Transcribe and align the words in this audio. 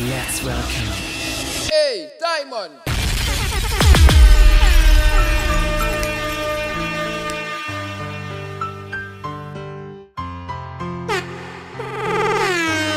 let's 0.00 0.42
welcome. 0.42 0.70
Hey, 1.70 2.10
Diamond! 2.18 2.74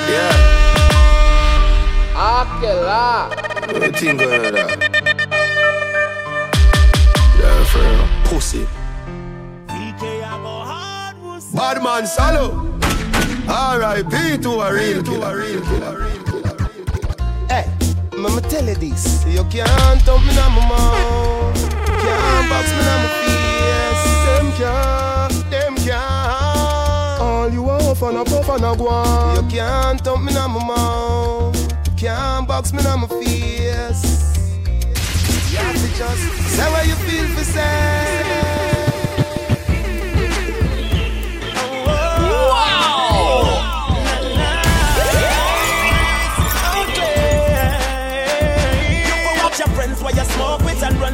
Yeah, 0.09 0.33
Aquela! 2.15 3.29
what 3.73 3.83
you 3.83 3.91
think 3.91 4.19
going 4.19 4.45
on 4.45 4.53
that? 4.53 4.69
Yeah, 7.39 7.63
for 7.65 7.79
real. 7.79 8.07
Pussy. 8.25 8.67
Bad 11.53 11.83
man, 11.83 12.07
salo. 12.07 12.73
R.I.P. 13.47 14.37
to 14.41 14.49
a 14.49 14.73
real 14.73 15.03
killer, 15.03 16.22
Hey, 17.49 17.65
I'ma 18.13 18.39
tell 18.41 18.65
you 18.65 18.75
this. 18.75 19.25
You 19.27 19.43
can't 19.45 20.01
thump 20.01 20.23
me 20.25 20.37
on 20.39 20.51
my 20.53 20.67
mouth. 20.69 21.69
Can't 21.85 22.49
box 22.49 22.69
me 22.71 22.83
on 22.93 22.99
my 23.03 23.09
face. 23.23 24.05
Them 24.25 24.47
can't, 24.59 25.49
them 25.49 25.75
can't. 25.75 27.21
All 27.21 27.49
you 27.49 27.63
want 27.63 27.97
for 27.97 28.11
no 28.11 28.23
puff 28.23 28.49
and 28.49 28.63
a 28.63 28.73
guan. 28.75 29.43
You 29.43 29.57
can't 29.57 30.01
thump 30.01 30.23
me 30.23 30.35
on 30.35 30.51
my 30.51 30.65
mouth. 30.65 31.97
Can't 31.97 32.47
box 32.47 32.73
me 32.73 32.85
on 32.85 33.01
my 33.01 33.07
face. 33.07 34.03
You 35.51 35.57
have 35.59 35.75
to 35.75 35.87
just 35.97 36.21
say 36.55 36.71
what 36.71 36.87
you 36.87 36.95
feel 36.95 37.27
for 37.35 37.43
say. 37.43 38.72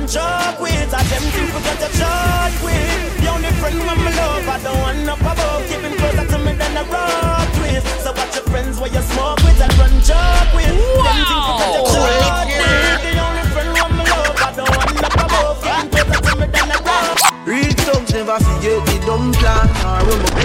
Joke 0.09 0.59
with. 0.59 0.89
I 0.89 1.03
them 1.05 1.21
think 1.29 1.53
we 1.53 1.61
got 1.61 1.85
a 1.85 1.89
joke 1.93 2.57
with. 2.65 3.21
The 3.21 3.27
only 3.29 3.53
friend 3.61 3.77
when 3.77 3.99
me 4.01 4.11
love, 4.17 4.49
I 4.49 4.57
don't 4.65 4.79
want 4.81 4.99
no 5.05 5.13
above. 5.13 5.61
Keeping 5.69 5.95
closer 6.01 6.25
to 6.25 6.37
me 6.41 6.53
than 6.57 6.77
a 6.81 6.83
rock 6.89 7.49
with. 7.61 7.85
So 8.01 8.09
watch 8.17 8.33
your 8.33 8.45
friends 8.49 8.81
while 8.81 8.89
you 8.89 9.01
smoke 9.05 9.37
with 9.45 9.61
and 9.61 9.73
run 9.77 9.93
joke 10.01 10.49
with. 10.57 10.73
Them 10.73 11.17
think 11.29 11.45
we 11.45 11.53
got 11.61 11.77
a 11.77 11.85
joke 11.93 12.49
with. 12.49 13.05
The 13.05 13.21
only 13.21 13.45
friend 13.53 13.69
when 13.69 13.91
me 13.97 14.03
love, 14.09 14.33
I 14.33 14.49
don't 14.57 14.73
want 14.73 14.97
no 14.97 15.09
above. 15.13 15.61
Keeping 15.61 15.93
closer 15.93 16.17
to 16.25 16.33
me 16.41 16.45
than 16.49 16.73
a 16.73 16.77
rock. 16.81 17.21
Real 17.45 17.73
thugs 17.85 18.09
never 18.09 18.37
forget 18.41 18.81
the 18.89 18.97
dumb 19.05 19.29
plan 19.37 19.69
or 19.85 20.01
when 20.09 20.19
we 20.25 20.41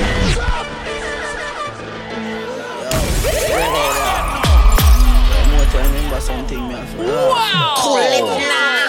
One 5.33 5.49
more 5.57 5.67
time, 5.73 5.89
remember 5.89 6.21
something 6.21 6.69
me 6.69 6.75
Wow! 7.01 7.75
Cool 7.81 7.97
it 7.99 8.25
now! 8.45 8.84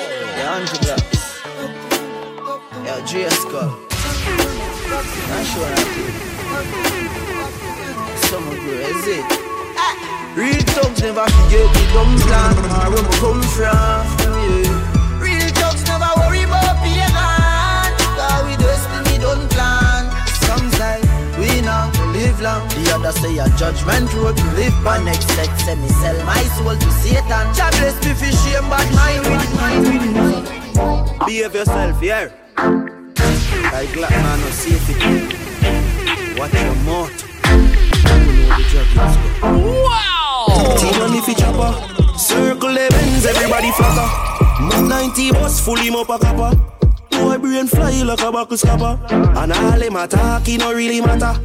Blacks. 0.55 1.41
Yeah, 2.85 3.05
J 3.05 3.29
Skull. 3.29 3.71
Not 5.27 5.45
sure 5.51 5.67
I 5.67 5.83
of 8.47 8.63
you, 8.63 8.71
is 8.71 9.05
it? 9.05 9.25
Real 10.33 10.61
thugs 10.73 11.01
never 11.01 11.27
forget 11.27 11.67
the 11.73 11.83
dumb 11.93 12.15
plan 12.19 12.55
where 12.71 13.03
we 13.03 13.09
come 13.19 13.41
from. 13.43 13.75
Yeah. 14.31 14.64
Live 22.35 22.41
long. 22.41 22.67
The 22.69 22.91
other 22.93 23.11
say 23.11 23.37
a 23.37 23.49
judgment 23.57 24.13
road 24.13 24.37
to 24.37 24.43
live 24.55 24.73
by. 24.83 25.03
Next 25.03 25.27
sex 25.29 25.63
say 25.63 25.75
me 25.75 25.87
sell 25.87 26.25
my 26.25 26.41
soul 26.55 26.75
to 26.75 26.91
Satan. 26.91 27.27
God 27.27 27.71
bless 27.79 27.95
me 28.05 28.13
for 28.13 28.31
shame, 28.31 28.69
but 28.69 28.87
mine 28.93 29.23
with 29.23 29.51
mine 29.55 31.25
Behave 31.25 31.55
yourself, 31.55 32.01
yeah. 32.01 32.29
Like 33.71 33.93
black 33.93 34.11
man 34.11 34.39
no 34.39 34.49
safety. 34.49 34.93
Watch 36.39 36.53
your 36.53 36.75
mouth. 36.83 37.11
You 38.57 38.63
the 38.71 38.83
go. 39.41 39.55
Team 40.77 41.01
on 41.01 41.11
the 41.11 41.21
fi 41.25 41.33
chopper 41.33 42.17
Circle 42.17 42.77
events, 42.77 43.25
everybody 43.25 43.71
flatter 43.71 44.09
Mad 44.61 44.87
90 44.87 45.31
bus, 45.31 45.59
full 45.59 45.75
him 45.75 45.95
up 45.95 46.09
a 46.09 46.17
copper 46.19 46.55
Boy 47.11 47.37
brain 47.37 47.67
fly 47.67 48.03
like 48.03 48.21
a 48.21 48.31
buckle 48.31 48.57
And 49.37 49.51
all 49.51 49.79
them 49.79 49.95
attack, 49.95 50.47
it 50.47 50.59
no 50.59 50.73
really 50.73 51.01
matter 51.01 51.39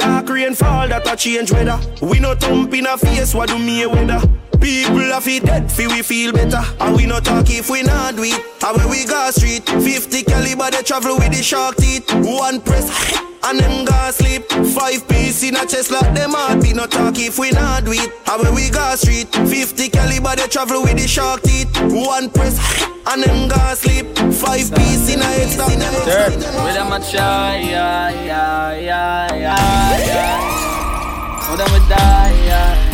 Dark 0.00 0.30
rain 0.30 0.54
fall, 0.54 0.88
that 0.88 1.06
a 1.06 1.14
change 1.14 1.52
weather. 1.52 1.78
We 2.00 2.20
no 2.20 2.34
thump 2.34 2.72
in 2.72 2.86
a 2.86 2.96
face, 2.96 3.34
what 3.34 3.48
do 3.50 3.58
me 3.58 3.82
a 3.82 3.88
weather 3.88 4.20
People 4.60 4.98
have 5.12 5.26
it 5.26 5.44
dead, 5.44 5.72
fi 5.72 5.86
we 5.86 6.02
feel 6.02 6.32
better. 6.32 6.60
And 6.80 6.96
we 6.96 7.06
no 7.06 7.18
talk 7.20 7.48
if 7.50 7.70
we 7.70 7.82
not 7.82 8.16
do 8.16 8.22
it. 8.24 8.40
And 8.62 8.76
when 8.76 8.90
we 8.90 9.04
go 9.04 9.30
street 9.30 9.66
50 9.66 10.22
caliber, 10.24 10.70
they 10.70 10.82
travel 10.82 11.16
with 11.16 11.32
the 11.32 11.42
shark 11.42 11.76
teeth. 11.76 12.04
One 12.12 12.60
press, 12.60 12.86
and 13.44 13.58
them 13.58 13.84
go 13.84 14.10
sleep. 14.10 14.44
Five 14.74 15.08
piece 15.08 15.42
in 15.42 15.56
a 15.56 15.64
chest 15.66 15.90
like 15.90 16.14
them 16.14 16.32
heart 16.34 16.62
We 16.62 16.72
no 16.74 16.86
talk 16.86 17.18
if 17.18 17.38
we 17.38 17.50
not 17.52 17.84
do 17.84 17.92
it. 17.92 18.12
And 18.28 18.42
when 18.42 18.54
we 18.54 18.68
go 18.70 18.94
street 18.96 19.34
50 19.34 19.88
caliber, 19.88 20.36
they 20.36 20.46
travel 20.46 20.82
with 20.82 20.98
the 21.00 21.08
shark 21.08 21.42
teeth. 21.42 21.70
One 21.80 22.28
press, 22.30 22.58
and 23.08 23.22
them 23.22 23.48
go 23.48 23.74
sleep. 23.74 24.06
Five 24.34 24.74
piece 24.74 25.08
in 25.14 25.20
a 25.20 25.24
head 25.24 25.48
stop 25.48 25.70
Dirt. 26.04 26.36
With 26.36 26.74
them 26.74 26.92
a 26.92 27.00
try, 27.00 27.56
yeah, 27.56 28.10
yeah, 28.10 28.74
yeah, 28.74 29.34
yeah, 29.34 30.06
yeah. 30.06 31.46
Know 31.48 31.56
them 31.56 31.72
we 31.72 31.88
die, 31.88 32.44
yeah. 32.46 32.89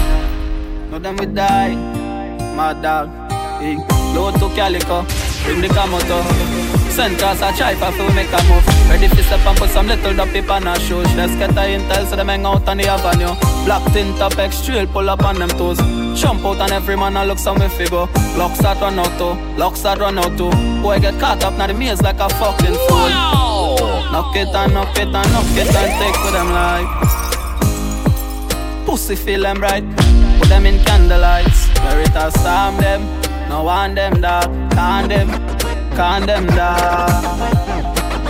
Know 0.97 1.03
them 1.03 1.17
we 1.17 1.27
die. 1.27 1.75
My 2.57 2.73
dog. 2.73 3.11
Hey. 3.61 3.77
Load 4.15 4.33
to 4.41 4.49
Calico. 4.57 5.05
Bring 5.45 5.61
the 5.61 5.69
Kamoto. 5.69 6.25
Send 6.91 7.19
cars 7.19 7.43
a 7.43 7.53
try 7.53 7.75
for 7.75 7.93
we 8.03 8.15
make 8.15 8.33
a 8.33 8.43
move. 8.49 8.67
Ready 8.89 9.07
to 9.07 9.23
step 9.25 9.45
and 9.45 9.59
put 9.59 9.69
some 9.69 9.89
little 9.89 10.15
duppy 10.17 10.41
pan 10.41 10.67
a 10.67 10.81
shoes. 10.81 11.15
Let's 11.15 11.37
get 11.37 11.55
the 11.55 11.61
intel 11.61 12.07
so 12.07 12.17
them 12.17 12.29
hang 12.29 12.47
out 12.47 12.67
on 12.67 12.79
the 12.79 12.87
avenue. 12.89 13.35
Black 13.67 13.93
tint 13.93 14.19
up 14.23 14.39
extra, 14.39 14.87
pull 14.87 15.11
up 15.11 15.23
on 15.23 15.39
them 15.39 15.51
toes. 15.51 15.77
Jump 16.19 16.47
out 16.47 16.63
and 16.63 16.73
every 16.73 16.97
man 16.97 17.15
a 17.19 17.27
look 17.27 17.39
some 17.39 17.59
way 17.59 17.69
figure. 17.69 18.07
Locks 18.39 18.61
that 18.61 18.81
run 18.81 18.99
out 18.99 19.19
too. 19.19 19.35
Locks 19.59 19.83
that 19.83 19.99
run 19.99 20.19
out 20.19 20.39
too. 20.39 20.51
Boy 20.81 20.99
get 20.99 21.21
caught 21.21 21.45
up 21.45 21.59
now 21.59 21.67
the 21.67 21.75
maze 21.75 22.01
like 22.01 22.21
a 22.21 22.29
fucking 22.41 22.75
fool. 22.89 23.11
Knock 24.13 24.35
it 24.35 24.49
and 24.49 24.73
knock 24.73 24.97
it 24.97 25.09
and 25.09 25.13
knock 25.13 25.57
it 25.61 25.77
and 25.77 25.93
take 26.01 26.25
with 26.25 26.33
them 26.33 26.49
like 26.53 26.89
Pussy 28.87 29.15
feel 29.15 29.43
them 29.43 29.59
bright 29.59 29.85
Put 30.39 30.49
them 30.49 30.67
in 30.67 30.79
candlelights. 30.85 31.71
It 32.03 32.15
a 32.15 32.31
storm 32.31 32.77
them. 32.79 33.03
No 33.49 33.63
one 33.65 33.95
them 33.95 34.21
dog 34.21 34.51
Can 34.73 35.09
them. 35.09 35.29
Can 35.97 36.27
them 36.27 36.47
dog 36.49 37.25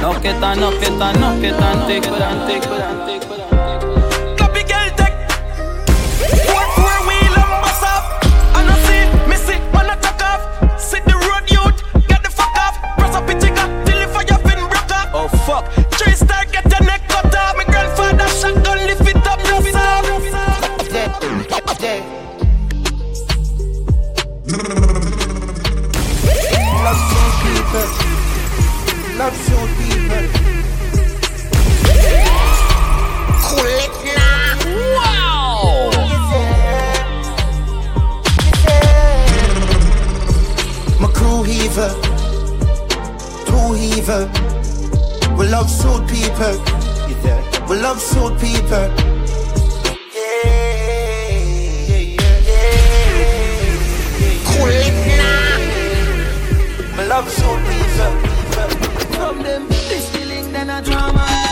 Knock 0.01 0.25
it 0.25 0.37
and 0.37 0.61
knock 0.61 0.75
it 0.75 0.89
and 0.89 1.21
knock 1.21 1.43
it 1.43 1.55
and 1.55 1.89
take 1.89 2.05
with 2.09 2.21
and 2.23 2.49
take 2.49 2.63
with 2.71 2.81
and 2.81 3.07
take 3.09 3.29
with 3.29 3.41
and 3.41 3.59
take 3.59 4.31
with 4.31 4.39
Copy 4.39 4.63
girl 4.63 4.91
tech 4.95 5.13
Four 6.47 6.65
four 6.77 6.97
wheel 7.09 7.35
and 7.35 7.51
bus 7.65 7.83
up 7.83 8.05
And 8.55 8.71
I 8.71 8.77
see 8.87 9.03
me 9.27 9.37
see 9.37 9.59
when 9.75 9.91
I 9.91 9.97
take 9.99 10.23
off. 10.23 10.81
See 10.81 11.01
the 11.01 11.17
road 11.27 11.51
youth 11.51 11.83
Get 12.07 12.23
the 12.23 12.31
fuck 12.31 12.55
off. 12.55 12.79
Press 12.99 13.17
up 13.17 13.29
it 13.31 13.41
jigger 13.41 13.67
Till 13.85 13.99
the 13.99 14.07
fire 14.15 14.39
fin 14.47 14.61
broke 14.71 14.93
up 14.95 15.11
Oh 15.13 15.29
fuck. 15.47 15.67
Three 15.99 16.15
star 16.15 16.45
get 16.45 16.71
your 16.71 16.85
neck 16.87 17.03
cut 17.09 17.35
off. 17.35 17.57
My 17.57 17.65
grandfather 17.65 18.29
shotgun 18.29 18.86
dead. 21.79 22.03
Love 26.85 27.01
some 27.11 27.33
people. 27.43 27.89
Eh? 27.89 29.19
Love 29.19 29.37
some 29.47 29.69
people. 29.79 30.25
Eh? 31.89 32.27
Cool 33.43 33.67
it 33.85 33.95
now. 34.17 34.57
Wow. 34.97 35.91
My 41.01 41.09
crew 41.13 41.41
heaver, 41.43 41.91
eh? 41.91 41.95
two 43.47 43.67
heaver. 43.75 44.23
We 45.37 45.45
love 45.49 45.69
suit 45.71 46.03
people. 46.09 46.57
We 47.69 47.75
love 47.83 48.01
suit 48.01 48.35
people. 48.41 48.89
Yeah. 50.15 50.56
kulit 54.57 54.95
nah 55.19 55.59
My 56.97 57.05
love 57.07 57.29
so 57.29 57.49
deep, 57.69 57.91
from 59.15 59.43
them 59.43 59.69
this 59.69 60.09
feeling, 60.11 60.51
then 60.53 60.71
a 60.71 60.81
drama. 60.83 61.46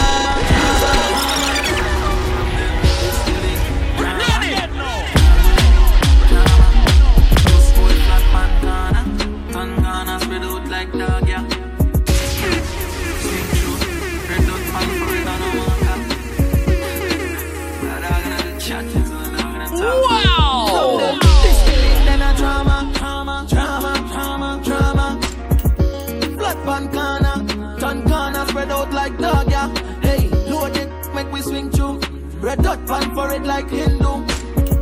Red 32.44 32.62
dot 32.62 32.86
pan 32.86 33.14
for 33.14 33.32
it 33.32 33.42
like 33.44 33.70
Hindu. 33.70 34.26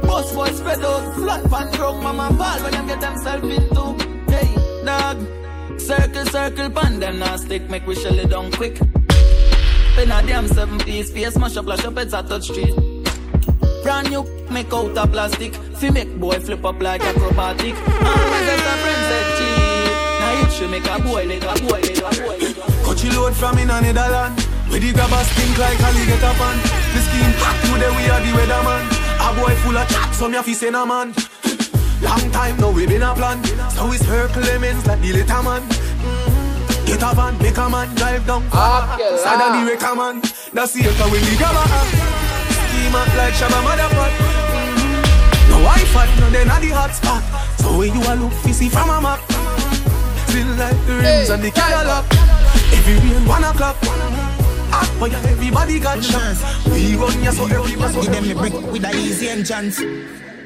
Boss 0.02 0.34
boy 0.34 0.50
spread 0.50 0.80
out, 0.80 1.14
flat 1.14 1.48
pan 1.48 1.72
drunk, 1.74 2.02
mama 2.02 2.34
ball 2.36 2.58
when 2.60 2.72
them 2.72 2.88
get 2.88 3.00
themselves 3.00 3.44
into. 3.44 3.84
Hey, 4.32 4.52
dog, 4.84 5.80
circle, 5.80 6.26
circle, 6.26 6.70
pan 6.70 6.98
them 6.98 7.20
now 7.20 7.36
stick, 7.36 7.70
make 7.70 7.86
we 7.86 7.94
shell 7.94 8.18
it 8.18 8.30
down 8.30 8.50
quick. 8.50 8.80
In 8.80 10.10
a 10.10 10.20
damn 10.26 10.48
seven 10.48 10.76
piece, 10.80 11.12
face 11.12 11.38
mash 11.38 11.56
up, 11.56 11.66
lash 11.66 11.84
up, 11.84 11.96
it's 11.98 12.12
a 12.12 12.24
touch 12.24 12.46
street. 12.50 12.74
Brand 13.84 14.10
new, 14.10 14.24
make 14.50 14.72
out 14.72 14.98
of 14.98 15.12
plastic. 15.12 15.54
Fi 15.54 15.90
make 15.90 16.18
boy 16.18 16.40
flip 16.40 16.64
up 16.64 16.82
like 16.82 17.00
acrobatic. 17.04 17.76
Always 17.76 18.48
as 18.54 18.60
a 18.60 18.74
friend 18.82 19.02
said 19.08 19.26
cheap. 19.38 19.92
Now 20.18 20.40
you 20.40 20.50
should 20.50 20.70
make 20.70 20.86
a 20.86 20.98
boy 20.98 21.30
a 21.30 21.38
boy 21.38 21.78
a 21.78 22.10
boy 22.26 22.52
let 23.02 23.04
a 23.04 23.20
load 23.20 23.34
from 23.34 23.58
in 23.58 23.70
a 23.70 23.80
Netherland. 23.80 24.51
Where 24.72 24.80
the 24.80 24.90
grabbers 24.96 25.28
stink 25.36 25.58
like 25.60 25.76
alligator 25.84 26.32
pan. 26.40 26.56
The 26.96 27.00
skin 27.04 27.28
hot 27.36 27.60
today 27.60 27.92
we 27.92 28.08
are 28.08 28.24
the 28.24 28.32
weatherman. 28.32 28.88
A 29.20 29.28
boy 29.36 29.52
full 29.60 29.76
of 29.76 29.84
chat, 29.84 30.14
some 30.14 30.32
ya 30.32 30.40
fi 30.40 30.54
say 30.54 30.70
na 30.70 30.86
man. 30.88 31.12
Long 32.00 32.24
time 32.32 32.56
now 32.56 32.72
we 32.72 32.86
been 32.88 33.02
a 33.04 33.12
plan. 33.12 33.44
So 33.76 33.84
we 33.84 33.98
circle 34.00 34.40
lemons 34.40 34.86
like 34.88 35.04
the 35.04 35.12
little 35.12 35.42
man. 35.44 35.60
Mm. 35.68 36.86
Get 36.88 37.04
a 37.04 37.12
van, 37.12 37.36
make 37.44 37.60
a 37.60 37.68
man 37.68 37.94
drive 38.00 38.26
down. 38.26 38.48
Sad 38.48 39.36
than 39.44 39.60
the 39.60 39.70
wrecker 39.70 39.94
man. 39.94 40.24
That's 40.56 40.72
the 40.72 40.88
echo 40.88 41.04
when 41.12 41.20
the 41.20 41.36
grabber 41.36 41.68
act. 41.68 41.92
Scheme 42.56 42.96
act 42.96 43.12
like 43.12 43.36
Shabba 43.36 43.60
Motherfuck. 43.60 44.12
No 45.52 45.60
Wi-Fi, 45.68 46.06
no 46.16 46.30
then 46.32 46.48
at 46.48 46.60
the 46.64 46.72
hot 46.72 46.96
spot. 46.96 47.20
So 47.60 47.76
when 47.76 47.92
you 47.92 48.00
a 48.08 48.16
look, 48.16 48.32
see 48.48 48.70
from 48.72 48.88
a 48.88 49.00
map. 49.04 49.20
Still 50.32 50.48
like 50.56 50.80
the 50.88 50.96
rims 50.96 51.28
Hey, 51.28 51.34
and 51.34 51.42
the 51.44 51.50
Cadillac. 51.52 52.08
Every 52.72 52.96
rain 53.04 53.28
one 53.28 53.44
o'clock. 53.44 53.76
Hot 54.82 54.98
fire, 54.98 55.30
everybody 55.30 55.78
got 55.78 56.02
shots. 56.02 56.42
We 56.66 56.96
run 56.98 57.22
ya 57.22 57.30
so 57.30 57.46
everybody. 57.46 58.02
Give 58.02 58.10
them 58.10 58.30
a 58.30 58.34
brick 58.34 58.54
with 58.74 58.82
a 58.82 58.90
easy 58.98 59.28
entrance. 59.28 59.78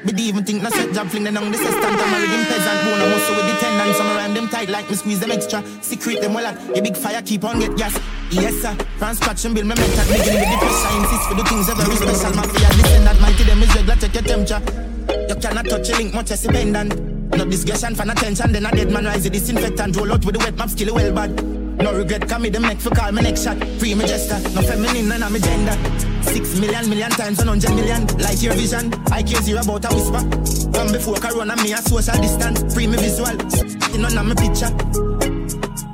But 0.05 0.19
even 0.19 0.45
think 0.45 0.61
no 0.61 0.69
set 0.69 0.93
job 0.93 1.07
fling 1.09 1.23
them 1.23 1.37
on 1.37 1.51
the 1.51 1.57
assistant 1.57 1.83
I'm 1.83 2.13
a 2.13 2.17
rigging 2.21 2.45
peasant 2.45 2.79
bone 2.85 3.01
I'm 3.01 3.11
also 3.11 3.33
with 3.33 3.49
the 3.49 3.59
tendon 3.59 3.93
Some 3.95 4.07
around 4.07 4.35
them 4.35 4.47
tight 4.47 4.69
like 4.69 4.87
me 4.89 4.95
squeeze 4.95 5.19
them 5.19 5.31
extra. 5.31 5.65
Secret 5.81 6.21
them 6.21 6.35
well 6.35 6.45
at 6.45 6.55
a 6.77 6.81
big 6.81 6.95
fire 6.95 7.21
keep 7.23 7.43
on 7.43 7.59
get 7.59 7.75
gas. 7.75 7.99
Yes 8.29 8.61
sir, 8.61 8.75
from 8.99 9.15
scratch 9.15 9.43
and 9.45 9.55
build 9.55 9.65
my 9.65 9.73
method 9.73 10.05
Beginning 10.05 10.39
with 10.39 10.53
the 10.53 10.57
pressure, 10.61 10.93
insist 11.01 11.27
for 11.27 11.35
the 11.35 11.43
things 11.49 11.65
that 11.65 11.77
very 11.81 11.95
special 11.97 12.35
Mafia, 12.37 12.69
listen 12.77 13.03
that 13.05 13.37
to 13.37 13.43
them 13.43 13.63
is 13.63 13.75
regular, 13.75 13.95
check 13.97 14.13
your 14.13 14.23
temperature. 14.23 14.61
You 15.27 15.35
cannot 15.41 15.65
touch 15.65 15.89
a 15.89 15.95
link 15.97 16.13
much 16.13 16.31
as 16.31 16.45
a 16.45 16.49
pendant. 16.49 16.93
No 17.33 17.43
discussion 17.45 17.95
for 17.95 18.03
attention, 18.03 18.51
then 18.51 18.67
a 18.67 18.71
dead 18.71 18.91
man 18.91 19.05
rise 19.05 19.23
the 19.23 19.31
disinfectant. 19.31 19.97
Roll 19.97 20.13
out 20.13 20.23
with 20.23 20.35
the 20.35 20.39
wet 20.39 20.55
map, 20.55 20.69
skill 20.69 20.93
well 20.93 21.11
bad 21.11 21.56
no 21.79 21.93
regret, 21.93 22.27
come 22.27 22.43
me 22.43 22.49
the 22.49 22.59
make 22.59 22.79
for 22.79 22.89
call 22.91 23.11
my 23.11 23.21
next 23.21 23.43
shot. 23.43 23.57
Free 23.79 23.93
my 23.95 24.05
gesture, 24.05 24.39
no 24.55 24.61
feminine, 24.61 25.07
none 25.07 25.23
of 25.23 25.31
me 25.31 25.39
gender. 25.39 25.73
Six 26.23 26.59
million, 26.59 26.89
million 26.89 27.09
times, 27.11 27.37
one 27.39 27.47
hundred 27.47 27.71
million. 27.75 28.05
Like 28.17 28.41
your 28.41 28.53
vision, 28.53 28.93
I 29.11 29.23
care 29.23 29.41
zero 29.41 29.61
about 29.61 29.85
a 29.85 29.95
whisper. 29.95 30.21
From 30.73 30.91
before 30.91 31.15
Corona, 31.15 31.55
me 31.63 31.73
a 31.73 31.77
social 31.77 32.17
distance. 32.21 32.73
Free 32.73 32.87
me 32.87 32.97
visual, 32.97 33.31
you 33.93 33.99
know, 34.01 34.09
my 34.23 34.35
picture. 34.35 34.71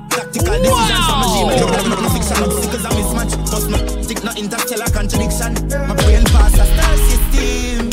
Tactical 0.10 0.58
decisions 0.62 1.06
from 1.06 1.18
my 1.22 1.28
dream, 1.32 1.48
I 1.50 1.58
drop 1.60 1.86
no 2.02 2.10
fiction, 2.10 2.38
obstacles 2.44 2.86
and 2.86 2.96
mismatch. 2.98 3.34
Plus, 3.48 3.66
no 3.68 3.78
stick, 4.02 4.24
no 4.24 4.32
interstellar 4.38 4.90
contradiction. 4.90 5.54
My 5.88 5.96
brain 5.96 6.24
pass 6.32 6.54
a 6.58 6.66
star 6.66 6.96
system. 7.08 7.90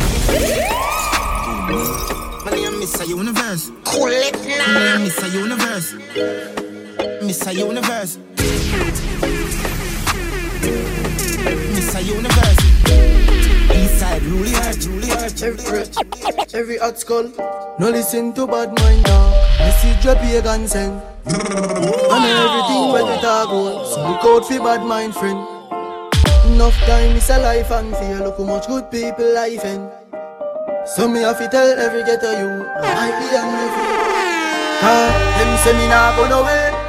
My 2.44 2.50
name 2.52 2.80
Mr. 2.80 3.06
Universe. 3.06 3.70
Cool 3.84 4.08
it 4.08 4.34
My 4.38 4.56
now. 4.58 4.98
name 4.98 5.08
Mr. 5.10 5.32
Universe. 5.32 6.69
Mr. 7.00 7.54
Universe. 7.54 8.18
Mr. 11.74 12.04
Universe. 12.04 12.60
Eastside, 13.72 14.22
really 14.30 14.52
hard, 14.52 14.84
really 14.84 15.08
hard, 15.08 15.42
Every 15.42 15.78
rich, 15.78 16.54
every 16.54 16.78
hot 16.78 16.98
skull. 16.98 17.32
No 17.78 17.90
listen 17.90 18.34
to 18.34 18.46
bad 18.46 18.78
mind 18.80 19.04
dog. 19.04 19.32
Message 19.60 20.04
your 20.04 20.16
pagan 20.16 20.68
send. 20.68 21.00
And 21.24 22.24
everything 22.36 22.92
when 22.92 23.06
we 23.06 23.16
talk 23.22 23.48
about. 23.48 23.86
So 23.86 24.08
look 24.08 24.24
out 24.24 24.46
for 24.46 24.58
bad 24.58 24.84
mind 24.84 25.14
friend. 25.14 25.38
Enough 26.52 26.76
time 26.84 27.16
is 27.16 27.30
a 27.30 27.38
life 27.38 27.70
and 27.70 27.96
fear. 27.96 28.18
Look 28.18 28.36
how 28.38 28.44
much 28.44 28.66
good 28.66 28.90
people 28.90 29.34
life 29.34 29.64
in. 29.64 29.90
So 30.84 31.08
me 31.08 31.20
have 31.20 31.38
to 31.38 31.48
tell 31.48 31.78
every 31.78 32.02
ghetto 32.02 32.32
you. 32.32 32.66
I 32.68 33.08
be 33.16 33.36
on 33.36 33.48
me 33.56 33.64
free. 33.72 34.00
Ah, 34.82 35.12
them 35.38 35.56
say 35.64 35.72
me 35.78 35.88
nah 35.88 36.16
go 36.16 36.28
nowhere. 36.28 36.79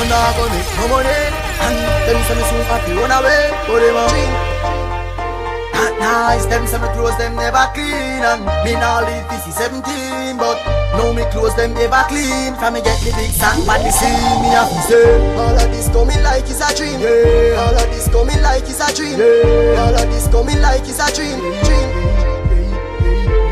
You 0.00 0.08
don't 0.08 0.16
nah 0.16 0.32
go 0.32 0.48
make 0.48 0.64
no 0.80 0.88
money. 0.88 1.12
And 1.60 1.76
them 2.08 2.16
say 2.24 2.32
me 2.32 2.40
soon 2.48 2.64
happy 2.72 2.96
run 2.96 3.12
away. 3.12 3.52
But 3.68 3.84
them 3.84 4.00
a 4.00 4.08
drink. 4.08 4.32
Not 5.76 5.92
nice, 6.00 6.46
them 6.48 6.64
say 6.64 6.80
me 6.80 6.88
clothes 6.96 7.18
them 7.20 7.36
never 7.36 7.68
clean 7.76 8.24
And 8.24 8.48
me 8.64 8.80
now 8.80 9.04
live 9.04 9.28
this 9.28 9.46
is 9.46 9.54
17 9.56 10.36
But 10.36 10.56
now 10.96 11.12
me 11.12 11.24
clothes 11.32 11.56
them 11.56 11.76
ever 11.76 12.04
clean 12.08 12.52
From 12.56 12.74
me 12.74 12.82
get 12.82 13.00
the 13.00 13.12
big 13.16 13.30
song 13.32 13.64
but 13.64 13.80
the 13.80 13.88
scene 13.88 14.40
Me 14.44 14.52
have 14.52 14.68
to 14.68 14.80
say 14.88 15.36
All 15.36 15.56
of 15.56 15.68
this 15.72 15.88
coming 15.88 16.20
like 16.22 16.44
it's 16.44 16.60
a 16.60 16.68
dream 16.76 17.00
yeah. 17.00 17.60
All 17.64 17.72
of 17.72 17.88
this 17.88 18.08
coming 18.12 18.40
like 18.44 18.68
it's 18.68 18.80
a 18.80 18.92
dream 18.92 19.16
yeah. 19.20 19.80
All 19.80 19.96
of 19.96 20.04
this 20.12 20.28
coming 20.28 20.60
like 20.60 20.84
it's 20.84 21.00
a 21.00 21.08
dream 21.16 21.40
Dream 21.64 21.88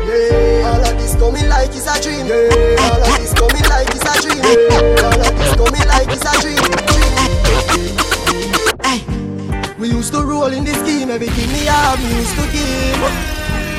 yeah. 0.05 0.69
All 0.69 0.85
of 0.85 0.93
this 1.01 1.13
coming 1.17 1.49
like 1.49 1.73
it's 1.73 1.89
a 1.89 1.97
dream 1.97 2.29
yeah. 2.29 2.77
All 2.89 3.01
of 3.01 3.13
this 3.17 3.28
coming 3.39 3.67
like 3.71 3.87
it's 3.95 4.03
a 4.03 4.13
dream 4.19 4.43
yeah. 4.43 5.07
All 5.07 5.23
of 5.23 5.33
this 5.39 5.53
coming 5.55 5.87
like 5.87 6.11
it's 6.11 6.27
a 6.27 6.33
dream 6.43 6.59
Dream 6.91 7.15
Hey 8.83 8.99
we 9.79 9.87
used 9.87 10.11
to 10.11 10.21
roll 10.23 10.51
in 10.51 10.65
the 10.65 10.73
scheme, 10.73 11.09
everything 11.09 11.47
me 11.53 11.63
have, 11.63 11.97
me 12.03 12.09
used 12.17 12.35
to 12.35 12.43
give. 12.51 13.01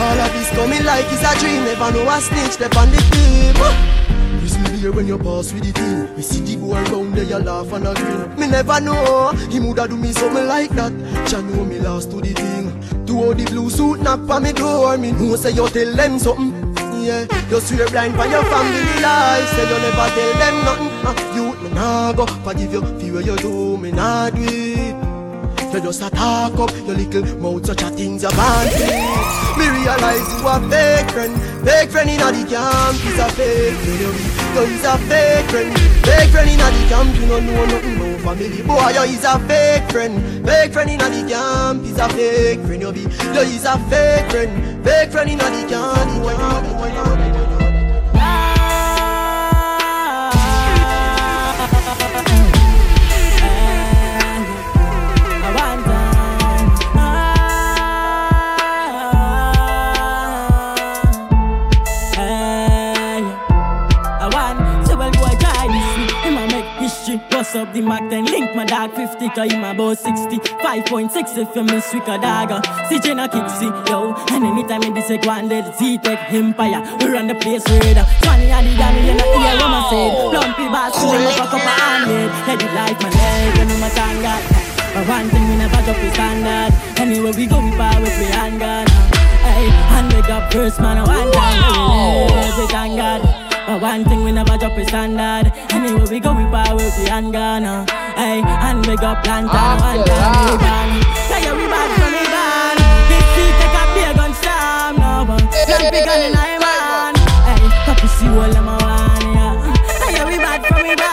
All 0.00 0.18
of 0.18 0.32
this 0.32 0.48
coming 0.56 0.82
like 0.82 1.04
it's 1.12 1.22
a 1.22 1.38
dream, 1.38 1.64
never 1.64 1.92
know 1.92 2.08
a 2.08 2.18
snitch, 2.22 2.52
step 2.52 2.74
on 2.74 2.90
the 2.90 2.96
team. 3.12 3.54
You 4.40 4.48
see 4.48 4.78
here 4.78 4.92
when 4.92 5.06
you 5.06 5.18
pass 5.18 5.52
with 5.52 5.62
the 5.62 5.72
team, 5.74 6.16
we 6.16 6.22
see 6.22 6.40
the 6.40 6.56
boy 6.56 6.82
round 6.84 7.12
there, 7.14 7.24
you 7.24 7.36
laugh 7.36 7.70
and 7.72 7.86
a 7.86 7.92
grin. 7.92 8.34
Me 8.40 8.46
never 8.46 8.80
know, 8.80 9.32
he 9.50 9.60
woulda 9.60 9.86
do 9.88 9.96
me 9.98 10.12
something 10.12 10.46
like 10.46 10.70
that. 10.70 10.92
Jah 11.28 11.42
know 11.42 11.66
me 11.66 11.78
last 11.80 12.10
to 12.12 12.16
the 12.22 12.32
thing. 12.32 13.04
To 13.04 13.18
all 13.18 13.34
the 13.34 13.44
blue 13.44 13.68
suit 13.68 14.00
knock 14.00 14.26
on 14.30 14.42
me 14.42 14.52
door, 14.54 14.96
me 14.96 15.12
know 15.12 15.36
say 15.36 15.50
you 15.50 15.68
tell 15.68 15.94
them 15.96 16.18
something. 16.18 16.59
Yeah, 17.00 17.24
you 17.48 17.60
swear 17.60 17.88
blind 17.88 18.14
for 18.14 18.26
your 18.26 18.44
family 18.44 18.84
life, 19.00 19.48
say 19.56 19.64
you 19.64 19.78
never 19.80 20.08
tell 20.14 20.32
them 20.38 20.56
nothing. 20.64 20.90
Uh, 21.00 21.34
you 21.34 21.62
me 21.62 21.74
nah 21.74 22.12
go 22.12 22.26
forgive 22.26 22.72
you, 22.72 22.82
feel 23.00 23.14
what 23.14 23.24
you 23.24 23.36
do, 23.36 23.76
me 23.78 23.90
nah 23.90 24.28
do 24.28 24.42
it. 24.42 25.10
You 25.72 25.80
just 25.80 26.02
a 26.02 26.10
talk 26.10 26.58
up 26.58 26.70
your 26.86 26.96
little 26.96 27.24
mouth, 27.38 27.64
such 27.64 27.82
a 27.82 27.90
things 27.90 28.22
you 28.22 28.28
want 28.36 28.72
Me 29.56 29.68
realize 29.70 30.28
you 30.34 30.48
a 30.48 30.60
fake 30.68 31.10
friend. 31.10 31.34
Fake 31.64 31.90
friend 31.90 32.10
inna 32.10 32.32
the 32.32 32.44
camp 32.50 32.98
is 33.06 33.18
a 33.18 33.28
fake 33.30 33.78
friend. 33.80 34.00
You 34.54 34.62
is 34.62 34.84
a 34.84 34.98
fake 35.08 35.46
friend. 35.48 35.78
Fake 36.04 36.30
friend 36.30 36.50
inna 36.50 36.70
the 36.70 36.88
camp 36.88 37.14
You 37.14 37.28
don't 37.28 37.46
know 37.46 37.66
nothing 37.66 38.09
family. 38.36 38.62
Boy, 38.62 38.88
you 38.90 39.02
is 39.14 39.24
a 39.24 39.38
fake 39.40 39.90
friend. 39.90 40.46
Fake 40.46 40.72
friend 40.72 40.90
inna 40.90 41.08
the 41.08 41.28
camp 41.28 41.84
is 41.84 41.98
a 41.98 42.08
fake 42.10 42.60
friend 42.60 42.82
You 42.82 42.92
be, 42.92 43.00
you 43.00 43.40
is 43.40 43.64
a 43.64 43.78
fake 43.90 44.30
friend. 44.30 44.84
Fake 44.84 45.10
friend 45.10 45.30
inna 45.30 45.44
the 45.44 45.68
camp 45.68 47.49
Bust 67.50 67.66
up 67.66 67.74
the 67.74 67.80
Mac 67.80 68.08
10, 68.08 68.26
link 68.26 68.54
my 68.54 68.64
dog 68.64 68.94
50, 68.94 69.28
cause 69.30 69.50
him 69.50 69.64
about 69.64 69.98
60. 69.98 70.38
5.6 70.38 71.10
if 71.34 71.56
you 71.56 71.64
miss 71.64 71.92
with 71.92 72.06
a 72.06 72.14
dagger. 72.14 72.62
See 72.86 73.00
Jenna 73.00 73.26
Kixie, 73.26 73.66
yo. 73.90 74.14
And 74.30 74.44
anytime 74.44 74.84
in 74.84 74.94
this 74.94 75.10
a 75.10 75.18
go 75.18 75.30
and 75.30 75.48
let 75.48 75.76
Z 75.76 75.98
take 75.98 76.32
empire. 76.32 76.78
We 77.00 77.10
run 77.10 77.26
the 77.26 77.34
place 77.34 77.66
a 77.66 78.04
Funny 78.22 78.54
and 78.54 78.68
the 78.68 78.76
Danny, 78.78 79.02
you 79.02 79.14
know, 79.18 79.34
hear 79.34 79.58
what 79.58 79.66
I 79.66 79.90
said. 79.90 80.30
Lumpy 80.30 80.68
him 80.70 80.94
up 80.94 81.26
a 81.26 81.34
cup 81.34 81.52
of 81.54 81.60
handmade. 81.66 82.30
Let 82.46 82.62
it 82.62 82.70
life, 82.70 83.02
my 83.02 83.10
leg, 83.10 83.58
you 83.58 83.64
know 83.66 83.78
my 83.82 83.88
thank 83.98 84.22
God. 84.22 84.42
But 84.94 85.08
one 85.08 85.28
thing 85.30 85.48
we 85.48 85.56
never 85.56 85.82
drop 85.82 85.98
the 85.98 86.10
standard. 86.14 86.70
Anywhere 87.02 87.32
we 87.34 87.46
go, 87.48 87.58
we 87.58 87.70
power 87.74 88.00
with 88.00 88.14
we 88.14 88.30
handgun. 88.30 88.86
Hey, 89.42 89.66
and 89.98 90.12
wake 90.12 90.30
up 90.30 90.52
first, 90.52 90.78
man, 90.78 91.02
one 91.02 91.32
time, 91.32 92.30
we 92.30 92.62
with 92.62 92.70
thank 92.70 92.96
God. 92.96 93.39
But 93.70 93.82
one 93.82 94.04
thing 94.04 94.24
we 94.24 94.32
never 94.32 94.58
drop 94.58 94.76
is 94.78 94.88
standard. 94.88 95.52
Anyway, 95.70 96.04
we 96.10 96.18
go, 96.18 96.34
we 96.34 96.42
power 96.50 96.74
with 96.74 96.90
the 96.98 97.08
handgun. 97.08 97.62
Uh. 97.62 97.86
Hey, 98.18 98.42
and 98.42 98.84
we 98.84 98.96
got 98.96 99.22
plantain. 99.22 99.46
One 99.46 100.02
time 100.10 100.42
we 100.50 100.58
done. 100.58 100.90
Say 101.30 101.46
yeah, 101.46 101.54
we 101.54 101.70
bad 101.70 101.90
from 101.94 102.10
the 102.10 102.24
van. 102.34 102.76
Big 103.06 103.22
feet 103.30 103.54
take 103.62 103.78
a 103.78 103.82
beer 103.94 104.12
gun 104.18 104.34
slam 104.34 104.98
no 104.98 105.22
but 105.22 105.54
slam 105.54 105.86
big 105.86 106.02
gun 106.04 106.18
in 106.18 106.32
my 106.34 106.58
man. 106.58 107.14
Hey, 107.46 107.62
top 107.86 108.02
is 108.02 108.10
you 108.20 108.34
all 108.34 108.50
of 108.50 108.64
my 108.66 108.74
one. 108.82 109.78
Say 109.86 110.18
yeah, 110.18 110.26
we 110.26 110.36
bad 110.42 110.66
from 110.66 110.82
the 110.88 110.96
van. 110.98 111.09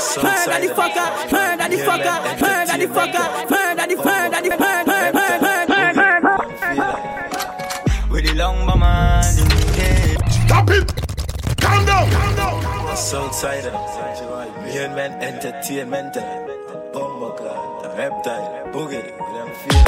Fucker, 0.00 1.30
murder 1.32 1.68
the 1.68 1.82
fucker, 1.84 2.16
murder 2.40 2.76
the 2.78 2.86
fucker, 2.94 3.26
murder 3.50 3.86
the 3.86 3.96
murder 3.96 4.40
the 4.40 4.50
murder, 4.56 5.12
murder, 5.12 6.00
murder, 6.20 6.96
With 8.10 8.24
the 8.24 8.32
long 8.34 8.66
bomber, 8.66 9.22
Stop 10.46 10.70
it! 10.70 10.86
Calm 11.60 11.84
down! 11.86 12.10
Calm 12.10 12.34
down! 12.36 12.60
The 12.86 12.96
Southsider, 12.96 13.74
Real 14.64 14.90
Men 14.94 15.12
Entertainment, 15.22 16.14
Bumbucker, 16.92 17.82
the 17.82 17.88
Reptile, 17.96 18.68
Boogie, 18.72 19.02
them 19.34 19.50
feel. 19.60 19.84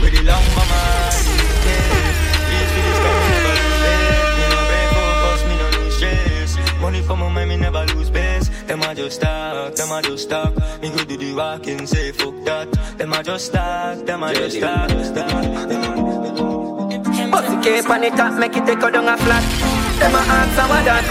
With 0.00 0.12
the 0.14 0.22
long 0.22 0.44
bomber, 0.54 1.32
Reach 2.48 2.70
for 2.74 2.82
the 2.86 2.92
sky, 2.98 3.18
me 3.22 3.28
never. 3.32 3.56
Me 4.36 4.44
no 4.52 4.60
break 4.68 4.88
focus, 4.94 5.40
me 5.48 5.54
no 5.56 5.66
lose 5.78 5.94
stress. 5.96 6.80
Money 6.80 7.00
for 7.02 7.16
my 7.16 7.28
mind, 7.28 7.48
me 7.48 7.56
never 7.56 7.84
lose 7.94 8.10
base. 8.10 8.21
Them 8.72 8.80
a 8.84 8.94
just 8.94 9.20
talk, 9.20 9.74
them 9.74 9.92
a 9.92 10.00
just 10.00 10.30
talk. 10.30 10.56
Me 10.80 10.88
go 10.88 11.04
do 11.04 11.18
the 11.18 11.34
walking, 11.34 11.86
say 11.86 12.10
fuck 12.10 12.32
that. 12.46 12.72
Them 12.96 13.12
a 13.12 13.22
just 13.22 13.52
talk, 13.52 14.06
them 14.06 14.22
a 14.22 14.32
just 14.32 14.60
talk. 14.60 14.88
Pussy 17.28 17.56
cape 17.60 17.90
on 17.90 18.00
the 18.00 18.08
top, 18.16 18.38
make 18.40 18.56
it 18.56 18.64
take 18.64 18.82
a 18.82 18.90
down 18.90 19.08
a 19.08 19.16
flat. 19.18 19.44
Them 20.00 20.14
a 20.14 20.20
answer 20.24 20.66
what 20.72 20.84
that. 20.86 21.04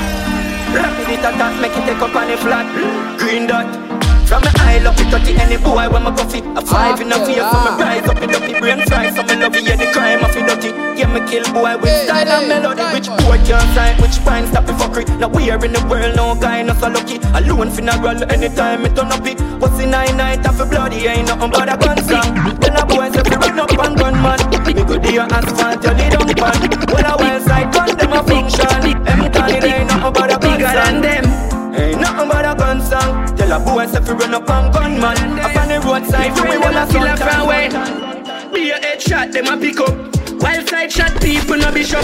Rapid 0.73 1.09
it 1.13 1.19
a 1.19 1.37
top, 1.37 1.61
make 1.61 1.77
it 1.77 1.85
take 1.85 2.01
up 2.01 2.15
on 2.15 2.27
the 2.29 2.37
flat. 2.37 3.19
Green 3.19 3.45
dot. 3.45 3.90
From 4.31 4.47
the 4.47 4.53
eye, 4.63 4.79
love 4.79 4.95
it, 4.95 5.11
touch 5.11 5.27
it, 5.27 5.35
any 5.43 5.59
boy 5.59 5.91
when 5.91 6.07
my 6.07 6.15
coffee. 6.15 6.39
A 6.55 6.63
five 6.63 7.03
in 7.03 7.11
a 7.11 7.19
fear, 7.27 7.43
so 7.43 7.57
me 7.67 7.71
rise 7.75 8.07
up 8.07 8.15
it 8.15 8.31
up, 8.31 8.39
the 8.47 8.55
brain 8.63 8.79
fry. 8.87 9.11
So 9.11 9.27
me 9.27 9.35
love 9.35 9.51
it, 9.59 9.67
yeah, 9.67 9.75
the 9.75 9.91
crime 9.91 10.23
of 10.23 10.31
it 10.31 10.47
dirty. 10.47 10.71
Yeah, 10.95 11.11
me 11.11 11.19
kill 11.27 11.43
boy 11.51 11.75
with 11.83 11.91
style 12.07 12.31
and 12.39 12.47
melody. 12.47 12.79
Which 12.95 13.11
boy 13.27 13.43
can't 13.43 13.67
sign, 13.75 13.99
which 13.99 14.23
fine 14.23 14.47
stop 14.47 14.71
it 14.71 14.79
fuckery. 14.79 15.03
Now 15.19 15.27
we 15.27 15.51
are 15.51 15.59
in 15.59 15.75
the 15.75 15.83
world, 15.91 16.15
no 16.15 16.39
guy, 16.39 16.63
no 16.63 16.71
so 16.79 16.87
lucky. 16.87 17.19
Alone 17.35 17.75
funeral, 17.75 18.23
anytime 18.31 18.87
it 18.87 18.95
turn 18.95 19.11
up 19.11 19.27
it. 19.27 19.35
Pussy 19.59 19.83
nine 19.83 20.15
night, 20.15 20.47
after 20.47 20.63
bloody, 20.63 21.11
ain't 21.11 21.27
nothing 21.27 21.51
but 21.51 21.67
a 21.67 21.75
gun 21.75 21.99
song. 21.99 22.31
Then 22.63 22.79
a 22.79 22.87
boy 22.87 23.11
say, 23.11 23.27
run 23.35 23.59
up 23.59 23.75
and 23.83 23.99
gun 23.99 24.15
man. 24.15 24.39
Me 24.63 24.71
go 24.71 24.95
there 24.95 25.27
asphalt, 25.27 25.83
you 25.83 25.91
need 25.99 26.15
on 26.15 26.31
pan. 26.39 26.55
When 26.87 27.03
a 27.03 27.19
well 27.19 27.39
side 27.43 27.67
gun, 27.75 27.99
them 27.99 28.15
a 28.15 28.23
function. 28.23 28.95
Them 29.03 29.27
tell 29.27 29.51
it 29.51 29.63
ain't 29.67 29.91
nothing 29.91 30.13
but 30.15 30.31
a 30.31 30.39
gun 30.39 30.55
Bigger 30.55 30.71
than 30.71 31.01
them. 31.03 31.50
Ain't 31.91 31.99
nothing 31.99 32.29
but 32.29 32.45
a 32.45 32.55
gun 32.55 32.81
song. 32.81 33.35
Tell 33.35 33.51
a 33.51 33.59
boy 33.59 33.85
say 33.85 33.99
fi 33.99 34.13
run 34.13 34.33
up 34.33 34.49
and 34.49 34.73
gun 34.73 34.99
man. 35.01 35.39
Up 35.39 35.55
on 35.57 35.67
the 35.67 35.79
roadside, 35.81 36.31
we 36.39 36.57
wanna 36.57 36.87
kill 36.89 37.03
a 37.03 37.17
from 37.17 37.47
way. 37.47 37.67
Be 38.53 38.69
a 38.71 38.79
headshot, 38.79 39.33
them 39.33 39.47
a 39.47 39.57
pick 39.59 39.79
up. 39.81 39.93
Wild 40.41 40.69
side 40.69 40.89
shot 40.89 41.21
people 41.21 41.57
no 41.57 41.69
bishop. 41.73 42.01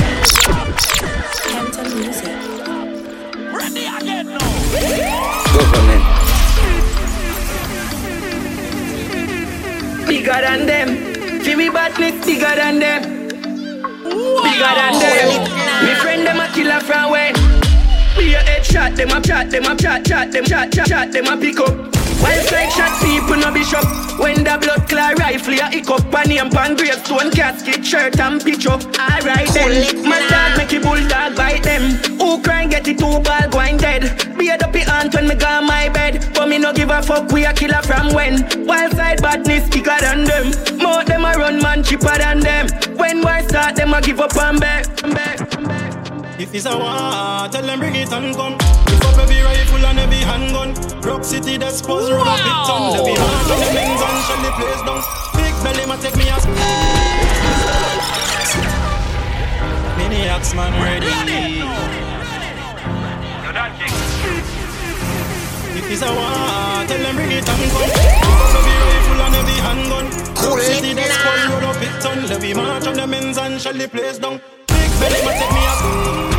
Government. 5.56 6.03
Bigger 10.06 10.41
than 10.41 10.65
them. 10.65 10.89
We 11.58 11.70
badness 11.70 12.25
bigger 12.25 12.56
than 12.56 12.79
them. 12.79 13.26
Them 18.98 19.10
a 19.12 19.22
chat, 19.22 19.51
them 19.51 19.63
a 19.66 19.75
chat, 19.75 20.06
chat, 20.06 20.32
them 20.32 20.44
chat, 20.44 20.74
chat, 20.74 20.88
chat, 20.88 21.12
them 21.12 21.27
a 21.27 21.38
pick 21.38 21.60
up. 21.60 21.70
Wild 22.22 22.44
side 22.50 22.72
shot 22.72 23.00
people 23.00 23.38
no 23.38 23.54
bishop. 23.54 23.86
When 24.18 24.44
the 24.44 24.58
blood 24.58 24.89
clot 24.89 25.20
rifle 25.20 25.54
a 25.54 25.70
hiccup 25.70 26.13
and 26.13 26.30
name 26.30 26.50
pan 26.50 26.75
gravestone 26.75 27.30
casket 27.30 27.86
shirt 27.86 28.20
and 28.20 28.44
picture. 28.44 28.72
Alright 28.72 29.48
then, 29.54 30.04
my 30.04 30.20
dog 30.27 30.58
make 30.58 30.74
a 30.74 30.80
bulldog 30.80 31.36
bite 31.38 31.62
them. 31.62 31.94
Who 32.18 32.42
cry 32.42 32.66
get 32.66 32.88
it 32.88 32.98
two 32.98 33.20
ball 33.22 33.48
going 33.51 33.77
dead. 33.77 34.36
Be 34.36 34.50
a 34.50 34.58
dopey 34.58 34.82
aunt 34.82 35.13
when 35.13 35.27
me 35.27 35.36
go 35.36 35.62
my 35.62 35.89
bed. 35.89 36.32
But 36.34 36.50
me 36.50 36.58
no 36.58 36.74
give 36.74 36.89
a 36.89 37.04
fuck 37.04 37.32
we 37.32 37.46
a 37.46 37.54
killer 37.54 37.84
from 37.84 38.12
when. 38.13 38.66
Wild 38.66 38.94
side 38.94 39.22
badness 39.22 39.70
bigger 39.70 39.98
than 40.01 40.24
them. 40.24 40.48
More 40.80 41.04
them 41.04 41.24
a 41.24 41.34
run 41.38 41.62
man 41.62 41.84
cheaper 41.84 42.18
than 42.18 42.39
them. 42.39 42.68
When 42.98 43.22
war 43.22 43.42
start 43.44 43.75
them 43.75 43.94
a 43.94 44.01
give 44.01 44.20
up 44.20 44.36
and 44.36 44.60
back. 44.60 44.88
If 46.39 46.54
it's 46.54 46.66
a 46.66 46.77
war, 46.77 47.48
tell 47.50 47.66
them 47.66 47.80
bring 47.80 47.96
it 47.96 48.12
and 48.12 48.36
come. 48.36 48.76
If 49.18 49.24
up 49.24 49.30
every 49.30 49.42
rifle 49.42 49.84
and 49.84 49.98
every 49.98 50.18
handgun. 50.18 50.74
Rock 51.02 51.24
City, 51.24 51.58
that's 51.58 51.82
pose, 51.82 52.12
roll 52.12 52.22
up 52.22 52.38
it 52.38 52.70
on. 52.70 52.94
Every 52.94 53.14
man 53.14 53.50
on 53.50 53.60
the 53.66 53.74
men's 53.74 54.02
and 54.06 54.22
shut 54.30 54.40
the 54.46 54.52
place 54.54 54.82
down. 54.86 55.02
Big 55.34 55.56
belly, 55.64 55.86
ma 55.88 55.98
take 55.98 56.16
me 56.18 56.30
as. 56.30 56.46
Maniacs, 59.98 60.54
man, 60.54 60.72
ready. 60.78 61.08
If 65.78 65.92
it's 65.92 66.02
a 66.04 66.14
war, 66.14 66.86
tell 66.86 67.02
them 67.02 67.16
bring 67.16 67.32
it 67.32 67.50
and 67.50 67.72
come. 67.72 67.90
If 67.90 68.22
up 68.22 68.54
every 68.54 68.78
rifle 68.86 69.22
and 69.26 69.36
every 69.36 69.58
handgun. 69.66 70.06
Rock 70.46 70.60
City, 70.62 70.94
that's 70.94 71.18
pose, 71.18 71.50
roll 71.50 71.66
up 71.66 71.82
it 71.82 72.06
on. 72.06 72.32
Every 72.32 72.54
man 72.54 72.88
on 72.88 72.94
the 72.94 73.08
men's 73.08 73.38
and 73.40 73.60
shut 73.60 73.80
the 73.80 73.88
place 73.88 74.20
down. 74.20 74.40
Big 74.68 74.92
belly, 75.00 75.26
ma 75.26 75.32
take 75.32 75.52
me 75.52 75.66
as. 75.66 76.37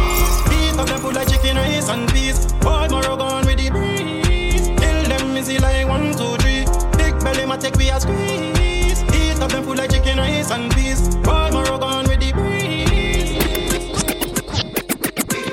Beat 0.79 0.87
them 0.87 1.01
full 1.01 1.13
like 1.13 1.29
chicken 1.29 1.57
rice 1.57 1.89
and 1.89 2.09
peas. 2.13 2.53
Boy, 2.63 2.87
more 2.89 3.03
gone 3.03 3.45
with 3.47 3.59
the 3.59 3.69
breeze. 3.69 4.69
Kill 4.79 5.03
them 5.09 5.37
easy 5.37 5.59
like 5.59 5.89
one, 5.89 6.13
two, 6.13 6.37
three. 6.37 6.65
Big 6.97 7.19
belly, 7.19 7.45
ma 7.47 7.57
take 7.57 7.75
we 7.75 7.91
a 7.91 7.99
squeeze. 7.99 9.03
Eat 9.13 9.41
up 9.41 9.51
them 9.51 9.65
full 9.65 9.75
like 9.75 9.91
chicken 9.91 10.19
rice 10.19 10.53
and 10.53 10.73
peas. 10.73 11.17
Boy, 11.17 11.51
more 11.53 11.65
gone 11.65 12.07
with 12.07 12.21
the 12.21 12.33
breeze. 12.33 12.59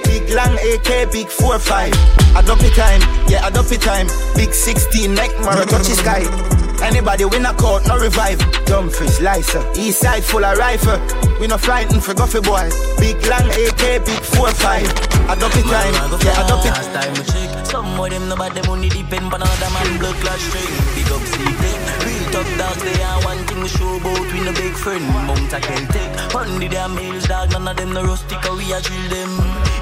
Big 0.05 0.29
long 0.29 0.53
AK, 0.53 1.12
big 1.12 1.27
4-5 1.27 1.89
Adopt 2.38 2.75
time, 2.75 3.01
yeah, 3.27 3.48
adopt 3.48 3.82
time 3.82 4.08
Big 4.36 4.53
16, 4.53 5.13
neck 5.13 5.32
marrow, 5.41 5.65
touch 5.65 5.88
the 5.88 5.96
sky 5.96 6.64
Anybody 6.82 7.25
win 7.25 7.46
a 7.46 7.53
court, 7.53 7.88
no 7.88 7.98
revive. 7.98 8.39
Dumb 8.65 8.89
fish, 8.89 9.20
licer, 9.22 9.63
east 9.75 10.00
side 10.00 10.24
full 10.24 10.44
of 10.44 10.58
rifle. 10.58 11.00
We 11.39 11.48
no 11.48 11.58
frightened 11.58 12.03
for 12.03 12.13
guffy 12.13 12.41
boy. 12.41 12.70
Big 13.00 13.17
long 13.27 13.48
AK, 13.51 14.05
big 14.05 14.22
4-5 14.39 15.15
Adopt 15.29 15.53
time, 15.67 15.94
yeah, 16.24 16.46
adopt 16.46 16.65
Last 16.65 16.91
time 16.94 17.13
we 17.13 17.24
check. 17.27 17.65
Some 17.65 18.00
of 18.00 18.10
them 18.10 18.29
know 18.29 18.36
about 18.36 18.53
them 18.53 18.65
money 18.67 18.89
depend 18.89 19.34
on 19.34 19.41
another 19.41 19.70
man 19.74 20.00
blood 20.00 20.15
clot 20.24 20.39
string. 20.39 20.72
Big 20.96 21.10
up 21.12 21.22
secret 21.27 21.79
Real 22.05 22.25
top 22.32 22.48
dogs 22.58 22.84
they 22.84 23.03
are 23.03 23.20
one 23.24 23.39
thing 23.48 23.60
we 23.60 23.67
show 23.67 23.98
about. 23.98 24.25
We 24.32 24.39
no 24.46 24.53
big 24.53 24.74
friend 24.74 25.03
Mount 25.27 25.53
I 25.53 25.60
can 25.60 25.88
take 25.91 26.36
On 26.36 26.60
the 26.60 26.67
damn 26.70 26.96
males 26.96 27.27
dog 27.27 27.51
None 27.51 27.67
of 27.67 27.75
them 27.75 27.94
no 27.94 28.03
rustic 28.03 28.44
or 28.46 28.55
we 28.55 28.72
a 28.72 28.79
drill 28.82 29.10
them. 29.10 29.32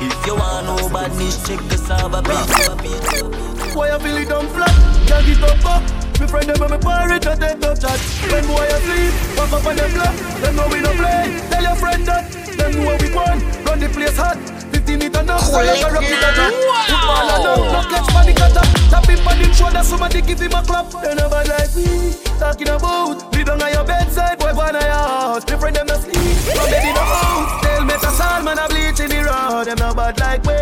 If 0.01 0.25
you 0.25 0.35
want 0.35 0.65
know 0.65 0.89
badness 0.89 1.45
check 1.47 1.59
the 1.69 1.77
server 1.77 2.21
page 2.23 3.75
Why 3.75 3.91
I 3.91 3.99
feel 3.99 4.17
it 4.17 4.29
down 4.29 4.47
flat, 4.47 4.73
can't 5.07 5.25
get 5.25 5.43
up 5.43 5.65
up 5.65 6.02
Me 6.23 6.29
friend 6.29 6.47
them 6.47 6.61
and 6.63 6.71
me 6.71 6.77
parrot 6.79 7.27
and 7.27 7.41
they 7.41 7.53
don't 7.59 7.75
chat. 7.75 7.99
When 8.31 8.47
boy 8.47 8.63
asleep, 8.63 9.11
walk 9.35 9.51
up 9.51 9.67
on 9.67 9.75
them 9.75 9.91
block. 9.91 10.15
Them 10.39 10.55
know 10.55 10.71
we 10.71 10.79
don't 10.79 10.95
play, 10.95 11.35
tell 11.51 11.59
your 11.59 11.75
friend 11.75 11.99
that. 12.07 12.31
Them 12.55 12.71
know 12.79 12.85
what 12.87 13.01
we 13.03 13.11
want, 13.11 13.43
run 13.67 13.79
the 13.83 13.89
place 13.91 14.15
hot. 14.15 14.39
50 14.71 15.03
meter 15.03 15.23
now, 15.23 15.35
so 15.35 15.59
you 15.59 15.75
can 15.75 15.91
rock 15.91 16.07
it. 16.07 16.23
at 16.23 16.39
Football 16.87 17.27
and 17.27 17.43
now, 17.43 17.75
no 17.75 17.81
catch 17.91 18.07
panic 18.15 18.39
attack 18.39 18.71
Tap 18.87 19.03
him 19.03 19.27
on 19.27 19.35
him 19.35 19.51
shoulder, 19.51 19.83
somebody 19.83 20.21
give 20.21 20.39
him 20.39 20.55
a 20.55 20.63
clap. 20.63 20.95
They 21.03 21.11
never 21.11 21.43
like 21.43 21.75
me, 21.75 22.15
talking 22.39 22.71
about. 22.71 23.35
We 23.35 23.43
don't 23.43 23.61
on 23.61 23.73
your 23.73 23.83
bedside, 23.83 24.39
boy, 24.39 24.55
one 24.55 24.77
of 24.77 24.81
your 24.81 24.95
house 24.95 25.43
Me 25.43 25.59
friend 25.59 25.75
them 25.75 25.87
no 25.91 25.95
sleep, 25.99 26.15
no 26.55 26.63
bed 26.71 26.87
in 26.87 26.95
the 26.95 27.03
house. 27.03 27.51
They'll 27.67 27.83
make 27.83 27.99
a 27.99 28.11
salt, 28.15 28.47
man, 28.47 28.63
a 28.63 28.71
bleach 28.71 29.03
in 29.03 29.11
the 29.11 29.27
road. 29.27 29.67
Them 29.67 29.75
no 29.75 29.91
bad 29.91 30.15
like 30.23 30.47
me 30.47 30.55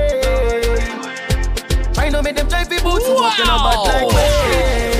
I 2.01 2.09
know 2.09 2.23
make 2.25 2.33
them 2.33 2.49
try 2.49 2.65
fi 2.65 2.81
boots, 2.81 3.05
but 3.05 3.37
they 3.37 3.45
no 3.45 3.61
bad 3.61 3.77
like 3.85 4.09
me 4.09 4.90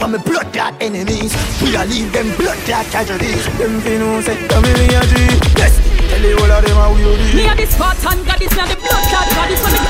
When 0.00 0.12
me 0.12 0.16
ride 0.16 0.24
on 0.24 0.24
me 0.24 0.30
blood 0.30 0.52
clot 0.52 0.74
enemies, 0.80 1.32
we 1.62 1.76
a 1.76 1.84
leave 1.84 2.12
them 2.12 2.34
blood 2.36 2.58
clot 2.64 2.86
casualties. 2.86 3.44
Them 3.58 3.80
fi 3.80 3.98
know 3.98 4.20
say 4.20 4.36
come 4.48 4.64
in 4.64 4.72
a 4.72 5.00
G. 5.04 5.14
Yes, 5.56 5.76
tell 6.08 6.22
you 6.22 6.38
all 6.38 6.50
of 6.50 6.64
them 6.64 6.76
how 6.76 6.94
we 6.94 7.02
do. 7.02 7.36
Me 7.36 7.48
a 7.48 7.54
the 7.54 7.66
Spartan 7.66 8.24
God, 8.24 8.38
this 8.38 8.52
me 8.54 8.60
a 8.60 8.66
the 8.66 8.76
blood 8.80 9.04
clot 9.12 9.28
God, 9.28 9.48
this 9.50 9.62
one 9.62 9.72
me. 9.72 9.80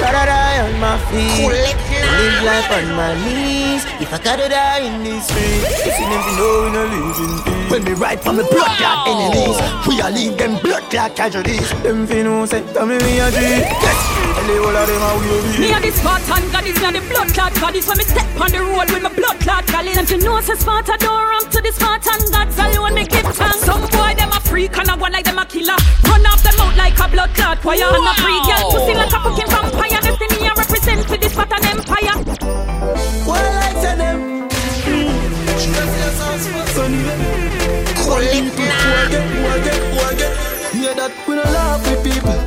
Gotta 0.00 0.24
die 0.24 0.58
on 0.64 0.80
my 0.80 0.96
feet. 1.12 1.48
Live 1.50 2.42
life 2.44 2.70
on 2.72 2.96
my 2.96 3.12
knees. 3.24 3.84
If 4.00 4.12
I 4.12 4.18
gotta 4.24 4.48
die 4.48 4.80
in 4.80 5.04
these 5.04 5.24
streets, 5.28 5.84
you 5.84 5.92
see 5.92 6.06
them 6.08 6.22
fi 6.24 6.32
know 6.40 6.64
we 6.64 6.70
no 6.72 6.82
live 6.88 7.18
in 7.20 7.32
peace. 7.44 7.70
When 7.70 7.84
me 7.84 7.92
ride 7.92 8.20
from 8.22 8.36
the 8.36 8.44
blood 8.44 8.72
clot 8.78 9.08
enemies, 9.08 9.60
we 9.86 10.00
a 10.00 10.08
leave 10.08 10.38
them 10.38 10.56
blood 10.62 10.82
clot 10.88 11.14
casualties. 11.14 11.68
Them 11.82 12.06
fi 12.06 12.22
know 12.22 12.46
say, 12.46 12.64
come 12.72 12.90
in 12.92 13.02
me 13.04 13.20
a 13.20 13.30
G. 13.30 13.36
Yes, 13.36 14.00
tell 14.50 14.58
you 14.58 14.66
all 14.66 14.76
of 14.76 14.86
them 14.88 15.00
how 15.00 15.18
we. 15.18 15.26
Me 15.58 15.72
a 15.72 15.78
the 15.80 15.90
Spartan 15.92 16.42
God, 16.50 16.64
this 16.64 16.78
me 16.80 16.86
a 16.86 16.92
the 16.92 17.00
blood 17.08 17.28
clot 17.34 17.54
God, 17.54 17.74
this 17.74 17.86
when 17.86 17.98
me 17.98 18.04
step 18.04 18.40
on 18.40 18.50
the 18.50 18.60
road 18.60 18.90
with 18.90 19.02
my 19.02 19.12
blood 19.14 19.38
clot 19.40 19.66
galley. 19.66 19.94
Them 19.94 20.06
fi 20.06 20.16
know 20.16 20.40
say 20.40 20.54
Sparta 20.54 20.96
don't 20.98 21.24
run 21.30 21.44
to 21.50 21.60
the 21.60 21.72
Spartan 21.72 22.20
gods 22.30 22.58
alone 22.58 22.94
me 22.94 23.04
give 23.06 23.26
thanks. 23.34 23.62
Some 23.62 23.82
boy 23.94 24.14
them 24.18 24.30
a 24.30 24.40
freak 24.40 24.76
and 24.76 24.90
a 24.90 24.96
one 24.96 25.12
like 25.12 25.24
them 25.24 25.38
a 25.38 25.46
killer. 25.46 25.78
Run 26.06 26.26
off 26.26 26.42
them 26.42 26.58
out 26.60 26.76
like 26.76 26.98
a 26.98 27.06
blood 27.08 27.30
clot 27.34 27.60
choir 27.60 27.86
and 27.86 28.10
a 28.10 28.14
free 28.18 28.40
girl 28.42 28.70
pussy 28.74 28.94
like 28.94 29.14
a 29.14 29.20
fucking 29.22 29.50
vampire. 29.50 30.00
Destiny 30.02 30.46
I 30.48 30.52
represent 30.56 31.06
for 31.06 31.16
this 31.16 31.32
Spartan 31.32 31.64
empire. 31.70 32.16
Well, 33.26 33.54
I 33.62 33.72
tell 33.78 33.96
them. 33.96 34.18
Collect 38.00 38.34
Yeah, 40.74 40.94
that 40.94 41.12
we 41.28 41.34
don't 41.36 41.52
laugh 41.52 41.82
with 41.88 42.02
people, 42.02 42.20
people, 42.20 42.32
people. 42.32 42.39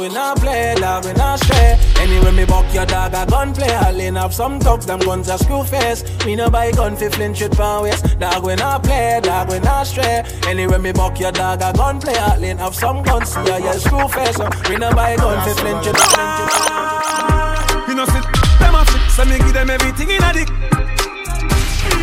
We 0.00 0.08
not 0.08 0.38
play, 0.38 0.74
dog 0.76 1.04
we 1.04 1.12
not 1.12 1.38
stray. 1.40 1.78
Anyway 1.98 2.32
me 2.32 2.44
buck 2.46 2.72
your 2.72 2.86
dog 2.86 3.12
a 3.12 3.30
gunplay. 3.30 3.68
I 3.68 3.92
lean 3.92 4.14
have 4.14 4.32
some 4.32 4.58
thugs, 4.58 4.86
them 4.86 4.98
guns 5.00 5.28
a 5.28 5.36
screw 5.36 5.62
face. 5.62 6.02
Me 6.24 6.36
no 6.36 6.48
buy 6.48 6.72
gun 6.72 6.96
fi 6.96 7.10
flinch 7.10 7.42
it 7.42 7.52
pound 7.52 7.84
waist. 7.84 8.18
Dog 8.18 8.44
we 8.44 8.54
not 8.54 8.82
play, 8.82 9.20
dog 9.22 9.50
we 9.50 9.58
not 9.60 9.86
stray. 9.86 10.24
Anyway 10.46 10.78
me 10.78 10.92
buck 10.92 11.20
your 11.20 11.32
dog 11.32 11.60
a 11.60 11.72
gunplay. 11.76 12.14
I 12.14 12.38
lean 12.38 12.56
have 12.56 12.74
some 12.74 13.02
guns, 13.02 13.28
see 13.28 13.40
a 13.40 13.60
yeah, 13.60 13.72
screw 13.72 14.08
face. 14.08 14.36
So 14.36 14.48
me 14.70 14.76
no 14.76 14.90
buy 14.92 15.16
gun 15.16 15.38
fi 15.44 15.52
flinch 15.60 15.86
it, 15.86 15.96
flinch 15.96 16.40
it. 16.40 17.88
You 17.88 17.94
know, 17.94 18.06
sit, 18.06 18.24
them 18.58 18.74
a 18.74 18.84
fit, 18.86 19.10
so 19.12 19.24
me 19.26 19.36
give 19.36 19.52
them 19.52 19.68
everything 19.68 20.10
in 20.10 20.22
a 20.22 20.32
dick. 20.32 20.48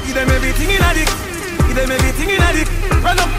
Give 0.05 0.13
them 0.13 0.29
everything 0.29 0.69
in 0.69 0.81
a 0.85 0.93
dick. 0.93 1.09
Give 1.65 1.75
them 1.75 1.91
everything 1.91 2.29
in 2.29 2.41
a 2.41 2.53
dick. 2.53 2.69
Run 3.01 3.17
up. 3.17 3.29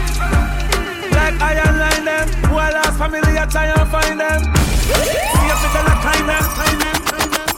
Like 1.15 1.39
iron 1.39 1.79
line 1.79 2.05
them. 2.05 2.39
I 2.59 2.71
lost 2.71 2.88
family, 2.99 3.39
I 3.39 3.45
try 3.47 3.65
and 3.71 3.87
find 3.89 4.19
them. 4.19 4.41
See 4.43 5.47
if 5.47 5.63
it's 5.63 5.75
a 5.79 5.93
kind 6.03 6.27
them, 6.27 6.43
kind 6.51 6.77
them, 6.83 6.99
kind 7.07 7.31
them. 7.31 7.49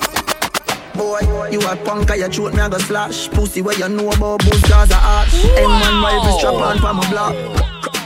Boy, 0.93 1.49
you 1.49 1.60
a 1.62 1.75
punk, 1.77 2.12
I 2.12 2.30
throat 2.30 2.54
me 2.54 2.62
a 2.62 2.69
go 2.69 2.77
slash. 2.77 3.27
Pussy 3.30 3.63
where 3.63 3.77
you 3.77 3.89
know 3.89 4.12
about 4.12 4.39
boost 4.45 4.69
cause 4.69 4.91
a 4.91 4.99
arch. 5.01 5.34
M1 5.58 6.04
rifle 6.04 6.38
strap 6.38 6.54
on 6.54 6.77
for 6.77 6.93
my 6.93 7.10
block. 7.10 7.36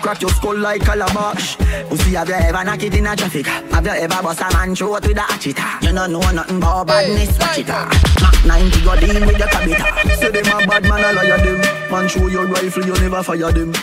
Crack 0.01 0.21
your 0.21 0.31
skull 0.31 0.57
like 0.57 0.81
calabash. 0.81 1.57
Pussy, 1.89 2.15
have 2.15 2.29
you 2.29 2.35
ever 2.35 2.63
knock 2.63 2.81
it 2.83 2.95
in 2.95 3.05
a 3.05 3.15
traffic? 3.15 3.47
Have 3.47 3.85
you 3.85 3.91
ever 3.91 4.23
bust 4.23 4.39
a 4.39 4.49
man 4.53 4.73
throat 4.73 5.05
with 5.05 5.17
a 5.17 5.21
hatchet? 5.21 5.59
You 5.81 5.91
don't 5.93 6.13
know 6.13 6.31
nothing 6.31 6.57
about 6.57 6.87
badness, 6.87 7.37
watch 7.37 7.59
it. 7.59 7.65
Ah. 7.69 7.89
Mac 8.21 8.45
90 8.45 8.85
go 8.85 8.95
deal 8.95 9.25
with 9.25 9.37
your 9.37 9.47
cabita. 9.49 10.15
Say 10.15 10.31
them 10.31 10.45
a 10.45 10.65
bad 10.65 10.83
man, 10.83 11.03
I 11.03 11.11
liar 11.11 11.37
them. 11.43 11.91
Man 11.91 12.07
show 12.07 12.27
your 12.27 12.47
rifle, 12.47 12.85
you 12.85 12.93
never 12.93 13.23
fire 13.23 13.51
them. 13.51 13.73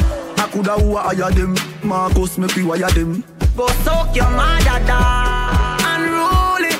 I 0.56 0.58
coulda 0.58 0.80
who 0.80 0.96
hire 0.96 1.30
them. 1.32 1.54
Marcus, 1.82 2.38
make 2.38 2.54
we 2.56 2.64
wire 2.64 2.88
them. 2.88 3.22
Go 3.56 3.68
soak 3.84 4.16
your 4.16 4.30
mother 4.30 4.80
down. 4.86 5.76
Unruly. 5.84 6.72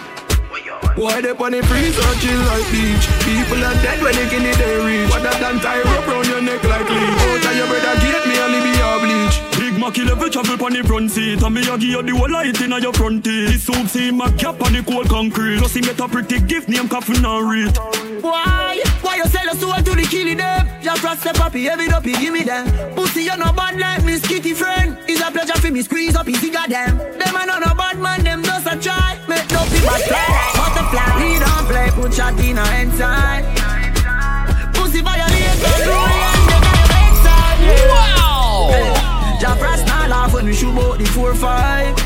Why 0.97 1.21
they 1.21 1.37
on 1.37 1.53
the 1.53 1.61
freeze 1.61 1.99
or 1.99 2.15
chill 2.17 2.41
like 2.49 2.65
beach? 2.73 3.05
People 3.21 3.61
are 3.61 3.77
dead 3.85 4.03
when 4.03 4.15
they 4.17 4.29
can 4.33 4.45
they 4.45 4.81
reach. 4.81 5.11
What 5.11 5.23
that 5.25 5.41
done 5.41 5.61
tie 5.61 5.83
rope 5.85 6.09
round 6.09 6.27
your 6.27 6.41
neck 6.41 6.65
like 6.65 6.89
leech. 6.89 7.21
Oh, 7.21 7.39
tell 7.43 7.55
your 7.55 7.67
brother 7.69 8.01
get 8.01 8.25
me 8.25 8.41
only 8.41 8.61
be 8.65 8.73
a 8.81 8.97
bleach. 8.97 9.37
Big 9.61 9.79
Mac 9.79 9.99
level 9.99 10.31
travel 10.31 10.57
pon 10.57 10.73
the 10.73 10.83
front 10.83 11.11
seat 11.11 11.43
And 11.43 11.55
me 11.55 11.61
a 11.69 11.77
give 11.77 11.83
you 11.83 12.03
the 12.03 12.17
whole 12.17 12.31
light 12.31 12.61
inna 12.61 12.79
your 12.79 12.93
front 12.93 13.25
teeth 13.25 13.53
The 13.53 13.59
soup 13.59 13.89
see 13.89 14.11
my 14.11 14.31
cap 14.33 14.61
on 14.63 14.73
the 14.75 14.83
cold 14.83 15.09
concrete 15.09 15.59
Plus 15.59 15.73
he 15.73 15.81
get 15.81 15.99
a 15.99 16.09
pretty 16.09 16.41
gift 16.41 16.69
name 16.69 16.89
coffin 16.89 17.25
and 17.25 17.51
rate 17.51 17.79
Why? 18.23 18.83
Why 19.17 19.23
you 19.23 19.29
sell 19.31 19.45
your 19.45 19.55
soul 19.55 19.73
to 19.73 19.95
the 19.97 20.03
killing 20.03 20.37
them? 20.37 20.69
Just 20.83 21.21
step 21.21 21.41
up, 21.41 21.55
he 21.55 21.65
heavy 21.65 21.89
up, 21.89 22.05
he 22.05 22.13
give 22.13 22.35
me 22.35 22.43
them. 22.43 22.67
Pussy, 22.95 23.23
you 23.23 23.37
no 23.39 23.51
bad 23.51 23.81
like 23.81 24.05
Miss 24.05 24.21
Kitty 24.21 24.53
friend. 24.53 24.99
It's 25.09 25.23
a 25.23 25.31
pleasure 25.31 25.59
for 25.59 25.71
me, 25.71 25.81
squeeze 25.81 26.15
up, 26.15 26.29
easy 26.29 26.51
goddamn. 26.51 26.99
Them 26.99 27.35
I 27.35 27.47
know 27.47 27.59
no 27.59 27.75
bad 27.75 27.99
man, 27.99 28.23
them 28.25 28.43
just 28.43 28.67
a 28.67 28.77
try. 28.77 29.17
Make 29.27 29.51
no 29.51 29.65
people 29.73 29.89
fly 30.05 30.53
butterfly. 30.53 31.17
We 31.17 31.39
don't 31.41 31.65
play, 31.65 31.89
put 31.97 32.13
shot 32.13 32.39
in 32.39 32.59
inside. 32.59 33.45
Pussy 34.75 35.01
violate, 35.01 35.61
go 35.65 35.71
through 35.81 35.97
and 35.97 36.45
they 36.45 36.61
got 36.61 36.77
your 36.85 37.01
inside. 37.09 37.59
Wow! 37.89 38.69
Hey, 38.69 38.93
Jafras 39.41 39.87
not 39.87 40.11
laugh 40.11 40.35
when 40.35 40.45
we 40.45 40.53
shoot 40.53 40.73
about 40.73 40.99
the 40.99 41.05
4-5. 41.05 42.06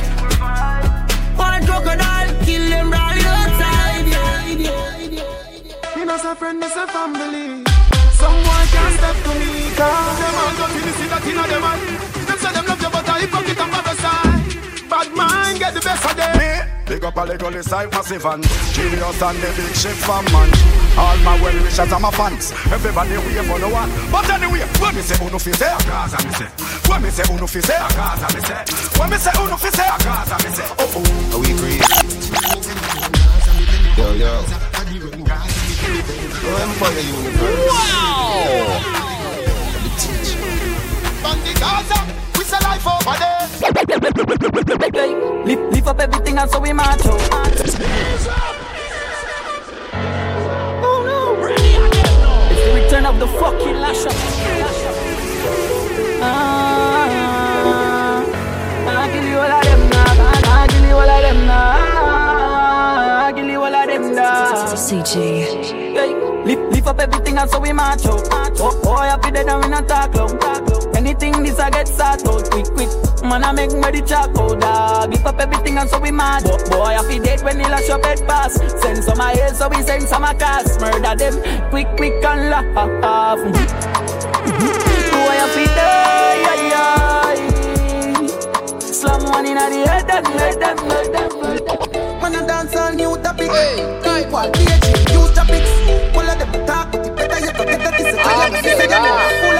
Me 6.20 6.24
not 6.24 6.36
a 6.36 6.38
friend, 6.38 6.60
me 6.60 6.68
say 6.68 6.86
family. 6.92 7.64
Someone 8.12 8.66
can 8.68 8.92
step 8.92 9.16
to 9.24 9.32
me. 9.40 9.72
Cause 9.72 10.18
them 10.20 10.36
all 10.36 10.52
don't 10.52 10.72
really 10.76 10.92
see 11.00 11.08
that 11.08 11.24
inna 11.24 11.44
them 11.48 11.64
eye. 11.64 11.80
Them 12.28 12.36
say 12.36 12.52
them 12.52 12.66
love 12.68 12.82
you, 12.82 12.90
but 12.92 13.08
I 13.08 13.20
hypocrite 13.24 13.56
and 13.56 13.72
parasite. 13.72 14.90
Bad 14.90 15.08
mind 15.16 15.58
get 15.60 15.72
the 15.72 15.80
best 15.80 16.04
of 16.04 16.12
them. 16.20 16.36
Big 16.84 17.04
up 17.04 17.16
a 17.16 17.24
little 17.24 17.50
this 17.50 17.72
like 17.72 17.90
massive 17.92 18.26
and 18.26 18.44
Genius 18.76 19.22
and 19.22 19.38
the 19.40 19.48
big 19.56 19.72
ship 19.72 19.96
from 20.04 20.24
man 20.28 20.50
All 20.98 21.16
my 21.24 21.40
well 21.40 21.56
wishers 21.62 21.88
and 21.88 22.02
my 22.02 22.10
fans 22.10 22.50
Everybody 22.68 23.16
wait 23.16 23.46
for 23.46 23.60
the 23.62 23.68
one 23.70 23.88
But 24.10 24.28
anyway, 24.28 24.66
when 24.82 24.96
me 24.96 25.00
say 25.00 25.14
uno 25.24 25.38
fi 25.38 25.52
say 25.52 25.70
Gaza 25.86 26.18
me 26.26 26.32
say 26.34 26.50
When 26.90 27.00
me 27.00 27.10
say 27.10 27.22
uno 27.32 27.46
fi 27.46 27.60
say 27.62 27.78
Gaza 27.94 28.26
me 28.34 28.42
say 28.42 28.60
When 28.98 29.08
me 29.08 29.16
say 29.22 29.30
uno 29.38 29.56
fi 29.56 29.70
say 29.70 29.86
Gaza 30.02 30.36
me 30.42 30.50
say 30.50 30.66
Oh 30.82 30.98
oh 30.98 31.32
Are 31.32 31.40
we 31.40 31.54
agree? 31.54 31.78
Yo, 33.96 34.12
yo. 34.18 34.69
Empire 36.00 37.00
Universe. 37.00 37.66
Wow. 37.68 38.44
The 39.82 39.90
teacher. 40.00 40.40
Bang 41.22 41.40
the 41.44 41.52
Gaza, 41.60 41.98
we 42.36 42.42
say 42.44 42.58
over 42.86 43.16
there. 43.18 43.44
Lift, 45.44 45.62
lift 45.72 45.86
up 45.86 46.00
everything 46.00 46.38
and 46.38 46.50
so 46.50 46.58
we 46.60 46.72
march 46.72 47.04
out. 47.06 47.20
Oh 50.82 50.98
no! 51.06 51.18
It's 52.50 52.62
the 52.64 52.72
return 52.74 53.04
of 53.06 53.18
the 53.18 53.26
fucking 53.26 53.78
lash 53.80 54.06
up. 54.06 54.14
Ah, 56.22 57.06
I 58.86 59.08
kill 59.12 59.24
you 59.24 59.38
all 59.38 59.50
of 59.50 59.62
them 59.64 59.90
now. 59.90 60.12
I 60.52 60.66
kill 60.68 60.84
you 60.86 60.94
all 60.94 61.08
of 61.08 61.22
them 61.22 61.46
now. 61.46 61.89
CG. 64.76 65.14
Hey, 65.94 66.14
Lift, 66.44 66.62
lift 66.72 66.86
up 66.86 66.98
everything 66.98 67.36
and 67.36 67.50
so 67.50 67.60
we 67.60 67.72
march 67.72 68.06
out. 68.06 68.26
Oh, 68.32 68.80
boy, 68.82 68.94
I 68.94 69.18
feel 69.22 69.32
that 69.32 69.46
and 69.46 69.62
we 69.62 69.68
not 69.68 69.86
talk 69.86 70.14
long. 70.14 70.38
Anything 70.96 71.42
this 71.42 71.58
I 71.58 71.70
get 71.70 71.86
start 71.86 72.26
out 72.26 72.50
quick, 72.50 72.66
quick. 72.66 72.88
Man, 73.22 73.44
I 73.44 73.52
make 73.52 73.72
me 73.72 73.80
the 73.80 74.02
chalk 74.06 74.36
out, 74.38 74.60
dog. 74.60 75.10
Lift 75.10 75.26
up 75.26 75.38
everything 75.38 75.76
and 75.76 75.88
so 75.88 75.98
we 76.00 76.10
mad. 76.10 76.44
Oh, 76.46 76.56
boy, 76.70 76.96
I 76.96 77.02
feel 77.06 77.22
dead 77.22 77.42
when 77.42 77.58
he 77.58 77.64
lash 77.64 77.90
up 77.90 78.04
head 78.04 78.26
pass. 78.26 78.54
Send 78.80 79.04
some 79.04 79.18
my 79.18 79.32
head 79.32 79.54
so 79.54 79.68
we 79.68 79.82
send 79.82 80.04
some 80.04 80.24
a 80.24 80.34
cast. 80.34 80.80
Murder 80.80 81.14
them 81.16 81.70
quick, 81.70 81.88
quick 81.96 82.24
and 82.24 82.50
laugh. 82.50 82.64
Boy, 82.74 83.60
I 85.36 85.48
feel 85.54 85.66
die, 85.66 87.29
slam 89.00 89.24
one 89.24 89.46
in 89.46 89.54
the 89.54 89.80
head, 89.88 90.06
them. 90.08 90.76
Man, 92.20 92.34
I 92.36 92.46
dance 92.46 92.76
on 92.76 92.96
new 92.96 93.16
topic. 93.24 93.50
Hey, 93.50 93.76
Think 94.04 94.32
while 94.32 94.50
PhD, 94.52 94.88
use 95.16 95.32
topics. 95.32 95.72
All 96.16 96.28
of 96.28 96.36
them 96.38 96.52
talk, 96.66 96.92
but 96.92 97.06
it 97.06 97.16
better 97.16 97.40
you 97.40 97.52
forget 97.58 97.80
that 97.80 97.94
this 97.96 98.08
is 98.08 98.14
a 98.14 98.22
time. 98.22 98.52
This 98.52 98.66
is 98.66 98.80
a 98.80 99.00
full 99.40 99.58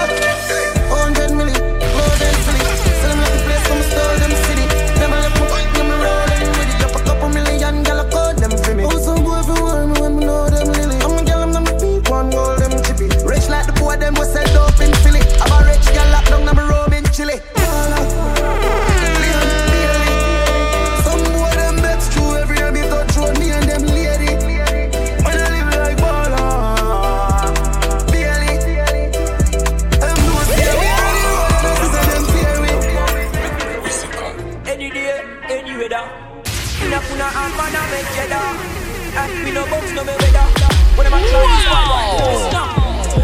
Inna 36.83 36.99
kuna 37.07 37.27
and 37.41 37.53
man 37.57 37.75
a 37.75 37.81
make 37.91 38.09
cheddar. 38.15 38.47
And 39.11 39.31
we 39.43 39.51
no 39.51 39.63
box 39.67 39.85
no 39.91 40.01
me 40.03 40.13
weather. 40.21 40.47
When 40.95 41.05
I'm 41.07 41.13
a 41.13 41.19
try 41.29 41.45
this 41.51 41.65
one, 41.71 42.41
stop. 42.49 42.69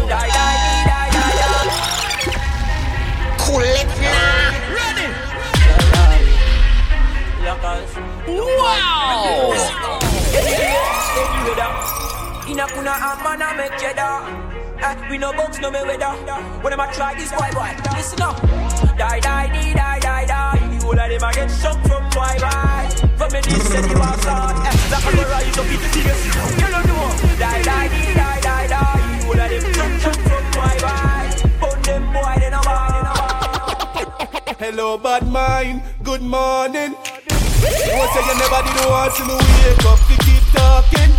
Die, 0.08 0.28
die, 0.36 0.56
die, 0.88 1.10
die, 1.14 1.34
die. 1.40 1.72
Cool 3.38 3.62
it 3.64 3.88
now. 4.00 4.76
Ready. 4.76 5.06
Wow. 8.28 9.54
Any 10.34 10.52
day, 10.56 10.76
any. 11.56 11.72
Inna 12.50 12.66
kuna 12.68 12.92
and 12.92 13.20
man 13.24 13.42
a 13.42 13.48
make 13.56 13.76
cheddar. 13.80 14.47
We 15.10 15.18
no 15.18 15.32
box 15.32 15.58
no 15.58 15.70
me 15.70 15.80
weather. 15.82 16.14
When 16.62 16.72
I'm 16.72 16.80
a 16.80 16.92
try 16.92 17.14
this 17.14 17.32
boy, 17.32 17.50
boy, 17.52 17.74
listen 17.94 18.22
up. 18.22 18.40
Die, 18.96 19.20
die, 19.20 19.48
die, 19.48 19.72
die, 19.74 19.98
die, 19.98 20.26
die. 20.26 20.78
The 20.78 20.84
whole 20.84 20.98
of 20.98 21.08
them 21.10 21.22
a 21.28 21.32
get 21.32 21.50
shocked 21.50 21.86
from 21.88 22.02
boy, 22.14 22.34
boy. 22.38 22.86
From 23.18 23.32
me 23.32 23.40
this 23.42 23.64
city 23.66 23.94
was 23.94 24.26
on. 24.26 24.54
Eh, 24.62 24.94
a 24.94 25.10
go 25.16 25.22
rise 25.28 25.58
up 25.58 25.66
in 25.66 25.80
the 25.82 25.88
tears. 25.90 26.20
You 26.60 26.68
don't 26.70 26.86
know. 26.86 27.10
Die, 27.38 27.62
die, 27.62 27.88
die, 27.88 28.14
die, 28.14 28.40
die, 28.40 28.66
die. 28.68 29.18
The 29.18 29.26
whole 29.26 29.40
of 29.40 29.50
them 29.50 29.64
shocked 29.74 29.98
shocked 30.02 30.22
from 30.30 30.44
boy, 30.54 30.74
boy. 30.78 31.26
Put 31.58 31.82
them 31.82 32.04
boy, 32.14 32.34
they 32.38 32.50
no 32.50 32.60
bad, 32.62 32.86
they 32.94 33.02
no. 33.02 34.54
Hello, 34.62 34.98
bad 34.98 35.26
mind. 35.26 35.82
Good 36.04 36.22
morning. 36.22 36.94
You 36.94 38.04
say 38.14 38.22
you 38.22 38.34
never 38.38 38.60
did 38.62 38.78
want 38.86 39.10
to 39.16 39.22
me 39.26 39.34
wake 39.34 39.84
up 39.90 39.98
to 40.06 40.14
keep 40.22 40.44
talking. 40.54 41.10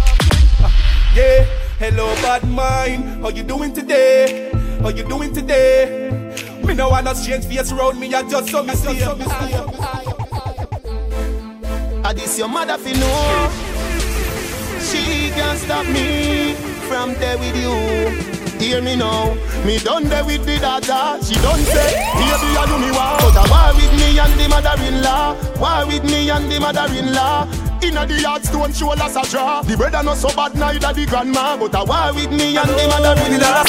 Ah, 0.63 0.71
Yeah. 1.15 1.58
Hello, 1.79 2.13
bad 2.15 2.43
mind. 2.43 3.23
How 3.23 3.29
you 3.29 3.41
doing 3.41 3.71
today? 3.71 4.51
How 4.81 4.89
you 4.89 5.07
doing 5.07 5.31
today? 5.33 6.35
Me 6.61 6.73
no 6.73 6.89
want 6.89 7.05
no 7.05 7.13
strange 7.13 7.45
face 7.45 7.71
around 7.71 7.97
me. 7.97 8.13
I 8.13 8.21
just 8.27 8.49
saw 8.49 8.63
me 8.63 8.75
see. 8.75 9.01
Ah, 12.03 12.11
this 12.11 12.37
your 12.37 12.49
mother 12.49 12.77
fi 12.77 12.91
know. 12.99 13.49
She 14.83 15.31
can't 15.31 15.57
stop 15.57 15.85
me 15.87 16.53
from 16.89 17.13
there 17.13 17.37
with 17.37 17.55
you. 17.55 17.71
Hear 18.59 18.81
me 18.81 18.97
now, 18.97 19.33
me 19.63 19.79
done 19.79 20.03
there 20.09 20.25
with 20.25 20.45
the 20.45 20.59
daughter. 20.59 21.23
She 21.23 21.35
done 21.35 21.61
say, 21.63 21.95
baby, 22.19 22.57
I 22.59 22.65
do 22.67 22.77
me 22.77 22.91
want. 22.91 23.23
But 23.23 23.39
a 23.39 23.47
war 23.47 23.71
with 23.73 23.93
me 23.95 24.19
and 24.19 24.33
the 24.35 24.49
mother-in-law. 24.49 25.35
War 25.61 25.87
with 25.87 26.03
me 26.03 26.29
and 26.29 26.51
the 26.51 26.59
mother-in-law. 26.59 27.68
Inna 27.81 28.05
the 28.05 28.21
yard 28.21 28.43
stone 28.45 28.73
show 28.73 28.91
us 28.91 29.15
a 29.15 29.29
draw. 29.29 29.61
The 29.61 29.77
brother 29.77 30.03
not 30.03 30.17
so 30.17 30.29
bad 30.35 30.55
neither 30.55 30.93
the 30.93 31.05
grandma. 31.05 31.57
But 31.57 31.75
a 31.75 31.83
war 31.83 32.13
with 32.13 32.31
me 32.31 32.57
and 32.57 32.69
the 32.69 32.87
mother-in-law. 32.87 33.63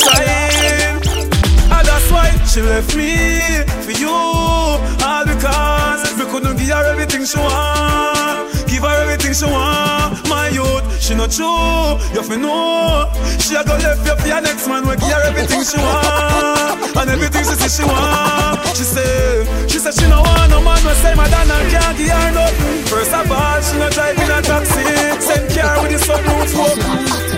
And 1.73 1.87
that's 1.87 2.11
why 2.11 2.31
she 2.45 2.61
left 2.63 2.97
me 2.97 3.41
for 3.85 3.93
you. 3.93 4.11
All 4.11 5.25
because 5.25 6.15
we 6.19 6.25
couldn't 6.31 6.57
give 6.59 6.69
her 6.69 6.85
everything 6.93 7.25
she 7.25 7.39
want. 7.39 8.60
Give 8.81 8.89
her 8.89 9.03
everything 9.03 9.35
she 9.35 9.45
want. 9.45 10.27
My 10.27 10.49
youth, 10.49 11.03
she 11.03 11.15
not 11.15 11.31
true. 11.31 12.01
You 12.17 12.23
fi 12.25 12.37
know. 12.37 13.13
She 13.39 13.55
a 13.55 13.63
go 13.63 13.77
left 13.77 14.09
you 14.09 14.17
for 14.17 14.27
your 14.27 14.41
next 14.41 14.67
man. 14.69 14.89
We 14.89 14.97
give 14.97 15.13
her 15.13 15.21
everything 15.29 15.61
she 15.69 15.77
want. 15.77 16.97
And 16.97 17.11
everything 17.11 17.45
she 17.45 17.61
say 17.61 17.69
she 17.69 17.85
want. 17.85 18.65
She 18.73 18.85
say, 18.85 19.45
she 19.69 19.79
say 19.79 19.93
she 19.93 20.09
no 20.09 20.23
want 20.23 20.49
no 20.49 20.63
man. 20.63 20.81
We 20.81 20.95
say 20.97 21.15
madam 21.15 21.51
and 21.51 21.71
can't 21.71 21.99
give 21.99 22.09
her 22.09 22.31
nothing. 22.33 22.85
First 22.89 23.13
of 23.13 23.31
all, 23.31 23.61
she 23.61 23.77
not 23.77 23.93
driving 23.93 24.31
a 24.33 24.41
taxi. 24.41 24.81
Send 25.21 25.53
car 25.53 25.83
with 25.83 25.93
the 25.93 25.99
sunroof 26.01 26.57
open. 26.57 27.30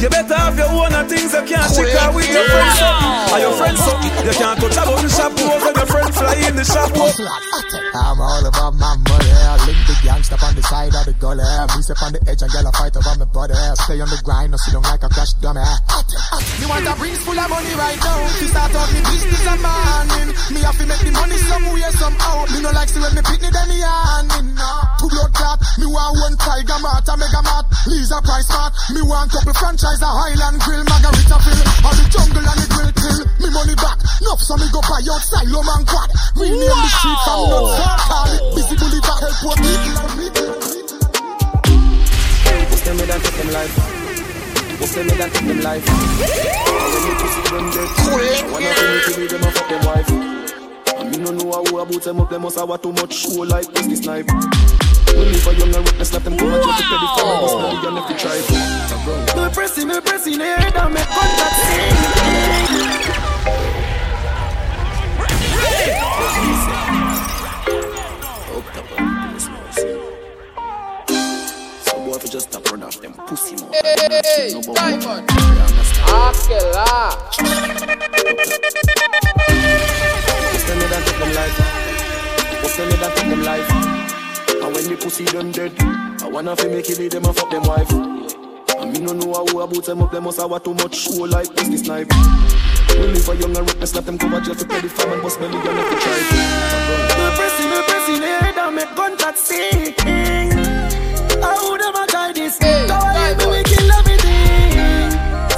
You 0.00 0.08
better 0.08 0.32
have 0.32 0.56
your 0.56 0.72
own 0.72 0.96
and 0.96 1.08
things 1.12 1.28
you 1.28 1.44
can't 1.44 1.68
check 1.76 1.92
out 2.00 2.14
with 2.16 2.32
your 2.32 2.40
friends. 2.48 2.78
So 2.80 2.88
Are 3.36 3.40
your 3.44 3.52
friends 3.52 3.84
so 3.84 3.92
You 4.00 4.32
can't 4.32 4.56
touch 4.56 4.80
a 4.80 4.82
button 4.88 5.10
shop 5.12 5.36
pose 5.36 5.60
when 5.60 5.76
your 5.76 5.88
friend 5.92 6.08
fly 6.16 6.34
in 6.40 6.56
the 6.56 6.64
shop. 6.64 6.88
I'm 6.96 8.16
all 8.16 8.40
about 8.48 8.80
my 8.80 8.96
money. 8.96 9.28
I 9.28 9.60
link 9.68 9.76
the 9.84 9.92
gangsta 10.00 10.40
on 10.40 10.56
the 10.56 10.64
side 10.64 10.96
of 10.96 11.04
the 11.04 11.12
gully. 11.20 11.44
Me 11.44 11.82
step 11.84 12.00
on 12.00 12.16
the 12.16 12.20
edge 12.24 12.40
and 12.40 12.48
get 12.48 12.64
a 12.64 12.72
fight 12.72 12.96
over 12.96 13.12
my 13.12 13.28
body. 13.28 13.52
Stay 13.84 14.00
on 14.00 14.08
the 14.08 14.16
grind, 14.24 14.50
no 14.50 14.56
sit 14.56 14.72
down 14.72 14.88
like 14.88 15.04
a 15.04 15.08
crash 15.12 15.36
dummy. 15.36 15.60
Me 15.60 16.64
want 16.64 16.88
a 16.88 16.96
rings 16.96 17.20
full 17.20 17.36
of 17.36 17.48
money 17.52 17.74
right 17.76 18.00
now? 18.00 18.24
To 18.24 18.46
start 18.48 18.72
out 18.72 18.88
me 18.96 19.04
business 19.04 19.44
a 19.52 19.54
morning. 19.60 20.32
Me 20.56 20.64
have 20.64 20.80
to 20.80 20.84
make 20.88 21.04
the 21.04 21.12
money 21.12 21.36
somewhere 21.44 21.92
somehow. 21.92 22.48
Me 22.48 22.64
no 22.64 22.72
like 22.72 22.88
see 22.88 23.04
when 23.04 23.12
me 23.12 23.20
pitney 23.20 23.52
them 23.52 23.68
me 23.68 23.84
handing 23.84 24.56
no. 24.56 24.72
Two 24.96 25.12
blood 25.12 25.28
clot. 25.36 25.60
Me 25.76 25.84
want 25.84 26.16
one 26.24 26.36
tiger 26.40 26.78
mart 26.80 27.04
a 27.04 27.14
mega 27.20 27.42
mart. 27.44 27.66
Lisa 27.84 28.16
price 28.24 28.48
mart. 28.48 28.72
Me 28.96 29.02
want 29.02 29.28
couple 29.28 29.52
franchise 29.54 29.89
a 29.98 30.06
Highland 30.06 30.62
grill 30.62 30.86
Margarita 30.86 31.36
fill. 31.42 31.60
On 31.82 31.94
the 31.98 32.06
jungle 32.06 32.46
and 32.46 32.58
the 32.62 32.66
grill 32.70 32.92
till 32.94 33.18
Me 33.42 33.48
money 33.50 33.74
back. 33.74 33.98
Nuff 34.22 34.40
so 34.40 34.56
me 34.56 34.68
go 34.70 34.80
buy 34.82 35.00
outside 35.10 35.48
low 35.48 35.58
oh, 35.58 35.64
man 35.64 35.84
quad 35.86 36.10
Me 36.36 36.50
name 36.50 36.60
the 36.60 36.88
street 36.92 37.18
from 37.24 37.48
no 37.48 37.72
start 37.72 38.00
Call 38.04 38.28
it 38.28 38.42
busy 38.54 38.76
bully 38.76 39.00
back 39.00 39.20
Help 39.20 39.42
what 39.42 39.56
people 39.56 40.60
What's 42.68 42.82
them 42.84 42.96
that 42.96 43.20
take 43.22 43.36
them 43.36 43.50
life? 43.52 43.74
What's 44.80 44.94
them 44.94 45.06
that 45.08 45.32
take 45.32 45.46
them 45.46 45.60
life? 45.60 45.84
When 45.88 47.02
you 47.06 47.14
pussy 47.16 47.40
them 47.48 47.66
dead. 47.70 47.88
One 48.52 48.64
of 48.64 48.76
them 48.76 49.00
to 49.04 49.20
be 49.20 49.26
them 49.26 49.42
a 49.42 49.50
fuck 49.50 49.68
them 49.68 49.86
wife 49.86 50.39
And 51.10 51.18
me 51.18 51.24
no 51.24 51.30
know 51.32 51.50
how 51.52 51.64
about 51.82 52.02
them 52.02 52.20
up 52.20 52.30
Them 52.30 52.42
must 52.42 52.58
have 52.58 52.82
too 52.82 52.92
much 52.92 53.14
show 53.14 53.42
like 53.42 53.66
Wesley 53.74 53.96
Snipe 53.96 54.26
We 54.28 55.24
live 55.26 55.46
a 55.46 55.54
young 55.56 55.74
and 55.74 55.84
reckless 55.86 56.10
Slap 56.10 56.22
them 56.22 56.36
come 56.38 56.52
and 56.52 56.62
try 56.62 56.76
to 56.76 56.82
pay 56.82 56.98
the 57.02 57.08
fine 57.18 57.40
Bust 57.40 57.56
now 57.58 57.82
you 57.82 57.90
left 57.90 58.08
the 58.08 58.14
tribe 58.14 59.48
Me 59.48 59.54
pressing, 59.54 59.88
me 59.88 60.00
pressing 60.00 60.38
head 60.38 60.76
and 60.76 60.94
me 60.94 61.00
contact 61.00 61.56
sing 61.66 63.10
So 71.84 71.96
boy 72.04 72.14
if 72.16 72.22
you 72.24 72.28
just 72.30 72.50
stop 72.50 72.70
run 72.70 72.82
off 72.82 73.00
them 73.00 73.14
pussy 73.26 73.56
mouth. 73.56 73.74
Hey, 73.74 74.50
No, 74.52 74.60
but- 74.62 74.76
Diamond. 74.76 75.30
Akela 76.10 77.29
And 85.20 85.34
when 85.34 85.52
the 85.52 85.52
pussy 85.52 85.52
done 85.52 85.52
dead. 85.52 86.22
I 86.22 86.28
wanna 86.28 86.56
fi 86.56 86.68
make 86.68 86.88
it 86.88 87.10
them 87.10 87.24
and 87.24 87.36
fuck 87.36 87.50
them 87.50 87.62
wife. 87.62 87.90
And 88.80 88.92
me 88.92 89.00
no 89.00 89.12
know 89.12 89.34
how 89.34 89.60
about 89.60 89.84
them 89.84 90.02
up 90.02 90.10
Them 90.10 90.24
must 90.24 90.40
have 90.40 90.62
too 90.62 90.72
much 90.72 90.96
show 90.96 91.24
like 91.24 91.52
Wesley 91.54 91.76
Snipe 91.76 92.08
We 92.96 93.12
live 93.12 93.28
a 93.28 93.36
young 93.36 93.56
and 93.56 93.66
reckless 93.68 93.94
Let 93.94 94.06
them 94.06 94.16
cover 94.16 94.40
jail 94.40 94.54
to 94.54 94.64
pay 94.64 94.80
the 94.80 94.88
fine 94.88 95.12
And 95.12 95.22
bust 95.22 95.38
belly 95.38 95.56
and 95.56 95.64
let 95.64 95.90
the 95.90 95.96
try. 96.00 96.16
Me 97.18 97.26
pressing, 97.36 97.68
me 97.68 97.80
pressing 97.84 98.22
head 98.22 98.56
and 98.56 98.76
me 98.76 98.84
contact 98.96 99.36
sing 99.36 99.94
How 101.42 101.76
them 101.76 101.94
a 101.94 102.06
try 102.08 102.32
this? 102.32 102.58
Now 102.60 103.00
I 103.04 103.34
me 103.36 103.44
we 103.52 103.62
kill 103.64 103.92
everything. 103.92 105.10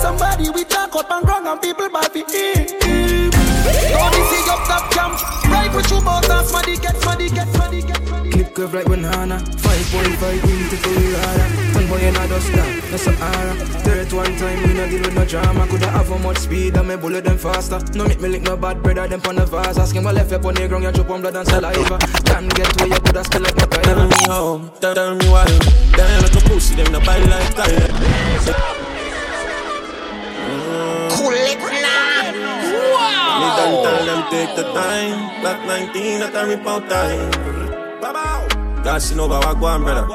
Somebody 0.03 0.51
we 0.51 0.65
talk 0.65 0.97
up 0.97 1.11
and 1.11 1.29
wrong 1.29 1.47
and 1.47 1.63
people 1.63 1.89
bad 1.91 2.11
fi 2.11 2.21
eat 2.27 2.75
Now 2.83 4.11
this 4.11 4.33
is 4.35 4.49
up 4.49 4.67
top 4.67 4.91
camp 4.91 5.15
Right 5.47 5.73
with 5.73 5.89
you 5.93 6.01
both 6.01 6.29
and 6.29 6.47
smaddy 6.47 6.81
get, 6.83 6.97
smaddy 6.97 7.33
get, 7.33 7.47
smaddy 7.49 7.87
get. 7.87 8.02
Clip 8.02 8.02
curve 8.55 8.75
like 8.75 8.87
banana. 8.87 9.39
5.5 9.39 10.45
into 10.45 10.77
for 10.77 10.91
Rihanna 10.91 11.75
One 11.75 11.87
boy 11.89 11.99
in 12.07 12.17
a 12.17 12.29
dust 12.29 12.53
down, 12.53 12.91
no 12.91 12.97
Sahara 12.97 13.55
Dirt 13.85 14.13
one 14.13 14.37
time, 14.37 14.63
we 14.63 14.75
no 14.75 14.89
deal 14.89 15.01
with 15.01 15.15
no 15.15 15.25
drama. 15.25 15.67
Coulda 15.67 15.91
have 15.91 16.09
how 16.09 16.19
much 16.19 16.39
speed 16.39 16.77
and 16.77 16.89
me 16.89 16.97
bullet 16.97 17.25
them 17.25 17.39
faster. 17.39 17.81
No 17.95 18.07
make 18.07 18.21
me 18.21 18.29
lick 18.29 18.43
no 18.43 18.57
bad 18.57 18.83
brother, 18.83 19.09
them 19.09 19.21
pon 19.21 19.37
the 19.37 19.47
vase. 19.47 19.79
Ask 19.79 19.95
my 19.97 20.13
left 20.13 20.33
up 20.33 20.45
on 20.45 20.55
the 20.55 20.69
ground, 20.69 20.85
you 20.85 20.93
drop 20.93 21.11
on 21.11 21.21
blood 21.21 21.37
and 21.37 21.49
saliva. 21.49 21.99
Time 22.25 22.49
to 22.49 22.55
get 22.55 22.81
where 22.81 22.89
you 22.89 23.01
coulda 23.01 23.25
spill 23.25 23.43
like 23.43 23.57
no 23.57 23.67
Tell 23.67 24.09
me 24.09 24.17
how, 24.27 24.59
tell, 24.81 24.95
tell 24.95 25.15
me 25.15 25.29
why. 25.29 25.45
Damn 25.97 26.23
like 26.23 26.37
a 26.37 26.49
pussy, 26.49 26.75
them 26.77 26.93
no 26.93 27.01
buy 27.01 27.19
like 27.19 27.57
Kyle 27.57 27.89
Cool 31.13 31.33
it 31.33 31.59
now. 31.59 32.33
Wow. 32.95 33.41
Me 33.41 33.49
done 33.59 33.75
tell 33.85 34.05
them 34.07 34.23
take 34.31 34.57
the 34.57 34.65
time. 34.73 35.41
Black 35.41 35.67
19 35.67 36.23
at 36.23 36.35
a 36.35 36.47
rip 36.47 36.67
out 36.67 36.89
time 36.89 37.52
Dashing 38.03 39.21
over 39.21 39.39
Wagwan, 39.47 39.85
brother. 39.85 40.07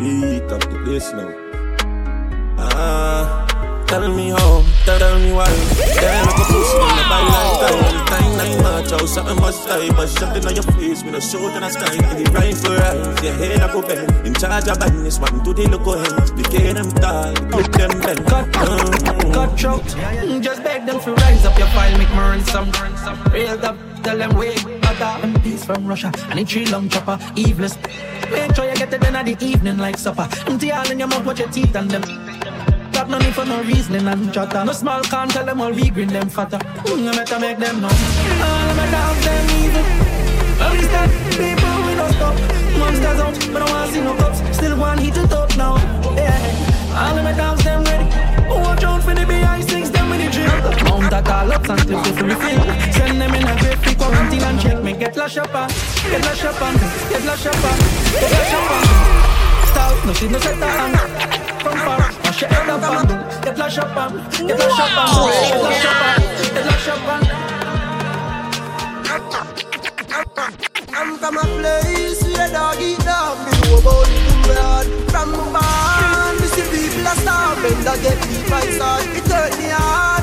Eat 0.00 0.50
up 0.50 0.60
the 0.62 0.80
place 0.82 1.12
now. 1.12 1.28
Ah. 2.58 3.84
Tell 3.86 4.08
me 4.08 4.30
how, 4.30 4.64
tell 4.86 5.18
me 5.20 5.32
why. 5.32 5.44
Damn, 6.00 6.24
like 6.24 6.40
a 6.40 6.44
pussy 6.48 6.78
in 6.80 6.96
the 6.96 7.04
body 7.12 7.28
like 7.28 7.52
time. 7.60 8.06
Time, 8.06 8.36
nine 8.38 8.62
much, 8.62 8.90
how 8.90 9.04
something 9.04 9.36
must 9.36 9.68
die. 9.68 9.90
But 9.90 10.08
shut 10.08 10.34
in 10.34 10.46
on 10.46 10.54
your 10.54 10.62
face, 10.72 11.04
with 11.04 11.14
a 11.14 11.20
shoot 11.20 11.52
in 11.52 11.60
the 11.60 11.68
sky. 11.68 11.92
And 11.92 12.24
the 12.24 12.32
rifle 12.32 12.76
rise, 12.76 13.22
your 13.22 13.34
head 13.34 13.60
up 13.60 13.72
go 13.72 13.82
bend. 13.82 14.26
In 14.26 14.32
charge 14.32 14.68
of 14.68 14.80
badness, 14.80 15.18
one 15.18 15.44
to 15.44 15.52
the 15.52 15.68
look 15.68 15.86
ahead. 15.86 16.34
The 16.34 16.42
get 16.48 16.74
them 16.76 16.90
tall, 16.92 17.34
put 17.52 17.70
them 17.72 18.00
bend. 18.00 18.24
Cut, 18.24 18.50
cut 19.34 19.60
throat. 19.60 19.84
Just 20.40 20.64
beg 20.64 20.86
them 20.86 20.98
to 20.98 21.12
rise 21.12 21.44
up 21.44 21.58
your 21.58 21.68
file, 21.68 21.98
make 21.98 22.08
me 22.08 22.16
run 22.16 22.40
some. 22.46 22.72
Real 23.30 23.62
up, 23.66 23.76
tell 24.02 24.16
them 24.16 24.34
wait. 24.38 24.81
Butter 25.02 25.26
and 25.26 25.42
peace 25.42 25.64
from 25.64 25.84
Russia, 25.84 26.12
and 26.30 26.38
a 26.38 26.44
tree 26.44 26.64
long 26.66 26.88
chopper, 26.88 27.18
eveless. 27.34 27.76
Make 28.30 28.54
sure 28.54 28.68
you 28.68 28.74
get 28.76 28.92
it 28.92 29.04
in 29.04 29.16
at 29.16 29.26
the 29.26 29.36
evening 29.44 29.78
like 29.78 29.98
supper. 29.98 30.28
Empty 30.46 30.70
all 30.70 30.88
in 30.88 30.98
your 31.00 31.08
mouth, 31.08 31.26
watch 31.26 31.40
your 31.40 31.48
teeth 31.48 31.74
and 31.74 31.90
them. 31.90 32.02
Got 32.92 33.10
no 33.10 33.18
need 33.18 33.34
for 33.34 33.44
no 33.44 33.62
reasoning 33.64 34.06
and 34.06 34.32
chatter. 34.32 34.64
No 34.64 34.72
small 34.72 35.02
can 35.02 35.28
tell 35.28 35.44
them 35.44 35.60
all 35.60 35.72
we 35.72 35.90
green 35.90 36.06
them 36.06 36.28
fatter. 36.28 36.58
Mm, 36.86 37.08
I 37.08 37.16
better 37.16 37.40
make 37.40 37.58
them 37.58 37.80
know. 37.80 37.88
All 37.88 38.70
of 38.70 38.76
my 38.76 38.88
dogs 38.94 39.24
them 39.24 39.46
evil. 39.58 39.82
Least 40.70 40.90
that 40.94 41.10
people 41.34 41.76
we 41.86 41.94
don't 41.98 42.12
stop. 42.14 42.34
Monsters 42.78 43.20
out, 43.24 43.52
but 43.52 43.62
I 43.62 43.66
don't 43.66 43.70
wanna 43.74 43.92
see 43.92 44.00
no 44.02 44.14
cops. 44.14 44.56
Still 44.56 44.78
one 44.78 44.98
heat 44.98 45.16
it 45.16 45.32
up 45.32 45.56
now. 45.56 45.78
Yeah. 46.14 47.00
All 47.02 47.18
of 47.18 47.24
my 47.24 47.32
dogs 47.32 47.64
them 47.64 47.82
ready. 47.82 48.06
Watch 48.48 48.84
out 48.84 49.02
for 49.02 49.14
the 49.14 49.22
BI6 49.22 49.22
them 49.22 49.26
with 49.26 49.38
the 49.38 49.41
drill. 51.12 51.22
Mount 51.22 51.26
call 51.26 51.52
up 51.52 51.68
and 51.68 51.80
clip 51.80 52.06
if 52.06 52.20
refill. 52.22 52.92
Send 52.92 53.20
them 53.20 53.34
in 53.34 53.46
a 53.46 53.56
great 53.60 53.80
big 53.82 53.98
quarantine 53.98 54.42
and 54.42 54.60
check 54.60 54.82
me. 54.82 54.92
Get 54.92 55.16
lash 55.16 55.36
up 55.36 55.54
and 55.54 55.72
get 56.10 56.22
lash 56.24 56.44
up 56.44 56.62
and 56.62 56.80
get 57.10 57.24
lash 57.24 57.46
up 57.46 57.54
and 57.54 57.80
get 58.12 58.30
lash 58.30 58.54
up 58.54 58.70
and. 58.72 58.86
Style, 59.68 60.06
no 60.06 60.12
she 60.14 60.28
no 60.28 60.38
set 60.38 60.56
her 60.56 60.66
hand. 60.66 60.98
From 61.62 61.78
far, 61.78 61.98
mash 62.24 62.40
your 62.40 62.50
head 62.50 62.68
up 62.68 62.82
and 62.82 63.44
get 63.44 63.58
lash 63.58 63.78
up 63.78 63.96
and 63.96 64.14
get 64.48 64.58
lash 64.58 64.80
up 64.80 64.98
and 64.98 65.18
get 65.52 65.62
lash 65.62 65.86
up 65.86 66.02
and 66.02 66.22
get 66.54 66.66
lash 66.66 66.88
up 66.88 67.08
and. 67.08 67.26
I'm 70.94 71.18
from 71.18 71.36
a 71.36 71.40
place 71.40 72.22
where 72.22 72.50
dog 72.50 72.80
eat 72.80 72.98
dog. 72.98 73.38
Me 73.44 73.52
know 73.60 73.78
about 73.78 74.06
the 74.06 74.34
world 74.48 74.86
from 75.10 75.28
my 75.32 75.60
barn. 75.60 76.34
Me 76.40 76.46
see 76.46 76.66
people 76.70 77.06
are 77.06 77.16
starving, 77.16 77.80
that 77.84 77.98
get 78.02 78.18
beat 78.28 78.44
by 78.50 78.62
sword. 78.76 79.04
It 79.16 79.26
hurt 79.30 79.58
me 79.58 79.68
hard 79.68 79.82
when 79.82 79.90
I 80.02 80.20
don't 80.20 80.21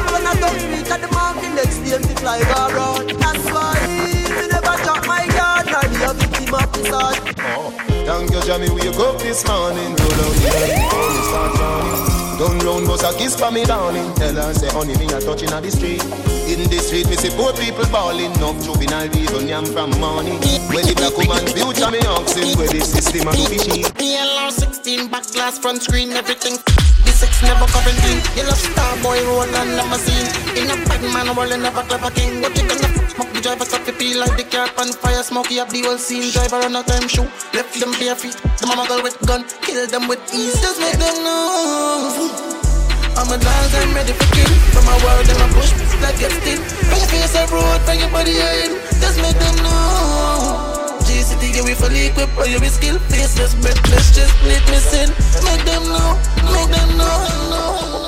at 0.73 1.01
the 1.01 1.09
mountain 1.13 1.55
next 1.55 1.79
day 1.79 1.97
me 1.97 2.13
fly 2.15 2.39
around. 2.41 3.09
That's 3.19 3.45
why 3.51 3.75
me 3.87 4.47
never 4.47 4.75
drop 4.83 5.05
my 5.07 5.25
guard. 5.27 5.65
Now 5.67 5.81
the 5.81 6.05
other 6.09 6.27
team 6.37 6.53
up 6.53 6.71
the 6.73 6.83
sword. 6.89 7.17
Oh, 7.39 7.71
thank 8.05 8.31
you, 8.31 8.41
Jamie. 8.43 8.69
Wake 8.69 8.99
up 8.99 9.19
this 9.19 9.45
morning, 9.47 9.95
the 9.95 10.03
me 10.39 11.21
start. 11.29 12.18
Done 12.39 12.59
round, 12.59 12.87
bust 12.87 13.03
a 13.03 13.11
kiss 13.19 13.35
for 13.35 13.51
me 13.51 13.65
darling. 13.65 14.15
Tell 14.15 14.33
her 14.33 14.53
say, 14.53 14.71
honey, 14.71 14.95
me 14.95 15.11
a 15.11 15.19
touching 15.19 15.51
on 15.51 15.61
the 15.61 15.69
street. 15.69 15.99
In 16.47 16.63
the 16.71 16.79
street, 16.79 17.03
me 17.11 17.19
see 17.19 17.35
poor 17.35 17.51
people 17.51 17.83
balling. 17.91 18.31
Enough 18.39 18.63
juvenile 18.63 19.11
people 19.11 19.43
yam 19.43 19.65
from 19.65 19.91
morning. 19.99 20.39
When 20.71 20.87
the 20.87 20.95
black 20.95 21.19
woman 21.19 21.43
future 21.51 21.91
me 21.91 21.99
asking 21.99 22.55
where 22.55 22.71
the 22.71 22.79
system 22.79 23.27
a 23.27 23.35
do 23.35 23.43
fishy. 23.43 23.83
PLR 23.91 24.51
16 24.55 25.11
back 25.11 25.27
glass 25.35 25.59
front 25.59 25.83
screen 25.83 26.15
everything. 26.15 26.55
The 27.03 27.11
six 27.11 27.43
never 27.43 27.67
covering 27.67 27.99
clean. 28.07 28.23
Yellow 28.39 28.55
star 28.55 28.95
boy 29.03 29.19
roll 29.27 29.43
and 29.43 29.75
limousine. 29.75 30.31
In 30.55 30.71
a 30.71 30.79
bad 30.87 31.03
man 31.11 31.35
world 31.35 31.59
never 31.59 31.83
clever 31.91 32.11
king. 32.15 32.39
What 32.39 32.55
you 32.55 32.63
gonna 32.71 32.88
the 33.39 33.47
driver 33.47 33.63
stop 33.63 33.85
the 33.87 33.93
peel 33.93 34.19
like 34.19 34.35
the 34.35 34.43
car 34.43 34.67
on 34.79 34.91
fire. 34.91 35.23
Smoky 35.23 35.59
up 35.59 35.69
the 35.69 35.81
whole 35.87 35.97
scene. 35.97 36.27
Driver 36.31 36.59
on 36.59 36.75
a 36.75 36.83
time 36.83 37.07
shoe. 37.07 37.23
Left 37.55 37.71
them 37.79 37.91
bare 37.95 38.15
feet. 38.15 38.35
The 38.59 38.67
mama 38.67 38.83
girl 38.87 39.01
with 39.03 39.15
gun. 39.23 39.47
Kill 39.63 39.87
them 39.87 40.07
with 40.11 40.19
ease. 40.35 40.59
Just 40.59 40.79
make 40.79 40.99
them 40.99 41.15
know. 41.23 42.11
I'm 43.15 43.31
a 43.31 43.37
dance, 43.39 43.75
I'm 43.75 43.91
ready 43.95 44.13
for 44.13 44.23
kill 44.31 44.47
From 44.71 44.85
my 44.85 44.95
world, 45.03 45.25
them 45.27 45.43
a 45.43 45.47
push, 45.51 45.73
like 45.99 46.15
get 46.19 46.31
still 46.31 46.61
Bring 46.87 47.03
your 47.03 47.09
face 47.11 47.35
a 47.35 47.43
road, 47.51 47.81
bring 47.83 47.99
your 47.99 48.09
body 48.11 48.31
in 48.31 48.79
Just 49.01 49.19
make 49.19 49.35
them 49.35 49.55
know 49.59 50.95
G-City, 51.03 51.59
we 51.67 51.73
fully 51.73 52.07
equipped, 52.07 52.37
all 52.37 52.47
your 52.47 52.63
skill 52.63 52.97
Faceless, 53.11 53.55
breathless, 53.55 54.15
just 54.15 54.31
split 54.39 54.63
me 54.71 54.77
sin 54.77 55.09
Make 55.43 55.65
them 55.65 55.83
know, 55.83 56.15
make 56.47 56.69
them 56.71 56.95
know, 56.95 57.19
Eastside 57.49 57.98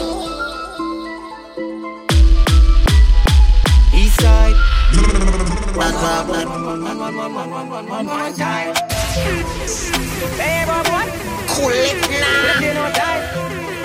Rock, 5.73 5.93
rock, 5.93 6.27
rock 6.27 6.47
One 7.89 8.05
more 8.05 8.31
time 8.34 8.75
Hey, 10.36 10.65
boy, 10.67 10.84
boy 10.84 11.07
Cool 11.47 11.71
it 11.71 11.95
now 12.12 12.60
You 12.60 12.73
know 12.73 12.91
that 12.91 13.21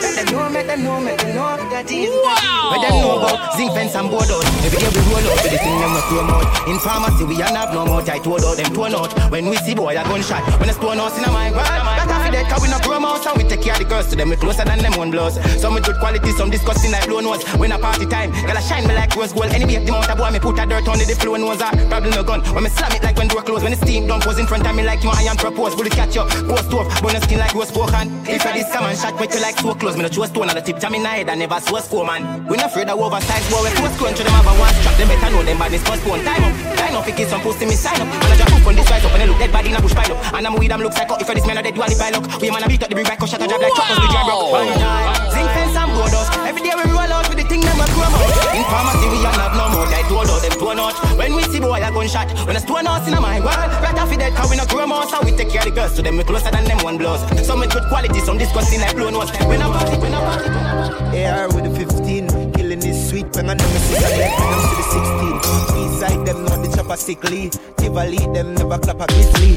Make 0.02 0.16
them 0.16 0.32
know, 0.34 0.50
make 0.50 0.66
them 0.66 0.82
know, 0.82 1.00
make 1.00 1.18
them 1.18 1.36
know 1.36 1.56
that 1.70 1.90
is 1.90 2.10
wow. 2.24 2.70
Where 2.70 2.80
them 2.82 3.00
know 3.00 3.18
about 3.22 3.54
zinc 3.56 3.72
fence 3.72 3.94
and 3.94 4.10
board 4.10 4.26
out 4.30 4.44
Every 4.66 4.78
day 4.82 4.90
we 4.90 5.00
roll 5.12 5.24
out 5.30 5.38
with 5.38 5.52
the 5.52 5.58
thing 5.62 5.78
them 5.78 5.92
we 5.94 6.02
promote 6.10 6.48
In 6.68 6.78
pharmacy 6.82 7.24
we 7.24 7.34
ain't 7.38 7.54
have 7.54 7.72
no 7.72 7.86
more 7.86 8.02
tight 8.02 8.26
word 8.26 8.42
out 8.42 8.56
Them 8.56 8.74
torn 8.74 8.94
out 8.94 9.12
When 9.30 9.46
we 9.46 9.56
see 9.62 9.74
boy 9.74 9.94
a 9.94 10.02
gunshot 10.02 10.42
When 10.58 10.68
a 10.68 10.72
stone 10.72 10.98
house 10.98 11.16
in 11.18 11.24
a 11.24 11.30
mind 11.30 11.54
Well, 11.54 11.64
that 11.64 12.25
of 12.26 12.32
that 12.32 12.50
cause 12.50 12.62
we 12.62 12.68
no 12.68 12.78
promote 12.82 13.24
And 13.26 13.36
we 13.38 13.44
take 13.48 13.62
care 13.62 13.74
of 13.74 13.80
the 13.80 13.86
girls 13.86 14.06
to 14.10 14.16
them 14.16 14.30
We 14.30 14.36
closer 14.36 14.64
than 14.64 14.78
them 14.78 14.94
one 14.98 15.10
blows. 15.10 15.38
Some 15.60 15.74
with 15.74 15.84
good 15.84 15.98
quality, 15.98 16.30
some 16.32 16.50
disgusting 16.50 16.92
like 16.92 17.06
blow 17.06 17.20
nose. 17.20 17.42
When 17.56 17.72
a 17.72 17.78
party 17.78 18.06
time 18.06 18.32
Girl 18.32 18.56
a 18.56 18.62
shine 18.62 18.86
me 18.86 18.94
like 18.94 19.14
rose 19.14 19.32
gold. 19.32 19.52
Anyway, 19.52 19.78
the 19.84 19.90
amount 19.90 20.10
of 20.10 20.18
boy 20.18 20.30
me 20.30 20.38
put 20.38 20.58
a 20.58 20.66
dirt 20.66 20.88
on 20.88 20.98
the 20.98 21.16
flow 21.18 21.36
nose. 21.36 21.60
Ah, 21.60 21.72
Probably 21.88 22.10
no 22.10 22.22
gun. 22.22 22.40
When 22.54 22.64
me 22.64 22.70
slam 22.70 22.92
it 22.92 23.02
like 23.02 23.16
when 23.16 23.28
door 23.28 23.42
close 23.42 23.62
When 23.62 23.72
the 23.72 23.78
steam 23.78 24.06
don't 24.06 24.24
in 24.38 24.46
front 24.46 24.66
of 24.66 24.74
me 24.74 24.82
like 24.82 25.02
you 25.02 25.10
I 25.10 25.22
am 25.30 25.36
propose. 25.36 25.74
Bullet 25.74 25.92
catch 25.92 26.16
you, 26.16 26.24
post 26.48 26.72
off 26.72 26.86
Bone 27.02 27.20
skin 27.22 27.38
like 27.38 27.54
rose 27.54 27.68
spoke 27.68 27.92
and 27.94 28.10
If 28.28 28.44
I 28.44 28.52
this 28.52 28.70
man 28.74 28.96
shot 28.96 29.18
with 29.20 29.34
you 29.34 29.40
like 29.40 29.58
so 29.58 29.74
close 29.74 29.96
Me 29.96 30.02
no 30.02 30.08
choose 30.08 30.28
stone 30.28 30.48
on 30.48 30.54
the 30.54 30.62
tip 30.62 30.78
jam 30.78 30.94
in 30.94 31.04
head 31.04 31.28
and 31.28 31.38
never 31.40 31.60
so 31.60 31.78
score 31.78 32.04
man. 32.04 32.44
We 32.46 32.56
not 32.56 32.70
afraid 32.70 32.88
of 32.88 32.98
oversized 32.98 33.50
boy 33.50 33.62
We 33.62 33.70
close 33.76 33.96
crunch 33.96 34.18
them 34.18 34.32
have 34.32 34.46
a 34.46 34.54
one 34.58 34.72
strap 34.74 34.96
Them 34.98 35.08
better 35.08 35.30
know 35.30 35.42
them 35.42 35.58
badness 35.58 35.84
postpone 35.84 36.24
Time 36.24 36.44
up, 36.44 36.54
time 36.76 36.96
up, 36.96 37.06
kids 37.06 37.30
some 37.30 37.40
post 37.40 37.58
to 37.60 37.66
me 37.66 37.74
sign 37.74 38.00
up. 38.00 38.08
And 38.08 38.32
I 38.32 38.36
just 38.36 38.50
hoop 38.52 38.66
on 38.66 38.74
this 38.74 38.88
rise 38.90 39.04
up 39.04 39.12
And 39.12 39.22
they 39.22 39.26
look 39.26 39.38
dead 39.38 39.52
body 39.52 39.70
in 39.70 39.76
a 39.76 39.80
bush 39.80 39.94
pile 39.94 40.12
up. 40.12 40.34
And 40.34 40.46
I'm 40.46 40.54
with 40.54 40.68
them 40.68 40.80
look 40.80 40.92
psycho. 40.92 41.16
If 41.16 41.28
I 41.30 41.34
this 41.34 41.46
man 41.46 41.58
a 41.58 41.62
dead 41.62 41.74
do 41.74 41.82
a 41.82 41.86
the 41.88 42.15
up 42.16 42.40
We 42.40 42.50
man 42.50 42.62
a 42.64 42.68
beat 42.68 42.82
up 42.82 42.88
the 42.88 42.94
big 42.94 43.06
back 43.06 43.20
Shut 43.26 43.42
a 43.42 43.46
job 43.46 43.60
like 43.60 43.74
truckers 43.74 43.98
We 44.00 44.08
drive 44.08 44.26
rock. 44.26 44.50
One 44.52 44.68
time 44.78 45.30
Zinc 45.32 45.50
fence 45.50 45.76
board 45.96 46.12
us 46.12 46.28
Every 46.44 46.62
day 46.62 46.76
we 46.76 46.84
roll 46.92 47.08
out 47.08 47.26
with 47.28 47.40
the 47.40 47.46
thing 47.48 47.64
them 47.64 47.80
a 47.80 47.86
promote 47.96 48.36
In 48.52 48.64
pharmacy 48.68 49.06
we 49.08 49.18
ain't 49.24 49.40
have 49.40 49.56
no 49.56 49.66
more 49.72 49.86
told 50.08 50.30
out 50.30 50.42
them 50.42 50.54
torn 50.58 50.78
out 50.78 50.96
When 51.18 51.34
we 51.34 51.42
see 51.50 51.60
boy 51.60 51.82
a 51.82 51.90
gunshot 51.90 52.30
When 52.46 52.56
a 52.56 52.60
stone 52.60 52.86
house 52.86 53.06
in 53.08 53.14
mind 53.20 53.44
Well, 53.44 53.56
right 53.82 53.94
after 53.94 54.16
dead 54.16 54.34
Cause 54.34 54.50
we 54.50 54.56
no 54.56 54.64
grow 54.66 54.86
more 54.86 55.06
So 55.08 55.22
we 55.22 55.32
take 55.32 55.50
care 55.50 55.62
of 55.62 55.68
the 55.68 55.74
girls 55.74 55.94
To 55.94 56.02
them 56.02 56.16
we 56.16 56.24
closer 56.24 56.50
than 56.50 56.64
them 56.64 56.78
one 56.84 56.98
blows 56.98 57.20
Some 57.46 57.60
with 57.60 57.72
good 57.72 57.84
quality 57.88 58.20
Some 58.20 58.38
disgusting 58.38 58.80
like 58.80 58.96
blow 58.96 59.10
nose 59.10 59.30
When 59.46 59.62
I 59.62 59.66
party, 59.66 59.96
when 59.98 60.14
I 60.14 60.20
party, 60.20 60.48
when 60.50 60.64
I 60.64 60.88
party 60.88 61.06
AR 61.16 61.48
with 61.48 61.64
the 61.64 61.72
15, 61.72 62.52
killing 62.52 62.82
is 62.82 63.08
sweet 63.08 63.26
when 63.34 63.48
I 63.48 63.54
never 63.54 63.78
see 63.78 63.96
a 63.96 64.10
left 64.18 64.40
I'm 64.40 64.60
to 64.68 64.76
the 64.76 65.40
16. 65.40 65.96
Beside 65.96 66.26
them, 66.26 66.44
not 66.44 66.60
the 66.62 66.76
chopper 66.76 66.96
sickly. 66.96 67.48
Tivoli, 67.78 68.18
them 68.34 68.54
never 68.54 68.78
clap 68.78 69.00
a 69.00 69.06
grizzly. 69.06 69.56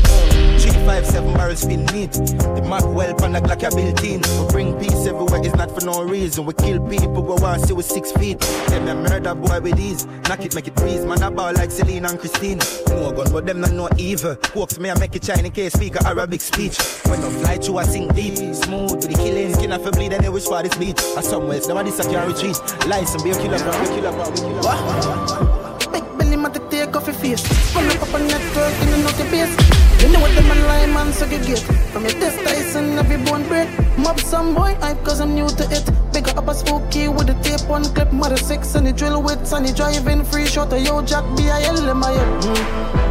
Three, 0.60 0.86
five, 0.86 1.06
seven 1.06 1.34
barrels 1.34 1.66
feel 1.66 1.84
neat. 1.92 2.14
The 2.14 2.66
Mac 2.70 2.86
well 2.86 3.14
pan 3.16 3.34
like 3.34 3.48
like 3.48 3.64
a 3.64 3.76
built 3.76 4.04
in. 4.04 4.22
Bring 4.50 4.78
peace 4.80 5.06
everywhere, 5.06 5.42
it's 5.44 5.56
not 5.56 5.72
for 5.72 5.84
no 5.86 6.04
reason. 6.04 6.29
We 6.38 6.54
kill 6.54 6.80
people, 6.88 7.24
we 7.24 7.34
want 7.42 7.62
to 7.62 7.68
see 7.68 7.74
with 7.74 7.86
six 7.86 8.12
feet. 8.12 8.40
Them 8.70 8.88
a 8.88 8.96
murder 8.96 9.34
boy 9.34 9.60
with 9.62 9.78
these. 9.78 10.06
Knock 10.28 10.46
it, 10.46 10.54
make 10.54 10.68
it 10.68 10.76
breeze. 10.76 11.04
Man, 11.04 11.24
I 11.24 11.30
ball 11.30 11.54
like 11.54 11.72
Celine 11.72 12.06
and 12.06 12.20
Christine. 12.20 12.60
No 12.90 13.12
gun, 13.12 13.32
but 13.32 13.46
them 13.46 13.62
not 13.62 13.72
no 13.72 13.90
evil. 13.98 14.38
Hawks 14.54 14.78
me, 14.78 14.92
I 14.92 15.00
make 15.00 15.16
it 15.16 15.24
Chinese 15.24 15.52
case 15.52 15.74
speak 15.74 15.96
a 15.96 16.06
Arabic 16.06 16.42
speech. 16.42 16.78
When 17.08 17.20
I 17.20 17.30
fly 17.42 17.58
through, 17.58 17.78
I 17.78 17.84
sing 17.84 18.08
deep. 18.10 18.36
Smooth 18.56 18.92
with 18.92 19.10
the 19.10 19.16
killing. 19.16 19.54
Skin 19.56 19.72
off 19.72 19.86
a 19.86 19.92
bleed, 19.92 20.14
and 20.14 20.24
they 20.24 20.30
wish 20.30 20.46
for 20.46 20.62
this 20.62 20.78
beach. 20.78 21.02
Or 21.16 21.24
somewhere 21.24 21.58
else, 21.58 21.68
nobody 21.68 21.92
can 21.92 22.28
retreat. 22.28 22.58
License, 22.88 23.24
be 23.24 23.32
a 23.32 23.36
killer, 23.36 23.58
be 23.58 23.64
a 23.64 23.86
killer, 23.88 24.12
be 24.12 24.22
a 24.22 24.36
killer. 24.36 24.62
What? 24.62 25.92
Big 25.92 26.04
belly 26.18 26.36
man 26.36 26.54
take 26.70 26.96
off 26.96 27.08
your 27.08 27.16
face 27.16 27.42
Pull 27.74 27.90
up 27.90 28.14
on 28.14 28.28
network 28.28 28.74
in 28.82 28.92
the 28.92 28.98
naughty 28.98 29.24
base 29.32 29.79
You 30.00 30.08
know 30.14 30.20
what 30.20 30.34
the 30.36 30.42
man 30.42 30.62
lie 30.68 30.86
man 30.88 31.12
so 31.12 31.26
you 31.26 31.40
get 31.40 31.60
From 31.92 32.04
your 32.04 32.14
test 32.14 32.40
Tyson 32.40 32.98
every 32.98 33.18
bone 33.18 33.48
break 33.48 33.70
Mob 33.98 34.20
some 34.20 34.56
boy 34.56 34.76
hype 34.80 35.04
cause 35.04 35.20
I'm 35.20 35.36
new 35.36 35.48
to 35.48 35.64
it. 35.70 35.84
Bigger 36.14 36.32
up 36.40 36.48
a 36.48 36.56
spooky 36.56 37.10
with 37.10 37.28
the 37.28 37.36
tape 37.44 37.70
on 37.70 37.84
clip. 37.84 38.12
Mother 38.14 38.38
six 38.38 38.76
and 38.76 38.88
the 38.88 38.94
drill 38.94 39.22
with 39.22 39.46
Sunny 39.46 39.74
driving 39.74 40.24
free 40.24 40.46
shot 40.46 40.72
of 40.72 40.82
yo 40.82 41.02
jack 41.02 41.26
B-I-L 41.36 41.90
in 41.90 41.98
my 41.98 42.12
head. 42.12 42.44
Mm. 42.44 43.10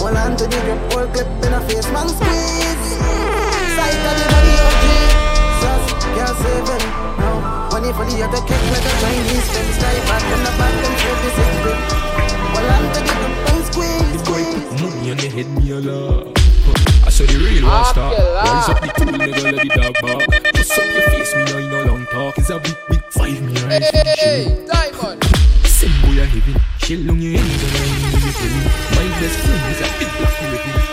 Hold 0.00 0.16
on 0.16 0.36
to 0.36 0.44
the 0.44 0.58
grip, 0.66 0.80
whole 0.92 1.06
clip 1.14 1.28
in 1.46 1.52
a 1.54 1.60
face 1.68 1.88
man 1.94 2.08
squeeze. 2.08 2.86
Sight 3.78 4.02
of 4.10 4.14
the 4.18 4.26
body 4.34 4.54
OG 4.66 4.84
Sus, 5.62 5.84
can't 6.18 6.36
save 6.42 6.66
him. 6.66 6.82
No. 7.22 7.30
Money 7.70 7.92
for 7.94 8.04
the 8.10 8.16
other 8.26 8.42
cake 8.48 8.66
like 8.74 8.86
a 8.90 8.94
Chinese 9.00 9.46
fence 9.54 9.76
Tie 9.78 10.00
back 10.10 10.24
in 10.34 10.40
the 10.42 10.52
back 10.58 10.74
and 10.82 10.94
trade 10.98 11.20
the 11.22 11.30
six 11.36 11.50
bit 11.62 11.78
Hold 12.52 12.70
on 12.74 12.82
to 12.90 13.00
the 13.06 13.12
grip 13.14 13.34
and 13.54 13.60
squeeze, 13.70 14.05
squeeze 14.26 14.82
Money 14.82 15.10
on 15.10 15.16
the 15.16 15.28
head, 15.28 15.48
me 15.56 15.70
a 15.70 15.78
laugh. 15.80 16.26
I 17.06 17.10
saw 17.10 17.24
the 17.24 17.38
real 17.38 17.64
one 17.64 17.84
star. 17.84 18.10
Rise 18.10 18.68
up 18.68 18.80
the 18.82 18.88
tool, 18.98 19.12
never 19.12 19.52
let 19.52 19.62
the 19.62 19.68
dog 19.78 19.94
bark. 20.02 20.26
Bust 20.52 20.78
up 20.78 20.86
your 20.94 21.06
face, 21.10 21.34
me 21.36 21.42
I 21.42 21.70
no 21.70 21.78
long 21.84 22.06
talk. 22.06 22.38
It's 22.38 22.50
a 22.50 22.58
big, 22.58 22.76
big 22.88 23.02
five, 23.10 23.40
me 23.40 23.54
a. 23.54 23.78
Hey, 24.18 24.66
Diamond. 24.66 25.22
Send 25.64 25.94
boy 26.02 26.18
a 26.20 26.26
heavy. 26.26 26.54
Shell 26.82 27.10
on 27.10 27.20
your 27.22 27.38
head, 27.38 27.62
and 27.64 27.76
I 27.76 27.92
need 27.94 28.24
you 28.26 28.62
My 28.98 29.06
best 29.20 29.38
friend 29.44 29.64
is 29.72 29.80
a 29.80 29.88
big 29.98 30.10
black 30.18 30.42
elephant. 30.42 30.85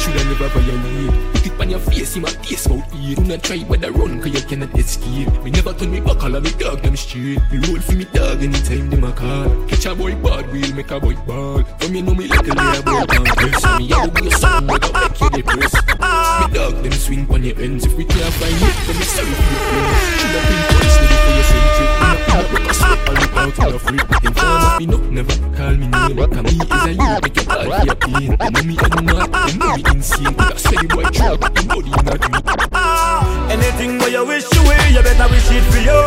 Shoulda 0.00 0.24
never 0.24 0.48
violate. 0.48 1.32
Put 1.32 1.46
it 1.46 1.60
on 1.60 1.70
your 1.70 1.80
face, 1.80 2.16
in 2.16 2.22
my 2.22 2.30
face 2.30 2.68
mouth 2.68 2.94
eat. 2.96 3.16
Do 3.16 3.24
not 3.24 3.42
try 3.42 3.64
but 3.64 3.82
run, 3.94 4.20
cause 4.20 4.32
you 4.32 4.42
cannot 4.48 4.78
escape. 4.78 5.32
Me 5.44 5.50
never 5.50 5.72
turn 5.74 5.90
me 5.90 6.00
back, 6.00 6.22
all 6.24 6.34
of 6.34 6.42
me 6.42 6.50
dog 6.58 6.82
them 6.82 6.96
straight. 6.96 7.40
Me 7.52 7.58
roll 7.68 7.80
for 7.80 7.92
me 7.92 8.04
dog 8.04 8.42
anytime 8.42 8.90
them 8.90 9.04
a 9.04 9.12
call. 9.12 9.48
Catch 9.68 9.86
a 9.86 9.94
boy 9.94 10.14
bad, 10.16 10.50
we'll 10.52 10.74
make 10.74 10.90
a 10.90 10.98
boy 11.00 11.14
ball. 11.26 11.62
From 11.78 11.94
you 11.94 12.02
know 12.02 12.14
me 12.14 12.26
like 12.28 12.48
a 12.48 12.54
layer 12.54 12.82
boy 12.82 13.04
can 13.06 13.24
press. 13.24 13.78
Me 13.78 13.92
a 13.92 13.98
the 14.00 14.22
way 14.22 14.30
something 14.30 14.72
with 14.72 14.84
a 14.84 14.92
make 14.92 15.20
you 15.20 15.30
depress. 15.30 15.74
Me 15.74 16.54
dog 16.54 16.82
them 16.82 16.92
swing 16.92 17.26
on 17.30 17.44
your 17.44 17.60
ends. 17.60 17.84
If 17.84 17.94
we 17.96 18.04
can't 18.04 18.34
find 18.34 18.54
you, 18.54 18.72
then 18.86 18.96
me 18.96 19.04
sorry 19.04 19.34
for 19.36 19.52
your 19.52 19.64
friends. 19.68 20.00
Shoulda 20.20 20.40
been 20.48 20.60
twice 20.70 20.92
steady 20.96 21.16
for 21.24 21.32
your 21.36 21.44
century. 21.44 21.99
Me 22.30 22.36
not 22.36 22.46
me 22.46 22.46
not 22.46 22.50
broke 22.50 22.70
a 22.70 22.74
sweat, 22.74 23.08
all 23.08 23.16
it 23.16 23.34
out 23.34 23.58
in 23.58 23.74
a 23.74 23.78
free. 23.78 23.98
Inform 24.22 24.78
me 24.78 24.86
never 25.10 25.34
call 25.56 25.74
me 25.74 25.86
name. 25.90 26.16
Me 26.46 26.54
is 26.62 26.84
a 26.86 26.92
you, 26.94 27.10
make 27.22 27.36
your 27.36 27.44
for 27.44 27.84
your 27.84 27.96
pain. 27.96 28.30
You 28.30 28.50
know 28.50 28.62
me 28.62 28.74
and 28.78 29.06
not, 29.06 29.50
you 29.50 29.58
know 29.58 29.74
me 29.74 29.82
insane. 29.90 30.34
Cause 30.34 30.52
I 30.52 30.70
steady 30.70 30.86
boy 30.86 31.02
trap, 31.10 31.42
you 31.58 31.64
know 31.66 31.80
not. 31.90 33.50
Anything 33.50 33.98
where 33.98 34.10
you 34.10 34.24
wish 34.26 34.46
you 34.54 34.62
you 34.94 35.02
better 35.02 35.28
wish 35.28 35.50
it 35.50 35.64
for 35.74 35.82
your. 35.82 36.06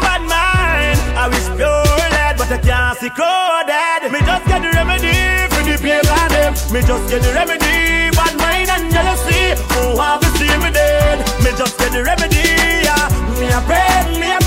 Bad 0.00 0.22
mind, 0.24 0.98
I 1.12 1.28
wish 1.28 1.44
pure 1.56 1.84
lead, 2.08 2.36
but 2.38 2.50
I 2.50 2.58
can't 2.58 2.98
see 2.98 3.10
coded. 3.10 4.12
Me 4.12 4.20
just 4.24 4.46
get 4.46 4.62
the 4.62 4.70
remedy 4.72 5.44
for 5.52 5.60
the 5.60 5.76
the 7.20 7.32
remedy, 7.34 8.10
bad 8.16 8.34
mind 8.40 8.70
and 8.70 8.90
jealousy. 8.90 9.60
Oh, 9.76 10.00
have 10.00 10.20
to 10.20 10.28
see 10.38 10.56
me 10.56 10.70
dead. 10.72 11.20
Me 11.44 11.50
just 11.56 11.78
get 11.78 11.92
the 11.92 12.02
remedy, 12.02 12.48
yeah. 12.80 13.23
Me 13.38 13.48
a 13.48 13.60
pray, 13.66 14.20
me 14.20 14.32
a 14.32 14.38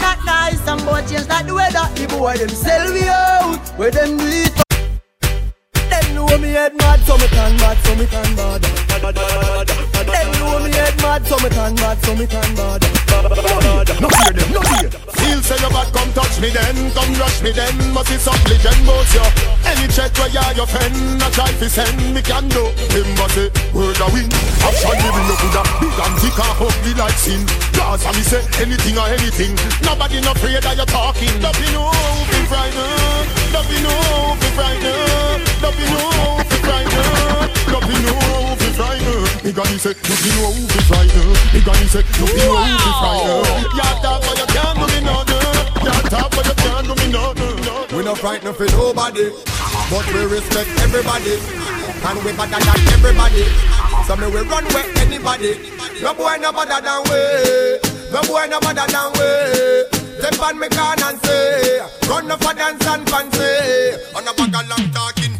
that 0.00 0.78
boy 0.84 1.00
change 1.08 1.28
like 1.28 1.46
the 1.46 1.54
weather. 1.54 1.88
The 1.94 2.06
boy 2.08 2.36
them 2.36 2.48
sell 2.48 2.92
we 2.92 3.08
out, 3.08 3.58
where 3.78 3.90
them 3.90 4.16
do 4.16 4.26
it. 4.26 4.69
Know 6.20 6.38
me 6.38 6.48
head 6.52 6.76
mad, 6.76 7.00
so 7.00 7.16
me 7.16 7.26
turn 7.32 7.56
mad, 7.56 7.78
so 7.82 7.94
me 7.96 8.06
turn 8.06 8.36
bad. 8.36 8.62
Them 8.62 10.30
know 10.38 10.60
me 10.60 10.70
head 10.70 10.96
mad, 11.00 11.26
so 11.26 11.36
me 11.40 11.48
turn 11.48 11.74
mad, 11.74 11.98
so 12.04 12.14
me 12.14 12.26
turn 12.26 12.54
bad. 12.54 12.84
No 14.00 14.08
fear 14.08 14.32
them, 14.36 14.52
no 14.52 14.60
fear. 14.60 14.90
Feel 15.16 15.40
say 15.42 15.58
your 15.58 15.70
bad, 15.70 15.88
come 15.92 16.12
touch 16.12 16.38
me 16.40 16.50
then, 16.50 16.92
come 16.92 17.12
rush 17.18 17.42
me 17.42 17.50
then. 17.50 17.74
Must 17.94 18.12
it 18.12 18.20
something 18.20 18.52
legend 18.52 18.84
boss 18.86 19.10
you. 19.16 19.24
Any 19.64 19.88
check 19.88 20.12
where 20.20 20.28
you 20.28 20.44
your 20.54 20.68
friend, 20.68 21.22
I 21.24 21.30
try 21.32 21.50
to 21.50 21.68
send 21.68 21.98
me 22.14 22.22
can 22.22 22.46
do. 22.52 22.68
Him 22.92 23.08
must 23.16 23.34
say 23.34 23.48
word 23.72 23.98
a 23.98 24.06
win. 24.12 24.28
Action 24.60 24.96
living 25.00 25.26
you 25.26 25.36
coulda 25.40 25.62
big 25.80 25.98
and 26.04 26.14
thick 26.20 26.36
and 26.36 26.54
ugly 26.60 26.92
like 27.00 27.16
sin. 27.16 27.42
Cause 27.72 28.04
me 28.12 28.22
say 28.22 28.44
anything 28.60 28.96
or 29.00 29.08
anything. 29.08 29.56
Nobody 29.82 30.20
no 30.20 30.32
afraid 30.32 30.62
that 30.62 30.76
you're 30.76 30.86
talking. 30.86 31.32
Don't 31.40 31.56
be 31.56 31.66
no 31.72 31.88
be 32.28 32.38
frightened. 32.44 33.39
Don't 33.52 33.66
be 33.68 33.78
no 33.82 33.94
frightened. 34.54 35.42
Don't 35.60 35.76
be 35.76 35.84
no 35.90 36.02
be 36.48 36.56
frightened. 36.64 37.50
Don't 37.70 37.84
be 37.88 37.96
no 38.06 38.14
be 38.56 38.68
frightened. 38.78 39.44
Me 39.44 39.50
gonna 39.52 39.78
say 39.78 39.94
don't 39.94 40.20
be 40.22 40.30
no 40.38 40.50
be 40.54 40.78
frightened. 40.88 41.34
Me 41.52 41.60
gonna 41.60 41.86
say 41.88 42.02
don't 42.18 42.30
be 42.30 42.42
no 42.46 42.54
be 42.60 42.90
frightened. 43.00 43.46
You 43.74 43.86
talk 44.02 44.20
but 44.22 44.38
you 44.38 44.46
can't 44.54 44.76
do 44.78 44.86
me 44.86 44.98
nothing. 45.02 45.44
You 45.84 45.92
talk 46.10 46.30
but 46.30 46.46
you 46.46 46.54
can't 46.54 46.86
do 46.86 46.94
me 46.94 47.06
nothing. 47.12 47.96
We 47.96 48.04
no 48.04 48.14
frightened 48.14 48.56
for 48.56 48.66
nobody, 48.66 49.30
but 49.90 50.06
we 50.14 50.22
respect 50.26 50.70
everybody, 50.80 51.34
and 51.34 52.18
we 52.24 52.32
better 52.32 52.60
than 52.62 52.80
everybody. 52.94 53.44
So 54.06 54.16
me 54.16 54.26
we 54.30 54.40
run 54.46 54.64
with 54.64 54.96
anybody. 55.02 55.58
No 56.00 56.14
boy 56.14 56.36
no 56.40 56.52
better 56.52 56.80
than 56.80 57.02
we. 57.10 57.20
No 58.12 58.22
boy 58.22 58.46
no 58.48 58.60
better 58.60 58.86
than 58.90 59.12
we. 59.18 59.99
Step 60.20 60.36
on 60.42 60.58
me 60.58 60.68
can 60.68 61.02
and 61.02 61.18
say, 61.24 61.80
run 62.06 62.30
up 62.30 62.44
for 62.44 62.52
dance 62.52 62.86
and 62.86 63.08
fancy. 63.08 63.40
On 64.14 64.28
a 64.28 64.34
bag 64.34 64.54
of 64.54 64.68
long 64.68 64.90
talking. 64.92 65.32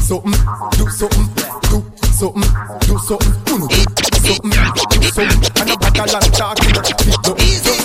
Something, 0.00 0.32
do 0.72 0.88
something, 0.88 1.28
do 1.68 1.84
something, 2.16 2.48
do 2.80 2.96
something, 2.96 3.28
do 3.44 3.60
something, 3.60 4.56
do 4.88 5.08
something. 5.12 5.52
On 5.60 5.68
a 5.68 5.76
bag 5.76 6.00
of 6.00 6.08
long 6.14 6.28
talking. 6.32 6.72
Easy. 7.44 7.76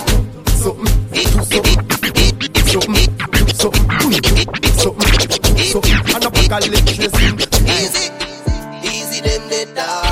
Something, 0.56 0.88
do 1.12 1.20
something, 1.44 1.84
do 1.84 2.64
something, 2.64 3.12
do 3.30 3.52
something, 3.52 3.84
do 3.84 4.72
something, 4.72 5.12
do 5.52 5.64
something. 5.68 5.96
On 6.14 6.24
a 6.24 6.30
bag 6.30 6.52
of 6.52 6.64
electricity. 6.64 7.44
Easy, 7.68 8.08
easy 8.88 9.20
them 9.20 9.42
the 9.50 9.60
dog. 9.76 10.07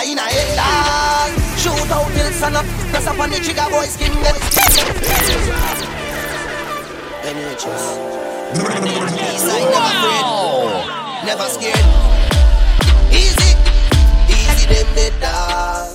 Cup 0.00 0.08
in 0.08 0.18
a 0.18 0.22
head 0.22 0.56
dog. 0.56 1.30
Shoot 1.58 1.90
out 1.92 2.08
till 2.12 2.32
sun 2.32 2.56
up, 2.56 2.64
press 2.90 3.06
up 3.06 3.18
on 3.18 3.30
the 3.30 3.36
trigger 3.36 3.68
boy 3.70 3.84
skin 3.84 4.12
get. 4.22 4.34
NHS. 7.22 7.84
Eastside 9.30 9.68
never 9.70 9.90
afraid, 9.92 10.26
never 11.26 11.48
scared. 11.48 11.86
Easy, 13.12 13.54
easy 14.28 14.66
them 14.72 14.88
the 14.94 15.12
dog. 15.20 15.88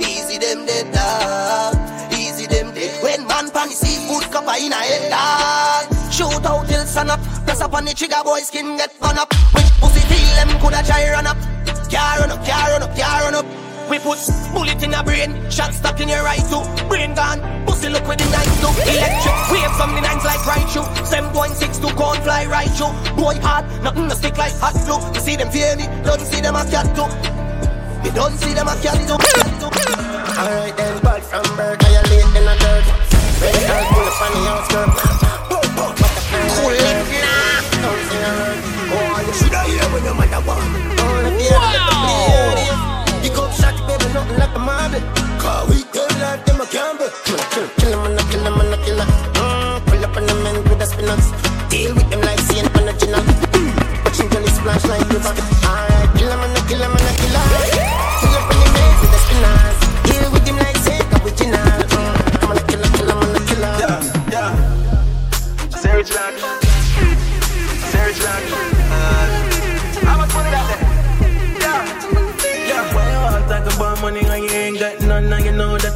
Easy 0.00 0.38
them 0.38 0.66
the 0.66 0.84
dog. 0.92 2.12
Easy 2.12 2.46
them 2.46 2.74
the 2.74 2.88
when 3.02 3.26
man 3.26 3.50
pan 3.50 3.68
the 3.68 3.74
seafood 3.74 4.30
cup 4.30 4.48
in 4.58 4.72
a 4.72 4.76
head 4.76 5.10
dog. 5.10 5.91
Shoot 6.12 6.44
out 6.44 6.68
till 6.68 6.84
sun 6.84 7.08
up, 7.08 7.20
press 7.48 7.62
up 7.62 7.72
on 7.72 7.86
the 7.86 7.94
trigger 7.94 8.20
boy 8.22 8.40
skin 8.40 8.76
get 8.76 8.92
burn 9.00 9.16
up. 9.16 9.32
Which 9.56 9.64
pussy 9.80 10.04
feel 10.12 10.28
them 10.36 10.60
coulda 10.60 10.84
try 10.84 11.08
run 11.08 11.26
up. 11.26 11.40
Car 11.88 12.20
run 12.20 12.28
up, 12.28 12.44
car 12.44 12.68
run 12.68 12.82
up, 12.84 12.92
car 12.92 13.24
run 13.24 13.34
up. 13.34 13.46
We 13.88 13.96
put 13.96 14.20
bullet 14.52 14.76
in 14.84 14.92
your 14.92 15.02
brain, 15.08 15.32
shot 15.48 15.72
stuck 15.72 16.00
in 16.04 16.12
your 16.12 16.20
right 16.20 16.44
too. 16.52 16.60
Brain 16.92 17.14
gone, 17.16 17.40
pussy 17.64 17.88
look 17.88 18.04
with 18.04 18.20
the 18.20 18.28
knife 18.28 18.44
too. 18.60 18.68
Electric 18.92 19.38
wave 19.56 19.72
from 19.80 19.96
the 19.96 20.04
nines 20.04 20.20
like 20.20 20.44
right 20.44 20.68
shoe. 20.68 20.84
7.62 21.08 21.96
corn 21.96 22.20
fly 22.20 22.44
right 22.44 22.68
shoe. 22.76 22.92
Boy 23.16 23.40
hard, 23.40 23.64
nothing 23.80 24.04
to 24.10 24.14
stick 24.14 24.36
like 24.36 24.52
hot 24.60 24.76
glue. 24.84 25.00
You 25.16 25.20
see 25.24 25.36
them 25.36 25.48
fear 25.48 25.76
me, 25.80 25.88
don't 26.04 26.20
see 26.20 26.42
them 26.44 26.56
as 26.56 26.68
cat 26.68 26.92
too. 26.92 27.08
You 28.04 28.12
don't 28.12 28.36
see 28.36 28.52
them 28.52 28.68
as 28.68 28.84
cat. 28.84 29.00
Alright 29.00 30.76
then, 30.76 31.00
bad 31.00 31.22
from 31.24 31.56
birth, 31.56 31.80
I 31.80 32.04
late 32.04 32.36
in 32.36 32.44
the 32.44 32.56
dirt. 32.60 32.84
Red 33.40 33.56
card 33.64 33.86
pull 33.96 34.04
up 34.04 34.20
on 34.20 34.30
the 34.36 34.40
outskirt. 34.52 35.41
You 36.72 36.78
the 40.00 40.40
wow. 40.46 40.58
Pick 43.22 43.36
up 43.36 43.52
shot, 43.52 43.76
baby, 43.86 44.12
nothing 44.14 44.36
like 44.38 44.56
a. 44.56 45.00
Cause 45.38 45.68
we 45.68 45.84
like 46.20 46.44
them 46.46 46.60
a 46.60 46.66
gamble. 46.66 47.10
Kill, 47.24 47.38
kill, 47.52 47.68
kill 47.76 48.04
and 48.06 48.18
kill 48.30 48.46
'em 48.46 48.60
and. 48.60 49.04
Mm, 49.34 49.84
pull 49.86 50.04
up 50.04 50.16
on 50.16 50.26
the 50.26 50.34
men 50.42 50.56
with 50.64 50.78
the 50.78 50.86
spinners. 50.86 51.26
Deal 51.68 51.94
with 51.94 52.08
them 52.10 52.20
like 52.22 52.40
Saint 52.40 52.68
Panagina. 52.72 53.20
Watching 54.04 54.30
Johnny 54.30 54.46
splash 54.48 54.84
like 54.86 55.08
river. 55.10 55.91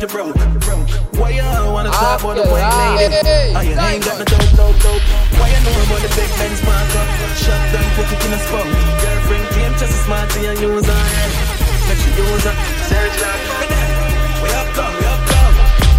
And 0.06 0.14
you 0.14 0.22
know 0.22 0.32
that 0.32 0.50
you're 0.52 0.62
broke? 0.62 0.90
Why 1.18 1.30
you 1.30 1.42
wanna 1.72 1.90
talk 1.90 2.20
about 2.20 2.36
the 2.36 2.46
white 2.46 2.62
ah, 2.62 2.94
lady? 2.94 3.16
And 3.16 3.56
ah, 3.56 3.60
you 3.60 3.74
ain't 3.74 4.04
got 4.04 4.18
no 4.18 4.24
dope, 4.24 4.50
dope, 4.54 4.78
dope. 4.78 5.02
Why 5.38 5.50
you 5.50 5.60
know 5.66 5.74
about 5.82 6.00
the 6.02 6.10
big 6.14 6.30
Benz 6.38 6.62
marker? 6.62 7.04
Shut 7.42 7.58
down, 7.74 7.86
put 7.98 8.06
it 8.06 8.22
in 8.22 8.32
a 8.32 8.38
spot. 8.38 8.66
Girlfriend 9.02 9.46
claim 9.50 9.72
just 9.80 9.94
as 9.94 10.02
smart 10.06 10.30
to 10.30 10.38
your 10.40 10.54
use 10.54 10.86
her 10.86 10.94
head. 10.94 11.32
Make 11.90 11.98
she 11.98 12.10
use 12.14 12.44
her. 12.46 12.54
Jack. 13.18 13.40
We 14.42 14.48
up 14.54 14.68
done, 14.76 14.94
we 14.94 15.06
up 15.10 15.22
done. 15.26 15.54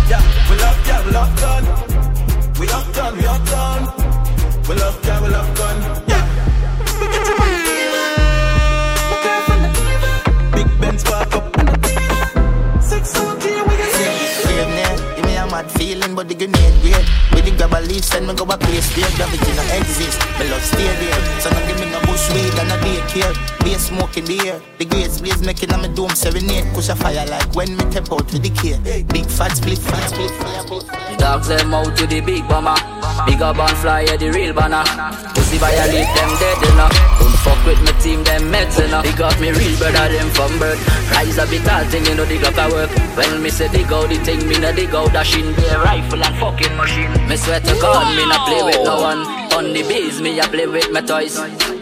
Yeah, 0.07 0.23
we 0.47 0.55
love, 0.55 0.79
yeah, 0.87 0.99
we 1.03 1.11
love 1.11 1.33
done. 1.35 1.65
We 2.59 2.65
up 2.71 2.87
done, 2.93 3.13
we 3.17 3.25
up 3.27 3.43
done. 3.51 3.83
We 4.67 4.73
love, 4.75 4.95
yeah, 5.03 5.21
we 5.21 5.29
love 5.29 5.51
done. 5.55 6.06
Feeling, 15.77 16.15
but 16.15 16.27
the 16.27 16.35
grenade 16.35 16.81
great. 16.81 17.05
With 17.33 17.45
the 17.45 17.51
grab 17.55 17.73
a 17.73 17.79
leave, 17.85 18.03
send 18.03 18.27
me 18.27 18.33
go 18.33 18.43
a 18.43 18.57
place 18.57 18.89
where 18.97 19.09
gravity 19.15 19.51
no 19.53 19.63
exist. 19.77 20.19
Me 20.39 20.49
love 20.49 20.63
stay 20.65 20.89
there, 20.99 21.21
so 21.39 21.49
no 21.49 21.61
give 21.67 21.79
me 21.79 21.89
no 21.89 22.06
bush 22.17 22.33
weed 22.33 22.57
and 22.59 22.71
a 22.73 22.77
daycare. 22.81 23.35
Be 23.63 23.73
a 23.73 23.79
smoke 23.79 24.17
in 24.17 24.25
the 24.25 24.39
air, 24.47 24.61
the 24.77 24.85
grades 24.85 25.21
blaze 25.21 25.41
making 25.45 25.71
on 25.71 25.81
me 25.81 25.89
dome 25.93 26.09
serenade. 26.09 26.65
Push 26.73 26.89
a 26.89 26.95
fire 26.95 27.25
like 27.27 27.53
when 27.53 27.77
me 27.77 27.83
tap 27.93 28.11
out 28.11 28.25
with 28.33 28.41
the 28.41 28.49
care. 28.49 28.79
Big 29.13 29.25
fat 29.25 29.53
split, 29.55 29.77
fat 29.77 30.09
split, 30.09 30.31
fire. 30.41 30.63
The 30.65 31.15
dogs 31.17 31.47
them 31.47 31.73
out 31.73 31.95
to 31.97 32.07
the 32.07 32.21
big 32.21 32.47
bomber. 32.49 32.75
Big 33.25 33.41
up 33.41 33.59
and 33.59 33.77
fly, 33.77 34.01
yeah, 34.01 34.17
the 34.17 34.31
real 34.31 34.53
banner. 34.53 34.83
Pussy 35.35 35.57
violate 35.57 36.09
them 36.17 36.31
dead, 36.41 36.57
know. 36.73 36.89
Don't 37.21 37.37
fuck 37.45 37.59
with 37.65 37.81
my 37.85 37.93
team, 38.01 38.23
them 38.23 38.49
meds, 38.49 38.77
know. 38.89 39.01
They 39.01 39.13
got 39.13 39.37
me 39.39 39.51
real 39.51 39.77
brother, 39.77 40.09
them 40.09 40.29
from 40.33 40.57
birth. 40.57 40.81
Rise 41.13 41.37
a 41.37 41.45
bit 41.45 41.61
tall 41.65 41.85
thing, 41.85 42.05
you 42.05 42.15
know, 42.15 42.25
the 42.25 42.37
Glock 42.41 42.57
a 42.57 42.65
work. 42.73 42.91
When 43.17 43.41
me 43.43 43.49
say 43.49 43.69
dig 43.69 43.91
out 43.93 44.09
the 44.09 44.17
thing, 44.25 44.47
me 44.47 44.57
no 44.57 44.73
dig 44.73 44.93
out. 44.93 45.13
Be 45.13 45.65
a 45.69 45.77
rifle 45.81 46.23
and 46.23 46.35
fucking 46.41 46.75
machine. 46.77 47.13
Me 47.27 47.37
swear 47.37 47.59
to 47.59 47.73
God, 47.81 48.15
me 48.15 48.25
not 48.25 48.47
play 48.47 48.63
with 48.63 48.81
no 48.83 49.01
one. 49.01 49.21
On 49.53 49.73
the 49.73 49.83
bees, 49.83 50.21
me 50.21 50.39
a 50.39 50.43
play 50.43 50.67
with 50.67 50.91
my 50.91 51.01
toys. 51.01 51.37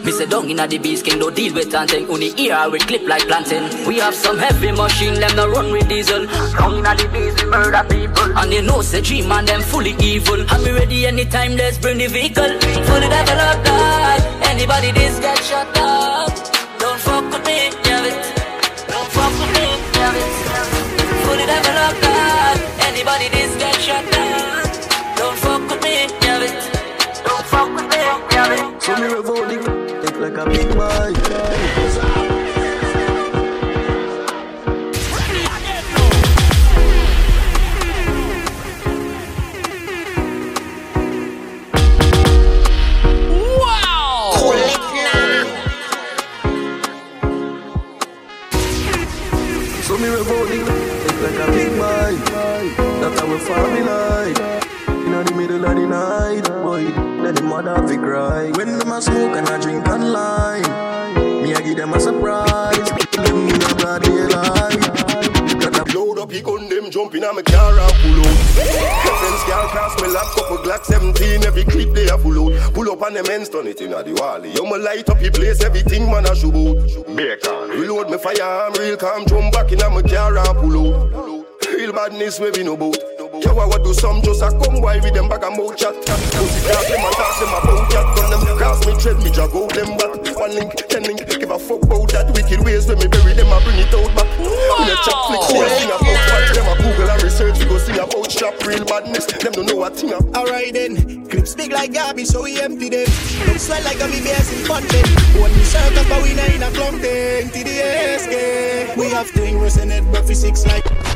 Me 0.06 0.12
say 0.12 0.24
down 0.24 0.48
inna 0.48 0.68
the 0.68 0.78
bees, 0.78 1.02
king 1.02 1.18
don't 1.18 1.34
deal 1.34 1.52
with 1.52 1.74
anything. 1.74 2.08
Only 2.08 2.30
ear 2.38 2.70
we 2.70 2.78
clip 2.78 3.02
like 3.08 3.26
planting. 3.26 3.66
We 3.88 3.98
have 3.98 4.14
some 4.14 4.38
heavy 4.38 4.70
machine, 4.70 5.14
them 5.14 5.34
no 5.34 5.48
run 5.48 5.72
with 5.72 5.88
diesel. 5.88 6.26
Down 6.26 6.78
inna 6.78 6.94
the 6.94 7.08
bees, 7.12 7.34
we 7.34 7.50
murder 7.50 7.82
people. 7.90 8.38
And 8.38 8.52
they 8.52 8.62
know 8.62 8.82
say 8.82 9.00
dream 9.00 9.32
and 9.32 9.48
them 9.48 9.62
fully 9.62 9.96
evil. 9.98 10.40
And 10.48 10.62
me 10.62 10.70
ready 10.70 11.06
anytime, 11.06 11.56
let's 11.56 11.76
bring 11.78 11.98
the 11.98 12.06
vehicle. 12.06 12.46
Fully 12.46 13.08
developed, 13.10 13.66
die. 13.66 14.22
Anybody 14.46 14.92
this 14.92 15.18
get 15.18 15.42
shot 15.42 15.66
up. 15.76 16.30
Don't 16.78 17.00
fuck 17.00 17.24
with 17.26 17.44
me, 17.44 17.74
yeah 17.82 18.06
it. 18.06 18.22
Don't 18.86 19.10
fuck 19.10 19.34
with 19.42 19.52
me, 19.58 19.66
yeah 19.98 20.22
it. 20.22 20.30
Fully 21.26 21.46
developed, 21.50 22.00
die. 22.00 22.86
Anybody 22.86 23.26
this 23.34 23.56
get 23.58 23.74
shot 23.82 24.06
up. 24.06 25.18
Don't 25.18 25.36
fuck 25.36 25.68
with 25.68 25.82
me, 25.82 26.06
yeah 26.22 26.46
it. 26.46 26.62
Don't 27.26 27.44
fuck 27.46 27.74
with 27.74 27.90
me, 27.90 27.98
yeah 28.30 28.54
it. 28.54 28.82
So 28.84 28.94
me 28.94 29.06
revolt 29.12 29.48
the 29.48 29.56
Take 29.66 29.75
like 30.30 30.38
a 30.38 30.50
big 30.50 30.68
boy. 30.74 31.12
Wow! 43.60 44.32
So 49.82 49.96
like 51.22 51.38
a 51.38 51.52
big 51.52 51.70
boy. 51.78 52.06
In 53.66 53.86
life 53.86 54.38
Inna 54.88 55.24
the 55.24 55.34
middle 55.36 55.64
of 55.64 55.74
the 55.76 55.86
night 55.86 56.44
Boy, 56.62 57.15
then 57.26 57.34
the 57.34 57.42
mother 57.42 57.76
fi 57.88 57.96
cry 57.96 58.50
When 58.52 58.78
them 58.78 58.92
a 58.92 59.02
smoke 59.02 59.36
and 59.36 59.48
a 59.48 59.58
drink 59.60 59.86
and 59.88 60.12
lime 60.12 61.42
Me 61.42 61.52
a 61.52 61.60
give 61.60 61.76
them 61.76 61.92
a 61.92 62.00
surprise 62.00 62.90
Them 63.12 63.48
in 63.48 63.62
a 63.62 63.74
broad 63.74 64.02
daylight 64.02 65.06
Load 65.94 66.18
up, 66.18 66.30
he 66.30 66.42
gun 66.42 66.68
them 66.68 66.90
jumping 66.90 67.24
on 67.24 67.36
my 67.36 67.42
car 67.42 67.78
and 67.78 67.92
pull 68.02 68.20
out. 68.20 68.36
Friends 68.56 69.44
can't 69.44 69.70
cross 69.70 70.02
me 70.02 70.08
lap, 70.08 70.26
couple 70.34 70.58
Glock 70.58 70.84
17, 70.84 71.44
every 71.44 71.64
clip 71.64 71.94
they 71.94 72.08
a 72.08 72.18
full 72.18 72.52
out. 72.52 72.74
Pull 72.74 72.90
up 72.90 73.00
on 73.02 73.14
the 73.14 73.22
men's 73.22 73.48
turn 73.48 73.66
it 73.66 73.80
in 73.80 73.94
a 73.94 74.02
the 74.02 74.12
wall. 74.12 74.44
Yo, 74.44 74.64
me 74.64 74.76
light 74.76 75.08
up 75.08 75.18
the 75.20 75.30
place, 75.30 75.62
everything 75.62 76.10
man 76.10 76.26
a 76.26 76.34
shoot 76.34 76.52
out. 76.52 77.16
Bacon. 77.16 77.70
Reload 77.80 78.10
me 78.10 78.18
firearm, 78.18 78.74
real 78.74 78.96
calm, 78.96 79.24
jump 79.26 79.54
back 79.54 79.72
in 79.72 79.80
a 79.80 79.88
my 79.88 80.02
car 80.02 80.36
and 80.36 80.58
pull 80.58 80.76
out. 80.76 81.46
Real 81.72 81.92
badness 81.92 82.40
we 82.40 82.50
be 82.50 82.64
no 82.64 82.76
boat. 82.76 83.05
Yo, 83.46 83.54
I 83.54 83.66
want 83.70 83.84
do 83.84 83.94
some 83.94 84.18
just 84.22 84.42
a 84.42 84.50
come 84.50 84.82
while 84.82 84.98
with 84.98 85.14
them 85.14 85.28
bag 85.30 85.46
of 85.46 85.54
mouth 85.54 85.78
chat. 85.78 85.94
Pussy 86.34 86.60
class 86.66 86.82
them 86.90 86.98
and 86.98 87.14
talk 87.14 87.38
them 87.38 87.54
about 87.54 87.86
chat. 87.94 88.06
Gun 88.18 88.30
them 88.34 88.58
cross 88.58 88.82
me 88.82 88.92
tread 88.98 89.18
me 89.22 89.30
drag 89.30 89.54
out 89.54 89.70
them 89.70 89.94
back. 89.94 90.18
One 90.34 90.50
link, 90.50 90.74
ten 90.90 91.06
link, 91.06 91.22
give 91.30 91.54
a 91.54 91.58
fuck 91.58 91.78
about 91.86 92.10
that 92.10 92.34
wicked 92.34 92.58
ways 92.66 92.90
when 92.90 92.98
me 92.98 93.06
bury 93.06 93.38
them 93.38 93.46
I 93.54 93.62
bring 93.62 93.78
it 93.78 93.94
out 93.94 94.10
back. 94.18 94.26
When 94.42 94.90
a 94.90 94.98
chat 95.06 95.18
flick, 95.30 95.46
they 95.46 95.62
a 95.62 95.70
sing 95.78 95.94
about 95.94 96.18
watch 96.26 96.50
them 96.58 96.66
a 96.66 96.74
Google 96.74 97.06
and 97.06 97.22
research. 97.22 97.58
We 97.62 97.64
go 97.70 97.78
sing 97.78 98.02
about 98.02 98.26
strap 98.34 98.58
real 98.66 98.84
badness. 98.84 99.30
Them 99.30 99.52
don't 99.54 99.66
know 99.70 99.78
what 99.78 99.94
thing 99.94 100.10
up. 100.10 100.26
Alright 100.34 100.74
then, 100.74 101.30
clips 101.30 101.54
big 101.54 101.70
like 101.70 101.94
garbage, 101.94 102.26
so 102.26 102.42
we 102.42 102.58
empty 102.60 102.90
them. 102.90 103.06
Don't 103.46 103.62
swell 103.62 103.82
like 103.86 104.02
a 104.02 104.10
me 104.10 104.26
bears 104.26 104.50
in 104.50 104.66
content. 104.66 105.06
One 105.38 105.54
me 105.54 105.62
circus, 105.62 106.02
but 106.10 106.18
we 106.18 106.34
not 106.34 106.50
in 106.50 106.66
a 106.66 106.70
clump 106.74 106.98
thing. 106.98 107.46
TDSK. 107.54 108.98
We 108.98 109.06
have 109.14 109.30
thing, 109.30 109.62
we 109.62 109.70
send 109.70 109.92
it 109.92 110.02
back 110.10 110.24
for 110.26 110.34
six 110.34 110.66
like. 110.66 111.15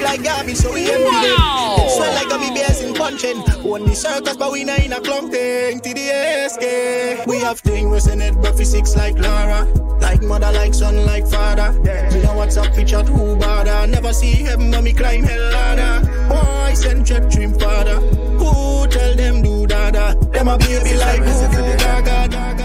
Big 0.00 0.08
like 0.08 0.24
garbage, 0.24 0.56
so 0.56 0.72
we 0.72 0.90
empty 0.90 1.04
them. 1.04 1.36
Don't 1.36 1.90
swell 1.90 2.14
like 2.14 2.32
a 2.32 2.38
me 2.38 2.50
bears 2.54 2.80
in 2.80 2.94
content. 2.94 3.64
One 3.64 3.84
me 3.84 3.94
circus, 3.94 4.36
but 4.36 4.52
we 4.52 4.64
not 4.64 4.80
in 4.80 4.92
a 4.92 5.00
clump 5.00 5.32
thing. 5.32 5.80
TDSK. 5.80 7.26
We 7.26 7.38
have 7.40 7.60
thing, 7.60 7.90
we 7.90 8.00
send 8.00 8.22
it 8.22 8.40
back 8.42 8.54
for 8.54 8.64
six 8.64 8.96
like 8.96 9.18
Laura. 9.18 9.64
Like 10.00 10.22
mother, 10.22 10.50
like 10.52 10.74
son, 10.74 11.04
like 11.06 11.26
father. 11.26 11.72
Me 12.12 12.22
know 12.22 12.34
what's 12.34 12.56
up, 12.56 12.72
picture 12.74 13.02
who 13.02 13.36
bother. 13.36 13.86
Never 13.86 14.12
see 14.12 14.42
heaven, 14.42 14.70
but 14.70 14.82
me 14.82 14.92
climb 14.92 15.22
hell 15.22 15.52
ladder. 15.52 16.06
Boy, 16.28 16.74
send 16.74 17.06
check 17.06 17.28
dream 17.30 17.58
father. 17.58 17.96
Who 17.96 18.86
tell 18.88 19.14
them 19.14 19.42
do 19.42 19.66
dada? 19.66 20.16
Them 20.32 20.48
a 20.48 20.58
baby 20.58 20.96
like 20.96 21.20
who 21.20 21.76
gaga 21.78 22.28
gaga. 22.28 22.60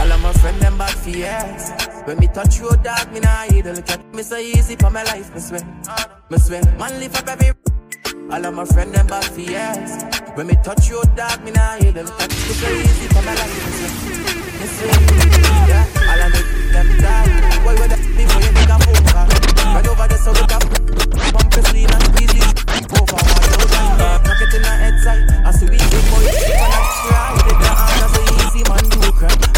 All 0.00 0.10
of 0.10 0.20
my 0.22 0.32
friend 0.32 0.58
them 0.62 0.78
bad 0.78 0.94
for 0.96 1.10
years. 1.10 1.72
When 2.06 2.18
me 2.18 2.26
touch 2.28 2.58
you, 2.58 2.70
dog, 2.82 3.12
me 3.12 3.20
nah 3.20 3.44
idle. 3.52 3.74
Look 3.74 3.90
at 3.90 4.14
me 4.14 4.22
so 4.22 4.38
easy 4.38 4.74
for 4.74 4.88
my 4.88 5.02
life, 5.02 5.34
me 5.34 5.40
swear. 5.40 5.60
Me 6.30 6.38
swear, 6.38 6.62
man 6.78 6.98
live 6.98 7.14
up 7.16 7.28
every. 7.28 7.52
All 8.32 8.46
of 8.46 8.54
my 8.54 8.64
friend 8.64 8.94
them 8.94 9.06
bad 9.08 9.24
for 9.24 9.40
years. 9.40 9.92
When 10.36 10.46
me 10.46 10.56
touch 10.64 10.88
you, 10.88 11.02
dog, 11.14 11.44
me 11.44 11.50
nah 11.50 11.76
idle. 11.84 12.04
Look 12.04 12.18
at 12.18 12.30
me 12.30 12.52
so 12.56 12.68
easy 12.80 13.06
for 13.12 13.20
my 13.28 13.34
life, 13.34 13.52
me 13.60 13.72
swear. 13.76 13.92
Me 14.56 14.66
swear, 14.72 14.96
yeah. 15.68 15.84
All 16.08 16.22
of 16.24 16.32
me 16.32 16.40
them 16.72 16.88
die. 16.96 17.60
Boy, 17.60 17.74
with 17.76 17.90
that 17.92 18.00
before 18.16 18.40
you 18.40 18.52
make 18.56 18.72
a 18.72 18.80
call. 19.12 19.28
Right 19.74 19.86
over 19.86 20.08
there, 20.08 20.16
so 20.16 20.32
look 20.32 20.48
up. 20.48 20.64
Pump 21.36 21.54
your 21.54 21.64
sleeve 21.68 21.92
and 21.92 22.02
squeeze 22.08 22.40
it. 22.40 22.48
Over 22.96 23.20
one 23.20 23.68
time. 23.68 24.24
Knock 24.24 24.40
it 24.40 24.54
in 24.56 24.62
the 24.64 24.72
head 24.80 24.96
side. 25.04 25.28
I 25.44 25.50
see 25.52 25.68
we 25.68 25.76
big 25.76 26.04
boy. 26.08 26.24
When 26.24 26.72
I 26.72 26.80
cry, 27.04 27.36
with 27.36 27.58
the 27.60 27.68
hand, 27.68 28.08
so 28.16 28.20
easy 28.48 28.64
man 28.64 28.89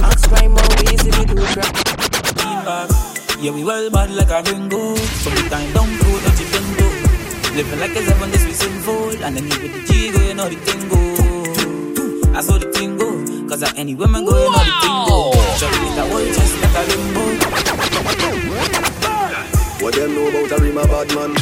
do 0.03 0.11
crap. 0.11 0.11
Ask 0.11 0.28
crime 0.28 0.57
how 0.57 0.82
easy 0.92 1.11
we 1.11 1.24
do 1.24 1.34
crap. 1.53 2.90
Yeah, 3.40 3.53
we 3.53 3.64
well 3.64 3.90
bad 3.90 4.11
like 4.11 4.30
a 4.30 4.42
bingo. 4.42 4.96
From 4.96 5.34
the 5.34 5.42
time 5.50 5.72
down 5.72 5.88
through 5.98 6.20
the 6.20 6.30
bingo. 6.53 6.88
Living 7.57 7.80
like 7.80 7.96
a 7.96 8.03
seven 8.03 8.30
days 8.30 8.44
we 8.46 8.53
sinful. 8.53 9.24
And 9.24 9.36
then 9.36 9.44
you 9.44 9.61
with 9.62 9.72
the 9.72 9.80
G 9.92 10.12
go, 10.12 10.20
you 10.20 10.34
know 10.34 10.48
the 10.48 10.57
thing 10.57 10.88
go. 10.88 10.98
I 12.36 12.40
saw 12.40 12.59
the 12.59 12.70
thing 12.72 12.96
go. 12.96 13.48
Cause 13.48 13.62
at 13.62 13.78
any 13.78 13.94
women 13.94 14.24
go, 14.24 14.32
you 14.32 14.50
know 14.50 14.64
the 14.64 14.72
thing 14.80 15.05
go. 15.09 15.32
Shove 15.59 15.74
it 15.74 15.98
a 15.98 16.05
whole 16.09 16.26
chest 16.26 16.55
like 16.62 16.76
a 16.76 16.82
limbo. 16.90 17.22
What 19.82 19.94
them 19.94 20.14
know 20.14 20.28
about 20.28 20.61
Arima 20.61 20.86
bad 20.86 21.14
man? 21.14 21.34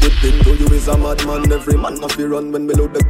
Whip 0.00 0.24
into 0.24 0.56
you 0.56 0.66
is 0.74 0.88
a 0.88 0.96
madman. 0.96 1.52
Every 1.52 1.76
man 1.76 2.00
must 2.00 2.16
be 2.16 2.24
run 2.24 2.50
when 2.50 2.66
we 2.66 2.74
load 2.74 2.94
the 2.94 3.02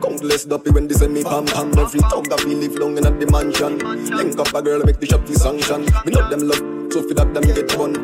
Countless 0.00 0.44
duppy 0.44 0.70
when 0.70 0.86
they 0.86 0.94
send 0.94 1.12
me 1.12 1.24
pam 1.24 1.44
pam 1.46 1.76
Every 1.78 2.00
thug 2.00 2.28
that 2.30 2.44
we 2.44 2.54
live 2.54 2.74
long 2.76 2.96
in 2.98 3.06
at 3.06 3.18
the 3.18 3.26
mansion. 3.26 3.78
Link 4.14 4.38
up 4.38 4.54
a 4.54 4.62
girl 4.62 4.80
make 4.84 5.00
the 5.00 5.06
shop 5.06 5.24
to 5.26 5.34
sanction. 5.34 5.82
Me 6.06 6.12
know 6.12 6.28
them 6.30 6.46
love, 6.46 6.62
so 6.92 7.02
for 7.02 7.14
that 7.14 7.34
them 7.34 7.42
get 7.42 7.74
one. 7.76 7.94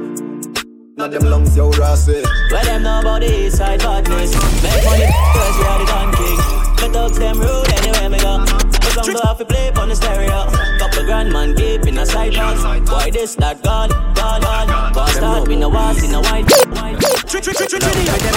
Now 0.96 1.08
them 1.08 1.24
lungs 1.24 1.56
yo 1.56 1.70
rassy 1.72 2.22
Where 2.50 2.64
them 2.64 2.82
know 2.82 3.00
about 3.00 3.20
the 3.22 3.46
east 3.46 3.58
side 3.58 3.80
badness. 3.80 4.34
Make 4.62 4.84
money 4.84 5.06
cause 5.34 5.56
we 5.58 5.64
are 5.66 5.78
the 5.78 5.86
Don 5.86 6.08
King. 6.18 6.38
The 6.78 6.86
thugs 6.92 7.18
them 7.18 7.38
rude 7.38 7.70
anywhere 7.78 8.10
me 8.10 8.18
go. 8.18 8.42
Cause 8.42 8.98
I'm 8.98 9.14
go 9.14 9.20
off 9.30 9.38
to 9.38 9.44
play 9.44 9.70
on 9.72 9.88
the 9.88 9.96
stereo. 9.96 10.50
Couple 10.78 11.04
grand 11.04 11.32
man 11.32 11.54
keep 11.54 11.86
in 11.86 11.98
a 11.98 12.06
side 12.06 12.34
box 12.34 12.62
Boy 12.90 13.10
this 13.10 13.34
that 13.36 13.62
gone, 13.62 13.90
gone, 14.14 14.42
gone. 14.42 14.92
Boy 14.92 15.06
start 15.14 15.48
with 15.48 15.58
no 15.58 15.68
was 15.68 16.02
in 16.02 16.14
a 16.14 16.20
white. 16.20 16.50
White 16.74 16.98
Trick, 17.30 17.42
trick, 17.42 17.56
trick, 17.56 17.68
trick, 17.70 17.82
trick, 17.82 17.94
trick, 17.94 18.34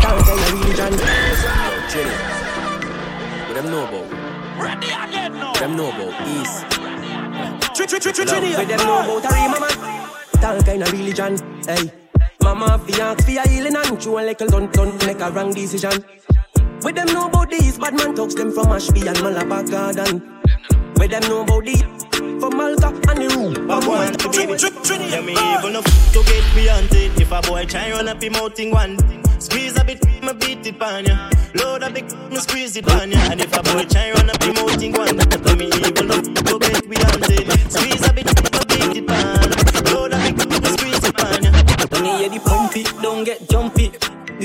Can't 0.00 0.24
tell 0.24 0.38
your 0.38 0.56
religion. 0.56 1.69
Trini. 1.90 2.14
What 3.48 3.54
them 3.56 3.70
know 3.72 3.82
about? 3.82 4.62
Ready 4.62 4.86
again 4.86 5.32
now. 5.32 5.52
Them 5.54 5.76
know 5.76 5.88
about 5.88 6.28
East. 6.28 6.62
Trick, 7.74 7.88
trick, 7.88 8.02
trick, 8.02 8.14
trick, 8.14 8.28
trick, 8.28 8.56
Where 8.56 8.64
them 8.64 8.78
know 8.78 9.18
about 9.18 9.32
Arima 9.32 9.58
man? 9.58 10.44
All 10.44 10.62
kind 10.62 10.82
of 10.84 10.92
religion. 10.92 11.36
Hey, 11.66 11.90
mama 12.44 12.78
fi 12.78 13.00
ask 13.00 13.26
fi 13.26 13.38
a 13.38 13.48
healing 13.48 13.74
and 13.74 14.00
chew 14.00 14.18
a 14.18 14.22
little 14.22 14.46
don't 14.46 14.72
don't 14.72 15.04
make 15.04 15.18
a 15.20 15.32
wrong 15.32 15.52
decision. 15.52 16.04
Where 16.82 16.92
them 16.92 17.08
know 17.08 17.26
about 17.26 17.50
these 17.50 17.76
bad 17.76 17.94
man 17.94 18.14
talks 18.14 18.36
them 18.36 18.52
from 18.52 18.68
Ashby 18.68 19.08
and 19.08 19.20
Malabar 19.24 19.64
Garden. 19.64 20.20
Where 20.94 21.08
them 21.08 21.22
know 21.22 21.42
about 21.42 21.64
the 21.64 21.74
from 22.38 22.56
Malta 22.56 22.88
and 23.10 23.18
the 23.18 23.36
room. 23.36 23.66
But 23.66 23.84
one 23.84 24.12
to 24.12 24.28
baby. 24.28 24.54
Yeah, 25.10 25.22
me 25.22 25.34
uh. 25.34 25.58
even 25.58 25.74
if 25.74 26.12
to 26.12 26.22
get 26.22 26.54
beyond 26.54 26.94
it. 26.94 27.20
If 27.20 27.32
a 27.32 27.42
boy 27.42 27.64
try 27.66 27.90
run 27.90 28.06
up 28.06 28.22
him 28.22 28.36
out 28.36 28.60
in 28.60 28.70
one, 28.70 29.19
Squeeze 29.40 29.76
a 29.80 29.84
bit, 29.84 30.04
me 30.22 30.32
beat 30.34 30.66
it 30.66 30.82
on 30.82 31.04
ya. 31.06 31.30
Load 31.54 31.82
a 31.82 31.90
big, 31.90 32.04
me 32.30 32.36
squeeze 32.36 32.76
it 32.76 32.88
on 32.90 33.10
ya. 33.10 33.18
And 33.30 33.40
if 33.40 33.56
a 33.56 33.62
boy 33.62 33.84
try 33.84 34.10
run 34.12 34.28
up 34.28 34.38
the 34.38 34.52
mountain, 34.52 34.92
go 34.92 35.02
and 35.02 35.18
tell 35.18 35.56
me 35.56 35.66
evil 35.66 36.06
love, 36.12 36.44
go 36.44 36.58
get 36.58 36.86
we 36.86 36.96
hunting. 36.96 37.48
Squeeze 37.70 38.06
a 38.06 38.12
bit, 38.12 38.26
me 38.28 38.60
beat 38.68 38.96
it 39.00 39.10
on. 39.10 39.94
Load 39.94 40.12
a 40.12 40.18
big, 40.20 40.36
me 40.36 40.68
squeeze 40.76 41.04
it 41.08 41.20
on 41.24 41.42
ya. 41.44 41.50
When 41.88 42.04
you 42.04 42.16
hear 42.18 42.28
the 42.28 42.40
pump 42.44 42.76
it, 42.76 42.92
don't 43.00 43.24
get 43.24 43.48
jumpy. 43.48 43.79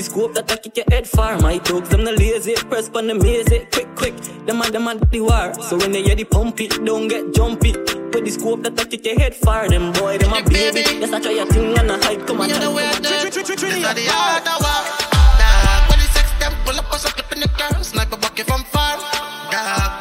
Scope 0.06 0.34
that 0.34 0.52
I 0.52 0.56
kick 0.56 0.76
your 0.76 0.86
head 0.88 1.08
far. 1.08 1.36
My 1.40 1.58
thugs, 1.58 1.88
them 1.88 2.04
the 2.04 2.12
lazy. 2.12 2.54
Press 2.70 2.88
on 2.94 3.08
the 3.08 3.14
maze, 3.14 3.48
quick, 3.72 3.90
quick. 3.96 4.14
Them 4.46 4.62
and 4.62 4.72
them 4.72 4.86
and 4.86 5.00
the 5.00 5.20
war. 5.20 5.52
So 5.60 5.76
when 5.76 5.90
they 5.90 6.02
hear 6.04 6.14
the 6.14 6.22
pump 6.22 6.60
it, 6.60 6.78
don't 6.84 7.08
get 7.08 7.34
jumpy. 7.34 7.72
With 7.72 8.24
the 8.24 8.30
scope 8.30 8.62
that 8.62 8.78
I 8.78 8.84
kick 8.84 9.04
your 9.04 9.18
head 9.18 9.34
far. 9.34 9.68
Them 9.68 9.92
boy, 9.92 10.16
them 10.18 10.32
a 10.32 10.42
baby. 10.44 10.86
Yes, 11.02 11.12
I 11.12 11.18
try 11.18 11.32
your 11.32 11.46
thing 11.46 11.76
and 11.76 11.90
I 11.90 11.98
hype. 12.06 12.24
Come 12.24 12.40
on, 12.40 12.48
You 12.48 12.58
know 12.60 12.72
where 12.72 12.88
I 12.88 12.94
do. 12.94 13.02
This 13.02 13.36
is 13.36 13.48
the 13.48 14.06
art 14.14 14.46
of 14.46 14.62
war. 14.62 14.82
Dog, 15.42 15.90
when 15.90 15.98
the 15.98 16.06
sex 16.14 16.30
them 16.38 16.54
pull 16.64 16.78
up, 16.78 16.86
clip 16.86 17.32
in 17.32 17.40
the 17.40 17.48
car. 17.48 17.82
Sniper 17.82 18.16
bucket 18.16 18.46
from 18.46 18.62
far. 18.62 18.98
Dog. 19.50 19.95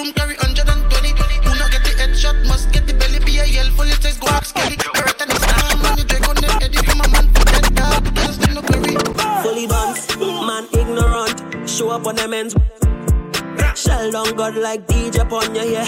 Broom 0.00 0.14
carry 0.14 0.34
120. 0.36 1.12
Who 1.44 1.58
not 1.60 1.70
get 1.70 1.84
the 1.84 1.92
headshot 2.00 2.48
must 2.48 2.72
get 2.72 2.86
the 2.86 2.94
belly. 2.94 3.20
Be 3.20 3.36
a 3.36 3.44
yell 3.44 3.68
full, 3.76 3.84
it 3.84 4.00
says 4.00 4.16
go 4.16 4.28
ask 4.28 4.54
Kelly. 4.54 4.76
Correct 4.76 5.20
and 5.20 5.30
it's 5.30 5.44
time. 5.44 5.82
Man, 5.82 5.98
you 5.98 6.04
drink 6.04 6.26
on 6.26 6.36
them 6.40 6.56
Eddie 6.64 6.80
from 6.88 7.04
a 7.04 7.08
man 7.12 7.28
for 7.28 7.44
dead 7.44 7.68
dog. 7.76 8.04
Because 8.04 8.38
them 8.38 8.54
no 8.54 8.62
query. 8.62 8.96
Fully 9.44 9.66
dance, 9.66 10.16
man 10.16 10.64
ignorant. 10.72 11.68
Show 11.68 11.90
up 11.90 12.06
on 12.06 12.16
them 12.16 12.32
ends. 12.32 12.56
Shell 13.76 14.10
down 14.10 14.34
God 14.36 14.56
like 14.56 14.86
DJ 14.86 15.20
upon 15.20 15.54
your 15.54 15.64
yeah. 15.64 15.84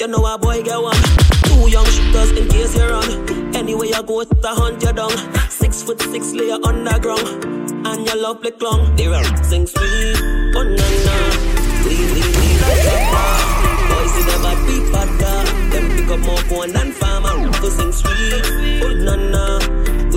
You 0.00 0.08
know 0.08 0.26
a 0.26 0.36
boy 0.36 0.64
get 0.64 0.82
one. 0.82 0.98
Two 1.46 1.70
young 1.70 1.86
shooters 1.86 2.32
in 2.32 2.48
case 2.48 2.74
you 2.74 2.82
run. 2.82 3.54
Anyway 3.54 3.94
you 3.94 4.02
go 4.02 4.24
to 4.24 4.48
hunt 4.58 4.82
you 4.82 4.92
down. 4.92 5.14
Six 5.50 5.84
foot 5.84 6.02
six 6.02 6.32
layer 6.32 6.58
underground. 6.66 7.46
And 7.86 8.04
your 8.06 8.16
love 8.16 8.42
play 8.42 8.50
clung. 8.50 8.96
They 8.96 9.06
run 9.06 9.22
sing 9.44 9.68
sweet. 9.68 10.18
Oh 10.58 10.66
na 10.66 10.82
na. 11.06 11.46
Like 11.86 12.02
a 12.02 12.34
bar. 12.34 12.45
Boys 12.66 14.10
see 14.14 14.24
the 14.26 14.36
bad 14.42 14.58
beat 14.66 14.86
bad 14.92 15.10
dog. 15.20 15.46
Them 15.72 15.84
pick 15.94 16.10
up 16.10 16.20
more 16.20 16.42
phone 16.48 16.72
than 16.72 16.90
farmer. 16.92 17.34
To 17.60 17.68
sing 17.70 17.92
sweet. 17.92 18.44
Oh 18.82 18.94
na 19.06 19.14
na. 19.16 19.44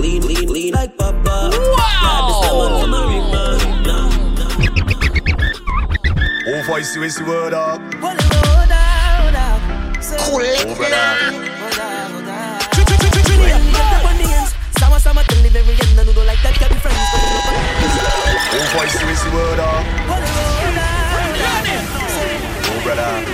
Lean, 0.00 0.22
lean, 0.22 0.48
lean 0.48 0.72
like 0.74 0.96
papa. 0.96 1.50
Yeah, 1.52 2.20
this 2.26 2.40
the 2.42 2.50
man 2.58 2.72
from 2.80 2.94
a 2.94 3.00
ring 3.06 3.28
Nah. 3.86 4.08
Oh, 6.48 6.62
voice, 6.66 6.96
you 6.96 7.02
is 7.02 7.16
the 7.16 7.24
word 7.24 7.52
up. 7.52 7.80
Cool 10.18 10.40
Over 10.70 10.88
there. 10.88 11.18
Sama 14.78 14.98
sama 14.98 15.22
the 15.22 15.48
very 15.52 15.74
end, 15.74 15.96
no 15.96 16.02
do 16.12 16.22
like 16.24 16.42
that, 16.42 16.54
can 16.54 16.68
be 16.72 16.78
friends. 16.80 16.98
Oh, 18.52 18.66
voice, 18.74 18.96
you 19.02 19.08
is 19.08 19.22
the 19.22 19.30
word 19.30 19.58
up. 19.60 20.29
Brother. 22.90 23.30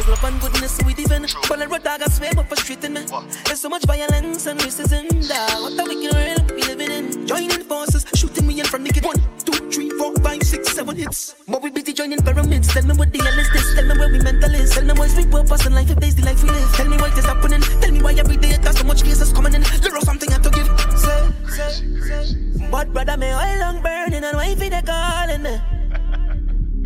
Sama 0.00 0.16
sama 0.16 0.30
tell 0.30 0.40
the 0.40 0.40
very 0.40 0.40
end, 0.40 0.40
no 0.40 0.40
do 0.40 0.40
like 0.40 0.40
that, 0.40 0.40
can 0.40 0.40
be 0.40 0.40
friends. 0.40 0.40
Cause 0.40 0.40
it's 0.40 0.40
love 0.40 0.40
and 0.40 0.40
goodness 0.40 0.80
we 0.84 0.92
even. 1.02 1.26
But 1.48 1.60
I 1.60 1.66
wrote 1.66 1.84
dog, 1.84 2.02
I 2.02 2.08
swear, 2.08 2.32
but 2.34 2.48
frustrating 2.48 2.94
me. 2.94 3.04
There's 3.44 3.60
so 3.60 3.68
much 3.68 3.84
violence 3.84 4.46
and 4.46 4.60
racism, 4.60 5.28
dog. 5.28 5.62
What 5.62 5.76
the 5.76 5.84
wicked 5.84 6.14
world 6.14 6.50
we 6.52 6.62
living 6.62 6.90
in? 6.90 7.22
Eh? 7.22 7.26
Joining 7.26 7.62
forces, 7.64 8.06
shooting 8.14 8.46
me 8.46 8.60
in 8.60 8.66
front 8.66 8.88
of 8.88 9.04
One, 9.04 9.16
two, 9.44 9.70
three, 9.70 9.90
four, 9.90 10.14
five, 10.16 10.42
six, 10.42 10.72
seven 10.72 10.96
hits. 10.96 11.34
But 11.48 11.62
we 11.62 11.70
busy 11.70 11.92
joining 11.92 12.22
pyramids. 12.22 12.72
Tell 12.72 12.86
me 12.86 12.94
what 12.94 13.12
the 13.12 13.18
hell 13.18 13.38
is 13.38 13.50
this? 13.52 13.74
Tell 13.74 13.86
me 13.86 13.98
where 13.98 14.10
we 14.10 14.18
mental 14.18 14.54
is. 14.54 14.70
Tell 14.70 14.84
me 14.84 14.92
what's 14.94 15.16
we 15.16 15.26
purpose 15.26 15.66
in 15.66 15.74
life 15.74 15.90
if 15.90 15.98
there's 15.98 16.14
the 16.14 16.24
life 16.24 16.42
we 16.42 16.50
live. 16.50 16.72
Tell 16.74 16.88
me 16.88 16.96
what 16.96 17.18
is 17.18 17.24
happening. 17.24 17.60
Tell 17.60 17.92
me 17.92 18.02
why 18.02 18.14
every 18.14 18.36
day 18.36 18.56
there's 18.56 18.78
so 18.78 18.84
much 18.84 19.02
cases 19.02 19.32
coming 19.32 19.54
in. 19.54 19.62
There 19.62 19.96
is 19.96 20.04
something 20.04 20.28
I 20.28 20.32
have 20.32 20.42
to 20.42 20.50
give. 20.50 20.68
Say, 20.98 21.30
say, 21.48 21.72
say. 22.00 22.68
But 22.70 22.92
brother, 22.92 23.16
me 23.16 23.26
oil 23.26 23.58
long 23.60 23.82
burning 23.82 24.24
and 24.24 24.36
wifey 24.36 24.68
they 24.68 24.82
calling 24.82 25.42
me. 25.42 25.79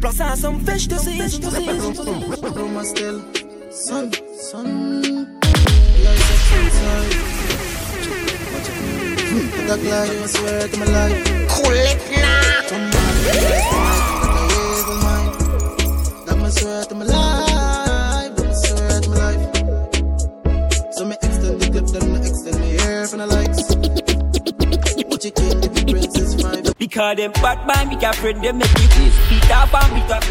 Plus 0.04 0.20
I 0.20 0.22
have 0.28 0.38
some 0.38 0.60
fish 0.60 0.86
to 0.88 0.98
see. 0.98 1.18
Rumor 1.18 2.84
still. 2.84 3.24
Sun, 3.70 4.12
sun. 4.36 5.40
Light 6.04 6.30
up 6.30 6.52
inside. 6.60 7.12
That 9.66 9.80
lie, 9.82 10.12
I 10.12 10.26
swear 10.26 10.68
to 10.68 10.76
my 10.76 10.84
life. 10.84 11.24
Cool 11.48 11.72
it 11.72 11.98
now. 12.20 12.68
Come 12.68 12.84
on, 12.84 13.14
like 13.24 13.44
a 13.44 13.56
evil 14.76 14.98
mind. 15.06 15.32
That 16.26 16.36
I 16.36 16.50
swear 16.50 16.84
to 16.84 16.94
my 16.94 17.04
life. 17.06 18.36
That 18.36 18.46
I 18.46 18.52
swear 18.52 19.00
to 19.00 19.08
my 19.08 19.16
life. 19.24 19.44
So 20.92 21.02
me 21.06 21.14
extend 21.14 21.60
the 21.62 21.66
clip, 21.72 21.86
then 21.86 22.04
me 22.12 22.18
extend 22.28 22.60
me 22.60 22.76
hair 22.76 23.06
for 23.06 23.16
the 23.16 23.26
likes. 23.26 23.74
What 25.08 25.24
you 25.24 25.30
kill 25.30 25.48
the 25.48 25.68
princess 25.68 25.72
five. 25.72 25.73
Because 26.84 27.16
them 27.16 27.32
bad 27.40 27.66
mind, 27.66 27.88
we 27.88 27.96
can 27.96 28.12
friend 28.12 28.44
them 28.44 28.58
make 28.58 28.68
please. 28.68 29.16
Beat 29.30 29.50
up 29.50 29.72
and 29.72 29.94
beat 29.94 30.10
up. 30.12 30.22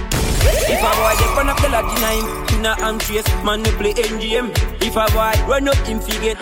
If 0.70 0.86
a 0.86 0.92
boy 1.02 1.14
they 1.18 1.30
run 1.34 1.50
up 1.50 1.58
the 1.58 1.70
lodge 1.74 1.98
in 1.98 2.06
him, 2.14 2.60
in 2.60 2.66
a 2.68 2.74
anxious 2.86 3.26
man 3.44 3.64
play 3.82 3.94
NGM. 3.96 4.54
If 4.78 4.96
a 4.96 5.10
boy 5.18 5.34
run 5.50 5.68
up 5.68 5.78
him 5.78 6.00
forget, 6.00 6.38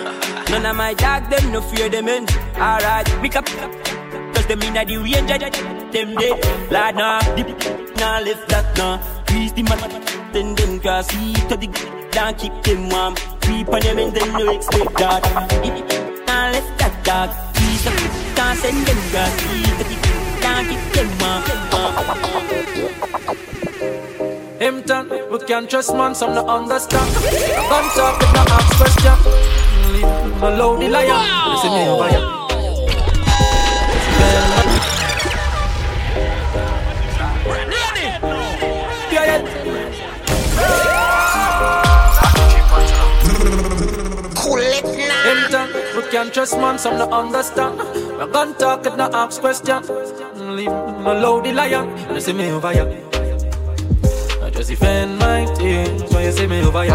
none 0.50 0.66
of 0.66 0.76
my 0.76 0.94
dog 0.96 1.30
them 1.30 1.54
no 1.54 1.62
fear 1.62 1.88
them 1.88 2.10
in. 2.10 2.28
Alright, 2.58 3.08
pick 3.22 3.38
up, 3.38 3.46
cause 3.46 4.48
them 4.48 4.62
inna 4.64 4.84
the 4.84 4.98
range, 4.98 5.30
them 5.94 6.16
dead. 6.20 6.70
Lad 6.70 6.96
nah, 6.98 7.22
dip, 7.38 7.48
nah 7.96 8.20
left 8.20 8.50
that 8.50 8.78
nah. 8.78 9.00
Grease 9.28 9.54
the 9.54 9.64
man, 9.64 9.80
then 10.34 10.56
them 10.56 10.82
can 10.82 11.04
see 11.06 11.34
to 11.48 11.56
the 11.56 11.68
down 12.12 12.36
keep 12.36 12.52
them 12.64 12.90
warm. 12.90 13.16
Creep 13.40 13.70
on 13.70 13.80
them 13.80 13.98
and 13.98 14.14
then 14.14 14.34
no 14.34 14.52
expect 14.52 14.94
that. 14.98 15.24
Nah 16.28 16.52
left 16.52 16.80
that 16.80 17.04
dog. 17.06 17.30
The 17.56 18.22
can't 18.36 18.60
send 18.60 18.86
them 18.86 18.98
see 19.38 19.91
done, 24.92 25.10
we 25.32 25.40
can't 25.46 25.70
trust 25.70 25.94
man, 25.96 26.14
some 26.14 26.34
no 26.36 26.46
understand. 26.48 27.14
Gun 27.16 27.86
talk, 27.96 28.20
but 28.20 28.32
no 28.34 28.42
ask 28.58 28.78
question. 28.78 29.16
Alone, 30.44 30.80
the 30.80 30.90
lion. 30.90 31.52
Listen 31.52 31.72
me 31.72 31.88
over 31.88 32.10
here. 32.10 32.41
Done, 46.12 46.26
we 46.26 46.32
can 46.32 46.34
trust 46.34 46.58
man, 46.58 46.78
some 46.78 46.98
no 46.98 47.10
understand. 47.12 47.78
We 47.80 48.32
gun 48.32 48.56
talk, 48.56 48.84
but 48.84 48.98
no 48.98 49.10
ask 49.14 49.42
question. 49.42 49.84
Mm, 49.84 50.56
leave 50.56 50.68
him 50.68 51.08
alone, 51.08 51.44
the 51.44 51.54
lion. 51.54 52.14
Listen 52.14 52.38
me 52.38 52.52
over 52.52 52.72
here. 52.72 52.88
I 54.42 54.50
just 54.50 54.70
defend 54.70 55.20
my 55.20 55.46
team, 55.56 55.98
that's 55.98 56.14
why 56.14 56.24
you 56.24 56.32
see 56.32 56.48
me 56.48 56.62
over 56.62 56.84
here. 56.84 56.94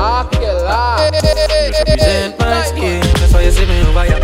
Just 1.23 1.79
represent 1.79 2.39
my 2.39 2.63
skin, 2.67 3.01
that's 3.01 3.33
why 3.33 3.43
you 3.43 3.51
see 3.51 3.67
me 3.67 3.81
over 3.83 4.05
here. 4.05 4.21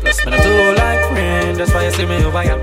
Plus 0.00 0.24
me 0.24 0.30
not 0.30 0.42
too 0.42 0.74
like 0.76 1.10
friend, 1.12 1.56
that's 1.58 1.72
why 1.72 1.84
you 1.84 1.90
see 1.90 2.06
me 2.06 2.24
over 2.24 2.42
here. 2.42 2.58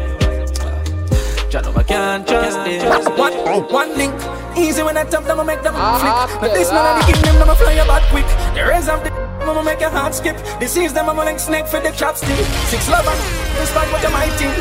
Jah 1.49 1.61
know 1.61 1.73
I 1.75 1.83
can't 1.83 2.27
trust 2.27 2.63
this. 2.65 2.83
One, 3.17 3.33
one 3.71 3.97
link, 3.97 4.13
easy 4.57 4.83
when 4.83 4.97
I 4.97 5.03
tap 5.03 5.23
them, 5.23 5.39
I 5.39 5.43
make 5.43 5.61
them 5.61 5.73
flick. 5.73 6.41
But 6.41 6.53
this 6.53 6.71
man 6.71 6.99
of 6.99 7.05
the 7.05 7.13
kingdom, 7.13 7.39
them 7.39 7.49
I 7.49 7.55
fly 7.55 7.73
about 7.73 8.01
quick. 8.09 8.27
The 8.55 8.65
rest 8.67 8.89
of 8.89 9.03
the 9.03 9.24
I'ma 9.49 9.61
make 9.61 9.79
your 9.79 9.91
heart 9.91 10.15
skip. 10.15 10.37
This 10.59 10.75
is 10.75 10.93
them, 10.93 11.09
I'ma 11.09 11.37
snake 11.37 11.67
for 11.67 11.79
the 11.79 11.89
chopstick. 11.89 12.39
Six 12.69 12.89
love 12.89 13.05
and 13.05 13.19
despite 13.61 13.91
what 13.91 14.01
you 14.01 14.09
might 14.09 14.33
think. 14.41 14.57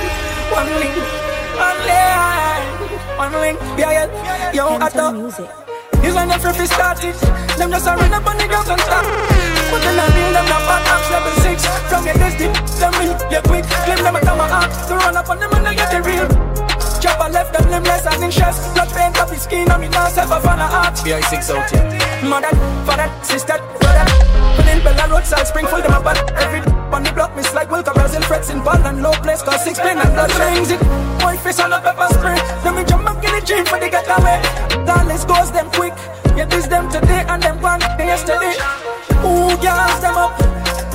One 0.52 0.68
link, 0.76 0.96
one 1.56 1.80
link, 1.88 3.18
one 3.18 3.32
link. 3.40 3.58
Yeah, 3.78 3.92
yeah, 3.96 4.52
yo, 4.52 4.76
I 4.76 4.88
thought. 4.90 5.14
This 6.04 6.14
one 6.14 6.28
the 6.28 6.36
free 6.36 6.66
started. 6.66 7.16
Them 7.56 7.70
just 7.70 7.88
a 7.88 7.96
run 7.96 8.12
up 8.12 8.26
on 8.28 8.36
the 8.36 8.44
girls 8.44 8.68
and 8.68 8.80
stop. 8.80 9.04
But 9.72 9.80
then 9.80 9.96
I 9.96 10.04
mean 10.12 10.32
them 10.36 10.46
not 10.52 10.62
back 10.68 10.84
up 10.92 11.00
level 11.08 11.32
six. 11.40 11.64
From 11.88 12.04
your 12.04 12.14
destiny, 12.20 12.52
them 12.76 12.92
real, 13.00 13.16
yeah 13.32 13.40
quick. 13.40 13.64
Claim 13.88 14.04
them 14.04 14.16
a 14.16 14.20
come 14.20 14.40
out. 14.40 14.68
To 14.68 14.94
run 15.00 15.16
up 15.16 15.30
on 15.30 15.40
them 15.40 15.50
and 15.56 15.64
they 15.64 15.74
get 15.74 15.88
the 15.88 16.04
real. 16.04 16.28
Chopper 17.00 17.32
left 17.32 17.56
them 17.56 17.70
limbless 17.70 18.04
and 18.04 18.22
in 18.22 18.30
chest. 18.30 18.74
Blood 18.74 18.92
paint 18.92 19.16
up 19.16 19.30
his 19.30 19.42
skin 19.42 19.70
and 19.70 19.80
me 19.80 19.88
now 19.88 20.08
self 20.08 20.30
a 20.30 20.40
fan 20.44 20.60
of 20.60 20.68
art. 20.68 20.94
BI6 21.00 21.56
out 21.56 21.70
here. 21.72 22.28
Mother, 22.28 22.52
father, 22.84 23.08
sister, 23.24 23.56
brother. 23.80 24.23
Bella 24.84 25.08
Road, 25.08 25.24
South 25.24 25.48
Spring, 25.48 25.66
full 25.66 25.80
them 25.80 25.92
a 25.92 26.00
bad. 26.04 26.20
Every 26.36 26.60
on 26.94 27.02
the 27.02 27.10
block, 27.10 27.34
miss 27.34 27.52
like 27.52 27.70
Wilka 27.70 27.92
Brazil 27.92 28.22
Frets 28.22 28.50
in 28.50 28.62
ball 28.62 28.78
and 28.86 29.02
low 29.02 29.10
place 29.18 29.42
Cause 29.42 29.64
six 29.64 29.80
pin 29.80 29.98
and 29.98 30.14
blood 30.14 30.30
rings 30.38 30.70
it 30.70 30.78
White 31.24 31.40
face 31.40 31.58
on 31.58 31.72
a 31.72 31.80
pepper 31.80 32.06
spray. 32.14 32.38
Then 32.62 32.76
we 32.76 32.84
jump 32.84 33.10
up 33.10 33.18
in 33.18 33.34
the 33.34 33.42
gym 33.44 33.66
for 33.66 33.80
the 33.80 33.90
getaway. 33.90 34.38
Dallas 34.86 35.24
goes 35.24 35.50
them 35.50 35.66
quick. 35.72 35.94
Yeah, 36.36 36.44
this 36.44 36.68
them 36.68 36.86
today 36.92 37.24
and 37.26 37.42
them 37.42 37.60
one 37.60 37.80
yesterday. 37.98 38.54
Ooh, 39.26 39.56
girls, 39.58 39.98
them 39.98 40.14
up? 40.14 40.38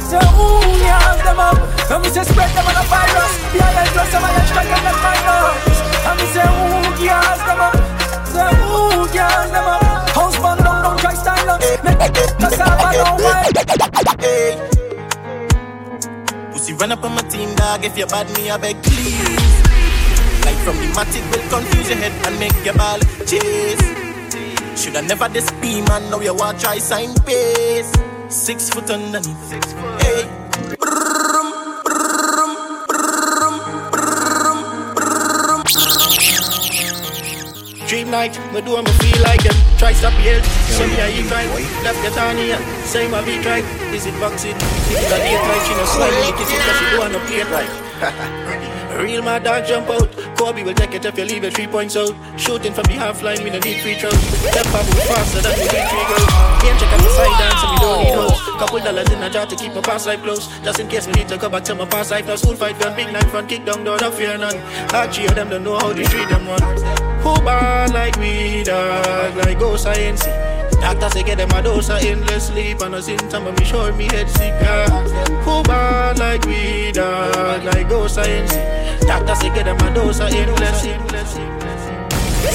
Say, 0.08 0.24
ooh, 0.40 0.64
girls, 0.80 1.20
them 1.28 1.40
up? 1.42 1.58
And 1.92 2.00
we 2.00 2.10
say, 2.10 2.24
spread 2.24 2.54
them 2.56 2.64
on 2.64 2.80
a 2.80 2.86
virus. 2.88 3.34
The 3.52 3.60
island 3.60 3.90
plus 3.92 4.10
some 4.14 4.24
island 4.24 4.48
strike 4.48 4.72
and 4.72 4.86
the 4.88 4.94
virus 5.04 5.78
And 6.08 6.16
we 6.16 6.28
say, 6.32 6.48
ooh, 6.48 6.90
girls, 6.96 7.42
them 7.44 7.60
up? 7.60 7.76
Say, 8.24 8.50
ooh, 8.72 9.04
girls, 9.12 9.52
them 9.52 9.68
up? 9.68 9.99
Cassava 12.40 12.92
no 12.98 13.18
wine. 13.24 13.54
Pussy 16.52 16.74
run 16.74 16.92
up 16.92 17.04
on 17.04 17.16
my 17.16 17.22
team, 17.24 17.54
dog. 17.56 17.84
If 17.86 17.98
you 17.98 18.06
bad 18.08 18.28
me, 18.36 18.50
I 18.50 18.58
beg 18.58 18.82
please. 18.84 19.60
Like 20.46 20.58
from 20.64 20.78
the 20.78 20.88
matic 20.96 21.24
will 21.32 21.50
confuse 21.50 21.90
your 21.90 21.98
head 21.98 22.14
and 22.28 22.40
make 22.40 22.66
your 22.66 22.76
ball 22.76 23.00
chase. 23.26 23.84
Shoulda 24.82 25.02
never 25.02 25.28
this 25.28 25.52
be 25.60 25.82
man, 25.82 26.10
now 26.10 26.20
you 26.22 26.34
want 26.34 26.60
try 26.60 26.78
sign 26.78 27.14
pace. 27.26 27.92
Six 28.30 28.70
foot 28.70 28.90
underneath. 28.90 29.44
Six 29.50 29.74
foot. 29.74 30.02
Hey. 30.02 30.99
Dream 37.90 38.12
night, 38.12 38.38
me 38.54 38.62
do 38.62 38.78
me 38.84 38.92
feel 39.02 39.20
like 39.24 39.42
them. 39.42 39.56
Try 39.80 39.94
stop 39.94 40.14
yell, 40.24 40.44
so 40.78 40.86
me 40.86 41.02
I 41.02 41.10
eat 41.10 41.32
right. 41.32 41.50
Left 41.84 42.00
get 42.04 42.16
on 42.20 42.38
here, 42.38 42.60
say 42.86 43.10
my 43.10 43.26
beat 43.26 43.44
right. 43.44 43.66
Is 43.92 44.06
it 44.06 44.14
boxing? 44.20 44.54
If 44.54 44.92
it's 44.92 45.12
a 45.12 45.18
date 45.18 45.42
like 45.42 45.66
she 45.66 45.74
no 45.74 45.86
slide, 45.86 46.14
make 46.22 46.38
it 46.38 46.46
cause 46.46 46.78
she 46.78 46.86
do 46.92 47.02
on 47.02 47.12
the 47.14 47.20
plate 47.26 47.50
right. 47.50 48.46
Real 48.98 49.22
my 49.22 49.40
dog 49.40 49.66
jump 49.66 49.90
out. 49.90 50.10
Kobe 50.38 50.64
will 50.64 50.74
take 50.74 50.94
it 50.94 51.06
if 51.06 51.18
you 51.18 51.26
leave 51.26 51.44
it 51.44 51.54
three 51.54 51.68
points 51.68 51.96
out. 51.96 52.16
Shooting 52.38 52.74
from 52.74 52.84
the 52.84 52.94
half 52.94 53.22
line, 53.22 53.44
we 53.44 53.50
no 53.50 53.60
need 53.60 53.82
free 53.82 53.96
throws. 53.96 54.14
Up 54.14 54.86
move 54.86 55.04
faster 55.06 55.42
than 55.42 55.54
we 55.58 55.66
need 55.68 55.88
three 55.88 56.06
goals. 56.10 56.30
Game 56.64 56.78
check 56.78 56.92
on 56.94 57.00
the 57.00 57.10
side 57.10 57.36
dance 57.40 57.64
and 57.64 57.72
we 57.72 57.78
don't 57.80 58.04
need 58.04 58.16
hoes. 58.16 58.40
Couple 58.60 58.80
dollars 58.80 59.10
in 59.12 59.24
a 59.24 59.30
jar 59.30 59.46
to 59.46 59.56
keep 59.56 59.74
my 59.74 59.82
past 59.82 60.08
life 60.08 60.22
close. 60.22 60.48
Just 60.64 60.80
in 60.80 60.88
case 60.88 61.08
we 61.08 61.14
need 61.14 61.28
to 61.30 61.38
go 61.38 61.50
back 61.50 61.64
to 61.66 61.76
my 61.76 61.86
past 61.86 62.12
life. 62.12 62.28
No 62.28 62.36
school 62.36 62.56
fight, 62.56 62.80
gun, 62.80 62.96
big 62.96 63.12
knife, 63.14 63.30
front 63.30 63.48
kick 63.48 63.66
down, 63.66 63.84
door, 63.84 63.98
no 64.00 64.12
fear 64.12 64.38
none. 64.38 64.58
Three 65.12 65.28
of 65.28 65.36
them 65.36 65.50
don't 65.50 65.64
know 65.64 65.78
how 65.78 65.94
to 65.94 66.04
treat 66.04 66.28
them 66.30 66.48
one. 66.48 66.62
Who 67.22 67.36
bad 67.44 67.94
like 67.94 68.18
we 68.18 68.64
dog, 68.64 69.36
like 69.38 69.60
go 69.60 69.76
science. 69.76 70.26
Doctor 70.80 71.10
say 71.10 71.24
get 71.24 71.38
them 71.38 71.52
a 71.52 71.62
dose 71.62 71.90
of 71.90 72.02
endless 72.02 72.48
sleep 72.48 72.80
and 72.80 72.96
a 72.96 73.02
symptom 73.02 73.48
of 73.48 73.60
me 73.60 73.66
sure 73.66 73.92
me 73.94 74.06
head 74.06 74.30
sick. 74.30 74.54
Who 75.44 75.62
bad 75.64 76.18
like 76.20 76.46
we 76.46 76.92
dog, 76.94 77.66
like 77.66 77.90
go 77.90 78.08
science. 78.08 78.54
Doctor 79.08 79.36
say 79.36 79.50
get 79.54 79.66
them 79.66 79.78
a 79.80 79.94
dose 79.94 80.20
of 80.20 80.32
endless. 80.32 80.82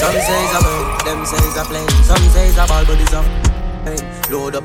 Some 0.00 0.16
say 0.16 0.38
it's 0.44 0.54
a 0.54 0.60
bird, 0.62 1.04
them 1.06 1.24
say 1.26 1.36
it's 1.38 1.56
a 1.56 1.64
plane. 1.64 1.88
Some 2.04 2.16
say 2.30 2.48
it's 2.48 2.58
a 2.58 2.66
ball, 2.66 2.84
but 2.84 3.00
it's 3.00 3.12
a 3.12 3.18
f- 3.18 4.30
Load 4.30 4.56
up, 4.56 4.64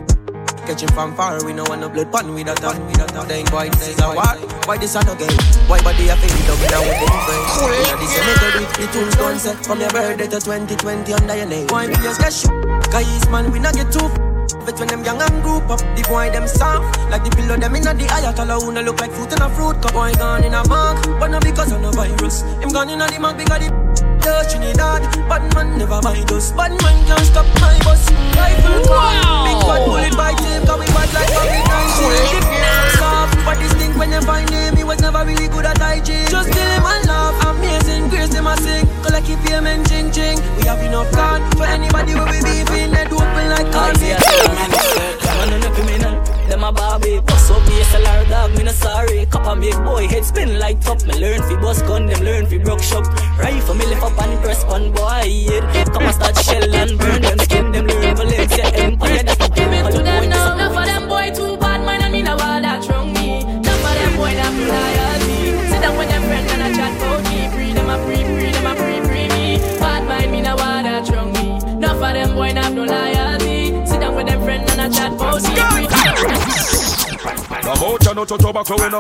catch 0.66 0.82
him 0.82 0.90
from 0.90 1.16
far. 1.16 1.44
We 1.44 1.54
know 1.54 1.64
want 1.68 1.82
no 1.82 1.90
blood 1.90 2.12
pan 2.12 2.34
with 2.34 2.48
a 2.48 2.56
tongue, 2.56 2.86
with 2.88 3.00
a 3.02 3.06
tongue. 3.06 3.28
Then 3.28 3.46
boy 3.46 3.70
says 3.72 4.00
a 4.00 4.08
what? 4.14 4.40
Why 4.66 4.78
this 4.78 4.96
a 4.96 5.04
no 5.04 5.16
game? 5.16 5.30
Why 5.68 5.82
body 5.82 6.10
a 6.10 6.16
fade 6.16 6.50
up 6.50 6.60
now 6.72 6.82
with 6.82 7.00
them 7.00 7.20
friends? 7.26 7.52
Inna 7.68 7.96
the 8.00 8.08
cemetery, 8.08 8.66
the 8.86 8.92
tunes 8.94 9.16
gone 9.16 9.36
eh, 9.36 9.38
set 9.38 9.66
from 9.66 9.80
your 9.80 9.90
birthday 9.90 10.28
to 10.28 10.40
2020 10.40 11.14
under 11.14 11.36
your 11.36 11.46
name. 11.48 11.68
Why 11.68 11.88
we 11.88 11.94
just 11.96 12.20
get 12.22 12.34
shook? 12.34 12.52
Cause 12.92 13.30
man, 13.30 13.52
we 13.52 13.60
not 13.60 13.74
get 13.74 13.92
too. 13.92 14.29
But 14.66 14.80
when 14.80 14.88
them 14.88 15.04
young 15.04 15.22
and 15.22 15.44
group 15.44 15.70
up, 15.70 15.80
the 15.96 16.04
boy 16.08 16.30
them 16.32 16.48
soft. 16.48 16.98
Like 17.10 17.24
the 17.24 17.32
pillow 17.32 17.58
them 17.58 17.76
inna 17.76 17.94
the 17.94 18.06
ayatollah 18.06 18.62
Who 18.62 18.72
no 18.72 18.82
look 18.82 19.00
like 19.00 19.12
fruit 19.12 19.34
in 19.34 19.42
a 19.42 19.50
fruit 19.50 19.82
cup. 19.82 19.94
Boy 19.94 20.12
gone 20.14 20.44
in 20.44 20.54
a 20.54 20.68
mug, 20.68 20.98
but 21.20 21.30
not 21.30 21.44
because 21.44 21.72
of 21.72 21.82
no 21.82 21.92
virus. 21.92 22.42
Him 22.62 22.70
gone 22.70 22.90
inna 22.90 23.08
the 23.08 23.20
mug 23.20 23.38
because 23.38 23.60
the 23.60 23.70
the 24.24 24.34
Trinidad. 24.50 25.02
Bad 25.30 25.54
man 25.54 25.78
never 25.78 26.02
mind 26.02 26.32
us. 26.32 26.52
Bad 26.52 26.72
man 26.82 26.98
can't 27.08 27.26
stop 27.26 27.46
my 27.62 27.78
bus. 27.84 28.10
Rifle 28.40 28.82
car 28.88 29.46
Big 29.46 29.60
bad 29.68 29.86
bullet 29.86 30.16
by 30.16 30.34
tape 30.34 30.66
Cause 30.66 30.80
we 30.80 30.88
bad 30.88 31.10
like 31.14 31.28
COVID-19 31.28 32.00
Soft 32.00 32.99
But 33.50 33.58
this 33.58 33.74
thing 33.74 33.98
when 33.98 34.12
you 34.12 34.22
find 34.22 34.48
him 34.48 34.78
He 34.78 34.84
was 34.84 35.02
never 35.02 35.26
really 35.26 35.48
good 35.48 35.66
at 35.66 35.80
hygiene 35.80 36.30
Just 36.30 36.54
him 36.54 36.86
and 36.86 37.08
laugh 37.10 37.34
Amazing 37.50 38.10
grace 38.10 38.30
them 38.30 38.46
a 38.46 38.56
sing 38.58 38.86
Collect 39.02 39.28
your 39.28 39.40
payment 39.40 39.90
ching 39.90 40.12
ching 40.12 40.38
We 40.58 40.68
have 40.70 40.78
enough 40.86 41.12
card 41.12 41.42
For 41.58 41.66
anybody 41.66 42.12
who 42.12 42.26
be 42.30 42.38
beefing 42.46 42.92
They 42.94 43.06
open 43.10 43.50
like 43.50 43.70
Man, 45.50 45.64
a 45.64 45.74
criminal. 45.74 46.22
Them 46.48 46.64
a 46.64 46.72
Barbie, 46.72 47.20
bust 47.22 47.50
up 47.50 47.62
me 47.68 47.82
SLR 47.90 48.30
dog, 48.30 48.56
me 48.58 48.64
no 48.64 48.72
sorry. 48.72 49.26
Cup 49.26 49.46
a 49.48 49.56
big 49.60 49.74
boy, 49.84 50.08
head 50.08 50.24
spin 50.24 50.60
like 50.60 50.80
top. 50.82 51.02
Me 51.08 51.14
learn 51.14 51.42
fi 51.42 51.56
bust 51.56 51.86
gun, 51.86 52.06
them 52.06 52.22
learn 52.24 52.46
fi 52.46 52.58
broke 52.60 52.84
shop. 52.84 53.06
Rifle 53.40 53.76
me 53.76 53.86
lift 53.88 54.04
up 54.04 54.22
and 54.22 54.40
press 54.44 54.64
one 54.66 54.92
boy 54.92 55.26
head. 55.50 55.92
Come 55.92 56.04
and 56.04 56.14
start 56.14 56.38
shell 56.38 56.76
and 56.76 57.00
burn 57.00 57.22
them 57.22 57.38
loyalty. 64.68 65.56
Sit 65.70 65.82
down 65.82 65.98
with 65.98 66.10
them 66.10 66.24
friends 66.24 66.52
and 66.52 66.64
I 66.64 66.74
chat 66.74 66.94
a 67.78 67.96
a 68.66 68.74
me. 69.30 69.58
Bad 69.80 70.04
mind 70.08 70.32
me, 70.32 70.46
I 70.46 70.56
want 70.56 70.84
that 72.56 72.74
no 72.74 72.84
loyalty. 72.84 73.86
Sit 73.86 74.02
down 74.02 74.16
with 74.16 74.28
them 74.28 74.42
friends 74.44 74.72
and 74.72 74.82
I 74.82 74.90
chat 74.90 75.12
tobacco 78.40 78.76
when 78.78 78.94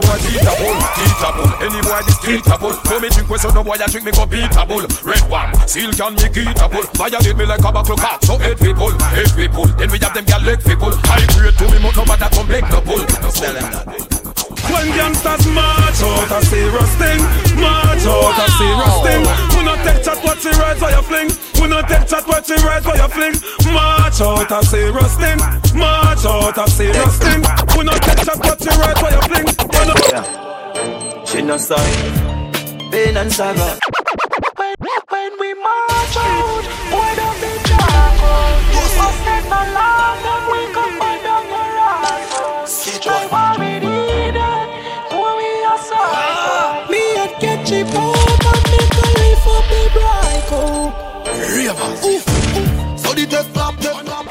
teeth 0.95 1.23
a 1.23 1.29
pull. 1.33 1.51
Any 1.63 1.81
boy 1.81 2.01
this 2.05 2.19
pull. 2.57 2.73
For 2.85 2.99
me 2.99 3.09
drink 3.09 3.29
with 3.29 3.41
so 3.41 3.51
boy 3.63 3.77
a 3.79 3.87
drink 3.89 4.05
me 4.05 4.11
go 4.11 4.25
beat 4.25 4.55
a 4.55 4.65
bull. 4.65 4.85
Red 5.03 5.23
one, 5.29 5.51
seal 5.67 5.91
can 5.91 6.15
a 6.59 6.69
pull. 6.69 6.83
Violate 6.93 7.37
me 7.37 7.45
like 7.45 7.63
a 7.63 7.71
buckle 7.71 7.97
cat, 7.97 8.23
so 8.23 8.37
pull, 8.73 8.93
head 9.13 9.31
we 9.37 9.47
pull. 9.47 9.67
Then 9.77 9.91
we 9.91 9.99
have 9.99 10.13
them 10.13 10.25
get 10.25 10.43
leg 10.43 10.59
pull. 10.75 10.93
High 11.05 11.25
grade 11.33 11.57
to 11.57 11.65
me, 11.71 11.79
but 11.81 11.95
no 11.95 12.05
matter 12.05 12.29
come 12.35 12.47
make 12.47 12.69
no 12.69 12.81
pull. 12.81 13.03
No 13.21 13.29
tell. 13.31 14.18
When 14.67 14.87
gangsters 14.97 15.45
march 15.47 16.01
out 16.03 16.31
a 16.31 16.39
serious 16.45 16.91
thing. 16.99 17.19
March 17.59 18.05
out 18.05 18.39
a 18.39 18.47
serious 18.59 18.95
thing. 19.05 19.21
We 19.55 19.63
not 19.63 19.79
take 19.85 20.03
chat 20.03 20.19
what 20.23 20.43
you 20.43 20.51
rise 20.51 20.79
for 20.79 20.89
your 20.91 21.03
fling? 21.03 21.29
We 21.61 21.67
not 21.67 21.87
take 21.87 22.07
chat 22.07 22.27
what 22.27 22.47
you 22.49 22.55
rise 22.67 22.83
for 22.83 22.95
your 22.95 23.09
fling? 23.09 23.35
March 23.73 24.21
out 24.21 24.51
a 24.51 24.65
serious 24.65 25.15
thing. 25.15 25.39
March 25.77 26.25
out 26.25 26.57
a 26.57 26.69
serious 26.69 27.17
thing. 27.17 27.41
We 27.77 27.83
not 27.83 28.01
take 28.01 28.25
chat 28.25 28.39
what 28.39 28.59
you 28.59 28.71
rise 28.81 28.99
for 28.99 29.11
your 29.11 29.23
fling? 29.29 29.47
We 29.47 29.81
not 29.87 31.27
She 31.27 31.41
no 31.41 31.57
sorry 31.57 32.39
Pain 32.91 33.17
and 33.17 33.31
saga 33.31 33.77
When, 34.57 34.75
when 35.09 35.31
we 35.39 35.53
march 35.53 36.17
out, 36.17 36.63
boy 36.89 37.11
don't 37.19 37.37
be 37.41 37.51
charcoal. 37.69 38.53
Must 38.97 39.19
take 39.25 39.45
no 39.45 39.61
long, 39.77 40.17
then 40.25 40.41
we 40.51 40.73
come 40.73 40.99
find 40.99 41.08
So 51.69 53.13
the 53.13 53.27
test 53.29 53.53
clap, 53.53 53.77
test 53.77 54.01
clap. 54.01 54.25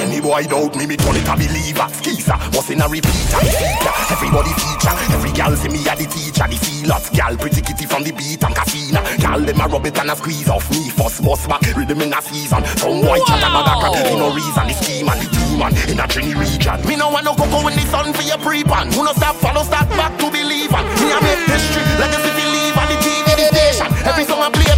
Any 0.00 0.16
boy 0.18 0.48
doubt 0.48 0.72
me, 0.80 0.88
me 0.88 0.96
turn 0.96 1.20
it 1.20 1.28
a 1.28 1.36
believer. 1.36 1.84
Skeezer, 1.92 2.40
must 2.56 2.72
in 2.72 2.80
a 2.80 2.88
repeater, 2.88 3.36
the 3.36 3.52
feature. 3.52 3.96
Everybody 4.08 4.52
feature, 4.56 4.96
every 5.12 5.32
gal 5.36 5.52
see 5.60 5.68
me 5.68 5.84
a 5.84 5.92
the 5.92 6.08
teacher, 6.08 6.48
the 6.48 6.56
feelers. 6.56 7.12
Gal 7.12 7.36
pretty 7.36 7.60
kitty 7.60 7.84
from 7.84 8.08
the 8.08 8.16
beat 8.16 8.40
and 8.40 8.56
casino. 8.56 9.04
Gal 9.20 9.44
them 9.44 9.60
a 9.60 9.68
rub 9.68 9.84
it 9.84 9.98
and 10.00 10.08
a 10.08 10.16
squeeze 10.16 10.48
off 10.48 10.64
me. 10.72 10.88
First 10.88 11.20
bus 11.20 11.44
back, 11.44 11.68
rhythm 11.76 12.00
in 12.00 12.16
a 12.16 12.20
season. 12.24 12.64
Some 12.80 13.04
white 13.04 13.28
chat 13.28 13.44
about 13.44 13.68
that, 13.68 13.92
for 13.92 14.16
no 14.16 14.32
reason. 14.32 14.72
The 14.72 14.74
scheme 14.80 15.12
and 15.12 15.20
the 15.20 15.28
demon 15.36 15.72
in 15.92 16.00
a 16.00 16.08
Trini 16.08 16.32
region. 16.32 16.80
Me 16.88 16.96
no 16.96 17.12
want 17.12 17.28
no 17.28 17.36
cocoa 17.36 17.68
in 17.68 17.76
the 17.76 17.84
sun 17.92 18.08
for 18.16 18.24
your 18.24 18.40
pre-pan. 18.40 18.88
Who 18.96 19.04
no 19.04 19.12
stop, 19.12 19.36
follow, 19.36 19.68
start 19.68 19.84
back 20.00 20.16
to 20.16 20.32
believe. 20.32 20.72
Me 20.72 21.12
a 21.12 21.20
make 21.20 21.44
history, 21.44 21.84
legacy 22.00 22.32
believe 22.40 22.72
on 22.80 22.88
the 22.88 22.96
TV, 23.04 23.28
the 23.36 23.46
station. 23.52 23.92
Every 24.08 24.24
I 24.24 24.48
play 24.48 24.72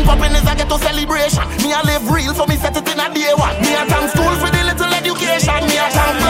Champagne 0.00 0.18
popping 0.18 0.36
is 0.36 0.48
a 0.48 0.54
ghetto 0.56 0.78
celebration. 0.78 1.44
Me 1.62 1.72
a 1.72 1.82
live 1.84 2.08
real, 2.10 2.34
so 2.34 2.46
me 2.46 2.56
set 2.56 2.76
it 2.76 2.88
in 2.88 3.00
a 3.00 3.12
day 3.12 3.34
one. 3.34 3.54
Me 3.60 3.74
a 3.74 3.84
thank 3.84 4.10
school 4.10 4.34
for 4.36 4.50
the 4.50 4.62
little 4.64 4.92
education. 4.94 5.60
Me 5.68 5.76
a 5.76 5.88
thank. 5.90 6.20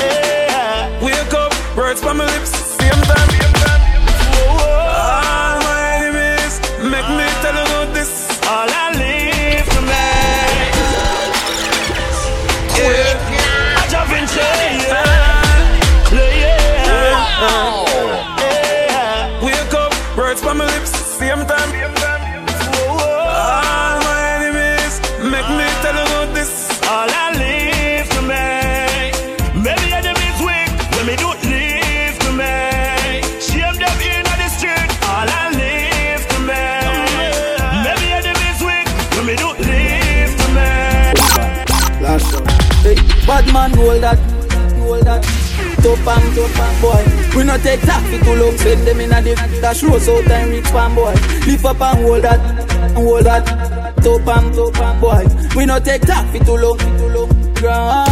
Yeah. 0.00 1.04
Wake 1.04 1.34
up, 1.34 1.52
words 1.76 2.00
from 2.00 2.18
my 2.18 2.26
lips, 2.26 2.50
hold 43.80 44.02
that, 44.02 44.18
hold 44.78 45.04
that. 45.04 45.22
top 45.82 46.06
and 46.06 46.36
top 46.36 46.58
and 46.60 46.76
boy. 46.82 47.36
We 47.36 47.44
not 47.44 47.60
take 47.60 47.80
taxi 47.80 48.18
too 48.18 48.34
long, 48.34 48.56
send 48.58 48.86
them 48.86 49.00
in 49.00 49.12
a 49.12 49.22
the 49.22 49.34
dash 49.60 49.82
road 49.82 50.02
so 50.02 50.22
time 50.22 50.50
reach 50.50 50.64
pan 50.64 50.94
boy. 50.94 51.14
Lift 51.46 51.64
up 51.64 51.80
and 51.80 52.04
hold 52.04 52.22
that, 52.22 52.40
and 52.70 52.92
hold 52.94 53.24
that. 53.24 53.46
Top 54.04 54.28
and 54.28 54.54
top 54.54 54.78
and 54.78 55.00
boy. 55.00 55.24
We 55.56 55.66
not 55.66 55.84
take 55.84 56.02
taxi 56.02 56.38
too 56.40 56.56
long, 56.56 56.78
too 56.78 57.08
long. 57.08 57.54
Ground. 57.54 58.08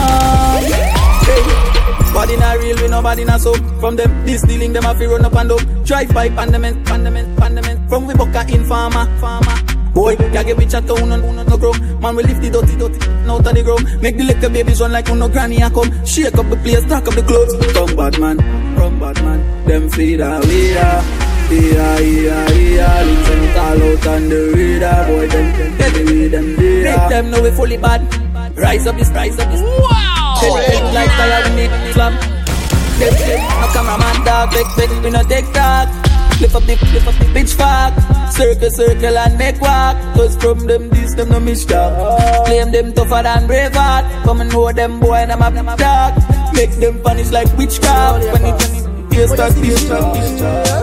Hey. 0.64 1.78
Body 2.12 2.36
not 2.36 2.58
real, 2.58 2.76
we 2.80 2.88
nobody 2.88 3.24
not 3.24 3.40
so. 3.40 3.54
From 3.80 3.96
them, 3.96 4.24
this 4.26 4.42
dealing 4.42 4.72
them 4.72 4.84
have 4.84 4.98
to 4.98 5.08
run 5.08 5.24
up 5.24 5.34
and 5.34 5.52
up. 5.52 5.60
Drive 5.84 6.12
by 6.14 6.28
pandemic, 6.30 6.84
pandemic, 6.84 7.36
pandemic. 7.36 7.78
From 7.88 8.06
we 8.06 8.14
book 8.14 8.34
a 8.34 8.42
informer, 8.48 9.06
farmer. 9.20 9.57
Boy, 9.98 10.14
can't 10.14 10.46
get 10.46 10.56
bitch 10.56 10.74
at 10.74 10.86
town 10.86 11.10
and 11.10 11.36
no 11.50 11.56
grow. 11.56 11.72
Man, 11.98 12.14
we 12.14 12.22
lift 12.22 12.40
the 12.40 12.50
dirty, 12.50 12.76
dirty, 12.78 13.02
out 13.26 13.44
of 13.44 13.52
the 13.52 13.62
ground. 13.64 14.00
Make 14.00 14.16
the 14.16 14.22
little 14.22 14.48
babies 14.48 14.80
run 14.80 14.92
like 14.92 15.08
no 15.08 15.28
granny 15.28 15.60
a 15.60 15.68
come. 15.68 15.90
Shake 16.06 16.38
up 16.38 16.48
the 16.48 16.56
place, 16.62 16.86
knock 16.86 17.08
up 17.08 17.14
the 17.14 17.22
clothes. 17.26 17.50
From 17.74 17.96
bad 17.96 18.14
man, 18.20 18.38
from 18.76 19.00
bad 19.00 19.20
man. 19.24 19.40
Them 19.66 19.90
feed 19.90 20.20
a 20.20 20.38
leader. 20.38 21.02
Yeah, 21.50 21.98
yeah, 21.98 22.48
yeah, 22.52 23.02
links 23.02 23.28
and 23.28 23.54
call 23.56 23.82
out 23.82 24.06
on 24.06 24.28
the 24.28 24.52
radar 24.54 25.06
Boy, 25.08 25.26
them, 25.26 25.78
get 25.78 25.94
the 25.94 26.04
way 26.04 26.28
them 26.28 26.56
did 26.56 26.84
Make 26.84 27.08
them 27.08 27.30
know 27.30 27.42
we 27.42 27.50
fully 27.52 27.78
bad 27.78 28.04
Rise 28.54 28.86
up 28.86 28.98
this, 28.98 29.08
rise 29.08 29.38
up 29.38 29.50
this 29.50 29.62
Wow! 29.62 30.36
Tell 30.42 30.56
them 30.56 30.94
like 30.94 31.08
fire 31.08 31.48
we 31.48 31.56
need 31.56 31.92
slam 31.94 32.12
Them, 33.00 33.14
them, 33.16 33.40
no 33.62 33.66
cameraman 33.72 34.24
dog, 34.26 34.50
big, 34.50 34.66
big, 34.76 35.02
we 35.02 35.08
no 35.08 35.22
take 35.22 35.50
talk 35.54 36.07
Lift 36.40 36.54
up 36.54 36.62
the, 36.62 36.76
lift 36.94 37.06
up 37.06 37.14
the 37.14 37.24
bitch 37.34 37.54
fuck 37.54 37.92
Circle, 38.30 38.70
circle 38.70 39.18
and 39.18 39.36
make 39.38 39.60
walk. 39.60 39.96
Cause 40.14 40.36
from 40.36 40.66
them 40.66 40.88
this, 40.90 41.14
them 41.14 41.30
no 41.30 41.40
dog 41.40 42.46
Claim 42.46 42.70
them 42.70 42.92
tougher 42.92 43.22
than 43.24 43.48
Braveheart 43.48 44.24
Come 44.24 44.40
and 44.42 44.52
know 44.52 44.70
them 44.72 45.00
boy 45.00 45.14
and 45.14 45.32
I'm 45.32 45.42
a 45.42 45.76
dog 45.76 46.14
Make 46.54 46.70
them 46.78 47.02
punish 47.02 47.30
like 47.30 47.48
witchcraft. 47.56 48.24
When 48.32 48.44
it, 48.44 48.54
when 48.54 48.74
it, 48.76 49.10
taste 49.10 49.36
that, 49.36 49.52
taste 49.54 50.78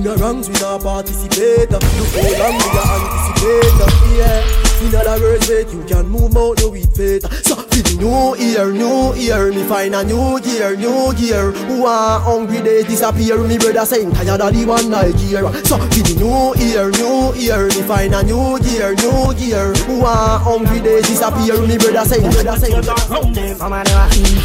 in 0.00 0.04
the 0.04 0.16
ranks 0.16 0.48
we 0.48 0.54
not 0.54 0.80
participate 0.80 1.70
Look 1.70 1.82
how 1.82 2.38
long 2.38 2.56
we 2.56 2.78
are 2.78 2.96
anticipate 2.96 4.18
Yeah 4.18 4.59
in 4.80 4.94
other 4.94 5.20
words, 5.20 5.48
wait, 5.48 5.68
you 5.72 5.82
can 5.84 6.08
move 6.08 6.36
out 6.36 6.56
the 6.56 6.68
weed 6.70 6.88
fate. 6.96 7.22
So, 7.44 7.54
for 7.56 7.82
the 7.84 7.96
new 8.00 8.36
year, 8.40 8.72
new 8.72 9.14
year, 9.14 9.50
me 9.52 9.62
find 9.68 9.94
a 9.94 10.02
new 10.04 10.40
gear, 10.40 10.76
new 10.76 11.12
gear. 11.14 11.52
Who 11.68 11.84
are 11.84 12.20
hungry, 12.20 12.60
they 12.60 12.82
disappear. 12.84 13.38
Me 13.44 13.58
brother 13.58 13.84
saying, 13.84 14.12
tired 14.12 14.40
of 14.40 14.52
the 14.54 14.64
one 14.64 14.90
Nigeria. 14.90 15.52
So, 15.64 15.76
for 15.76 16.02
the 16.02 16.14
new 16.16 16.54
year, 16.64 16.90
new 16.96 17.34
year, 17.36 17.68
me 17.68 17.82
find 17.84 18.14
a 18.14 18.22
new 18.22 18.58
gear, 18.60 18.94
new 18.96 19.34
gear. 19.36 19.72
Who 19.84 20.04
are 20.04 20.38
hungry, 20.38 20.80
they 20.80 21.02
disappear. 21.02 21.60
Me 21.66 21.76
brother 21.76 22.04
saying, 22.08 22.30
brother 22.32 22.56
saying. 22.56 22.82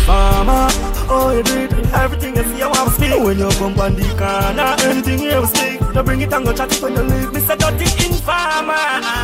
Farmer, 0.05 0.67
oh, 1.09 1.31
you 1.36 1.43
did 1.43 1.71
everything 1.95 2.36
you 2.36 2.43
see, 2.43 2.61
I 2.61 2.67
want 2.67 2.89
to 2.89 2.95
speak. 2.95 3.15
When 3.15 3.39
you 3.39 3.49
come 3.55 3.79
on 3.79 3.95
the 3.95 4.03
corner, 4.19 4.75
anything 4.83 5.19
you 5.19 5.45
speak. 5.47 5.79
You 5.95 6.03
bring 6.03 6.21
it 6.21 6.33
and 6.33 6.45
go 6.45 6.53
chat 6.53 6.71
it 6.75 6.81
when 6.81 6.93
you 6.93 7.03
leave. 7.03 7.34
Me 7.45 7.51
say, 7.51 7.57
dirty 7.57 7.85
informer. 8.05 8.73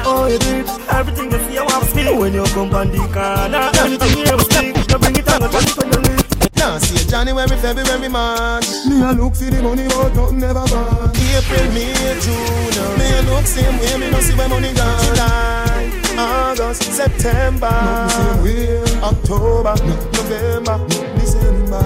Oh, 0.06 0.30
you 0.30 0.38
did 0.38 0.70
everything 0.94 1.32
you 1.32 1.40
see, 1.50 1.58
I 1.58 1.64
want 1.64 1.84
to 1.84 1.90
speak. 1.90 2.20
When 2.20 2.34
you 2.34 2.44
come 2.54 2.74
on 2.76 2.92
the 2.92 3.00
corner, 3.10 3.72
anything 3.82 4.18
you 4.22 4.38
speak. 4.46 4.78
You 4.78 4.98
bring 5.02 5.16
it 5.18 5.26
and 5.26 5.42
go 5.42 5.58
chat 5.58 5.74
it 5.74 5.78
when 5.82 5.90
you 5.90 6.02
leave. 6.06 6.56
Now 6.56 6.78
see 6.78 7.02
January, 7.10 7.58
February, 7.58 8.10
March. 8.10 8.70
Me 8.86 9.02
a 9.02 9.12
look 9.14 9.34
see 9.34 9.50
the 9.50 9.64
money, 9.64 9.88
but 9.90 10.14
nothing 10.14 10.38
never 10.38 10.66
gone. 10.70 11.10
April, 11.18 11.66
May, 11.74 11.98
June. 12.22 12.94
Me 13.02 13.10
a 13.10 13.22
look 13.26 13.46
same 13.50 13.80
way, 13.82 13.98
me 13.98 14.12
no 14.12 14.20
see 14.20 14.38
where 14.38 14.50
money 14.50 14.74
gone. 14.74 15.02
July, 15.02 15.90
August, 16.22 16.94
September. 16.94 17.74
Nothing 17.74 18.22
same 18.22 18.44
way. 18.46 19.02
October, 19.02 19.74
November, 20.14 20.78
December. 21.18 21.82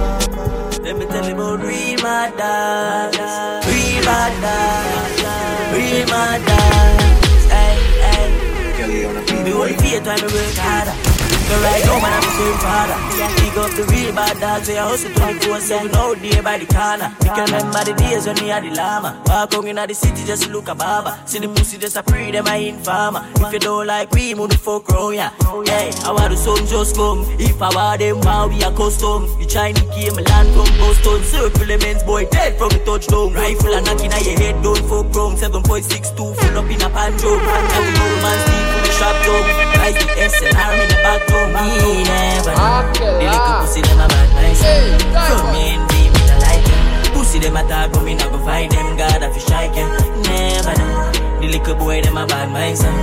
Let 0.83 0.97
me 0.99 1.05
tell 1.05 1.23
you 1.23 1.33
about 1.33 1.63
real 1.63 1.95
my 2.03 2.27
dog, 2.35 3.15
real 6.15 6.21
my 6.21 6.37
dog, 6.37 7.01
real 7.25 7.49
my 7.49 7.49
dog. 7.49 7.51
Hey, 7.51 7.75
hey. 8.01 9.43
Me 9.43 9.53
only 9.53 9.73
fear 9.77 10.01
time 10.01 10.17
me 10.17 10.33
work 10.33 10.55
harder. 10.55 11.14
The 11.45 11.55
right 11.61 11.85
now, 11.85 11.99
man, 12.01 12.13
I'm 12.13 12.25
the 12.25 12.31
same 12.33 12.57
father. 12.57 12.97
Big 13.37 13.57
up 13.57 13.71
the 13.77 13.83
real 13.93 14.15
bad 14.15 14.39
dogs, 14.41 14.65
say 14.65 14.77
I 14.77 14.89
hustle 14.89 15.13
24 15.13 15.59
7 15.59 15.95
out 15.95 16.17
there 16.17 16.41
by 16.41 16.57
the 16.57 16.65
corner. 16.65 17.13
You 17.21 17.31
can 17.37 17.45
remember 17.53 17.83
the 17.85 17.93
days 17.93 18.25
when 18.25 18.35
we 18.41 18.49
had 18.49 18.63
the 18.63 18.73
llama. 18.73 19.21
Walk 19.27 19.53
on 19.53 19.67
in 19.67 19.75
the 19.75 19.93
city 19.93 20.25
just 20.25 20.43
to 20.43 20.49
look 20.49 20.67
a 20.67 20.75
barber. 20.75 21.13
See 21.25 21.39
the 21.39 21.47
pussy 21.49 21.77
just 21.77 21.97
a 21.97 22.03
pre, 22.03 22.31
them 22.31 22.47
I 22.47 22.73
informer. 22.73 23.21
If 23.45 23.53
you 23.53 23.59
don't 23.59 23.85
like 23.85 24.11
we, 24.11 24.33
move 24.33 24.49
the 24.49 24.57
fuck 24.57 24.89
round, 24.89 25.15
yeah. 25.15 25.29
Hey, 25.69 25.93
I 26.03 26.11
want 26.11 26.31
the 26.33 26.37
sun 26.37 26.65
just 26.65 26.95
come. 26.95 27.21
If 27.37 27.61
I 27.61 27.69
want 27.69 27.99
them, 27.99 28.21
wow, 28.21 28.47
we 28.47 28.63
are 28.63 28.73
custom. 28.73 29.29
The 29.37 29.45
Chinese 29.45 29.85
came, 29.93 30.17
land 30.17 30.49
from 30.57 30.69
Boston. 30.81 31.21
Circle 31.23 31.67
lemons, 31.67 32.03
boy, 32.03 32.25
dead 32.25 32.57
from 32.57 32.69
the 32.69 32.81
touchdown. 32.83 33.33
Rifle 33.33 33.73
and 33.73 33.85
knocking 33.85 34.11
at 34.11 34.25
your 34.25 34.37
head, 34.39 34.63
don't 34.63 34.81
fuck 34.89 35.13
round. 35.13 35.37
7.62, 35.37 36.17
full 36.17 36.57
up 36.57 36.65
in 36.65 36.81
a 36.81 36.89
panjo. 36.89 37.37
Now 37.37 37.81
we 37.85 37.91
know 37.93 38.13
man, 38.25 38.39
the 38.81 38.84
shop 38.95 39.15
dog. 39.27 39.45
Rise 39.75 39.99
the 39.99 40.07
in 40.07 40.87
the 40.87 40.97
back 41.03 41.21
door. 41.27 41.47
Me 41.51 42.03
never 42.07 42.55
know. 42.55 42.87
The 42.95 43.27
little 43.27 43.55
pussy 43.61 43.81
them 43.83 43.99
a 43.99 44.07
bad 44.07 44.29
nice. 44.39 44.63
From 45.27 45.51
me 45.51 45.75
and 45.75 45.83
me, 45.91 46.01
me 46.13 46.21
not 46.27 46.39
like 46.39 46.63
them. 46.63 47.13
Pussy 47.13 47.37
them 47.39 47.57
a 47.59 47.63
talk, 47.67 47.91
but 47.91 48.03
me 48.03 48.13
not 48.15 48.31
go 48.31 48.39
fight 48.39 48.71
them. 48.71 48.97
God, 48.97 49.21
you 49.21 49.41
strike 49.41 49.73
them, 49.75 49.89
never 50.23 50.73
know. 50.79 51.11
The 51.41 51.47
little 51.51 51.75
boy 51.75 52.01
them 52.01 52.17
a 52.17 52.25
bad 52.25 52.49
mind, 52.51 52.77
son. 52.77 52.95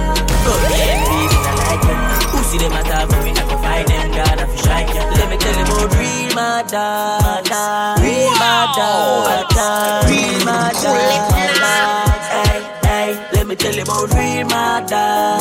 From 0.45 0.61
me 0.73 0.81
and 0.81 1.03
me, 1.09 1.21
me 1.29 1.39
not 1.45 1.57
like 1.69 1.83
them. 1.85 2.01
Pussy 2.33 2.57
them 2.59 2.73
a 2.73 2.83
talk, 2.89 3.09
but 3.11 3.21
me 3.25 3.33
not 3.33 3.47
go 3.49 3.57
fight 3.61 3.87
them. 3.87 4.11
God, 4.17 4.41
you 4.41 4.59
strike 4.59 4.91
them. 4.93 5.07
Let 5.13 5.29
me 5.31 5.37
tell 5.37 5.55
you 5.55 5.65
about 5.69 5.93
real 6.01 6.33
murder, 6.33 6.89
real 8.01 8.33
murder, 8.41 10.09
real 10.09 10.41
murder. 10.49 12.12
Hey, 13.53 13.59
hey, 13.59 13.65
let 13.65 13.77
me 13.77 13.77
tell 13.77 13.77
you 13.77 13.83
about 13.83 14.09
real 14.17 14.49
murder, 14.49 15.37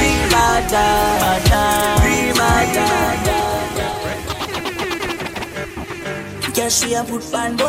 real 0.00 0.24
murder, 0.32 0.88
real 2.08 2.32
murder. 2.40 2.92
Guess 6.54 6.72
she 6.80 6.88
a 6.94 7.04
put 7.04 7.22
pan 7.30 7.52
boy, 7.54 7.68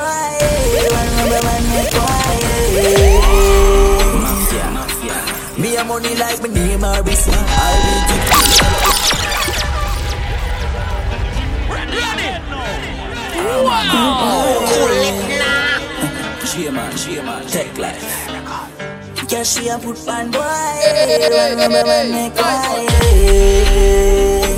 one 0.96 1.12
number 1.18 1.42
one 1.44 1.66
make 1.76 1.92
boy. 1.92 2.40
Mafia, 4.24 4.66
mafia. 4.72 5.18
Me 5.62 5.76
a 5.76 5.84
money 5.84 6.16
like 6.16 6.42
me 6.42 6.50
name 6.50 6.80
RBC. 6.80 7.28
I'll 7.36 7.84
be 7.84 8.20
She 16.48 16.70
man, 16.72 16.96
she 16.96 17.22
man, 17.22 17.46
take 17.48 17.78
life. 17.78 18.49
Guess 19.30 19.60
she 19.60 19.68
a 19.70 19.78
put 19.78 19.96
pan 20.06 20.32
boy, 20.32 20.40
one 20.42 21.58
number 21.58 21.84
one 21.86 22.12
make. 22.12 22.34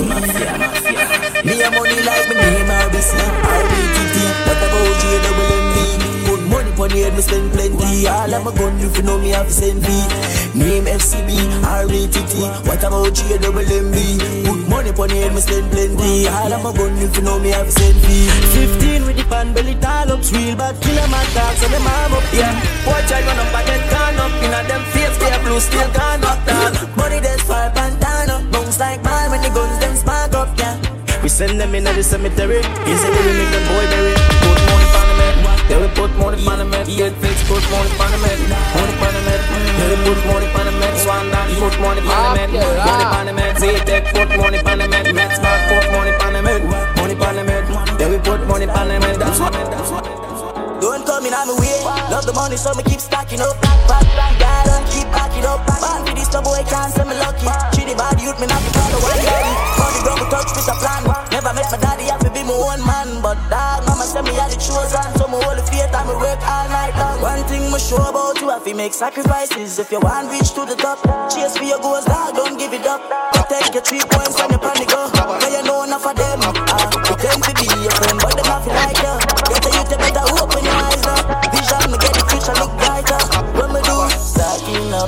Mafia, 0.08 0.48
mafia. 0.56 1.44
Me 1.44 1.60
a 1.62 1.70
money 1.70 2.00
like 2.08 2.28
me 2.28 2.34
name 2.40 2.70
RBC. 2.80 3.12
RBTT. 3.52 4.16
What 4.46 4.62
about 4.64 4.96
JWMD? 5.00 5.41
Head, 6.92 7.14
me 7.16 7.22
spend 7.22 7.52
plenty. 7.52 8.06
All 8.06 8.34
of 8.34 8.44
my 8.44 8.52
gun, 8.52 8.78
if 8.80 8.96
you 8.98 9.02
know 9.02 9.18
me, 9.18 9.32
to 9.32 9.48
send 9.48 9.80
fee. 9.80 10.04
Name 10.52 10.84
FCB, 10.84 11.32
RBTT. 11.64 12.68
What 12.68 12.84
about 12.84 13.16
JWMD? 13.16 14.44
Put 14.44 14.68
money 14.68 14.92
pon 14.92 15.08
head, 15.08 15.32
me 15.32 15.40
spend 15.40 15.72
plenty. 15.72 16.28
All 16.28 16.52
of 16.52 16.62
my 16.62 16.72
gun, 16.76 16.92
if 16.98 17.16
you 17.16 17.22
know 17.22 17.38
me, 17.38 17.54
I've 17.54 17.72
send 17.72 17.96
fee. 18.04 18.28
15 18.76 19.06
with 19.06 19.16
the 19.16 19.24
pan 19.24 19.54
belly 19.54 19.74
tall 19.76 20.12
ups, 20.12 20.32
real 20.32 20.54
bad 20.54 20.76
killer 20.82 21.08
my 21.08 21.24
dog, 21.32 21.56
so 21.56 21.66
them 21.68 21.86
arm 21.86 22.12
up, 22.12 22.28
yeah. 22.32 22.52
Watch 22.84 23.08
I 23.08 23.24
run 23.24 23.40
up, 23.40 23.54
I 23.56 23.64
get 23.64 23.82
gone 23.88 24.20
up. 24.20 24.32
Inna 24.44 24.60
them 24.68 24.84
face, 24.92 25.16
they 25.16 25.32
blue, 25.48 25.60
still 25.60 25.90
gone 25.96 26.24
up, 26.28 26.44
dog. 26.44 26.96
Money 26.96 27.20
that's 27.20 27.42
far 27.42 27.72
bandana, 27.72 28.44
bounce 28.52 28.78
like 28.78 29.02
mine 29.02 29.30
when 29.30 29.40
the 29.40 29.48
guns 29.48 29.78
them 29.80 29.96
spark 29.96 30.34
up, 30.34 30.58
yeah. 30.58 30.76
We 31.22 31.30
send 31.30 31.58
them 31.58 31.74
in 31.74 31.84
the 31.84 32.02
cemetery. 32.02 32.60
Easily 32.84 33.20
we 33.24 33.32
make 33.40 33.48
them 33.48 33.64
boy 33.72 33.86
bury. 33.88 34.41
Put 35.62 35.78
money 35.78 35.78
on 35.78 35.78
the 35.78 35.78
mat. 35.78 35.78
Then 35.78 35.80
we 35.82 35.88
put 35.94 36.10
money 36.18 36.46
on 36.46 36.58
the 36.58 36.64
mat. 36.64 36.86
Get 36.86 37.14
fixed, 37.22 37.46
put 37.46 37.62
money 37.70 37.90
on 38.00 38.10
the 38.10 38.18
mat. 38.18 38.38
Money 38.74 38.94
on 38.98 39.12
the 39.14 39.22
mat. 39.22 39.40
Then 39.78 39.88
we 39.90 39.96
put 40.02 40.18
money 40.26 40.46
on 40.46 40.64
the 40.66 40.72
mat. 40.72 40.98
Swan 40.98 41.30
down, 41.30 41.48
put 41.56 41.74
money 41.80 42.00
on 42.00 42.06
the 42.06 42.30
mat. 42.36 42.50
Money 42.50 43.04
on 43.04 43.26
the 43.26 43.32
mat. 43.32 43.58
Z-Tech, 43.60 44.04
put 44.12 44.28
money 44.36 44.58
on 44.58 44.78
the 44.78 44.88
mat. 44.88 45.14
Mat 45.14 45.36
Smart, 45.36 45.60
put 45.68 45.84
money 45.92 46.10
on 46.10 46.32
the 46.32 46.42
mat. 46.42 46.62
Money 46.96 47.14
on 47.14 47.34
the 47.36 47.44
mat. 47.44 47.98
Then 47.98 48.10
we 48.10 48.18
put 48.18 48.46
money 48.46 48.66
on 48.66 48.88
the 48.88 49.00
mat. 49.00 49.18
That's 49.18 49.38
what. 49.38 49.52
That's 49.52 49.90
what. 49.90 50.21
Don't 50.82 51.06
come 51.06 51.22
in 51.22 51.30
on 51.30 51.46
my 51.46 51.54
way. 51.62 51.78
Love 52.10 52.26
the 52.26 52.34
money, 52.34 52.58
so 52.58 52.74
me 52.74 52.82
keep 52.82 52.98
stacking 52.98 53.38
up. 53.38 53.54
Back, 53.86 54.02
back, 54.18 54.66
don't 54.66 54.82
keep 54.90 55.06
backing 55.14 55.46
up. 55.46 55.62
Man, 55.78 56.02
for 56.02 56.10
this 56.10 56.26
the 56.26 56.42
boy 56.42 56.58
can't 56.66 56.90
say 56.90 57.06
me 57.06 57.14
lucky. 57.22 57.46
She 57.70 57.86
bad 57.94 58.18
youth, 58.18 58.34
me 58.42 58.50
not 58.50 58.58
the 58.58 58.70
follow 58.74 58.98
one 58.98 59.14
daddy. 59.22 59.54
Money 59.78 60.00
ground, 60.02 60.18
we 60.18 60.26
touch 60.26 60.50
with 60.50 60.66
a 60.66 60.74
plan. 60.82 61.06
Never 61.30 61.54
met 61.54 61.70
my 61.70 61.78
daddy, 61.78 62.10
have 62.10 62.18
to 62.26 62.34
be 62.34 62.42
my 62.42 62.50
own 62.50 62.82
man. 62.82 63.22
But 63.22 63.38
dog, 63.46 63.86
mama 63.86 64.02
say 64.02 64.26
me 64.26 64.34
had 64.34 64.50
the 64.50 64.58
chosen. 64.58 65.06
So 65.22 65.30
me 65.30 65.38
hold 65.38 65.54
the 65.54 65.62
faith 65.70 65.86
and 65.86 66.06
me 66.10 66.18
work 66.18 66.42
all 66.42 66.66
night 66.74 66.98
long. 66.98 67.22
One 67.22 67.46
thing 67.46 67.62
me 67.70 67.78
sure 67.78 68.02
about 68.02 68.42
you, 68.42 68.50
have 68.50 68.66
to 68.66 68.74
make 68.74 68.90
sacrifices. 68.90 69.78
If 69.78 69.94
you 69.94 70.02
want 70.02 70.34
reach 70.34 70.50
to 70.58 70.66
the 70.66 70.74
top, 70.74 70.98
chase 71.30 71.54
for 71.54 71.62
your 71.62 71.78
goals, 71.78 72.10
dog, 72.10 72.34
don't 72.34 72.58
give 72.58 72.74
it 72.74 72.82
up. 72.90 73.06
Take 73.46 73.70
your 73.70 73.86
three 73.86 74.02
points 74.02 74.34
and 74.34 74.50
you 74.50 74.58
panic 74.58 74.90
go. 74.90 75.06
Cause 75.14 75.46
you 75.46 75.62
know 75.62 75.86
enough 75.86 76.10
of 76.10 76.18
them. 76.18 76.42
Uh, 76.42 76.90
pretend 77.06 77.38
to 77.46 77.54
be 77.54 77.70
your 77.70 77.94
friend, 78.02 78.18
but 78.18 78.34
them 78.34 78.50
have 78.50 78.66
feel 78.66 78.74
like 78.74 78.98
you. 78.98 79.31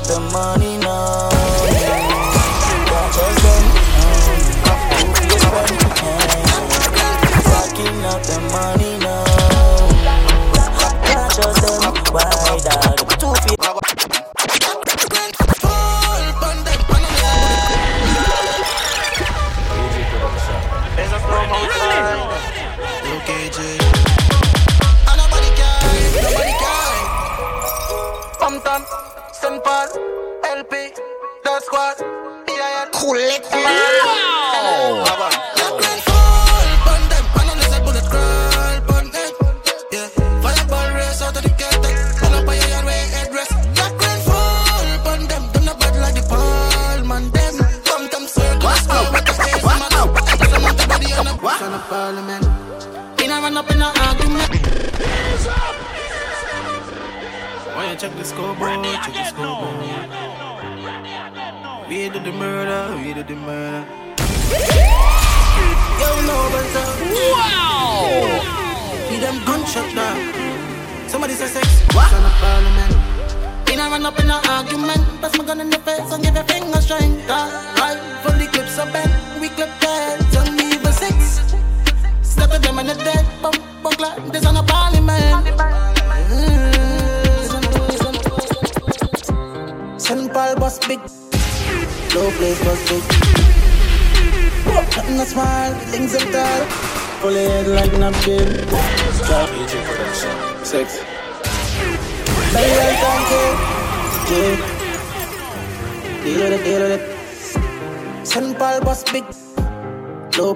The 0.07 0.20
money 0.20 0.76
now. 0.78 1.34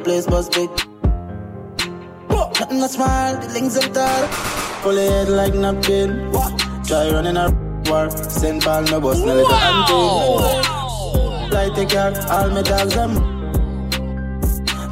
Place 0.04 0.26
bus 0.26 0.48
big. 0.48 0.70
Nothing 2.60 2.82
a 2.82 2.88
smile, 2.88 3.36
the 3.40 3.48
links 3.54 3.76
are 3.76 3.88
tall. 3.94 4.28
Pull 4.82 4.94
your 4.94 5.10
head 5.10 5.28
like 5.28 5.54
napkin. 5.54 6.30
Try 6.84 7.10
running 7.10 7.36
a 7.36 7.50
war. 7.88 8.10
Send 8.10 8.62
Paul 8.62 8.82
no 8.82 9.00
boss, 9.00 9.18
no 9.20 9.34
little 9.34 9.52
auntie. 9.52 10.64
Light 11.54 11.74
the 11.76 11.86
car, 11.86 12.12
all 12.30 12.50
my 12.50 12.62
dogs 12.62 12.94
them. 12.94 13.14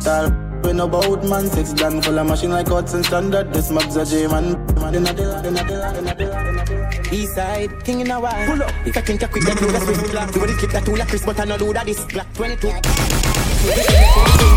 Tall 0.01 0.31
we 0.65 0.73
no 0.73 0.89
bout 0.89 1.23
man, 1.25 1.47
six 1.49 1.73
gun 1.73 2.01
full 2.01 2.19
of 2.19 2.27
machine 2.27 2.51
like 2.51 2.69
Hudson 2.69 3.05
standard. 3.05 3.53
This 3.53 3.71
mob's 3.71 3.97
a 3.97 4.05
J 4.07 4.27
man. 4.27 4.57
Man 4.77 4.95
in 4.95 5.07
a 5.07 5.11
dilla, 5.11 5.45
in 5.45 5.57
a 5.57 5.61
dilla, 5.61 5.99
in 5.99 6.07
a 6.09 6.15
dilla. 6.15 7.13
East 7.13 7.35
side, 7.35 7.85
king 7.85 8.01
in 8.01 8.11
a 8.11 8.19
while. 8.21 8.47
Pull 8.47 8.63
up. 8.63 8.73
If 8.87 8.97
I 8.97 9.01
think 9.01 9.23
I 9.23 9.27
quick, 9.27 9.45
then 9.45 9.57
do 9.57 9.67
the 9.67 9.81
swing 9.81 10.11
clap. 10.11 10.33
Do 10.33 10.47
the 10.47 10.55
clip 10.55 10.71
that 10.71 10.85
tool 10.85 10.97
like 10.97 11.09
Chris, 11.09 11.25
but 11.27 11.39
I 11.39 11.45
no 11.45 11.59
do 11.59 11.73
that. 11.73 11.85
This 11.85 12.05
Glock 12.07 12.33
22. 12.35 12.71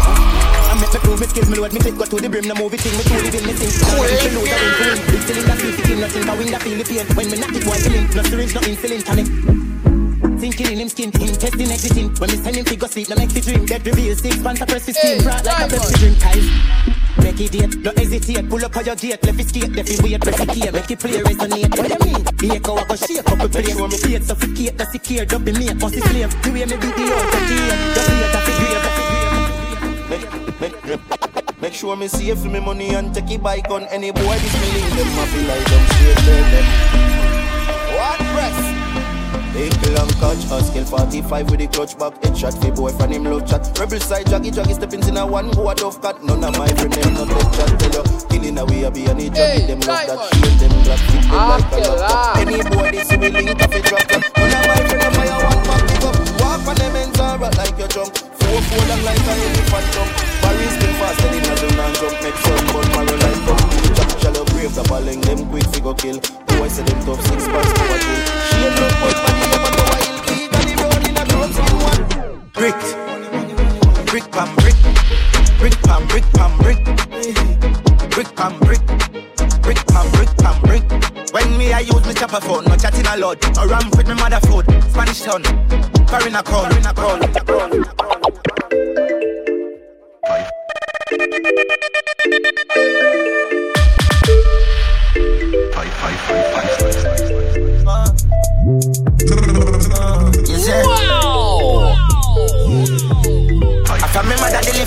I 0.90 0.92
make 0.92 1.04
me 1.04 1.06
prove 1.06 1.20
me 1.20 1.28
skills, 1.28 1.50
me 1.50 1.58
load 1.58 1.74
me 1.74 1.80
clip, 1.80 1.98
go 1.98 2.06
to 2.06 2.18
the 2.18 2.30
brim, 2.30 2.48
no 2.50 2.56
movie 2.56 2.78
thing, 2.78 2.98
me 2.98 3.04
truly 3.06 3.30
will 3.30 3.46
me 3.46 3.54
sing. 3.54 3.70
Cool. 3.78 4.02
Me 4.10 4.30
lose, 4.34 4.50
I 4.50 4.58
win 4.58 4.74
to 4.74 4.84
win. 4.90 4.98
Big 5.06 5.22
still 5.22 5.38
in 5.38 5.46
the 5.46 5.54
field, 5.54 5.76
fitting 5.78 6.00
nothing, 6.02 6.26
but 6.26 6.38
win 6.40 6.50
the 6.50 6.60
feel 6.60 6.78
the 6.82 6.86
pain. 6.90 7.06
When 7.14 7.28
me 7.30 7.38
knock 7.38 7.54
it, 7.54 7.62
boy, 7.62 7.78
killing. 7.78 8.06
No 8.10 8.22
syringe, 8.26 8.54
no 8.58 8.62
insulin, 8.66 9.02
tonic. 9.06 9.28
Thinking 10.42 10.70
in 10.74 10.80
him 10.82 10.90
skin, 10.90 11.10
intestine 11.22 11.70
exiting. 11.70 12.10
When 12.18 12.30
me 12.34 12.38
send 12.42 12.56
him 12.58 12.66
figure 12.66 12.90
sleep, 12.90 13.10
no 13.10 13.16
make 13.22 13.30
the 13.30 13.42
dream. 13.42 13.70
Dead 13.70 13.86
reveal, 13.86 14.16
six 14.18 14.42
pants, 14.42 14.62
I 14.62 14.66
press 14.66 14.86
his 14.90 14.98
skin. 14.98 15.22
Brought 15.22 15.46
like 15.46 15.62
a 15.62 15.78
Pepsi 15.78 15.94
drink, 16.02 16.18
ties. 16.18 16.48
Make 17.22 17.38
it 17.38 17.52
date, 17.54 17.76
no 17.86 17.92
hesitate. 17.94 18.50
Pull 18.50 18.66
up 18.66 18.74
on 18.74 18.86
your 18.86 18.98
gate, 18.98 19.22
left 19.22 19.40
it 19.40 19.46
skate, 19.46 19.74
left 19.78 19.90
it 19.94 20.02
wait, 20.02 20.22
press 20.26 20.40
it 20.42 20.50
key. 20.50 20.72
Make 20.74 20.90
it 20.90 21.00
play, 21.00 21.22
resonate. 21.22 21.70
What 21.70 21.86
you 21.86 22.02
mean? 22.02 22.24
The 22.26 22.48
echo, 22.58 22.82
I 22.82 22.84
go 22.90 22.96
shake 22.98 23.30
up 23.30 23.38
a 23.38 23.46
plate. 23.46 23.78
Show 23.78 23.86
me 23.86 23.98
plate, 24.02 24.24
suffocate, 24.26 24.74
that's 24.74 24.90
secure. 24.90 25.26
Drop 25.26 25.42
me 25.46 25.52
mate, 25.54 25.78
must 25.78 26.02
slave. 26.02 26.34
The 26.42 26.50
way 26.50 26.66
me 26.66 26.82
beat 26.82 26.98
the 26.98 27.06
out 27.14 27.30
of 27.30 27.46
the 27.46 27.58
end. 27.70 27.82
The 27.94 28.02
plate, 28.10 28.32
that's 28.34 28.50
the 28.50 28.54
grave, 28.58 28.82
that's 28.82 28.82
the 28.82 28.89
grave. 28.89 28.89
Make, 30.60 30.84
make, 30.84 31.62
make 31.62 31.74
sure 31.74 31.96
me 31.96 32.10
save 32.10 32.44
me 32.44 32.60
money 32.60 32.90
and 32.90 33.14
take 33.16 33.32
it 33.32 33.42
bike 33.42 33.72
on 33.72 33.84
any 33.86 34.12
boy. 34.12 34.36
This 34.40 34.54
me 34.60 34.72
link 34.76 34.92
them 34.92 35.08
feel 35.32 35.48
like 35.48 35.72
I'm 35.72 35.86
straight 35.88 36.20
them. 36.52 36.66
What 37.96 38.20
press? 38.36 38.60
Vehicle 39.56 39.98
and 39.98 40.12
catch 40.20 40.52
a 40.52 40.62
skill 40.62 40.84
45 40.84 41.50
with 41.50 41.60
the 41.62 41.68
clutch 41.68 41.98
back. 41.98 42.14
Headshot 42.22 42.60
for 42.60 42.72
boy 42.74 42.92
from 42.92 43.12
him 43.12 43.24
love 43.24 43.48
chat. 43.48 43.72
Rebel 43.80 44.02
side 44.02 44.26
jaggy 44.26 44.52
jaggy 44.52 44.76
stepping 44.76 45.08
in 45.08 45.16
a 45.16 45.26
one 45.26 45.50
go 45.52 45.70
a 45.70 45.76
dove 45.76 46.02
cut 46.02 46.22
None 46.26 46.44
of 46.44 46.58
my 46.58 46.68
friend 46.68 46.92
them 46.92 47.14
not 47.14 47.28
let 47.30 47.54
chat 47.56 47.80
tell 47.80 48.04
you 48.04 48.28
Killing 48.28 48.58
a 48.58 48.66
be 48.68 48.84
a 48.84 49.14
need 49.14 49.32
jaggy 49.32 49.66
them 49.66 49.80
love 49.80 50.08
that 50.12 50.20
shield 50.36 50.60
them 50.60 50.84
glass 50.84 51.02
keep 51.08 51.24
them 51.24 51.40
like 51.56 51.72
a 51.72 51.92
laptop. 51.96 52.38
Any 52.38 52.60
boy 52.68 52.92
they 52.92 53.04
see 53.08 53.16
me 53.16 53.30
link 53.30 53.64
off 53.64 53.72
a 53.72 53.80
drop 53.80 54.04
top 54.12 54.24
None 54.36 54.60
of 54.60 54.68
my 54.68 54.76
friend 54.76 55.02
them 55.08 55.14
fire 55.16 55.40
one 55.40 55.64
back 55.64 55.88
pick 55.88 56.04
up. 56.04 56.16
Walk 56.44 56.68
on 56.68 56.76
them 56.76 56.96
ends 57.00 57.20
and 57.20 57.42
rat 57.42 57.56
like 57.56 57.80
you 57.80 57.88
jump 57.88 58.12
Four 58.12 58.60
four 58.60 58.84
long 58.92 59.04
like 59.08 59.24
a 59.24 59.34
elephant 59.40 59.88
jump 59.96 60.39
kill. 66.00 66.20
Boy 66.56 66.68
them 66.72 67.00
tough 67.04 67.22
six 67.28 67.44
a 67.44 67.62
She 68.48 68.58
a 68.64 68.72
love 68.80 68.96
but 69.04 69.18
body 69.24 69.44
never 69.52 69.72
go 69.76 69.84
wild. 69.92 70.16
Legally 70.32 70.74
roll 70.80 71.04
in 71.04 71.18
a 71.20 71.24
clothes 71.28 71.58
in 71.60 71.68
one 71.84 72.04
Brick, 72.56 72.80
brick 74.08 74.28
pam 74.32 74.50
brick, 74.56 74.80
brick 75.60 75.76
pam 75.84 76.02
brick 76.08 76.26
pam 76.36 76.52
brick, 76.60 76.80
brick 78.12 78.30
pam 78.36 78.54
brick, 78.60 78.84
brick 79.62 79.82
pam 79.88 80.06
brick 80.12 80.32
pam 80.38 80.58
brick. 80.64 80.84
When 81.34 81.58
me 81.58 81.72
I 81.74 81.80
use 81.80 82.06
me 82.06 82.14
chopper 82.14 82.42
phone, 82.42 82.66
no 82.66 82.76
chatting 82.76 83.08
a 83.08 83.18
lot. 83.18 83.38
A 83.58 83.68
ram 83.68 83.90
with 83.96 84.08
me 84.08 84.16
mother 84.16 84.40
food, 84.48 84.66
Spanish 84.92 85.22
town, 85.22 85.44
foreign 86.08 86.36
a 86.36 86.44
call, 86.44 86.66
a 86.66 86.94
call. 86.94 87.20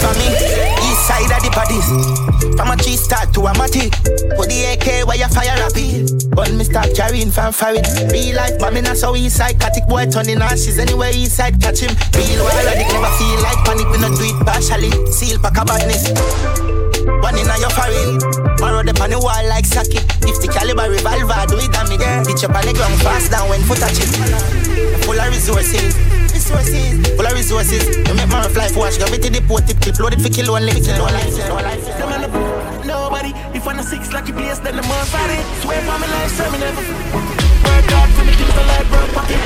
Deliver 0.03 0.19
me. 0.19 0.27
East 0.83 1.07
side 1.07 1.31
of 1.31 1.43
the 1.43 1.51
bodies 1.55 1.87
From 2.57 2.71
a 2.71 2.77
tree 2.77 2.97
start 2.97 3.33
to 3.35 3.47
a 3.47 3.53
matty. 3.57 3.91
Put 4.37 4.49
the 4.49 4.75
AK 4.75 5.07
where 5.07 5.17
you 5.17 5.29
fire 5.29 5.55
rapid 5.59 6.35
When 6.35 6.59
me 6.59 6.65
start 6.65 6.95
carrying 6.95 7.31
from 7.31 7.53
foreign 7.53 7.85
Real 8.11 8.37
life 8.37 8.59
but 8.59 8.73
me 8.73 8.81
not 8.81 8.97
so 8.97 9.15
east 9.17 9.37
side. 9.37 9.59
Catic 9.59 9.89
boy 9.89 10.07
turning 10.11 10.43
ashes 10.43 10.79
anywhere 10.79 11.11
east 11.15 11.37
side. 11.37 11.61
Catch 11.61 11.81
him. 11.81 11.95
Real 12.15 12.45
wild 12.45 12.67
addict 12.67 12.93
never 12.93 13.13
feel 13.17 13.39
like 13.43 13.61
panic. 13.65 13.89
We 13.91 13.99
not 13.99 14.17
do 14.17 14.25
it 14.25 14.39
partially. 14.47 14.91
Seal 15.13 15.39
pack 15.39 15.59
a 15.59 15.65
badness 15.65 16.72
one 17.23 17.39
in 17.39 17.49
a 17.49 17.57
your 17.59 17.73
foreign. 17.75 18.19
Marrow 18.61 18.83
the 18.83 18.93
on 19.03 19.11
the 19.11 19.19
wall 19.19 19.45
like 19.49 19.67
socket 19.67 20.07
50 20.23 20.49
caliber 20.49 20.89
revolver 20.91 21.43
do 21.51 21.59
it 21.59 21.73
damage 21.73 22.03
Pitch 22.27 22.45
up 22.45 22.55
on 22.55 22.63
the 22.67 22.73
ground 22.73 23.01
fast 23.03 23.31
down 23.31 23.49
when 23.51 23.63
foot 23.67 23.79
touch 23.79 23.99
it. 23.99 24.11
Full 25.05 25.19
of 25.19 25.29
resources. 25.31 25.97
Resources. 26.33 27.03
Full 27.17 27.27
of 27.27 27.33
resources. 27.33 27.83
You 28.07 28.15
make 28.15 28.29
my 28.29 28.47
fly 28.49 28.69
for 28.69 28.87
watch 28.87 28.99
Go 28.99 29.07
to 29.07 29.19
the 29.19 29.41
port 29.47 29.67
tip 29.67 29.81
clip 29.81 29.99
Loaded 29.99 30.23
for 30.23 30.31
kill 30.31 30.55
only 30.55 30.73
Kill 30.79 31.03
only 31.03 31.31
Them 31.35 32.13
on 32.13 32.21
the 32.23 32.63
nobody. 33.13 33.33
If 33.57 33.67
I'm 33.67 33.79
a 33.79 33.83
six 33.83 34.13
lucky 34.13 34.33
place, 34.33 34.59
then 34.59 34.77
the 34.77 34.83
most 34.83 35.13
body. 35.13 35.39
Swear 35.63 35.81
for 35.83 35.99
my 35.99 36.07
life, 36.07 36.31
so 36.31 36.51
me 36.51 36.59
never. 36.59 36.83
Work 36.83 37.91
hard 37.93 38.11
for 38.15 38.25
me 38.25 38.33
keep 38.33 38.49
the 38.49 38.65
life 38.71 38.89
broke 38.91 39.13
pocket. 39.13 39.41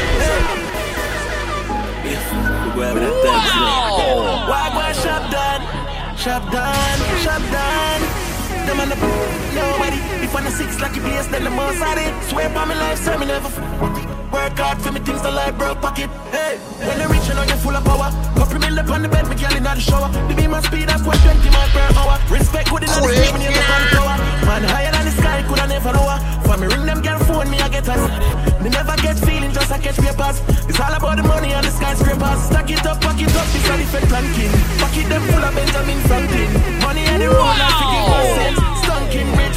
Wow. 2.76 4.46
Why 4.48 4.64
go 4.74 4.92
shop 5.00 5.30
done? 5.30 5.85
Shop 6.26 6.42
done, 6.50 6.98
shop 7.22 7.40
done. 7.52 8.02
Them 8.66 8.80
on 8.80 8.88
the 8.88 8.96
nobody. 9.54 9.98
If 10.24 10.34
on 10.34 10.42
the 10.42 10.50
six 10.50 10.80
lucky 10.80 10.98
place, 10.98 11.28
then 11.28 11.44
the 11.44 11.50
most 11.50 11.80
at 11.80 11.98
it. 11.98 12.28
Swear 12.28 12.48
by 12.48 12.64
my 12.64 12.74
life, 12.74 12.98
so 12.98 13.16
me 13.16 13.26
never. 13.26 14.15
Work 14.32 14.58
hard 14.58 14.78
for 14.82 14.92
me 14.92 15.00
things 15.00 15.22
the 15.22 15.30
like 15.30 15.56
broke 15.56 15.80
pocket. 15.80 16.10
Hey, 16.34 16.58
when 16.82 16.98
you 17.00 17.08
reach, 17.08 17.28
you 17.28 17.34
know 17.34 17.46
you're 17.46 17.60
full 17.62 17.76
of 17.76 17.84
power. 17.84 18.10
Couple 18.34 18.58
me 18.58 18.68
up 18.74 18.90
on 18.90 19.02
the 19.02 19.08
bed, 19.08 19.28
me 19.28 19.36
girl 19.36 19.54
in 19.54 19.62
the 19.62 19.74
shower. 19.78 20.10
The 20.28 20.34
beam 20.34 20.50
my 20.50 20.60
speed, 20.60 20.90
what 21.06 21.18
20 21.18 21.50
miles 21.50 21.70
per 21.70 21.86
hour. 21.94 22.18
Respect 22.30 22.70
good 22.70 22.82
in 22.82 22.90
the 22.90 23.00
when 23.06 23.40
you're 23.42 23.54
the 23.54 23.62
power. 23.94 24.16
Man 24.46 24.62
higher 24.66 24.90
than 24.90 25.04
the 25.06 25.14
sky, 25.14 25.42
coulda 25.46 25.66
never 25.66 25.92
know. 25.92 26.10
For 26.46 26.56
me 26.58 26.66
ring 26.66 26.86
them 26.86 27.00
girl 27.02 27.18
phone, 27.26 27.50
me 27.50 27.58
I 27.58 27.68
get 27.68 27.88
us. 27.88 28.02
Me 28.62 28.68
never 28.70 28.96
get 28.98 29.18
feeling, 29.22 29.52
just 29.52 29.70
I 29.70 29.78
catch 29.78 29.98
papers. 29.98 30.42
It's 30.66 30.80
all 30.80 30.94
about 30.94 31.16
the 31.16 31.22
money 31.22 31.52
and 31.54 31.66
the 31.66 31.70
skyscrapers. 31.70 32.40
Stack 32.50 32.70
it 32.70 32.86
up, 32.86 33.00
pack 33.00 33.20
it 33.22 33.30
up, 33.30 33.46
this 33.54 33.68
a 33.68 33.74
different 33.78 34.06
planking. 34.10 34.52
Pocket 34.82 35.06
them 35.06 35.22
full 35.30 35.44
of 35.44 35.54
Benjamin 35.54 36.00
Franklin. 36.10 36.50
Money 36.82 37.04
and 37.06 37.22
the 37.22 37.28
road, 37.30 37.56
like 37.62 37.78
50%. 37.78 38.58
Stunking 38.82 39.30
rich, 39.38 39.56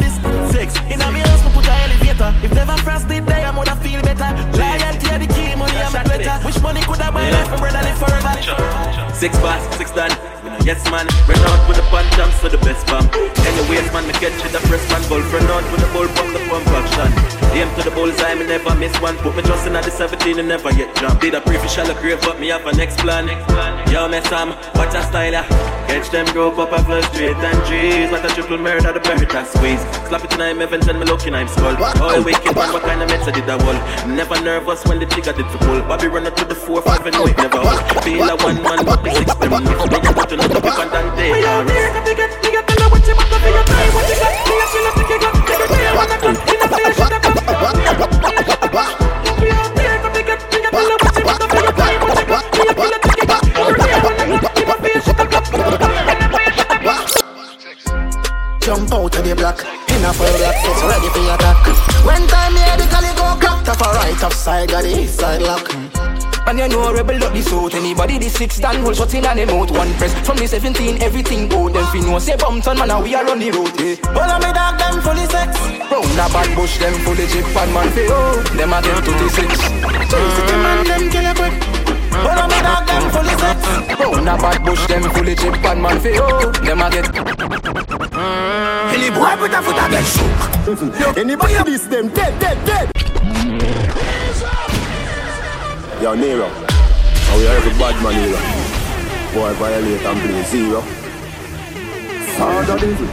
this 0.00 0.16
six. 0.52 0.68
In 0.92 1.00
a 1.00 1.08
me 1.12 1.20
house, 1.20 1.44
elevator. 1.72 2.30
If 2.44 2.52
never 2.54 2.76
frost 2.78 3.08
did 3.08 3.26
die, 3.26 3.42
I'm 3.42 3.54
gonna 3.54 3.76
feel 3.76 4.02
better. 4.02 4.30
Loyalty 4.56 5.06
are 5.10 5.18
the 5.18 5.28
key, 5.32 5.54
money 5.56 5.78
I'm 5.78 5.94
a 5.94 6.02
better. 6.08 6.36
Which 6.46 6.60
money 6.60 6.80
could 6.82 7.00
I 7.00 7.10
buy 7.10 7.30
life, 7.30 7.50
my 7.50 7.58
brother 7.58 7.82
live 7.82 7.98
forever? 7.98 9.14
Six 9.14 9.38
bars, 9.38 9.62
six 9.76 9.90
done. 9.92 10.35
Yes 10.66 10.82
man, 10.90 11.06
run 11.30 11.38
out 11.46 11.68
with 11.68 11.76
the 11.76 11.86
pan 11.94 12.02
jumps 12.18 12.40
to 12.40 12.48
the 12.48 12.58
best 12.58 12.90
fam. 12.90 13.06
Anyways 13.46 13.86
man, 13.94 14.02
me 14.02 14.12
catch 14.18 14.34
it 14.34 14.50
the 14.50 14.58
press 14.66 14.82
man. 14.90 14.98
Golf 15.06 15.32
run 15.32 15.46
out 15.46 15.62
with 15.70 15.78
the 15.78 15.86
ball 15.94 16.08
from 16.10 16.32
the 16.34 16.42
pump 16.50 16.66
action. 16.74 17.06
Aim 17.54 17.70
to 17.78 17.86
the 17.86 17.94
bullseye, 17.94 18.34
me 18.34 18.46
never 18.50 18.74
miss 18.74 18.90
one. 19.00 19.16
Put 19.18 19.36
me 19.36 19.42
trust 19.42 19.68
in 19.68 19.76
at 19.76 19.84
the 19.84 19.92
17 19.92 20.40
and 20.40 20.48
never 20.48 20.74
yet 20.74 20.90
jump. 20.96 21.20
Did 21.20 21.34
a 21.34 21.40
pre 21.40 21.56
for 21.56 21.68
shallow 21.68 21.94
grave, 21.94 22.20
but 22.22 22.40
me 22.40 22.48
have 22.48 22.66
a 22.66 22.74
next 22.74 22.98
plan. 22.98 23.30
Yo, 23.92 24.08
me 24.08 24.20
Sam, 24.26 24.58
watch 24.74 24.92
a 24.98 25.06
style. 25.06 25.46
Catch 25.86 26.10
them 26.10 26.26
grow 26.34 26.50
up, 26.50 26.72
I 26.74 27.00
straight 27.14 27.36
and 27.36 27.60
trees. 27.70 28.10
What 28.10 28.26
a 28.26 28.34
triple 28.34 28.58
murder, 28.58 28.92
the 28.92 28.98
bird 28.98 29.22
I 29.22 29.44
squeeze. 29.44 29.80
Slap 30.10 30.24
it 30.24 30.34
in 30.34 30.40
I'm 30.42 30.58
heaven, 30.58 30.80
tell 30.80 30.98
me 30.98 31.06
looking 31.06 31.34
I'm 31.34 31.46
skull. 31.46 31.76
Oh, 31.78 32.22
wicked 32.26 32.56
man, 32.56 32.72
what 32.74 32.82
kind 32.82 33.00
of 33.00 33.08
meds 33.08 33.28
I 33.28 33.30
did 33.30 33.48
I 33.48 33.54
wall? 33.62 33.78
Never 34.10 34.34
nervous 34.42 34.84
when 34.84 34.98
the 34.98 35.06
trigger 35.06 35.32
did 35.32 35.46
to 35.46 35.58
pull. 35.58 35.80
Bobby 35.82 36.08
run 36.08 36.26
up 36.26 36.34
to 36.36 36.44
the 36.44 36.56
4 36.56 36.82
5 36.82 37.06
and 37.06 37.14
no, 37.14 37.26
it 37.26 37.36
never 37.38 37.58
hold. 37.58 38.02
Feel 38.02 38.28
a 38.28 38.36
one 38.42 38.60
man, 38.62 38.84
but 38.84 39.02
the 39.04 39.14
six 39.14 39.32
them. 39.36 39.52
If 39.54 39.70
you 39.70 39.76
want 39.78 39.78
to 39.78 39.86
know, 39.86 39.86
pick 39.94 40.02
on 40.02 40.02
Dante. 40.02 40.02
We 40.02 40.02
are 40.02 40.02
here, 40.02 40.02
got 40.02 40.02
to 40.02 40.02
get, 40.02 40.04
we 40.06 40.20
got 40.20 40.30
to 40.30 40.36
know 40.36 40.48
what 40.48 40.54
you 40.54 40.54
want 40.54 40.54
to 40.54 40.55
be. 40.55 40.55
Your 40.55 40.55
time, 40.55 40.55
what 40.55 40.55
you 40.55 40.55
got, 40.55 40.55
me 40.55 40.55
a 40.55 40.55
feel 40.55 40.55
like 40.55 40.55
you 40.55 40.55
got. 40.55 40.55
Take 40.55 40.55
a 40.55 40.55
day, 40.55 40.55
wanna 40.55 40.55
come, 40.55 40.55
in 40.55 40.55
a 40.55 40.55
place, 40.55 40.55
shut 40.55 40.55
up. 40.55 40.55
We 40.55 40.55
are 40.55 40.55
here, 40.55 40.55
got 40.55 40.55
to 40.55 40.55
get, 40.55 40.55
we 40.55 40.55
got 40.55 40.55
to 40.55 40.55
know 40.55 40.55
Jump 58.66 58.92
out 58.92 59.14
of 59.14 59.24
the 59.24 59.34
block, 59.36 59.60
in 59.60 60.04
a 60.04 60.12
full 60.12 60.26
black 60.38 60.56
six, 60.58 60.82
ready 60.82 61.08
for 61.10 61.20
attack. 61.34 61.66
When 62.04 62.26
time 62.26 62.56
here, 62.56 62.76
the 62.76 62.86
gully 62.90 63.14
go 63.14 63.36
crack, 63.38 63.64
top 63.64 63.80
a 63.80 63.84
right, 63.94 64.16
top 64.18 64.32
side, 64.32 64.68
got 64.70 64.82
the 64.82 65.02
east 65.02 65.20
side 65.20 65.42
lock. 65.42 65.85
And 66.46 66.58
you 66.60 66.68
know 66.68 66.92
rebel 66.92 67.24
up 67.24 67.32
the 67.32 67.42
suit. 67.42 67.74
Anybody 67.74 68.18
the 68.18 68.28
six 68.28 68.54
stand 68.56 68.78
hold 68.78 68.94
shot 68.94 69.12
in 69.14 69.26
and 69.26 69.38
them 69.38 69.50
out. 69.50 69.70
One 69.72 69.92
press 69.98 70.14
from 70.24 70.38
the 70.38 70.46
17 70.46 71.02
everything 71.02 71.48
go 71.48 71.68
Them 71.68 71.84
fi 71.90 71.98
know 72.00 72.20
say 72.20 72.36
Bumpton 72.36 72.78
man 72.78 72.90
and 72.90 73.02
we 73.02 73.14
are 73.16 73.28
on 73.28 73.40
the 73.40 73.50
road 73.50 73.74
eh. 73.82 73.98
All 74.14 74.30
of 74.30 74.38
me 74.38 74.54
dog 74.54 74.78
them 74.78 75.02
fully 75.02 75.26
sex. 75.26 75.58
Round 75.90 76.06
a 76.06 76.26
bad 76.30 76.50
bush 76.54 76.78
them 76.78 76.94
fully 77.02 77.26
chip 77.26 77.50
and 77.50 77.74
man 77.74 77.90
fi 77.90 78.06
oh 78.14 78.38
Them 78.54 78.72
a 78.72 78.78
get 78.78 79.02
26 79.02 79.58
Chase 80.06 80.40
the 80.46 80.54
man 80.62 80.86
them 80.86 81.02
kill 81.10 81.26
a 81.26 81.32
quick. 81.34 81.54
All 82.14 82.38
of 82.38 82.46
me 82.46 82.58
dog 82.62 82.86
them 82.86 83.04
fully 83.10 83.34
sex. 83.42 83.58
Round 83.98 84.28
a 84.30 84.34
bad 84.38 84.58
bush 84.62 84.86
them 84.86 85.02
fully 85.10 85.34
chip 85.34 85.64
and 85.66 85.82
man 85.82 85.98
fi 85.98 86.14
oh 86.22 86.52
Them 86.62 86.78
a 86.78 86.86
get 86.94 87.10
Any 88.94 89.10
boy 89.10 89.34
put 89.34 89.50
a 89.50 89.58
foot 89.66 89.82
against 89.82 90.14
shook. 90.14 91.18
Anybody 91.18 91.58
this 91.66 91.90
them 91.90 92.06
dead, 92.14 92.38
dead, 92.38 92.58
dead 92.62 92.96
Yo, 96.02 96.14
Nero. 96.14 96.46
How 96.48 97.38
we 97.38 97.46
are 97.46 97.56
every 97.56 97.72
bad 97.78 97.96
man 98.02 98.12
here. 98.12 98.36
Boy, 99.32 99.52
violate 99.54 100.04
and 100.04 100.20
play 100.20 100.42
zero. 100.42 100.82
Father 102.36 102.78
devil. 102.78 103.08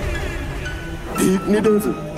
Me 1.50 1.62
devil. 1.62 2.13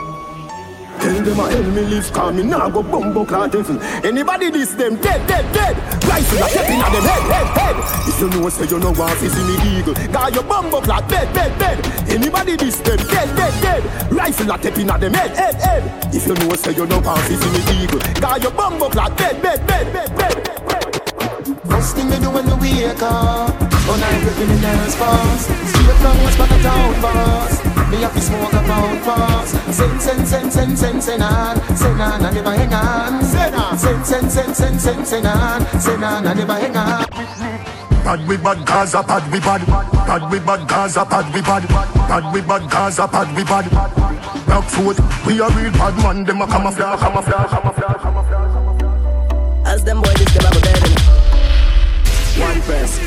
Tell 0.99 1.23
them 1.23 1.39
I 1.39 1.51
help 1.51 1.65
me 1.67 1.81
live 1.81 2.11
calm, 2.13 2.35
me 2.37 2.43
nah 2.43 2.69
go 2.69 2.81
bumbo 2.83 3.25
clan 3.25 3.49
devil. 3.49 3.81
Anybody 4.03 4.49
this 4.49 4.73
them 4.73 4.95
dead, 4.95 5.27
dead, 5.27 5.45
dead. 5.53 5.75
Rifle 6.03 6.43
a 6.43 6.49
stepping 6.49 6.81
at 6.81 6.91
them 6.91 7.03
head, 7.03 7.23
head, 7.31 7.47
head. 7.57 8.07
If 8.07 8.19
you 8.19 8.29
know 8.29 8.49
say 8.49 8.65
you 8.65 8.79
know 8.79 8.93
to 8.93 9.29
see 9.29 9.43
me 9.43 9.79
eagle, 9.79 9.93
got 10.11 10.33
your 10.33 10.43
bumbo 10.43 10.81
clan 10.81 11.07
dead, 11.07 11.33
dead, 11.33 11.59
dead. 11.59 12.09
Anybody 12.09 12.55
this 12.55 12.77
them 12.77 12.97
dead, 12.97 13.35
dead, 13.35 13.61
dead. 13.61 14.11
Rifle 14.11 14.51
a 14.51 14.57
stepping 14.57 14.89
at 14.89 14.99
them 14.99 15.13
head, 15.13 15.35
head, 15.35 15.55
head. 15.55 16.13
If 16.13 16.27
you 16.27 16.33
know 16.33 16.55
say 16.55 16.73
you 16.73 16.85
know 16.85 17.01
to 17.01 17.21
see 17.21 17.49
me 17.51 17.83
eagle, 17.83 17.99
got 18.21 18.41
your 18.41 18.51
bumbo 18.51 18.89
clan 18.89 19.15
dead, 19.15 19.41
dead, 19.41 19.67
dead, 19.67 19.93
dead, 19.93 20.17
dead. 20.17 20.55
First 21.69 21.95
thing 21.95 22.09
me 22.09 22.17
do 22.19 22.29
when 22.29 22.45
me 22.45 22.53
wake 22.61 23.01
up 23.01 23.75
I 24.05 24.19
gripping 24.21 24.49
the 24.53 24.61
dance 24.61 24.95
fast 24.95 25.49
Straight 25.69 25.97
from 25.97 26.17
what's 26.21 26.37
back 26.37 26.51
a 26.51 26.61
town 26.61 26.93
fast 27.01 27.65
Me 27.89 27.97
have 28.01 28.13
to 28.13 28.21
smoke 28.21 28.53
a 28.53 28.61
pound 28.61 28.99
fast 29.01 29.73
Send, 29.73 30.01
send, 30.01 30.27
send, 30.27 30.53
send, 30.53 30.77
send, 30.77 31.03
send 31.03 31.23
on 31.23 31.57
Send 31.75 32.01
on 32.01 32.25
and 32.25 32.35
never 32.35 32.55
hang 32.55 32.73
on 32.73 33.23
Send 33.23 33.55
on 33.55 33.77
Send, 33.77 34.05
send, 34.05 34.31
send, 34.31 34.55
send, 34.55 34.79
send, 34.79 35.07
send 35.07 35.25
on 35.25 35.79
Send 35.79 36.03
on 36.03 36.27
and 36.27 36.39
never 36.39 36.53
hang 36.53 36.77
on 36.77 37.05
Bad 38.05 38.27
we 38.27 38.37
bad, 38.37 38.63
Gaza 38.67 39.01
bad 39.01 39.31
we 39.31 39.39
bad. 39.39 39.65
Bad 39.65 40.31
we 40.31 40.37
bad, 40.37 40.67
Gaza 40.69 41.05
bad 41.05 41.33
we 41.33 41.41
bad. 41.41 41.67
Bad 41.67 42.31
we 42.31 42.41
bad, 42.41 42.69
Gaza 42.69 43.07
bad 43.07 43.35
we 43.35 43.43
bad. 43.43 43.67
Black 44.45 44.63
foot, 44.69 44.99
we 45.25 45.39
a 45.41 45.49
real 45.49 45.71
bad 45.71 45.97
man. 46.03 46.23
Them 46.23 46.41
a 46.41 46.45
camouflage, 46.45 46.99
camouflage, 46.99 47.49
camouflage, 47.49 48.01
camouflage. 48.03 48.74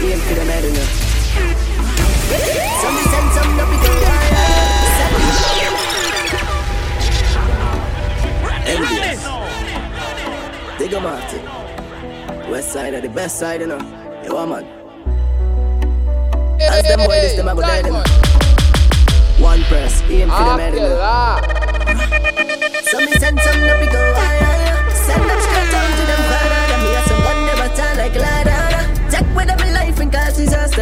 Aim 0.01 0.19
for 0.21 0.35
in 0.65 0.75
it. 0.75 0.89
Some 2.81 2.97
send 3.11 3.29
some 3.35 3.51
no 3.57 3.65
pick 3.67 3.83
Evidence. 8.69 9.25
Digga 10.79 11.01
Marty. 11.03 11.41
West 12.51 12.73
side 12.73 12.95
are 12.95 13.01
the 13.01 13.09
best 13.09 13.39
side, 13.39 13.61
you 13.61 13.67
know. 13.67 13.81
Yo, 14.25 14.47
man. 14.47 14.65
As 16.61 16.83
them 16.85 16.99
boys, 17.01 17.23
this 17.23 17.35
them 17.37 17.49
a 17.49 17.55
bed 17.57 17.87
in 17.87 17.95
it. 17.95 18.09
One 19.41 19.63
press, 19.65 20.03
aim 20.03 20.29
for 20.31 20.57
in 20.75 20.83
it. 20.83 20.99
Some 22.85 23.07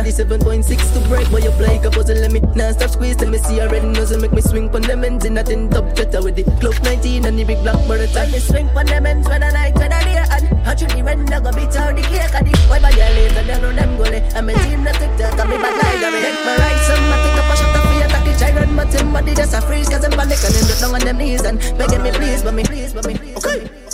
7.6 0.05 0.92
to 0.92 1.09
break 1.09 1.30
but 1.30 1.42
you 1.42 1.51
play 1.53 1.78
a 1.78 1.90
puzzle 1.90 2.16
Let 2.16 2.30
me 2.30 2.40
now 2.55 2.70
stop 2.72 2.90
squeeze 2.90 3.18
Let 3.20 3.30
me 3.30 3.38
see 3.38 3.59
a 3.59 3.68
red 3.68 3.84
nozzle 3.84 4.20
Make 4.20 4.32
me 4.32 4.42
swing 4.42 4.68
pon 4.68 4.82
them 4.82 5.05
ends 5.05 5.24
In 5.24 5.38
a 5.38 5.42
tin 5.42 5.70
top 5.70 5.97
cheddar 5.97 6.22
with 6.22 6.36
the 6.36 6.44
Glock 6.61 6.82
19 6.84 7.24
And 7.24 7.38
the 7.38 7.44
big 7.44 7.62
black 7.62 7.80
bird 7.88 8.12
Let 8.12 8.30
me 8.30 8.38
swing 8.38 8.68
pon 8.70 8.86
them 8.86 9.07
ends 9.07 9.26
When 9.28 9.42
I 9.42 9.51
night 9.51 9.74
when 9.74 9.92
I 9.92 10.05
day 10.05 10.20
And 10.20 10.66
actually 10.66 11.03
when 11.03 11.32
I 11.32 11.40
go 11.40 11.51
beat 11.53 11.74
out 11.76 11.97
the 11.97 12.03
cake 12.03 12.34
And 12.34 12.47
the 12.47 12.53
boy 12.68 12.80
by 12.80 12.90
your 12.90 13.09
later 13.16 13.42
They 13.42 13.61
know 13.61 13.72
them 13.72 13.97
gully 13.97 14.20
And 14.36 14.47
my 14.47 14.53
team 14.53 14.84
not 14.84 14.94
tick 15.01 15.16
tock 15.16 15.38
And 15.40 15.49
me 15.49 15.57
bad 15.57 15.74
like 15.80 16.01
that 16.05 16.12
Take 16.12 16.44
my 16.44 16.57
right 16.61 16.80
some 16.84 17.12
I 17.12 17.16
take 17.24 17.40
up 17.40 17.49
a 17.49 17.57
shot 17.57 17.76
of 17.76 17.84
fear 17.88 18.05
Attack 18.05 18.24
the 18.24 18.32
giant 18.36 18.72
My 18.76 18.84
team 18.84 19.12
body 19.12 19.34
just 19.34 19.55
a 19.55 19.61
freeze 19.62 19.88
Cause 19.88 20.05
I'm 20.05 20.12
panic 20.12 20.44
And 20.44 20.70
up 20.70 20.78
down 20.78 20.94
on 20.94 21.01
them 21.01 21.16
knees 21.16 21.42
And 21.42 21.59
begging 21.78 22.03
me 22.03 22.12
please 22.12 22.42
But 22.42 22.55
me 22.55 22.64
please 22.64 22.92
But 22.92 23.07
me 23.07 23.16
please 23.16 23.36
Okay 23.40 23.86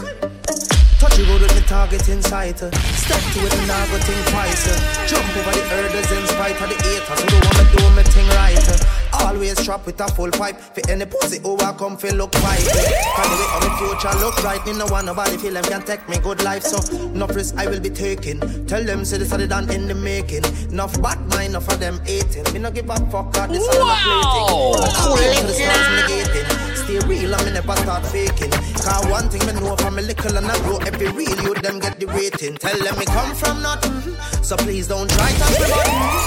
Road 1.33 1.41
with 1.41 1.55
the 1.55 1.62
target 1.62 2.07
in 2.11 2.20
sight. 2.20 2.62
uh. 2.62 2.70
Step 2.93 3.20
to 3.33 3.41
it 3.47 3.55
and 3.55 3.70
I 3.70 3.87
go 3.89 3.97
think 4.05 4.20
twice. 4.28 4.68
uh. 4.68 5.07
Jump 5.07 5.24
over 5.37 5.53
the 5.53 5.64
hurdles 5.68 6.12
in 6.12 6.26
spite 6.26 6.61
of 6.61 6.68
the 6.68 6.76
haters 6.85 7.20
who 7.20 7.26
don't 7.26 7.45
wanna 7.47 7.70
do 7.72 7.91
me 7.97 8.03
thing 8.03 8.28
right. 8.37 9.01
Always 9.23 9.64
trap 9.64 9.87
with 9.87 10.01
a 10.01 10.09
full 10.09 10.31
pipe. 10.31 10.59
For 10.59 10.83
any 10.91 11.07
pussy 11.07 11.39
who 11.41 11.57
I 11.59 11.73
come 11.73 11.97
feel 11.97 12.14
look 12.14 12.35
right. 12.43 12.59
Can 12.59 13.27
the 13.31 13.37
way 13.39 13.49
how 13.49 13.61
my 13.61 13.70
future 13.79 14.18
look 14.18 14.43
right. 14.43 14.64
Me 14.66 14.73
no 14.73 14.87
want 14.87 15.07
nobody 15.07 15.37
feel 15.37 15.55
them 15.55 15.64
can 15.64 15.83
take 15.83 16.09
me 16.09 16.18
good 16.18 16.43
life. 16.43 16.62
So 16.62 16.79
no 17.09 17.27
risk 17.27 17.57
I 17.57 17.66
will 17.66 17.81
be 17.81 17.91
taking. 17.91 18.41
Tell 18.66 18.83
them 18.85 19.05
say 19.05 19.18
this 19.18 19.31
the 19.31 19.47
done 19.47 19.70
in 19.70 19.87
the 19.89 19.95
making. 19.95 20.45
Enough 20.70 21.01
bad 21.03 21.20
mind, 21.29 21.51
enough 21.51 21.68
of 21.68 21.81
them 21.81 22.01
hating. 22.05 22.53
Me 22.53 22.59
no 22.59 22.70
give 22.70 22.91
a 22.91 22.97
fuck 23.11 23.33
God, 23.33 23.51
this 23.51 23.66
all 23.68 23.81
Wow. 23.81 24.75
I'm 24.77 24.93
Cool 24.95 25.16
plating. 25.16 25.47
it 25.47 26.33
The 26.33 26.43
now. 26.43 26.75
Stay 26.75 26.99
real 27.07 27.35
and 27.35 27.45
me 27.45 27.53
never 27.53 27.77
start 27.77 28.05
faking. 28.07 28.51
Cause 28.51 29.07
one 29.07 29.29
thing 29.29 29.45
me 29.47 29.61
know 29.61 29.77
from 29.77 29.99
a 29.99 30.03
little 30.03 30.37
and 30.37 30.47
I 30.47 30.59
grow 30.61 30.79
every 30.79 31.09
real 31.09 31.41
you 31.43 31.55
them 31.55 31.79
get 31.79 31.99
the 32.01 32.07
rating. 32.07 32.57
Tell 32.57 32.79
them 32.79 32.99
me 32.99 33.07
come 33.07 33.35
from 33.35 33.62
nothing. 33.62 34.16
So 34.43 34.57
please 34.57 34.89
don't 34.89 35.09
try 35.11 35.31
to 35.31 35.47
me 35.61 36.22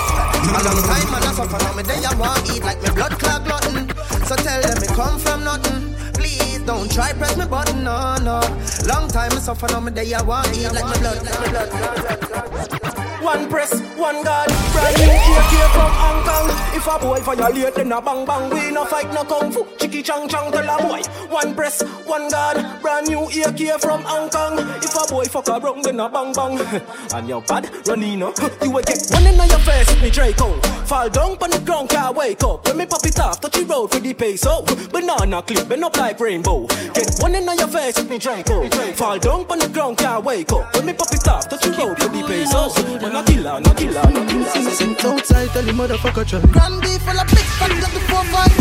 long 0.66 0.82
time 0.82 1.11
man 1.11 1.24
I 1.24 1.32
suffer 1.34 1.57
now 1.63 1.74
me 1.74 1.84
day 1.84 2.01
I 2.03 2.16
want 2.16 2.49
eat 2.49 2.63
like 2.63 2.82
me 2.82 2.89
blood 2.89 3.13
clot 3.20 3.45
glutton. 3.45 3.88
So 4.26 4.36
tell 4.36 4.61
them 4.61 4.82
me 4.82 4.88
come 4.88 5.20
from 5.20 5.43
nothing. 5.43 5.93
Please 6.13 6.59
don't 6.66 6.91
try 6.91 7.13
press 7.13 7.38
me 7.38 7.45
button, 7.45 7.84
no, 7.84 8.16
no. 8.18 8.39
Long 8.88 9.07
time 9.07 9.32
I 9.34 9.39
suffer 9.39 9.68
now 9.68 9.80
me 9.80 9.91
day 9.91 10.11
I 10.13 10.22
want 10.24 10.57
eat 10.57 10.72
like 10.74 10.86
me 10.86 10.99
blood, 11.01 11.24
like 11.24 12.22
me 12.22 12.28
blood. 12.30 12.84
One 13.26 13.49
press, 13.49 13.82
one 13.97 14.23
gun, 14.23 14.47
brand 14.71 14.97
new 14.99 15.09
AK 15.09 15.53
from 15.73 15.91
Hong 15.97 16.23
Kong. 16.23 16.47
If 16.78 16.86
a 16.86 16.99
boy 16.99 17.19
violate, 17.21 17.73
then 17.73 17.91
a 17.91 17.99
bang 17.99 18.23
bang. 18.23 18.49
We 18.51 18.69
no 18.69 18.86
fight, 18.86 19.11
no 19.11 19.23
kung 19.23 19.51
fu. 19.51 19.65
Chicky 19.80 20.03
chang 20.03 20.28
chang, 20.30 20.51
tell 20.51 20.69
a 20.69 20.78
boy. 20.84 21.01
One 21.34 21.55
press, 21.55 21.82
one 22.05 22.30
gun, 22.30 22.80
brand 22.84 23.07
new 23.07 23.23
AK 23.26 23.82
from 23.82 24.03
Hong 24.03 24.30
Kong. 24.30 24.59
If 24.59 24.93
a 24.93 25.11
boy 25.11 25.26
fuck 25.26 25.47
a 25.47 25.59
wrong, 25.59 25.82
then 25.82 25.99
a 25.99 26.07
bang 26.07 26.34
bang. 26.34 26.59
and 27.15 27.28
your 27.28 27.41
bad, 27.41 27.63
Ronino. 27.86 28.30
You 28.63 28.69
will 28.69 28.84
get 28.84 29.01
one 29.09 29.26
in 29.26 29.36
your 29.36 29.59
face, 29.59 29.89
with 29.89 30.03
me 30.03 30.11
Draco. 30.11 30.53
Fall 30.86 31.09
down 31.09 31.32
on 31.41 31.49
the 31.49 31.61
ground, 31.65 31.89
can't 31.89 32.15
wake 32.15 32.43
up. 32.43 32.67
When 32.67 32.78
me 32.78 32.86
pop 32.86 33.03
it 33.05 33.19
off, 33.19 33.41
touch 33.41 33.53
the 33.53 33.65
road 33.65 33.91
for 33.91 33.99
the 33.99 34.13
peso. 34.13 34.61
Banana 34.91 35.41
clip, 35.41 35.67
bend 35.67 35.84
up 35.84 35.97
like 35.97 36.19
rainbow. 36.19 36.67
Get 36.93 37.09
one 37.19 37.34
in 37.34 37.45
your 37.57 37.67
face, 37.69 37.97
with 37.97 38.09
me 38.09 38.19
Draco. 38.19 38.69
Fall 38.93 39.17
down 39.17 39.45
on 39.49 39.57
the 39.57 39.69
ground, 39.69 39.97
can't 39.97 40.23
wake 40.23 40.51
up. 40.51 40.76
When 40.76 40.86
me 40.86 40.93
pop 40.93 41.11
it 41.11 41.28
off, 41.28 41.49
touch 41.49 41.61
the 41.61 41.71
road 41.71 41.97
for 41.97 42.09
the 42.09 42.21
peso. 42.21 43.14
When 43.16 43.24
I 43.24 43.32
killer, 43.32 43.59
no 43.61 43.72
killer, 43.72 44.11
no 44.11 44.26
killer. 44.28 44.72
Sent 44.76 45.05
outside, 45.05 45.47
tell 45.55 45.63
the 45.63 45.72
motherfucker 45.72 46.28
try. 46.28 46.41
Grand 46.51 46.82
beef 46.82 46.99
full 46.99 47.16
of 47.16 47.28
big 47.32 47.47
fat, 47.55 47.72
got 47.80 47.91
the 47.95 48.01
four 48.11 48.24
five. 48.28 48.51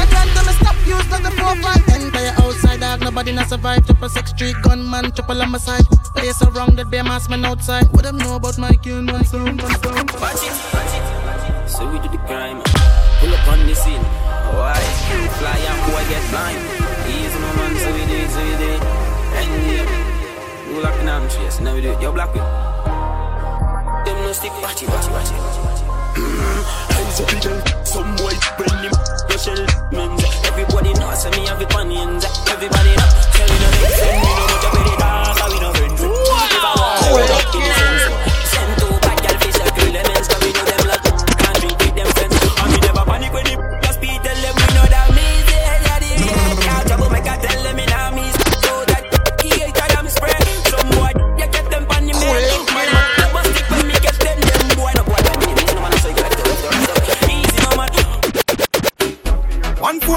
I 0.00 0.06
can't 0.08 0.32
gonna 0.32 0.52
stop 0.56 0.76
use 0.88 1.04
like 1.12 1.22
the 1.22 1.32
four 1.36 1.54
five. 1.60 1.84
Empire 1.92 2.32
outside, 2.38 2.80
dog, 2.80 3.00
nobody 3.02 3.32
not 3.32 3.50
survive. 3.50 3.84
Triple 3.84 4.08
six 4.08 4.30
street 4.30 4.56
gunman, 4.62 5.12
triple 5.12 5.42
on 5.42 5.50
my 5.50 5.58
side. 5.58 5.84
Place 6.16 6.40
around 6.40 6.78
that 6.78 6.88
bear 6.90 7.04
mass 7.04 7.28
man 7.28 7.44
outside. 7.44 7.92
What 7.92 8.04
them 8.04 8.16
know 8.16 8.36
about 8.36 8.56
my 8.56 8.72
kill, 8.72 9.04
one 9.04 9.22
sound, 9.26 9.60
one 9.60 9.76
sound. 9.76 10.10
Watch 10.16 10.40
it, 10.40 10.56
watch 10.72 10.96
it. 10.96 11.68
So 11.68 11.84
we 11.92 11.98
do 11.98 12.08
the 12.08 12.16
crime. 12.24 12.62
Pull 13.20 13.34
up 13.34 13.48
on 13.48 13.66
the 13.66 13.74
scene. 13.74 14.00
Why? 14.56 14.80
Fly 15.36 15.60
and 15.60 15.80
boy 15.92 16.04
get 16.08 16.24
blind. 16.32 16.56
Easy 17.04 17.36
no 17.36 17.52
man, 17.60 17.76
so 17.76 17.92
we 17.92 18.00
do 18.08 18.16
it, 18.16 18.30
so 18.32 18.40
we 18.40 18.56
do 18.56 18.68
it. 18.72 18.82
And 19.30 19.50
yeah, 19.68 19.99
you 20.70 20.82
lock 20.82 20.98
in 21.00 21.08
arm 21.08 21.28
chase. 21.28 21.60
Now 21.60 21.74
we 21.74 21.80
do 21.80 21.90
it. 21.90 22.00
Yo, 22.00 22.12
black 22.12 22.34
it 22.34 22.70
them 24.10 24.24
no 24.24 24.32
stick. 24.32 24.52
Watch 24.62 24.82
it, 24.82 24.88
watch 24.88 25.06
it, 25.06 25.12
watch 25.12 25.30
it, 25.30 25.38
watch 25.38 25.80
it. 25.80 25.90
Hands 26.94 27.20
up. 27.20 27.86
Some 27.86 28.16
boy 28.16 28.34
bring 28.56 28.76
him 28.84 28.94
the 29.28 29.36
shell. 29.38 29.62
Everybody 30.46 30.92
knows 30.94 31.24
me 31.32 31.46
have 31.46 31.62
it 31.62 31.74
on. 31.74 31.90
Everybody 32.48 32.92
know. 32.96 33.10
Tell 33.34 33.48
me 33.48 33.56
no 33.60 33.70
make 33.70 33.94
friend. 33.98 34.29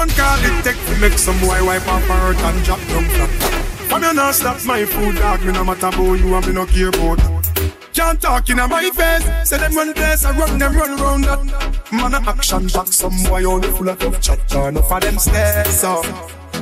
Phone 0.04 0.16
call 0.16 0.38
it 0.44 0.64
take 0.64 0.76
to 0.86 1.00
make 1.00 1.18
some 1.18 1.38
boy 1.40 1.64
wipe 1.64 1.88
off 1.88 2.02
her 2.02 2.14
hurt 2.14 2.36
and 2.36 2.64
drop 2.64 2.78
down 2.88 3.04
flat. 3.04 3.30
From 3.88 4.02
you 4.02 4.12
not 4.12 4.34
stop 4.34 4.62
my 4.66 4.84
food 4.84 5.16
dog, 5.16 5.42
me 5.42 5.52
no 5.52 5.64
matter 5.64 5.86
about 5.86 6.18
you 6.18 6.34
and 6.34 6.46
me 6.46 6.52
no 6.52 6.66
care 6.66 6.88
about. 6.88 7.20
Can't 7.94 8.20
talk 8.20 8.50
in 8.50 8.56
my 8.56 8.90
face, 8.90 9.48
say 9.48 9.56
them 9.56 9.74
run 9.74 9.94
place, 9.94 10.24
I 10.26 10.38
run 10.38 10.58
them 10.58 10.76
run 10.76 10.96
round 11.00 11.24
that. 11.24 11.90
Man 11.90 12.12
a 12.12 12.18
action 12.18 12.66
back, 12.66 12.88
some 12.88 13.22
boy 13.22 13.44
only 13.44 13.68
full 13.68 13.88
of 13.88 13.98
tough 13.98 14.20
chat. 14.20 14.54
Enough 14.54 14.92
of 14.92 15.00
them 15.00 15.18
stairs 15.18 15.84
up, 15.84 16.04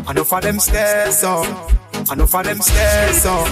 enough 0.09 0.33
of 0.33 0.43
them 0.43 0.61
stairs 0.61 1.25
up, 1.25 1.73
enough 2.13 2.35
of 2.35 2.45
them 2.45 2.61
stairs 2.61 3.27
up. 3.27 3.49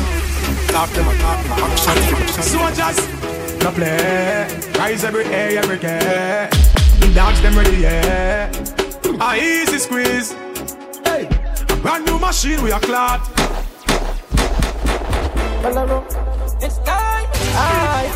Talk 0.68 0.90
them 0.90 1.08
a 1.08 1.14
talk, 1.18 1.46
action, 1.58 1.98
action. 2.14 2.42
Soldiers, 2.44 3.62
no 3.64 3.72
play, 3.72 4.62
rise 4.78 5.02
every 5.02 5.24
day, 5.24 5.58
every 5.58 5.78
day. 5.78 6.48
The 7.00 7.12
dogs 7.12 7.42
them 7.42 7.56
ready, 7.56 7.76
yeah. 7.78 8.79
A 9.18 9.34
easy 9.36 9.78
squeeze. 9.78 10.32
Hey, 11.04 11.26
a 11.68 11.76
brand 11.82 12.06
new 12.06 12.18
machine 12.18 12.62
we 12.62 12.70
are 12.70 12.80
clad. 12.80 13.20
It's 16.62 16.78
time. 16.78 17.19
I 17.54 18.10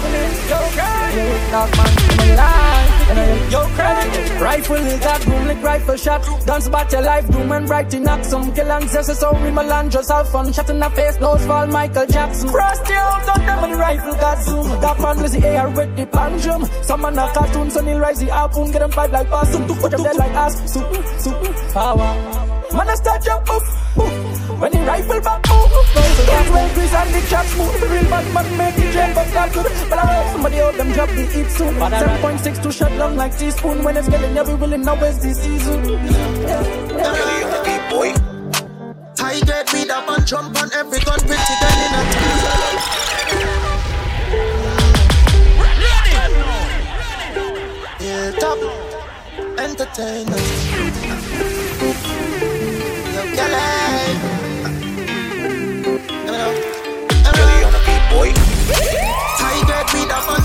yo 0.50 0.58
cry. 0.74 1.12
Yeah, 1.14 1.66
man 1.76 1.92
my 2.16 2.34
life. 2.34 3.52
Yo 3.52 3.62
cry. 3.76 4.40
Rifle 4.40 4.76
is 4.76 5.00
that 5.00 5.24
boom 5.24 5.46
like 5.46 5.62
rifle 5.62 5.96
shot. 5.96 6.22
Dance 6.46 6.66
about 6.66 6.92
your 6.92 7.02
life, 7.02 7.28
doom 7.30 7.52
and 7.52 7.66
bright 7.66 7.94
in 7.94 8.02
knock 8.02 8.24
some 8.24 8.52
kill 8.54 8.70
and 8.72 8.88
zest. 8.88 9.20
So 9.20 9.32
we 9.42 9.50
Milan 9.50 9.90
just 9.90 10.10
have 10.10 10.28
fun. 10.30 10.52
Shot 10.52 10.70
in 10.70 10.78
the 10.78 10.90
face, 10.90 11.20
nose 11.20 11.44
fall 11.46 11.66
Michael 11.66 12.06
Jackson. 12.06 12.48
Frost 12.48 12.88
you 12.88 12.96
out 12.96 13.28
on 13.28 13.46
them 13.46 13.64
and 13.64 13.72
the 13.72 13.76
rifle 13.76 14.14
got 14.14 14.42
zoom. 14.42 14.68
That 14.80 15.00
man 15.00 15.22
with 15.22 15.32
the 15.32 15.46
air 15.46 15.68
with 15.68 15.96
the. 15.96 16.04
Some 16.82 17.02
man 17.02 17.18
a 17.18 17.32
cartoon, 17.32 17.70
so 17.70 17.82
he'll 17.84 17.98
rise 17.98 18.20
the 18.20 18.26
harpoon. 18.26 18.70
Get 18.70 18.80
them 18.80 18.90
fight 18.90 19.10
like 19.10 19.28
possum. 19.28 19.66
Put 19.66 19.90
them 19.90 20.02
dead 20.02 20.16
like 20.16 20.32
ass. 20.32 20.72
Super, 20.72 21.02
super 21.18 21.52
power. 21.72 22.43
Man, 22.74 22.88
I 22.88 22.94
start 22.96 23.22
jump 23.22 23.48
up. 23.50 23.62
When 24.58 24.72
the 24.72 24.78
rifle 24.78 25.20
back 25.20 25.46
move, 25.48 25.70
so 25.70 26.22
that's 26.26 26.50
when 26.50 26.74
Chris 26.74 26.92
and 26.94 27.14
the 27.14 27.20
chaps 27.30 27.56
move. 27.56 27.80
The 27.80 27.86
real 27.86 28.02
bad 28.10 28.34
man 28.34 28.58
make 28.58 28.74
the 28.74 28.92
jump 28.92 29.16
up 29.16 29.28
that 29.28 29.52
good. 29.52 29.72
But 29.88 29.98
I 29.98 30.06
heard 30.06 30.32
somebody 30.32 30.60
out 30.60 30.74
them 30.74 30.90
drop 30.92 31.08
the 31.10 31.22
eat 31.22 31.50
soon. 31.50 31.74
7.6 31.74 32.62
to 32.62 32.72
shut 32.72 32.92
long 32.92 33.16
like 33.16 33.38
teaspoon. 33.38 33.84
When 33.84 33.96
it's 33.96 34.08
getting 34.08 34.36
every 34.36 34.54
willing 34.56 34.82
now 34.82 34.94
is 35.04 35.18
the 35.20 35.34
season. 35.34 35.82
boy. 37.90 38.12
High 39.18 39.40
grade 39.46 39.72
weed 39.72 39.90
up 39.90 40.08
and 40.08 40.26
jump 40.26 40.60
on 40.60 40.72
every 40.74 40.98
gun, 40.98 41.20
pretty 41.20 41.54
girl 41.62 41.78
in 41.86 41.94
a 41.94 42.02
Yeah, 48.00 48.30
top 48.32 48.58
entertainment. 49.60 50.73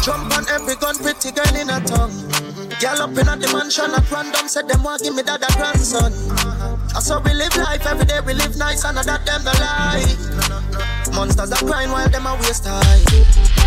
Jump 0.10 0.34
on 0.36 0.50
every 0.50 0.76
gun, 0.76 0.96
pretty 0.98 1.30
girl 1.30 1.54
in 1.54 1.70
a 1.70 1.78
tongue. 1.86 2.10
Girl 2.82 3.00
up 3.06 3.14
in 3.14 3.30
at 3.30 3.40
the 3.40 3.50
mansion 3.54 3.94
at 3.94 4.10
random, 4.10 4.48
said 4.48 4.68
them 4.68 4.82
want 4.82 5.04
give 5.04 5.14
me 5.14 5.22
that 5.22 5.46
a 5.46 5.50
grandson. 5.54 6.12
I 6.98 7.00
saw 7.00 7.22
we 7.22 7.34
live 7.34 7.56
life 7.58 7.86
every 7.86 8.06
day, 8.06 8.20
we 8.26 8.34
live 8.34 8.58
nice, 8.58 8.84
and 8.86 8.98
I 8.98 9.04
that 9.04 9.22
them 9.28 9.44
the 9.46 9.54
lie. 9.62 10.10
Monsters 11.14 11.52
that 11.52 11.62
crying 11.62 11.92
while 11.92 12.10
them 12.10 12.26
a 12.26 12.34
waste 12.42 12.66
time. 12.66 12.82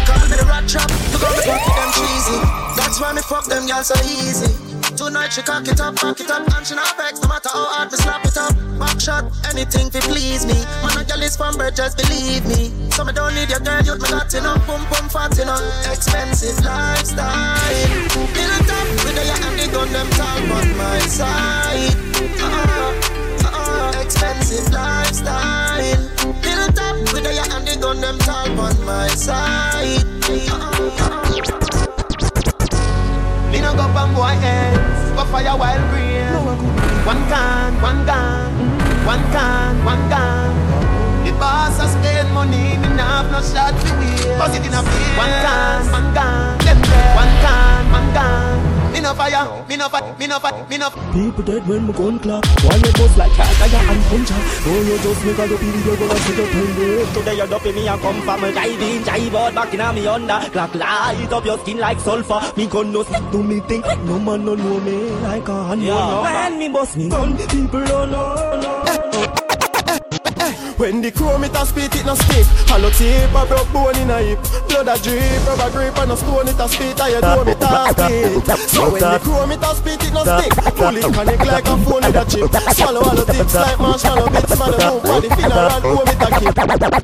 Call 0.03 0.19
me 0.27 0.35
the 0.35 0.47
rat 0.51 0.67
trap, 0.67 0.91
look 1.15 1.23
how 1.23 1.31
me 1.31 1.43
pocket 1.47 1.75
them 1.79 1.91
cheesy. 1.95 2.39
That's 2.75 2.99
why 2.99 3.13
me 3.13 3.23
fuck 3.23 3.47
them 3.47 3.67
girls 3.67 3.87
so 3.87 3.95
easy. 4.03 4.62
Tonight 5.03 5.33
she 5.33 5.43
cock 5.43 5.67
it 5.67 5.81
up, 5.81 5.97
back 5.97 6.21
it 6.21 6.31
up, 6.31 6.47
and 6.55 6.65
she 6.65 6.77
not 6.77 6.97
vex 6.97 7.21
no 7.21 7.27
matter 7.27 7.49
how 7.51 7.67
hard 7.75 7.91
me 7.91 7.99
slap 7.99 8.25
it 8.25 8.39
up. 8.39 8.55
Back 8.79 9.01
shot, 9.01 9.25
anything 9.51 9.91
to 9.91 9.99
please 10.07 10.47
me. 10.47 10.55
Man 10.79 10.95
a 10.95 11.03
girl 11.03 11.21
is 11.21 11.37
from 11.37 11.59
birth, 11.59 11.75
just 11.75 11.99
believe 11.99 12.47
me. 12.47 12.71
So 12.95 13.03
me 13.03 13.13
don't 13.13 13.35
need 13.35 13.51
your 13.51 13.59
girl, 13.59 13.83
youth 13.83 14.01
me 14.01 14.09
got 14.09 14.33
enough, 14.33 14.63
boom 14.65 14.79
boom 14.87 15.11
fat 15.11 15.37
enough. 15.43 15.61
Expensive 15.91 16.55
lifestyle. 16.65 17.75
Built 18.31 18.71
up 18.71 18.89
with 19.03 19.19
the 19.19 19.27
and 19.43 19.59
the 19.59 19.67
gun 19.75 19.91
them 19.91 20.09
talk 20.15 20.39
on 20.39 20.69
my 20.79 20.99
side. 21.11 21.99
Uh-uh, 22.39 22.95
uh-uh, 23.43 24.03
expensive 24.07 24.71
lifestyle. 24.71 25.99
Built 26.47 26.79
up 26.79 26.97
with 27.11 27.27
the 27.27 27.35
and 27.51 27.67
the 27.67 27.75
gun 27.83 28.01
them 28.01 28.19
talk 28.23 28.55
on 28.55 28.79
my 28.87 29.09
side. 29.09 30.07
Uh-uh, 30.31 31.27
Me 31.35 31.52
no 33.63 33.71
go 33.79 33.87
from 33.95 34.13
boy 34.15 34.35
ends, 34.43 35.11
go 35.15 35.25
fire 35.31 35.57
wild 35.57 35.83
green. 35.91 36.35
One 37.07 37.23
can, 37.31 37.81
one 37.81 38.05
gun, 38.05 38.51
one 39.07 39.25
can, 39.31 39.85
one 39.85 40.05
gun. 40.11 40.51
The 41.25 41.33
boss 41.39 41.79
a 41.79 41.87
spend 41.87 42.35
money, 42.35 42.77
me 42.83 42.89
nah 42.99 43.23
have 43.23 43.31
no 43.31 43.41
shot 43.41 43.75
to. 43.79 43.95
Bust 44.39 44.59
it 44.59 44.67
in 44.67 44.75
a. 44.75 44.83
One 45.15 45.35
can, 45.47 45.93
one 45.93 46.15
gun. 46.15 46.59
One 47.15 47.33
can, 47.43 47.83
one 47.93 48.09
gun. 48.13 48.82
Me 48.93 49.01
no 49.01 49.15
fire, 49.15 49.65
me 49.69 49.77
no 49.77 49.89
fire, 49.89 50.15
me 50.19 50.27
no 50.27 50.39
fire, 50.39 50.67
me 50.69 50.77
no. 50.79 50.91
People 50.91 51.45
dead 51.45 51.67
when 51.67 51.87
my 51.87 51.93
gun 51.93 52.19
clap. 52.19 52.45
Why 52.65 52.77
you 52.77 52.93
bust 52.93 53.17
like 53.17 53.33
cat, 53.33 53.49
I 53.61 53.93
and 53.93 54.03
puncher. 54.05 54.35
Oh, 54.69 54.83
you 54.87 54.99
just 54.99 55.25
make 55.25 55.39
a 55.39 55.49
dope 55.49 55.61
video, 55.61 55.97
gonna 55.97 56.17
see 56.21 56.35
the 56.35 56.47
thing. 56.47 57.15
Today 57.15 57.37
you're 57.37 57.47
dopey 57.47 57.73
me, 57.73 57.89
I 57.89 57.99
come 57.99 58.21
from 58.23 58.45
a 58.45 58.53
jive 58.53 58.81
in, 58.81 59.03
jive 59.03 59.35
out 59.35 59.55
back 59.55 59.75
in 59.75 59.81
a 59.81 59.93
me 59.93 60.07
under. 60.07 60.51
Clock 60.51 60.75
light 60.75 61.33
up 61.33 61.45
your 61.45 61.59
skin 61.59 61.79
like 61.79 62.01
sulfur. 62.01 62.41
Me 62.57 62.67
gun 62.67 62.93
no 62.93 63.03
stick 63.03 63.31
to 63.33 63.43
me 63.43 63.61
thing. 63.61 63.81
No 64.05 64.19
man 64.19 64.45
no 64.45 64.55
know 64.55 64.81
me 64.81 65.11
like 65.23 65.49
a 65.49 65.65
hand. 65.69 65.83
Yeah. 65.83 66.23
When 66.23 66.59
me 66.59 66.69
bust 66.69 66.97
me 66.97 67.09
gun, 67.09 67.37
people 67.37 67.85
don't 67.85 68.11
know. 68.11 69.42
When 70.83 70.99
the 71.01 71.13
chrome 71.13 71.47
it 71.47 71.55
a 71.55 71.63
spit 71.63 71.95
it 71.95 72.03
no 72.03 72.19
stick 72.19 72.43
Hollow 72.67 72.91
tip 72.91 73.31
a 73.31 73.47
broke 73.47 73.71
bone 73.71 73.95
in 74.03 74.11
a 74.11 74.19
hip. 74.19 74.43
Blood 74.67 74.91
a 74.91 74.99
drip, 74.99 75.47
rubber 75.47 75.71
grip 75.71 75.95
and 75.95 76.11
a 76.11 76.17
stone 76.19 76.51
it 76.51 76.59
a 76.59 76.67
spit. 76.67 76.99
You 76.99 77.23
know 77.23 77.47
me 77.47 77.55
talk 77.55 77.95
it 78.11 78.43
So 78.67 78.91
when 78.91 78.99
the 78.99 79.23
chrome 79.23 79.55
it 79.55 79.63
a 79.63 79.71
spit 79.79 80.03
it 80.03 80.11
no 80.11 80.27
stick 80.27 80.51
Pull 80.75 80.99
it 80.99 81.07
connect 81.07 81.47
like 81.47 81.71
a 81.71 81.79
phone 81.87 82.03
with 82.03 82.19
a 82.19 82.25
chip. 82.27 82.51
Swallow 82.75 82.99
all 82.99 83.15
the 83.15 83.23
tips 83.31 83.55
like 83.55 83.79
marshmallow 83.79 84.27
bits 84.27 84.59
Man 84.59 84.75
a 84.75 84.79
move 84.91 85.07
for 85.07 85.23
the 85.23 85.31
funeral 85.39 85.79
home 85.87 86.11
it 86.11 86.19
a 86.19 86.29
keep. 86.43 86.51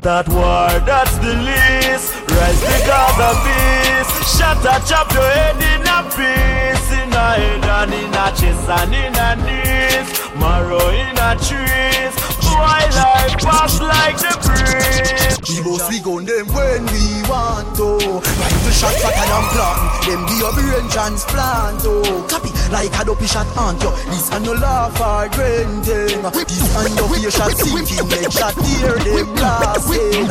That 0.03 0.27
war, 0.27 0.75
that's 0.83 1.15
the 1.23 1.39
least. 1.39 2.19
Rise 2.35 2.59
the 2.59 2.83
because 2.83 3.31
of 3.31 3.39
peace. 3.47 4.11
Shut 4.27 4.59
a 4.59 4.75
chop 4.83 5.07
your 5.15 5.23
head 5.23 5.55
in 5.55 5.87
a 5.87 6.03
piece. 6.19 6.83
In 6.99 7.15
a 7.15 7.27
head 7.31 7.63
and 7.63 7.95
in 7.95 8.11
a 8.11 8.27
chest 8.35 8.67
and 8.75 8.91
in 8.91 9.15
a 9.15 9.39
knees. 9.39 10.11
Marrow 10.35 10.91
in 10.91 11.15
a 11.15 11.39
trees. 11.39 12.11
Boy 12.49 12.83
life 12.97 13.37
pass 13.45 13.79
like 13.79 14.17
the 14.17 14.33
breeze. 14.41 15.37
We 15.49 15.63
boss 15.63 15.85
we 15.89 15.99
gun 15.99 16.25
them 16.25 16.47
when 16.53 16.85
we 16.89 17.21
want 17.29 17.75
to. 17.77 18.19
Rifle 18.19 18.73
shot 18.73 18.95
fatter 19.01 19.25
than 19.29 19.45
plant. 19.53 19.79
Them 20.05 20.21
give 20.27 20.39
your 20.39 20.53
brain 20.53 20.85
transplant 20.89 21.81
oh. 21.85 22.25
Copy 22.29 22.49
like 22.71 22.93
a 22.99 23.05
dopey 23.05 23.27
shot 23.27 23.47
aunt 23.57 23.81
yo. 23.81 23.91
This 24.11 24.31
and 24.31 24.45
no 24.45 24.53
laugh 24.53 24.99
or 24.99 25.29
granting. 25.33 26.21
This 26.49 26.75
and 26.75 26.95
your 26.97 27.07
fear 27.13 27.31
shot 27.31 27.53
sinking. 27.53 28.09
Leg 28.09 28.31
shot 28.31 28.53
tear 28.57 28.97
them 28.97 29.27
blasting. 29.35 30.29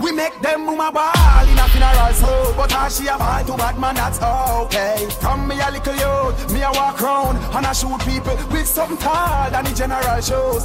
We 0.00 0.12
make 0.12 0.40
them 0.40 0.66
woman 0.66 0.92
ball 0.92 1.46
in 1.46 1.58
a 1.58 1.68
funeral 1.68 2.12
so 2.14 2.54
But 2.56 2.72
how 2.72 2.88
she 2.88 3.06
a 3.06 3.18
ball 3.18 3.44
to 3.44 3.56
bad 3.56 3.78
man 3.78 3.94
that's 3.94 4.20
okay 4.22 5.06
From 5.20 5.46
me 5.46 5.60
a 5.60 5.70
little 5.70 5.94
youth, 5.94 6.52
me 6.52 6.62
a 6.62 6.70
walk 6.72 7.00
round 7.00 7.38
And 7.54 7.66
I 7.66 7.72
shoot 7.72 8.00
people 8.00 8.36
with 8.50 8.66
something 8.66 8.96
tall 8.96 9.50
than 9.50 9.64
the 9.64 9.74
general 9.74 10.20
shows 10.20 10.64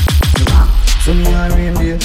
So 1.11 1.17
me 1.17 1.27
a 1.27 1.51
reindeer. 1.51 1.99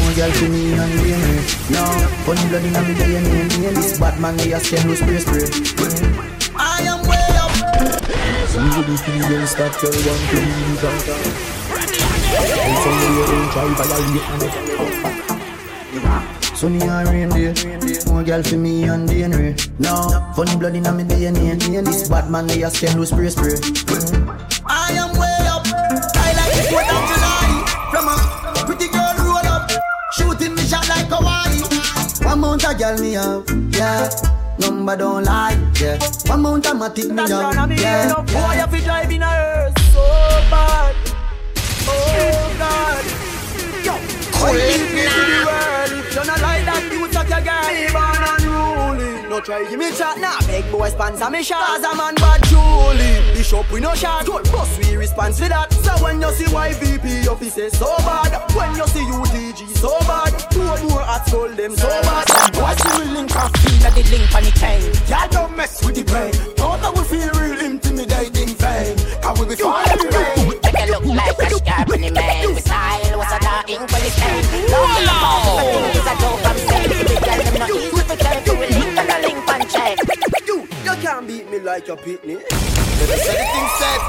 More 0.00 0.16
girl 0.16 0.32
to 0.32 0.48
me 0.48 0.72
and 0.72 0.88
DNA 0.96 1.44
No, 1.68 1.84
funny 2.24 2.40
blood 2.48 2.64
inna 2.64 2.80
me 2.88 2.96
DNA 2.96 3.52
This 3.74 4.00
bad 4.00 4.16
man 4.18 4.32
they 4.38 4.52
a 4.52 4.60
skin 4.60 4.88
with 4.88 4.96
spray 4.96 5.18
spray. 5.18 5.44
I 6.56 6.80
am 6.88 7.02
way 7.04 7.36
up. 7.36 7.52
Usually 8.56 8.96
females 8.96 9.50
start 9.50 9.74
tell 9.74 9.92
one 9.92 10.22
to 10.32 10.36
leave 10.40 10.84
out 10.88 11.08
And 12.64 12.78
some 12.80 12.96
of 12.96 13.12
you 13.12 13.26
don't 13.28 13.52
try 13.52 13.68
violate 13.76 14.24
and 14.32 14.40
So 16.56 16.70
me. 16.70 16.80
A 16.80 17.04
reindeer. 17.04 17.52
More 18.10 18.24
girl 18.24 18.42
for 18.42 18.56
me 18.56 18.84
and 18.84 19.06
DNA 19.06 19.54
No, 19.78 20.32
funny 20.34 20.56
blood 20.56 20.74
inna 20.74 20.92
me 20.92 21.04
DNA 21.04 21.58
This 21.84 22.08
bad 22.08 22.30
man 22.30 22.46
they 22.46 22.62
a 22.62 22.70
skin 22.70 22.98
with 22.98 23.08
spray 23.08 23.28
spray 23.28 23.56
girl 32.78 32.98
me 32.98 33.12
have, 33.12 33.44
yeah. 33.74 34.08
Number 34.58 34.96
don't 34.96 35.24
lie, 35.24 35.56
yeah. 35.80 35.98
One 36.26 36.42
mount 36.42 36.66
a 36.66 36.70
matic 36.70 37.10
me 37.10 37.22
have, 37.22 37.70
yeah. 37.72 38.14
Boy, 38.14 38.56
if 38.64 38.72
you 38.74 38.80
drive 38.84 39.10
in 39.10 39.22
a 39.22 39.26
hearse 39.26 39.74
so 39.92 40.00
bad 40.50 40.94
Oh 41.88 42.54
God 42.58 43.04
Yo, 43.84 43.94
Cool 44.32 44.48
I 44.48 44.50
it 44.56 44.60
leave 44.66 44.92
me 44.94 45.02
to 45.04 45.22
the 45.30 45.38
world 45.46 45.92
If 46.04 46.14
you're 46.14 46.24
not 46.24 46.40
like 46.40 46.64
that, 46.64 46.82
you 46.90 47.12
suck 47.12 47.28
your 47.28 47.40
girl 47.40 47.66
Me 47.68 47.86
born 47.92 48.04
unruly 48.04 48.15
No 49.36 49.42
try. 49.42 49.68
Give 49.68 49.78
me 49.78 49.92
chat, 49.92 50.16
nah 50.18 50.40
Big 50.46 50.64
boy 50.72 50.88
sponsor 50.88 51.28
me 51.28 51.42
shot. 51.42 51.60
Cause 51.66 51.84
a 51.84 51.94
man 51.94 52.14
bad 52.14 52.42
truly. 52.48 53.20
Bishop 53.36 53.70
we 53.70 53.80
no 53.80 53.94
shot. 53.94 54.24
Good 54.24 54.44
boss 54.44 54.78
we 54.78 54.96
response 54.96 55.36
to 55.36 55.48
that. 55.50 55.70
So 55.84 55.92
when 56.02 56.22
you 56.22 56.32
see 56.32 56.44
YVP 56.44 57.28
officers 57.28 57.76
so 57.76 57.94
bad. 57.98 58.32
When 58.56 58.74
you 58.76 58.86
see 58.88 59.04
UTG 59.04 59.76
so 59.76 59.92
bad. 60.08 60.32
Two 60.48 60.64
more 60.88 61.02
at 61.02 61.28
soul 61.28 61.48
them 61.48 61.76
so 61.76 61.86
bad. 61.86 62.56
Watch 62.56 62.80
you 62.80 62.98
will 62.98 63.12
link 63.12 63.36
off 63.36 63.52
feel 63.60 63.76
that 63.84 63.92
the 63.94 64.04
link 64.08 64.34
on 64.34 64.42
the 64.42 64.52
chain. 64.56 64.80
Y'all 65.04 65.28
don't 65.28 65.54
mess 65.54 65.84
with 65.84 65.96
the 65.96 66.04
brain. 66.04 66.32
Thought 66.56 66.80
I 66.80 66.90
would 66.96 67.04
feel 67.04 67.28
real 67.36 67.60
intimidating 67.60 68.56
fame. 68.56 68.96
I 69.22 69.32
will 69.36 69.44
be 69.44 69.56
fine 69.56 69.84
in 69.92 69.98
the 69.98 70.16
rain 70.16 70.48
Make 70.64 70.80
it 70.80 70.88
look 70.88 71.04
like 71.04 71.36
a 71.36 71.50
scarp 71.60 71.92
in 71.92 72.00
the 72.00 72.10
man. 72.10 72.54
With 72.54 72.64
style, 72.64 73.18
what's 73.18 73.34
a 73.34 73.38
dark 73.40 73.68
ink 73.68 73.84
when 73.84 74.00
it's 74.00 74.16
pain 74.16 74.40
Don't 74.72 74.88
feel 74.96 75.04
about 75.04 75.60
it, 75.60 76.06
I 76.08 76.14
think 76.16 76.46
it's 76.56 76.75
can't 81.06 81.28
beat 81.28 81.50
me 81.50 81.60
like 81.60 81.86
your 81.86 81.96
pitney. 81.96 82.36
Let 82.36 83.08
me 83.08 83.16
say 83.16 83.36
the 83.38 83.46
thing 83.54 83.68
said. 83.78 84.00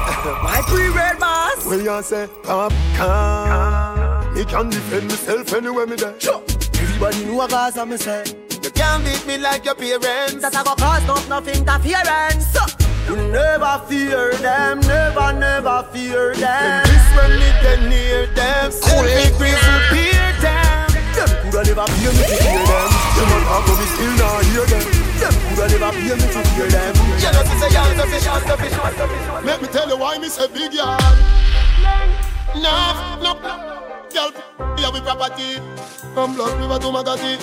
My 0.42 0.62
pre-red 0.66 1.18
boss. 1.18 1.64
Well, 1.64 1.80
you 1.80 2.02
say, 2.02 2.28
come, 2.42 2.72
come. 2.96 4.34
Me 4.34 4.44
can 4.44 4.68
defend 4.68 5.08
myself 5.08 5.52
anywhere 5.54 5.86
me 5.86 5.96
there. 5.96 6.18
Sure. 6.20 6.42
Everybody 6.74 7.24
know 7.24 7.40
a 7.40 7.48
cause 7.48 7.78
I'm 7.78 7.96
say. 7.96 8.24
You 8.62 8.70
can't 8.70 9.04
beat 9.04 9.24
me 9.26 9.38
like 9.38 9.64
your 9.64 9.76
parents. 9.76 10.42
That 10.42 10.56
I 10.56 10.64
go 10.64 10.74
cause 10.74 11.06
not 11.06 11.28
nothing 11.28 11.60
interference. 11.60 12.46
So. 12.52 12.62
You 13.08 13.16
never 13.32 13.80
fear 13.88 14.34
them, 14.34 14.80
never, 14.80 15.32
never 15.32 15.88
fear 15.92 16.34
them. 16.34 16.44
And 16.44 16.88
this 16.90 17.06
when 17.16 17.30
me 17.38 17.48
then 17.62 17.88
near 17.88 18.26
them. 18.34 18.70
Cool. 18.70 18.80
Self-imprisoned 18.80 19.84
people 19.90 20.17
coulda 21.50 21.64
never 21.64 21.86
fear 21.96 22.12
me 22.12 22.22
to 22.28 22.36
hear 22.44 22.64
them 22.68 22.90
Them 23.16 23.32
on 23.32 23.42
top 23.48 23.68
of 23.68 23.78
me 23.80 23.86
still 23.88 24.14
not 24.20 24.44
hear 24.44 24.66
them 24.68 24.84
Them 25.18 25.34
coulda 25.48 25.64
never 25.72 25.92
fear 25.96 26.16
me 26.16 26.26
to 26.28 26.40
hear 26.52 26.68
them 26.68 26.94
You 27.18 27.30
know, 27.32 27.42
say, 27.56 27.70
y'all 27.72 27.94
selfish, 27.96 28.24
y'all 28.24 28.40
selfish, 28.40 28.72
y'all 28.72 28.92
selfish. 28.92 29.44
Let 29.44 29.62
me 29.62 29.68
tell 29.68 29.88
you 29.88 29.96
why 29.96 30.18
me 30.18 30.28
say 30.28 30.46
big 30.48 30.74
yard. 30.74 31.00
Nah, 32.56 33.16
no, 33.22 33.34
girl, 34.12 34.32
here 34.76 34.90
we 34.92 35.00
property. 35.00 35.60
From 36.14 36.34
Blood 36.34 36.58
River 36.60 36.78
to 36.78 36.86
Magati. 36.86 37.38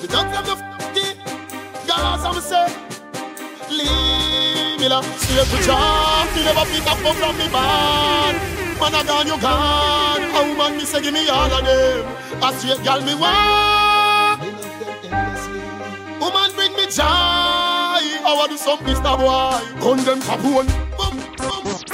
The 0.00 0.08
dogs 0.08 0.36
of 0.38 0.44
the 0.46 0.52
f***y. 0.52 1.14
Girl, 1.86 2.06
as 2.12 2.24
I'm 2.24 2.40
say. 2.40 2.66
Leave 3.70 4.80
me 4.80 4.88
la, 4.88 5.02
straight 5.02 5.46
to 5.46 5.62
job. 5.62 6.26
Me 6.34 6.44
never 6.44 6.64
pick 6.70 6.86
up 6.86 7.04
up 7.04 7.16
from 7.16 7.38
me 7.38 7.48
band. 7.48 8.63
Man, 8.84 8.94
I 8.94 9.02
gone, 9.06 9.26
you 9.26 9.40
gone. 9.40 10.22
A 10.22 10.40
woman, 10.46 10.76
me 10.76 10.84
say, 10.84 11.00
give 11.00 11.14
me 11.14 11.26
all 11.30 11.50
of 11.50 11.64
them. 11.64 12.04
A 12.42 12.52
straight 12.52 12.84
girl, 12.84 13.00
me 13.00 13.14
want. 13.14 14.42
Woman, 16.20 16.50
bring 16.54 16.72
me 16.76 16.84
joy. 16.92 17.02
I 17.02 18.34
want 18.36 18.50
to 18.50 18.56
do 18.56 18.58
some 18.58 18.78
Mr. 18.80 19.16
Boy. 19.16 19.80
Gun 19.80 20.04
them 20.04 20.20
capone. 20.20 20.68
Boom, 20.98 21.16
boom. 21.38 21.93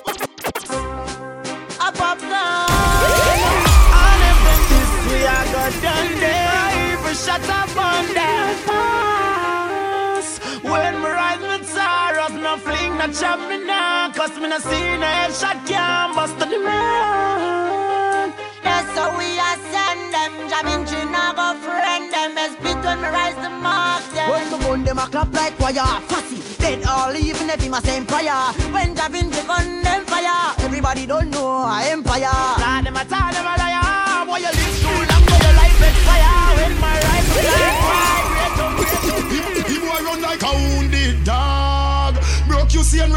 No 12.51 12.57
fling, 12.59 12.99
no 12.99 13.07
chop 13.13 13.39
me 13.49 13.65
now 13.65 14.11
Cause 14.11 14.35
me 14.41 14.49
no 14.49 14.59
see 14.59 14.99
no 14.99 15.07
headshot 15.07 15.65
Can't 15.69 16.17
bust 16.17 16.35
to 16.41 16.47
the 16.47 16.59
man 16.59 18.35
That's 18.65 18.91
how 18.99 19.17
we 19.17 19.39
are 19.39 19.59
send 19.71 20.11
them 20.11 20.33
Jamming 20.51 20.85
chin, 20.85 21.15
I 21.15 21.31
go 21.39 21.55
friend 21.63 22.11
them. 22.11 22.35
Best 22.35 22.59
beat 22.59 22.83
when 22.83 23.01
me 23.03 23.07
rise 23.07 23.37
the 23.37 23.51
mark 23.51 24.03
them 24.11 24.31
When 24.31 24.51
me 24.51 24.59
gun 24.67 24.83
them 24.83 24.99
a 24.99 25.07
clap 25.07 25.33
like 25.33 25.61
wire 25.61 26.01
Fussy, 26.11 26.43
dead 26.59 26.83
all 26.89 27.15
even 27.15 27.49
if 27.51 27.63
him 27.63 27.75
a 27.75 27.81
same 27.83 28.05
prayer 28.05 28.43
When 28.75 28.97
Javin 28.97 29.31
the 29.31 29.47
gun 29.47 29.83
them 29.85 30.05
fire. 30.07 30.55
Everybody 30.59 31.07
don't 31.07 31.31
know 31.31 31.63
I 31.63 31.87
empire 31.93 32.35
Nah, 32.59 32.83
them 32.83 32.97
a 32.97 33.05
tell 33.07 33.31
them 33.31 33.47
a 33.47 33.55
liar. 33.63 34.27
Boy 34.27 34.39
you 34.43 34.51
live 34.51 34.75
too 34.83 34.99
long 35.07 35.23
but 35.23 35.39
your 35.39 35.55
life 35.55 35.83
is 35.87 35.99
fire 36.03 36.57
When 36.59 36.75
my 36.81 37.10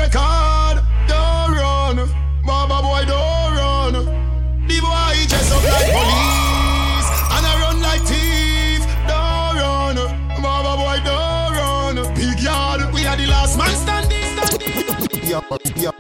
record. 0.04 0.84
Don't 1.08 1.52
run, 1.56 1.96
Baba 2.46 2.82
boy, 2.84 3.04
don't 3.08 3.54
run. 3.56 3.94
The 4.68 4.78
boy 4.84 5.16
dress 5.30 5.52
up 5.56 5.64
like 5.64 5.92
police 5.96 7.10
and 7.34 7.44
I 7.48 7.54
run 7.64 7.78
like 7.82 8.04
thief. 8.12 8.84
Don't 9.08 9.56
run, 9.64 9.96
Baba 10.44 10.74
boy, 10.82 11.00
don't 11.08 11.52
run. 11.58 11.96
Big 12.16 12.40
yard, 12.44 12.82
we 12.94 13.06
are 13.06 13.18
the 13.18 13.28
last 13.28 13.58
man 13.58 13.74
standing. 13.84 14.38
standing. 14.38 15.30
Yo, 15.30 15.42
yo, 15.78 15.92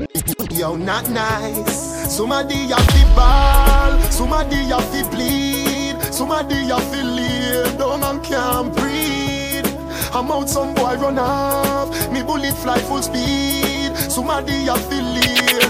yo, 0.51 0.75
not 0.75 1.09
nice. 1.09 2.15
Somebody 2.15 2.67
have 2.67 2.87
to 2.87 3.03
ball, 3.15 3.99
somebody 4.11 4.57
have 4.73 4.89
to 4.91 5.01
bleed, 5.11 5.97
somebody 6.13 6.55
have 6.67 6.91
to 6.91 7.03
lay 7.03 7.77
down 7.77 8.03
and 8.03 8.23
can't 8.23 8.75
breathe. 8.75 9.65
I'm 10.13 10.29
out, 10.29 10.49
some 10.49 10.75
boy 10.75 10.95
run 10.95 11.17
off, 11.17 11.89
me 12.11 12.21
bullet 12.21 12.53
fly 12.53 12.77
full 12.79 13.01
speed. 13.01 13.72
Somebody 14.13 14.53
lay 14.53 14.69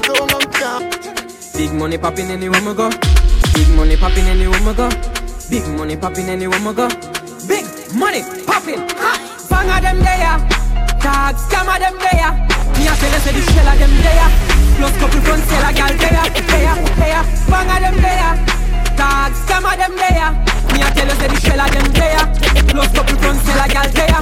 down 0.03 0.27
and 0.35 0.51
can't. 0.51 0.91
Big 1.55 1.71
money 1.71 1.97
popping 1.97 2.29
anywhere 2.29 2.59
me 2.59 2.73
go. 2.73 2.89
Big 3.53 3.69
money 3.69 3.95
popping 3.95 4.27
anywhere 4.27 4.59
me 4.59 4.73
go. 4.73 4.89
Big 5.49 5.65
money 5.77 5.95
popping 5.95 6.27
anywhere 6.27 6.59
me 6.59 6.73
go. 6.73 6.89
Big 7.47 7.63
money 7.95 8.21
popping. 8.45 8.83
Ha! 8.99 9.15
Fang 9.47 9.69
of 9.71 9.81
them 9.81 9.99
there. 10.03 10.35
Tag 10.99 11.35
scam 11.39 11.71
of 11.71 11.79
them 11.79 11.95
there. 12.03 12.35
Me 12.75 12.83
a 12.83 12.93
tell 12.99 13.13
you 13.15 13.19
say 13.23 13.31
the 13.31 13.41
shell 13.47 13.69
of 13.71 13.79
them 13.79 13.93
there. 14.03 14.27
Plus 14.75 14.91
couple 14.99 15.21
front 15.21 15.43
a 15.47 15.71
gal 15.71 15.95
there, 15.95 16.27
there, 16.35 16.75
there. 16.99 17.23
Bang 17.47 17.71
them 17.79 17.95
there. 18.03 18.53
Some 19.47 19.63
of 19.63 19.77
them 19.77 19.95
there. 19.95 20.62
Me 20.73 20.81
a 20.81 20.89
tell 20.91 21.07
you 21.07 21.15
say 21.21 21.27
the 21.29 21.37
shell 21.39 21.61
of 21.61 21.69
them 21.71 21.87
there. 21.93 22.25
Plus 22.73 22.91
couple 22.91 23.17
front 23.21 23.39
sell 23.45 23.61
a 23.61 23.67
gal 23.69 23.89
there. 23.93 24.21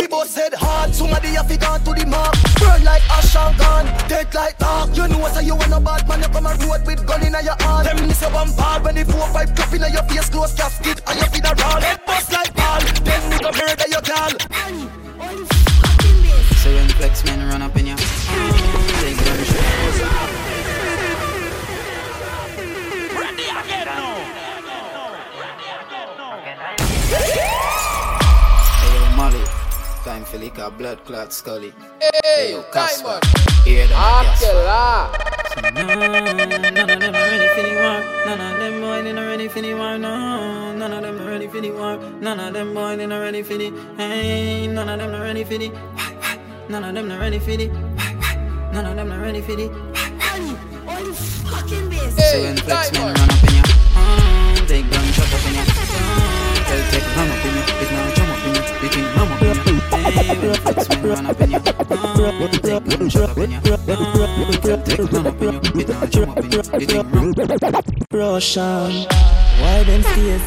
We 0.00 0.06
both 0.06 0.30
said 0.30 0.54
hard, 0.54 0.94
somebody 0.94 1.34
have 1.34 1.50
it 1.50 1.60
gone 1.60 1.82
to 1.82 1.92
the 1.92 2.06
mark. 2.06 2.34
Burn 2.62 2.84
like 2.84 3.02
ash 3.10 3.34
and 3.34 3.58
gone, 3.58 3.86
dead 4.08 4.32
like 4.34 4.58
dark. 4.58 4.94
You 4.96 5.08
know 5.08 5.26
say 5.28 5.44
you 5.44 5.56
want 5.56 5.72
a 5.72 5.80
bad 5.80 6.06
man, 6.08 6.22
you 6.22 6.28
come 6.28 6.46
a 6.46 6.54
road 6.54 6.86
with 6.86 7.06
gun 7.06 7.22
in 7.26 7.34
your 7.42 7.56
hand. 7.58 7.86
Them 7.86 8.06
miss 8.06 8.22
a 8.22 8.30
one 8.30 8.54
ball 8.54 8.80
when 8.80 8.94
the 8.94 9.04
four 9.04 9.26
five 9.34 9.52
drop 9.54 9.72
in 9.74 9.82
your 9.92 10.04
face, 10.04 10.30
close 10.30 10.54
casket, 10.54 11.02
and 11.06 11.18
you 11.18 11.26
feel 11.26 11.46
a 11.50 11.54
roll. 11.58 11.80
Head 11.82 12.00
bust 12.06 12.32
like 12.32 12.54
ball, 12.54 12.80
then 13.02 13.22
me 13.30 13.36
come 13.38 13.54
murder 13.58 13.88
your 13.90 14.02
gal. 14.06 14.32
So 16.62 16.68
when 16.74 16.88
flex 16.94 17.24
men 17.24 17.48
run 17.48 17.62
up 17.62 17.76
in 17.76 17.86
ya, 17.86 17.96
time 30.30 30.38
for 30.38 30.44
lick 30.44 30.58
a 30.58 30.70
blood 30.70 31.04
clot 31.04 31.32
Scully. 31.32 31.72
Hey 32.24 32.52
yo, 32.52 32.62
Casper, 32.72 33.20
hear 33.64 33.86
them 33.86 33.98
Aquela. 33.98 35.10
None 35.74 36.90
of 36.90 37.00
them 37.00 37.14
are 37.14 37.30
ready 37.30 37.48
for 37.48 37.62
the 37.62 37.74
war. 37.74 38.00
None 38.26 38.40
of 38.40 38.58
them 38.58 38.80
boy 38.80 39.02
they 39.02 39.12
not 39.12 39.26
ready 39.26 39.48
for 39.48 39.60
the 39.60 39.74
war. 39.74 39.98
No, 39.98 40.72
none 40.76 40.92
of 40.92 41.02
them 41.02 41.20
are 41.20 41.30
ready 41.30 41.48
for 41.48 41.60
the 41.60 41.70
war. 41.70 41.96
None 42.20 42.40
of 42.40 42.52
them 42.52 42.74
boy 42.74 42.96
they 42.96 43.06
not 43.06 43.18
ready 43.18 43.42
for 43.42 43.56
the. 43.56 43.70
Hey, 43.96 44.66
none 44.66 44.88
of 44.88 44.98
them 44.98 45.12
not 45.12 45.20
ready 45.22 45.44
for 45.44 45.58
the. 45.58 45.68
Why, 45.68 46.14
why? 46.20 46.38
None 46.68 46.84
of 46.84 46.94
them 46.94 47.08
not 47.08 47.20
ready 47.20 47.38
for 47.38 47.56
the. 47.56 47.68
Why, 47.68 48.14
why? 48.20 48.70
None 48.72 48.86
of 48.86 48.96
them 48.96 49.08
not 49.08 49.20
ready 49.20 49.40
for 49.40 49.56
the. 49.56 49.68
So 52.10 52.42
when 52.42 52.54
the 52.54 52.62
flex 52.62 52.92
men 52.92 53.02
run 53.02 53.30
up 53.30 53.44
in 53.44 53.54
ya, 53.56 53.62
take 54.66 54.90
gun 54.90 55.04
shot 55.12 55.32
up 55.32 55.46
in 55.46 55.54
ya, 55.54 55.64
tell 56.68 56.82
take 56.90 57.08
gun 57.14 57.30
up 57.30 57.44
in 57.44 57.54
ya, 57.56 57.62
it 57.80 57.90
now 57.90 58.14
jump 58.14 58.30
up 58.30 58.46
in 58.46 58.54
ya, 58.54 58.62
you 58.82 58.88
think 58.88 59.06
mama 59.16 59.34
up 59.34 59.42
in 59.42 59.48
ya. 59.48 59.49
Russian, 68.12 69.06
why 69.60 69.82
them 69.84 70.02
stay? 70.02 70.38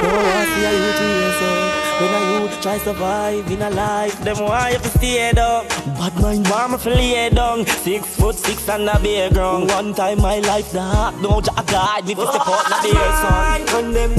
Oh, 0.00 0.22
I 0.34 0.44
see 0.44 0.64
how 0.64 1.72
you. 1.72 1.77
When 1.98 2.14
a 2.14 2.20
youth 2.30 2.60
try 2.62 2.78
survive 2.78 3.50
in 3.50 3.60
a 3.60 3.70
life, 3.70 4.20
them 4.22 4.38
why 4.38 4.70
you 4.70 4.78
fi 4.78 4.88
stay 4.88 5.32
down. 5.32 5.66
Bad 5.98 6.14
mind 6.22 6.48
want 6.48 6.70
me 6.70 6.78
fi 6.78 6.90
lay 6.94 7.30
down. 7.30 7.66
Six 7.66 8.06
foot 8.14 8.36
six 8.36 8.68
and 8.68 8.88
a 8.88 9.00
bare 9.00 9.30
ground. 9.30 9.68
One 9.70 9.92
time 9.94 10.22
my 10.22 10.38
life 10.38 10.72
dark, 10.72 11.20
no 11.20 11.40
jack 11.40 11.66
guide 11.66 12.06
me 12.06 12.14
fi 12.14 12.24
step 12.24 12.46
out 12.46 12.70
na 12.70 12.82
bare 12.82 13.12
sun. 13.20 13.66
Run 13.74 13.92
them. 13.92 14.12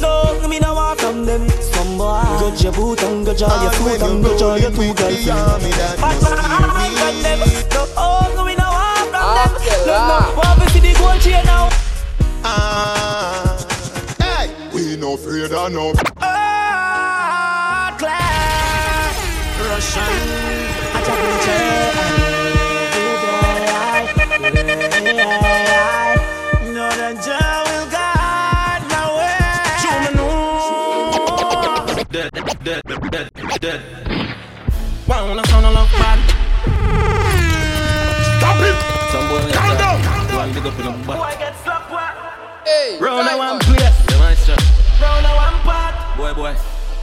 No, 0.00 0.48
me 0.48 0.58
no 0.58 0.74
want 0.74 1.00
from 1.00 1.24
them. 1.24 1.48
Some 1.48 1.96
boy, 1.98 2.20
go 2.40 2.52
your 2.58 2.72
boot 2.72 3.02
and 3.04 3.24
go 3.24 3.32
draw 3.36 3.62
your 3.62 3.72
foot 3.78 4.02
and 4.02 4.24
go 4.24 4.36
draw 4.36 4.54
your 4.56 4.70
two 4.72 4.92
girlfriends. 4.94 5.26
Bad 5.26 6.66
mind 6.66 6.94
run 6.98 7.22
them. 7.22 7.38
No, 7.70 7.86
oh, 7.96 8.44
me 8.44 8.56
no 8.56 8.68
want 8.74 9.06
from 9.14 9.22
them. 9.38 9.86
No, 9.86 9.94
no, 10.10 10.34
want 10.34 10.58
me 10.58 10.66
see 10.72 10.80
the 10.80 10.98
gold 10.98 11.20
chain 11.20 11.44
now. 11.44 11.68
Ah, 12.42 13.56
hey, 14.18 14.50
we 14.74 14.96
no 14.96 15.14
afraid 15.14 15.52
of 15.52 15.72
no. 15.72 15.92
Russian, 15.92 16.49
dead, 33.60 33.82
dead. 34.06 34.36
Wanna 35.06 35.46
sound 35.48 35.66
a 35.66 35.70
love 35.70 35.90
bad. 35.92 36.18
Stop 38.38 38.60
it! 38.64 38.76
Some 39.12 39.28
boy 39.28 39.52
Calm 39.52 39.76
down! 39.76 40.36
One 40.36 40.52
big 40.54 40.66
up 40.66 40.78
in 40.78 40.84
the 40.86 41.06
butt. 41.06 41.18
Boy 41.18 41.34
get 41.38 41.54
slapped 41.62 41.90
what? 41.90 42.14
Hey, 42.64 42.98
Round 43.00 43.28
a 43.28 43.36
one 43.36 43.48
out. 43.48 43.60
place. 43.62 43.80
Yeah, 43.80 44.18
man. 44.18 44.36
Round 45.02 45.26
a 45.26 45.32
one 45.34 45.58
part. 45.66 45.94
Boy, 46.16 46.32
boy. 46.34 46.54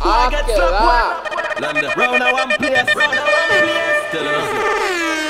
Boy 0.02 0.28
get 0.32 0.46
slapped 0.46 0.82
what? 0.82 1.62
London. 1.62 1.92
Round 1.98 2.24
a 2.24 2.32
one 2.32 2.50
place. 2.58 2.96
Round 2.96 3.14
a 3.14 3.22
one 3.22 3.48
place. 3.48 4.04
Tell 4.12 4.28
us. 4.28 4.48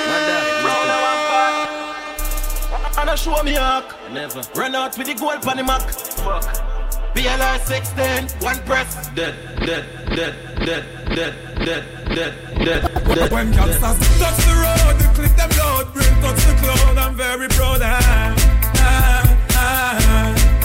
Man. 0.07 0.23
Round 0.65 0.89
a 0.89 0.97
one 1.09 1.21
part. 1.27 2.97
And 2.99 3.09
I 3.09 3.15
show 3.15 3.43
me 3.43 3.53
hawk. 3.53 3.95
Never. 4.13 4.41
Run 4.55 4.75
out 4.75 4.97
with 4.97 5.07
the 5.07 5.13
gold 5.15 5.41
pan 5.41 5.57
the 5.57 5.63
Mac. 5.63 5.81
Fuck. 5.81 6.77
BLR 7.17 7.59
16, 7.65 8.41
one 8.45 8.59
press. 8.67 9.09
Dead, 9.15 9.33
dead, 9.65 9.85
dead, 10.15 10.35
dead, 10.63 10.85
dead, 11.17 11.33
dead, 11.65 11.83
dead, 12.13 12.33
dead. 12.63 13.31
When 13.31 13.51
gangsters 13.51 14.19
touch 14.19 14.37
the 14.45 14.53
road, 14.53 14.99
the 14.99 15.11
click 15.15 15.35
them 15.35 15.49
loud, 15.57 15.91
brain 15.91 16.13
touch 16.21 16.45
the 16.45 16.53
cloud, 16.61 16.97
I'm 16.97 17.15
very 17.15 17.47
proud. 17.47 17.81
Ah, 17.81 18.35
ah, 18.75 19.37
ah. 19.53 20.56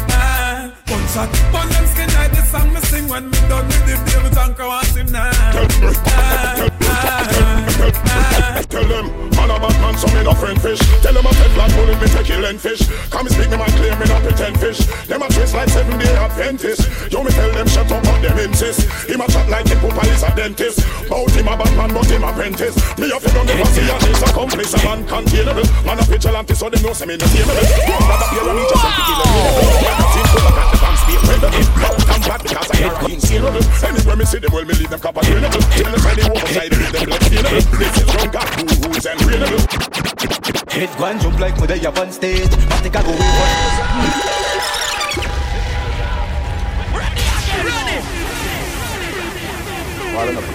Gunshot, 0.93 1.33
burn 1.49 1.69
them 1.73 1.87
skin 1.89 2.05
like 2.13 2.37
the 2.37 2.45
song 2.45 2.69
me 2.69 2.81
sing 2.85 3.09
when 3.09 3.25
me 3.25 3.41
done 3.49 3.65
with 3.65 3.81
the 3.89 3.97
devil 4.13 4.29
tank 4.29 4.61
I 4.61 4.85
him 4.93 5.09
now. 5.09 5.33
Ah, 5.33 6.53
Tell 8.69 8.85
them, 8.85 9.09
man 9.33 9.49
a 9.49 9.57
bad 9.57 9.73
man, 9.81 9.97
so 9.97 10.05
me 10.13 10.21
no 10.21 10.37
friend 10.37 10.61
fish. 10.61 10.85
Tell 11.01 11.17
them 11.17 11.25
a 11.25 11.33
pet 11.33 11.49
black 11.57 11.73
bullet, 11.73 11.97
me 11.97 12.09
take 12.13 12.29
killing 12.29 12.61
fish. 12.61 12.85
Come 13.09 13.25
speak 13.33 13.49
me 13.49 13.57
man 13.57 13.73
clear, 13.81 13.97
me 13.97 14.05
not 14.05 14.21
pretend 14.21 14.61
fish. 14.61 14.85
Them 15.09 15.25
a 15.25 15.33
twist 15.33 15.57
like 15.57 15.73
seven 15.73 15.97
day 15.97 16.13
Adventist. 16.13 16.85
You 17.09 17.25
me 17.25 17.33
tell 17.33 17.53
them 17.57 17.69
shut 17.73 17.89
up, 17.89 18.05
but 18.05 18.21
them 18.21 18.37
insist. 18.45 18.85
Him 19.09 19.25
a 19.25 19.27
chat 19.33 19.49
like 19.49 19.73
him 19.73 19.81
poopa 19.81 20.05
is 20.13 20.21
a 20.23 20.29
dentist. 20.37 20.85
Bout 21.09 21.33
him 21.33 21.49
a 21.49 21.57
bad 21.57 21.73
man, 21.73 21.89
but 21.97 22.05
him 22.05 22.21
apprentice. 22.21 22.77
Me 23.01 23.09
a 23.09 23.17
figure 23.17 23.45
never 23.49 23.65
see 23.73 23.89
a 23.89 23.97
his 24.05 24.21
accomplice. 24.29 24.77
A 24.77 24.85
man 24.85 25.09
containable, 25.09 25.65
man 25.89 26.01
a 26.01 26.05
vigilante, 26.05 26.53
so 26.53 26.69
them 26.69 26.83
know 26.85 26.93
say 26.93 27.09
me 27.09 27.17
no 27.17 27.25
tameable. 27.25 27.65
One 27.89 28.05
from 30.83 30.97
Spain 30.99 31.23
Well, 31.23 31.39
me 31.55 31.63
block 31.79 31.95
and 32.11 32.23
bad 32.27 32.43
because 32.43 32.71
I 32.71 32.83
are 32.91 32.99
unsearable 33.07 33.63
Anywhere 33.87 34.17
me 34.17 34.25
see 34.25 34.39
them, 34.39 34.53
well, 34.53 34.65
me 34.65 34.75
leave 34.75 34.91
them 34.91 35.01
copper 35.01 35.21
trainable 35.21 35.63
Tell 35.79 35.93
them 35.95 36.07
any 36.11 36.25
woman 36.27 36.47
side, 36.51 36.73
leave 36.75 36.93
them 36.93 37.07
left 37.07 37.31
feelable 37.31 37.63
This 37.79 37.95
is 38.03 38.07
wrong, 38.11 38.31
God, 38.35 38.49
who 38.59 38.65
rules 38.83 39.07
and 39.07 39.23
readable 39.23 39.63
Head 40.73 40.91
go. 40.99 41.05
And 41.07 41.21
jump 41.21 41.39
like 41.39 41.61
me 41.61 41.67
there 41.67 41.77
on 41.99 42.11
stage. 42.13 42.49
I 42.49 42.79
think 42.83 42.97
I 42.97 43.03
go 43.03 43.11
with 43.11 43.21
one 43.21 43.53
Ready, 46.99 47.23
ready 47.63 47.97
Hard 50.13 50.29
enough 50.31 50.49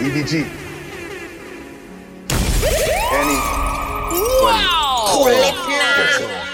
EDG 0.00 0.32
Any 3.12 3.38
Wow! 4.42 5.04
Cool 5.08 5.28
it 5.28 5.54
now! 5.68 6.45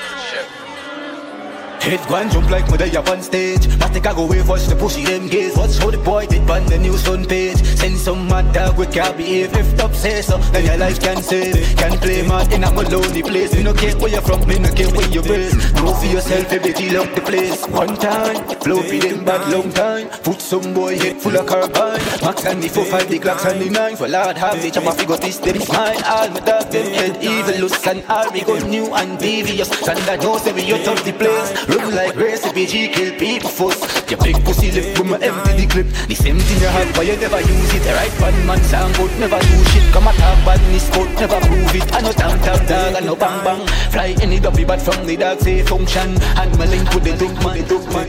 Head 1.82 1.98
and 2.12 2.30
jump 2.30 2.48
like 2.48 2.70
mother 2.70 2.86
up 2.96 3.08
on 3.08 3.20
stage. 3.22 3.66
But 3.76 3.90
I 4.06 4.14
go 4.14 4.24
wave 4.26 4.48
watch 4.48 4.66
the 4.66 4.76
pussy 4.76 5.04
them 5.04 5.26
gaze. 5.26 5.56
Watch 5.56 5.78
how 5.78 5.90
the 5.90 5.98
boy 5.98 6.26
did 6.26 6.48
on 6.48 6.64
the 6.66 6.78
news 6.78 7.02
front 7.02 7.28
page. 7.28 7.56
Send 7.56 7.98
some 7.98 8.28
mad 8.28 8.54
dog 8.54 8.78
we 8.78 8.86
can't 8.86 9.16
behave. 9.16 9.52
If 9.52 9.76
top 9.76 9.92
say 9.92 10.22
so, 10.22 10.38
then 10.54 10.64
your 10.64 10.78
life 10.78 11.00
can 11.00 11.20
save. 11.20 11.76
Can't 11.76 12.00
play 12.00 12.22
mad 12.22 12.52
in 12.52 12.62
a 12.62 12.70
lonely 12.70 13.22
place. 13.22 13.52
Me 13.56 13.64
no 13.64 13.74
care 13.74 13.96
where 13.96 14.12
you're 14.12 14.22
from, 14.22 14.46
me 14.46 14.60
no 14.60 14.70
care 14.70 14.90
where 14.94 15.08
you're 15.08 15.24
based. 15.24 15.74
Know 15.74 15.92
for 15.92 16.06
yourself, 16.06 16.52
every 16.52 16.72
deal 16.72 17.02
up 17.02 17.12
the 17.16 17.20
place. 17.20 17.66
One 17.66 17.96
time, 17.96 18.36
flow 18.62 18.80
for 18.80 18.98
them 19.02 19.24
bad 19.24 19.50
long 19.50 19.72
time. 19.72 20.08
Put 20.22 20.40
some 20.40 20.72
boy 20.72 20.96
head 20.96 21.20
full 21.20 21.36
of 21.36 21.46
carbine. 21.48 21.98
Max 22.22 22.46
and 22.46 22.62
the 22.62 22.68
four 22.68 22.84
five, 22.84 23.08
the 23.10 23.18
clocks 23.18 23.44
and 23.44 23.60
the 23.60 23.70
nine. 23.70 23.96
For 23.96 24.06
Lord 24.06 24.38
have 24.38 24.54
I'm 24.54 24.86
a 24.86 24.92
figure 24.92 25.16
this 25.16 25.38
them 25.38 25.58
smile. 25.58 25.98
All 26.06 26.30
my 26.30 26.40
dog 26.46 26.70
them 26.70 26.86
head 26.94 27.18
evil, 27.20 27.58
loose 27.62 27.86
and 27.88 28.04
all 28.08 28.30
me 28.30 28.42
go 28.44 28.56
new 28.68 28.94
and 28.94 29.18
devious. 29.18 29.68
And 29.88 29.98
I 29.98 30.14
know 30.14 30.38
say 30.38 30.52
me 30.52 30.70
out 30.72 30.86
of 30.86 31.04
the 31.04 31.12
place. 31.12 31.71
Run 31.72 31.94
like 31.94 32.16
race, 32.16 32.44
PG 32.52 32.88
kill 32.88 33.18
people 33.18 33.48
first. 33.48 34.10
Your 34.10 34.20
big 34.20 34.44
pussy 34.44 34.70
left 34.72 34.98
with 34.98 35.08
my 35.08 35.18
empty 35.18 35.52
the 35.62 35.66
clip. 35.66 35.86
The 36.08 36.14
same 36.14 36.38
thing 36.38 36.60
you 36.60 36.68
have, 36.68 36.94
but 36.94 37.06
you 37.06 37.16
never 37.16 37.40
use 37.40 37.74
it. 37.74 37.86
Right 37.86 38.12
one 38.20 38.46
man 38.46 38.62
sound 38.64 38.94
good, 38.96 39.10
never 39.18 39.38
do 39.40 39.64
shit. 39.70 39.92
Come 39.92 40.08
a 40.08 40.12
talk 40.12 40.38
badness, 40.44 40.90
but 40.90 41.08
never 41.16 41.40
prove 41.40 41.74
it. 41.74 41.92
I 41.94 42.00
know 42.00 42.12
tam 42.12 42.38
tam 42.40 42.66
dog, 42.66 42.94
I 42.96 43.00
know 43.00 43.16
bang 43.16 43.44
bang. 43.44 43.66
Fly 43.90 44.14
any 44.20 44.38
dopey, 44.38 44.64
but 44.64 44.80
from 44.82 45.06
the 45.06 45.16
dog 45.16 45.40
say 45.40 45.62
function. 45.62 46.20
And 46.36 46.58
my 46.58 46.66
link 46.66 46.92
with 46.92 47.04
the 47.04 47.16
duck, 47.16 47.34
my 47.42 47.60
duck, 47.64 47.84
my 47.92 48.04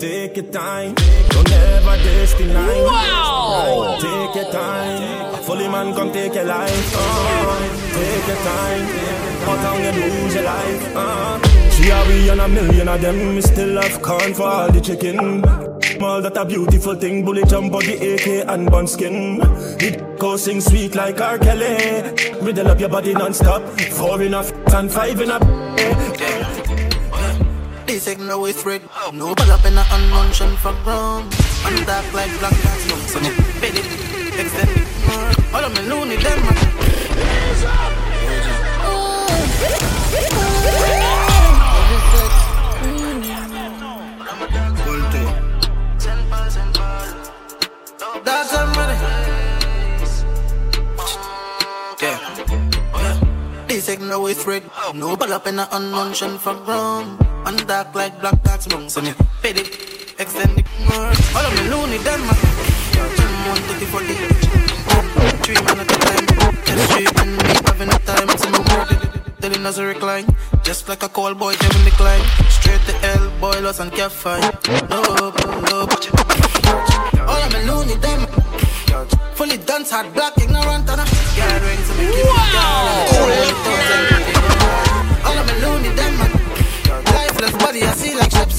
Take 0.00 0.36
your 0.36 0.46
time, 0.50 0.94
don't 1.28 1.52
ever 1.52 1.96
destiny. 2.02 2.54
Wow. 2.54 3.98
Take 4.00 4.34
your 4.42 4.50
time, 4.52 5.42
fully 5.44 5.68
man 5.68 5.94
come 5.94 6.10
take 6.10 6.34
your 6.34 6.44
life. 6.44 6.94
Uh, 6.96 7.68
take 7.92 8.26
your 8.26 8.36
time, 8.36 8.86
how 9.44 9.56
long 9.62 9.84
you 9.84 9.92
lose 9.92 10.34
your 10.34 10.44
life. 10.44 10.89
Uh. 10.94 11.40
See 11.70 11.88
how 11.88 12.06
we 12.08 12.28
on 12.30 12.40
a 12.40 12.48
million 12.48 12.88
of 12.88 13.00
them, 13.00 13.34
we 13.34 13.40
still 13.40 13.80
have 13.80 14.02
corn 14.02 14.34
for 14.34 14.42
all 14.44 14.70
the 14.70 14.80
chicken. 14.80 15.44
All 16.02 16.22
that 16.22 16.36
a 16.36 16.44
beautiful 16.44 16.94
thing, 16.94 17.24
bullet 17.24 17.48
jump 17.48 17.72
body 17.72 17.94
AK 17.94 18.48
and 18.48 18.70
bun 18.70 18.86
skin. 18.86 19.40
It 19.78 20.18
goes 20.18 20.44
sing 20.44 20.60
sweet 20.60 20.94
like 20.94 21.20
R. 21.20 21.38
Kelly. 21.38 22.02
Riddle 22.40 22.68
up 22.68 22.80
your 22.80 22.88
body 22.88 23.12
non-stop. 23.12 23.62
Four 23.92 24.22
in 24.22 24.34
a 24.34 24.40
f- 24.40 24.52
and 24.74 24.90
five 24.90 25.20
in 25.20 25.30
a 25.30 25.38
This 27.86 28.08
ain't 28.08 28.20
no 28.20 28.40
way 28.40 28.52
thread. 28.52 28.82
No 29.12 29.34
ball 29.34 29.50
up 29.50 29.64
in 29.64 29.76
a 29.76 29.84
unmentioned 29.92 30.58
for 30.58 30.72
ground. 30.84 31.34
And 31.66 31.86
dark 31.86 32.12
like 32.14 32.32
black 32.40 32.54
cats, 32.64 32.88
no. 32.88 32.96
So 33.12 33.20
me 33.20 33.30
bed 33.60 33.74
it, 33.76 34.40
extend 34.40 34.70
it 34.70 34.88
more. 35.06 35.32
All 35.54 35.64
of 35.64 35.72
me 35.76 35.82
loony 35.88 36.16
them. 36.16 36.40
That's 40.22 40.49
no 54.10 54.20
way 54.22 54.34
thread. 54.34 54.64
No 54.92 55.16
ball 55.16 55.32
up 55.32 55.46
in 55.46 55.58
a 55.60 55.68
unmentioned 55.70 56.40
for 56.40 56.54
ground. 56.66 57.24
And 57.46 57.64
dark 57.66 57.94
like 57.94 58.20
black 58.20 58.42
cats, 58.42 58.66
no. 58.68 58.88
So 58.88 59.00
me 59.00 59.14
bed 59.40 59.56
it, 59.56 59.68
extend 60.18 60.58
it 60.58 60.66
more. 60.88 61.12
All 61.36 61.46
of 61.46 61.52
me 61.54 61.62
loony 61.70 61.98
them. 61.98 62.20
One 62.26 63.62
thirty 63.68 63.86
for 63.86 64.02
the 64.02 64.14
Three 65.44 65.60
man 65.64 65.78
at 65.80 65.90
a 65.90 65.98
time. 66.08 66.26
Just 66.66 66.84
three 66.92 67.06
me 67.38 67.54
having 67.66 67.88
a 67.88 67.98
time. 68.08 68.28
So 68.36 68.50
me 68.50 68.58
word 68.68 69.19
telling 69.40 69.64
us 69.66 69.76
to 69.76 69.84
recline. 69.84 70.26
Just 70.62 70.88
like 70.88 71.02
a 71.02 71.08
call 71.08 71.34
boy, 71.34 71.54
Kevin 71.54 71.84
decline. 71.84 72.22
Straight 72.48 72.80
to 72.86 72.92
hell, 73.04 73.30
boilers 73.40 73.80
and 73.80 73.90
cat 73.92 74.12
fight. 74.12 74.42
No, 74.90 75.02
no. 75.70 75.88
All 77.26 77.42
of 77.42 77.52
me 77.52 77.60
loony 77.64 77.96
them. 77.96 78.26
Fully 79.34 79.56
dance 79.56 79.90
hard, 79.90 80.12
black, 80.12 80.36
ignorant, 80.38 80.88
and 80.90 81.00
a 81.00 81.04
girl 81.36 81.60
ring 81.64 81.82
to 81.88 81.92
me. 81.98 82.06
All 85.24 85.38
of 85.38 85.46
me 85.48 85.54
loony 85.64 85.90
them. 85.96 86.14
Lifeless 87.14 87.56
body, 87.62 87.82
I 87.82 87.92
see 87.94 88.14
like 88.14 88.30
ships. 88.30 88.58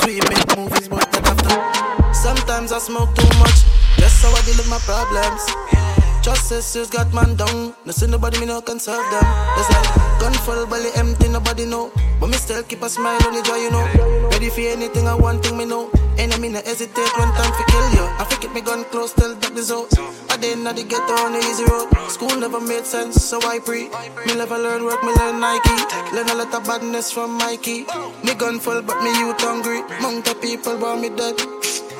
Sweet 0.00 0.24
make 0.30 0.56
movies, 0.56 0.88
but 0.88 1.12
that 1.12 1.24
after. 1.32 2.14
Sometimes 2.14 2.72
I 2.72 2.78
smoke 2.78 3.14
too 3.14 3.38
much. 3.38 3.58
That's 3.98 4.22
how 4.22 4.30
I 4.30 4.40
deal 4.46 4.56
with 4.56 4.68
my 4.70 4.78
problems. 4.78 6.01
Just 6.22 6.48
sisters 6.48 6.88
got 6.88 7.12
man 7.12 7.34
down. 7.34 7.74
No 7.84 7.90
see 7.90 8.06
nobody 8.06 8.38
me 8.38 8.46
no 8.46 8.60
can 8.60 8.78
serve 8.78 9.02
them. 9.10 9.26
It's 9.58 9.68
like 9.74 10.20
gun 10.20 10.32
full 10.46 10.66
belly 10.66 10.90
empty, 10.94 11.28
nobody 11.28 11.66
know. 11.66 11.90
But 12.20 12.28
me 12.28 12.34
still 12.34 12.62
keep 12.62 12.80
a 12.82 12.88
smile 12.88 13.18
on 13.26 13.34
the 13.34 13.42
jaw, 13.42 13.56
you 13.56 13.72
know. 13.72 14.28
Ready 14.30 14.48
for 14.48 14.60
anything, 14.60 15.08
I 15.08 15.16
want 15.16 15.44
thing 15.44 15.58
me 15.58 15.64
know. 15.64 15.90
Enemy 16.18 16.50
no 16.50 16.62
hesitate 16.62 17.12
one 17.18 17.32
time 17.34 17.52
for 17.52 17.64
kill 17.64 17.90
you. 17.98 18.06
I 18.22 18.38
keep 18.40 18.52
me 18.54 18.60
gun 18.60 18.84
close 18.84 19.12
till 19.12 19.34
that 19.34 19.52
is 19.58 19.72
out. 19.72 19.90
I 20.30 20.36
didn't 20.36 20.62
know 20.62 20.72
the 20.72 20.84
ghetto 20.84 21.12
on 21.26 21.32
the 21.32 21.40
easy 21.40 21.64
road. 21.64 21.90
School 22.08 22.38
never 22.38 22.60
made 22.60 22.86
sense, 22.86 23.16
so 23.24 23.40
I 23.42 23.58
pre. 23.58 23.88
Me 24.24 24.38
never 24.38 24.56
learn 24.56 24.84
work, 24.84 25.02
me 25.02 25.10
learn 25.18 25.40
Nike. 25.40 25.74
Learn 26.14 26.30
a 26.30 26.34
lot 26.36 26.54
of 26.54 26.62
badness 26.62 27.10
from 27.10 27.36
Mikey. 27.36 27.86
Me 28.22 28.34
gun 28.34 28.60
full, 28.60 28.80
but 28.82 29.02
me 29.02 29.10
youth 29.18 29.40
hungry. 29.40 29.82
Mount 30.00 30.28
of 30.28 30.40
people 30.40 30.78
want 30.78 31.00
me 31.00 31.08
dead. 31.08 31.34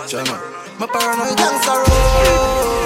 China. 0.07 0.39
My 0.78 0.86
paranoid 0.86 1.36
gangster 1.36 1.74
road. 1.74 2.81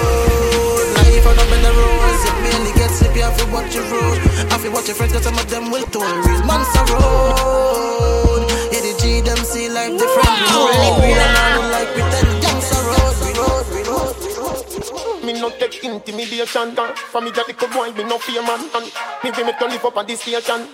Life 1.17 1.33
on 1.33 1.39
up 1.39 1.49
in 1.49 1.61
the 1.65 1.73
roads. 1.73 2.21
It 2.29 2.37
mainly 2.45 2.71
gets 2.77 3.01
sleepy. 3.01 3.23
I 3.25 3.33
feel 3.33 3.49
watch 3.49 3.73
your 3.73 3.81
road. 3.89 4.21
I 4.53 4.57
feel 4.61 4.71
watch 4.71 4.85
your 4.85 4.93
friends, 4.93 5.13
cause 5.13 5.23
some 5.23 5.33
of 5.33 5.49
them 5.49 5.71
will 5.73 5.81
tolerate. 5.89 6.45
Monster 6.45 6.93
road. 6.93 8.45
Yeah, 8.69 8.85
the 8.85 8.93
G 9.01 9.21
them 9.25 9.41
see 9.41 9.65
life 9.65 9.97
different. 9.97 10.29
Wow. 10.29 11.01
We 11.01 11.17
don't 11.17 11.73
like 11.73 11.89
pretend. 11.97 12.37
Gangster 12.37 12.85
road. 12.85 13.17
We 13.25 13.33
road, 13.33 13.65
we 13.73 13.81
road, 13.89 14.13
we 14.21 14.29
road. 14.37 15.25
Me 15.25 15.33
no 15.41 15.49
take 15.49 15.83
intimidation 15.83 16.77
For 17.09 17.19
me 17.19 17.31
just 17.31 17.47
little 17.47 17.67
boy, 17.69 17.91
me 17.93 18.03
no 18.03 18.17
fear 18.19 18.43
man 18.43 18.61
And 18.75 18.85
me 19.23 19.31
be 19.31 19.43
me 19.43 19.51
to 19.57 19.65
live 19.65 19.83
up 19.83 19.97
at 19.97 20.07
this 20.07 20.21
station 20.21 20.69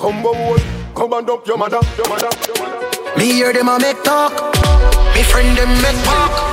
Come 0.00 0.22
boy, 0.22 0.58
come 0.96 1.12
and 1.12 1.30
up 1.30 1.46
your 1.46 1.58
mother, 1.58 1.80
your 1.96 2.08
mother, 2.08 2.30
your 2.48 2.58
mother 2.58 3.18
Me 3.18 3.26
hear 3.26 3.52
them 3.52 3.68
a 3.68 3.78
make 3.78 4.02
talk, 4.02 4.32
me 5.14 5.22
friend 5.22 5.56
them 5.56 5.70
make 5.82 6.02
talk. 6.04 6.50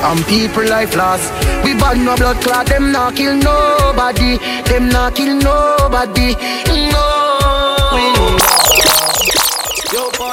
And 0.00 0.24
people 0.26 0.64
life 0.64 0.96
lost. 0.96 1.47
We 1.68 1.74
bad 1.74 1.98
no 1.98 2.16
blood 2.16 2.40
clot, 2.40 2.64
them 2.64 2.92
not 2.92 3.14
kill 3.14 3.36
nobody. 3.36 4.38
Them 4.64 4.88
not 4.88 5.14
kill 5.14 5.36
nobody. 5.36 6.32
No. 6.88 7.04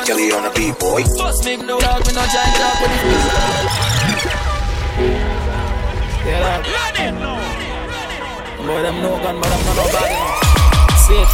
Kelly 0.06 0.32
on 0.32 0.44
the 0.44 0.52
beat, 0.56 0.80
boy. 0.80 1.04
Bust 1.18 1.44
me 1.44 1.58
no 1.58 1.78
dog, 1.78 2.08
me 2.08 2.14
no 2.14 2.24
giant 2.32 2.56
dog 2.56 2.80
with 2.80 2.92
the 2.92 3.08
Yeah, 6.24 6.40
dog. 6.40 6.64
Boy, 8.66 8.82
them 8.82 8.98
no 9.04 9.12
gun, 9.20 9.36
but 9.42 9.50
them 9.50 9.62
no 9.66 9.74
no 9.76 9.86
bad 9.92 10.12
enough. 10.16 11.00
See 11.04 11.20
it? 11.20 11.28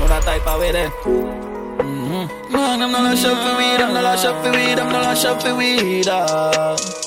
No 0.00 0.08
that 0.08 0.22
type 0.24 0.46
of 0.46 0.58
way 0.58 0.72
then. 0.72 0.90
Mm-hmm. 0.90 2.52
Man, 2.52 2.82
I'm 2.82 2.90
not 2.90 3.14
a 3.14 3.16
shop 3.16 3.38
for 3.46 3.54
weed, 3.58 3.80
I'm 3.80 3.94
not 3.94 4.12
a 4.12 4.18
shop 4.18 4.42
for 4.42 4.50
weed, 4.50 4.78
I'm 4.80 4.90
not 4.90 5.12
a 5.12 5.14
shop 5.16 5.40
for 5.40 5.54
weed. 5.54 6.08
Uh. 6.08 7.05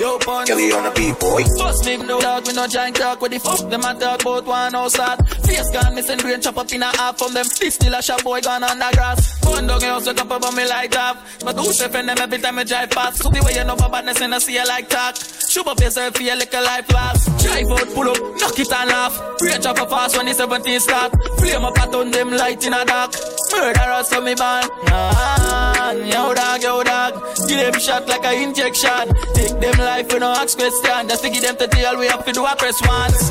Yo, 0.00 0.16
pun. 0.18 0.46
Kelly 0.46 0.72
on 0.72 0.84
the 0.84 0.90
beat, 0.96 1.12
boy. 1.20 1.44
Bust 1.58 1.84
me 1.84 1.98
no 1.98 2.18
dog, 2.18 2.46
me 2.46 2.54
no 2.54 2.66
giant 2.66 2.96
talk 2.96 3.20
with 3.20 3.32
the 3.32 3.38
fuck. 3.38 3.68
Them 3.68 3.84
a 3.84 3.92
talk 3.92 4.22
about 4.22 4.46
one 4.46 4.72
house 4.72 4.96
that 4.96 5.20
Face 5.44 5.70
gone, 5.70 5.94
missing 5.94 6.16
brain 6.16 6.40
chop 6.40 6.56
up 6.56 6.72
in 6.72 6.82
a 6.82 6.86
half 6.96 7.18
from 7.18 7.34
them. 7.34 7.44
This 7.60 7.74
still 7.74 7.92
a 7.92 8.00
shop 8.00 8.24
boy 8.24 8.40
gone 8.40 8.64
on 8.64 8.78
the 8.78 8.88
grass. 8.94 9.38
Fun 9.40 9.66
dog, 9.66 9.82
you 9.82 9.88
also 9.88 10.14
cup 10.14 10.30
up 10.30 10.54
me 10.54 10.66
like 10.66 10.90
that. 10.92 11.18
But 11.44 11.56
who 11.56 11.70
defend 11.70 12.08
them 12.08 12.16
every 12.16 12.38
time 12.38 12.58
I 12.58 12.64
drive 12.64 12.88
past. 12.88 13.22
So 13.22 13.28
the 13.28 13.42
way 13.44 13.52
you 13.52 13.64
know 13.64 13.76
my 13.76 13.88
badness 13.88 14.22
and 14.22 14.34
I 14.34 14.38
see 14.38 14.54
you 14.54 14.64
like 14.64 14.88
talk. 14.88 15.16
Shoot 15.16 15.66
up 15.66 15.78
yourself, 15.78 16.16
feel 16.16 16.38
like 16.38 16.54
a 16.54 16.60
life 16.60 16.92
loss 16.92 17.26
Drive 17.42 17.66
out, 17.68 17.88
pull 17.92 18.08
up, 18.08 18.16
knock 18.40 18.58
it 18.58 18.72
and 18.72 18.88
laugh. 18.88 19.20
Chop 19.60 19.80
up 19.80 19.90
fast 19.90 20.16
when 20.16 20.26
the 20.26 20.32
17 20.32 20.80
start. 20.80 21.12
Flame 21.38 21.64
up 21.64 21.76
a 21.76 21.86
ton, 21.92 22.10
them 22.10 22.30
light 22.30 22.64
in 22.64 22.72
a 22.72 22.84
dark. 22.86 23.12
Murder 23.52 23.66
Murderers 23.66 24.08
to 24.08 24.20
me 24.20 24.34
ban 24.34 24.64
ah, 24.88 25.92
Yo 25.92 26.34
dog, 26.34 26.62
yo 26.62 26.82
dog. 26.84 27.14
Give 27.48 27.58
them 27.58 27.80
shot 27.80 28.06
like 28.08 28.24
a 28.24 28.42
injection. 28.42 29.12
Take 29.34 29.58
them 29.60 29.78
life, 29.90 30.12
we 30.12 30.18
no 30.18 30.30
ask 30.32 30.58
question 30.58 31.08
Just 31.08 31.22
to 31.24 31.30
give 31.30 31.42
them 31.42 31.56
to 31.56 31.66
tell 31.66 31.98
we 31.98 32.06
have 32.06 32.24
to 32.24 32.32
do 32.32 32.44
a 32.44 32.54
press 32.56 32.80
once 32.86 33.30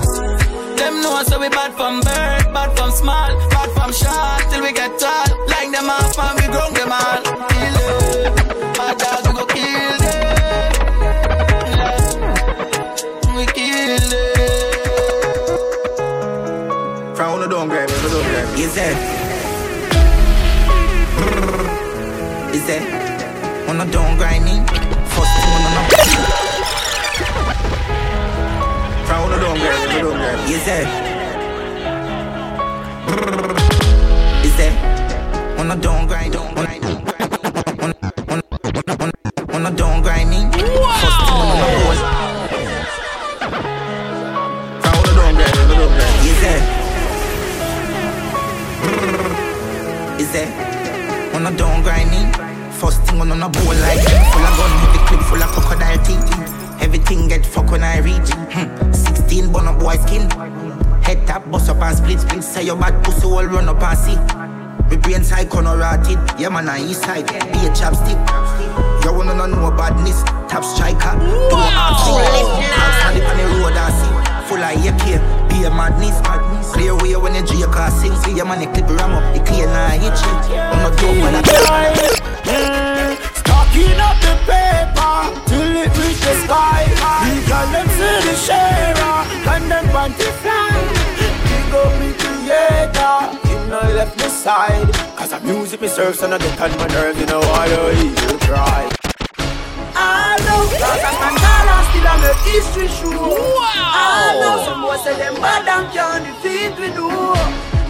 Them 0.80 1.02
know 1.02 1.24
so 1.24 1.40
we 1.40 1.50
bad 1.50 1.74
from 1.80 2.02
birth 2.02 2.48
Bad 2.56 2.70
from 2.78 2.92
small, 2.92 3.32
bad 3.54 3.70
from 3.78 3.92
short 4.02 4.42
Till 4.50 4.62
we 4.62 4.72
get 4.74 4.92
tall 5.00 5.28
Like 5.54 5.72
them 5.76 5.90
off 5.90 6.20
and 6.26 6.36
we 6.40 6.46
ground 6.54 6.76
them 6.76 6.92
all 6.92 7.22
Kill 7.52 7.76
them 7.80 8.34
Bad 8.78 8.96
dog, 9.02 9.22
we 9.28 9.32
go 9.40 9.46
kill 9.56 9.98
them 10.04 10.20
yeah. 11.80 12.00
We 13.38 13.44
kill 13.58 14.04
them 14.14 14.40
Crown 17.16 17.40
the 17.42 17.48
don't 17.48 17.70
grab 17.70 17.90
it, 17.90 18.02
don't 18.02 18.28
grab 18.32 18.48
it. 18.54 18.60
Is 18.60 18.74
that? 18.76 18.96
Is 22.56 22.66
that? 22.68 23.09
It, 30.52 30.86
don't 30.86 31.09
Me 65.40 65.46
brain 65.46 65.64
side 65.64 65.80
rotted 65.80 66.20
Yeah 66.38 66.50
man, 66.50 66.68
I 66.68 66.84
east 66.84 67.04
side. 67.04 67.28
Be 67.28 67.64
a 67.64 67.72
chapstick. 67.72 68.20
You 69.06 69.14
wanna 69.14 69.36
know 69.48 69.72
badness? 69.72 70.24
Tap 70.52 70.66
striker. 70.68 71.16
Do 71.16 71.56
a 71.56 71.68
arm 71.80 71.96
thing 72.04 72.68
Stand 73.00 73.24
up 73.24 73.32
on 73.32 73.38
the 73.40 73.46
road 73.56 73.80
and 73.80 73.94
see. 73.96 74.12
Full 74.52 74.60
of 74.60 74.76
AK 74.84 75.06
Be 75.48 75.64
a 75.64 75.72
madness. 75.72 76.20
Clear 76.74 76.96
way 76.98 77.16
when 77.16 77.36
you 77.36 77.46
drink 77.48 77.72
or 77.72 77.90
sing. 77.92 78.16
See 78.24 78.36
your 78.36 78.46
man, 78.46 78.60
the 78.60 78.68
clip 78.68 78.90
ram 79.00 79.16
up. 79.16 79.24
The 79.34 79.40
clear 79.40 79.68
now 79.68 79.96
hit 79.96 80.20
you. 80.20 80.60
I'm 80.60 80.84
not 80.84 80.98
dope 81.00 81.16
man, 81.24 81.36
I 81.36 81.42
Stocking 83.40 83.96
up 83.96 84.20
the 84.20 84.36
paper 84.44 85.16
till 85.48 85.72
it 85.72 85.96
reach 86.04 86.20
the 86.20 86.36
sky. 86.44 86.84
Legal 87.32 87.68
them 87.72 87.88
see 87.96 88.20
the 88.28 88.36
sharer. 88.36 89.24
And 89.56 89.72
them 89.72 89.88
want 89.94 90.20
to 90.20 90.28
fly. 90.44 90.76
Big 91.48 91.72
up 91.72 91.96
me 91.96 92.12
creator, 92.20 93.48
him 93.48 93.70
no 93.70 93.80
left 93.96 94.18
me 94.18 94.28
side. 94.28 95.09
Cause 95.20 95.34
I 95.34 95.40
The 95.40 95.52
music 95.52 95.82
me 95.82 95.90
serve, 95.90 96.16
son 96.16 96.32
of 96.32 96.40
get 96.40 96.62
on 96.62 96.72
my 96.80 96.88
nerves, 96.96 97.20
you 97.20 97.26
know 97.26 97.42
why 97.52 97.68
you 97.68 98.40
cry. 98.48 98.88
I 99.92 100.40
know, 100.48 100.64
cause 100.80 101.04
as 101.04 101.16
man 101.20 101.36
call 101.44 101.84
still 101.92 102.08
I 102.08 102.16
make 102.24 102.44
history 102.48 102.88
show. 102.88 103.12
I 103.12 104.40
know, 104.40 104.64
some 104.64 104.80
boys 104.80 105.04
say 105.04 105.20
them 105.20 105.36
bad 105.44 105.68
and 105.68 105.92
can't 105.92 106.24
defeat 106.24 106.72
we 106.80 106.88
do. 106.96 107.12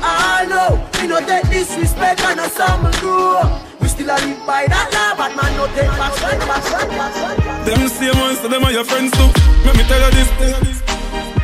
I 0.01 0.49
know, 0.49 0.81
we 0.97 1.05
no 1.05 1.21
take 1.21 1.45
disrespect 1.53 2.25
and 2.25 2.41
no 2.41 2.47
some 2.49 2.89
grow. 2.97 3.45
We 3.77 3.87
still 3.93 4.09
a 4.09 4.17
live 4.17 4.41
by 4.49 4.65
that 4.65 4.89
law, 4.89 5.13
but 5.13 5.29
man 5.37 5.53
no 5.53 5.69
take 5.77 5.93
back, 6.01 6.17
back, 6.25 6.39
back, 6.49 6.65
back, 6.65 7.37
back. 7.45 7.65
Them 7.69 7.89
same 7.93 8.17
ones, 8.17 8.39
so 8.41 8.47
them 8.49 8.65
are 8.65 8.73
your 8.73 8.85
friends 8.89 9.13
too. 9.13 9.29
Let 9.69 9.77
me 9.77 9.85
tell 9.85 10.01
you 10.01 10.11
this. 10.17 10.81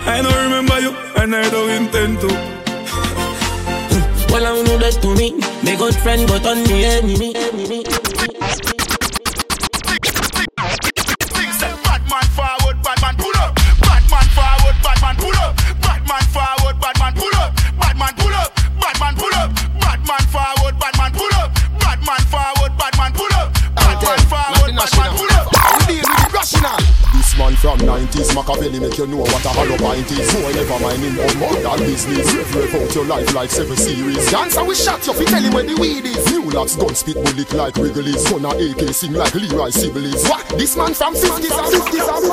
I 0.10 0.26
don't 0.26 0.34
remember 0.49 0.82
you, 0.82 0.98
and 1.22 1.36
I 1.36 1.48
don't 1.53 1.70
intend 1.70 2.22
to. 2.26 2.55
Well, 4.31 4.45
I 4.45 4.61
know 4.64 4.77
that 4.77 5.02
to 5.02 5.15
me. 5.15 5.31
My 5.64 5.76
good 5.76 5.95
friend, 5.95 6.27
but 6.27 6.45
on 6.45 6.64
me 6.64 6.85
enemy. 6.85 7.35
enemy. 7.35 8.05
Machiavelli 28.36 28.80
make 28.84 28.98
you 28.98 29.07
know 29.07 29.24
what 29.24 29.45
a 29.45 29.49
hollow 29.49 29.78
pint 29.78 30.12
is. 30.12 30.28
So 30.28 30.40
never 30.52 30.80
mind 30.84 30.99
him 30.99 31.16
on 31.24 31.38
more 31.40 31.56
than 31.56 31.80
business. 31.88 32.28
Rev 32.36 32.76
out 32.76 32.95
your 32.95 33.06
life 33.06 33.34
like 33.34 33.49
seven 33.49 33.78
series. 33.78 34.30
Dance 34.30 34.57
and 34.57 34.68
we 34.68 34.76
shot 34.76 34.99
you 35.07 35.14
fi 35.14 35.24
tell 35.24 35.41
him 35.41 35.53
where 35.53 35.64
the 35.64 35.76
weed 35.80 36.03
is. 36.03 36.20
New 36.30 36.52
lots 36.52 36.76
gun 36.76 36.94
spit 36.94 37.16
bullet 37.16 37.53
like 37.53 37.76
Wrigley's 37.80 38.28
Gun 38.28 38.44
a 38.44 38.52
AK 38.52 38.94
sing 38.94 39.14
like 39.14 39.34
Leroy 39.34 39.72
Sibbles 39.72 40.28
What? 40.28 40.44
This 40.60 40.76
man 40.76 40.94
from 40.94 41.16
50s 41.16 41.56
and 41.56 41.72
50s 41.80 42.07
and 42.12 42.24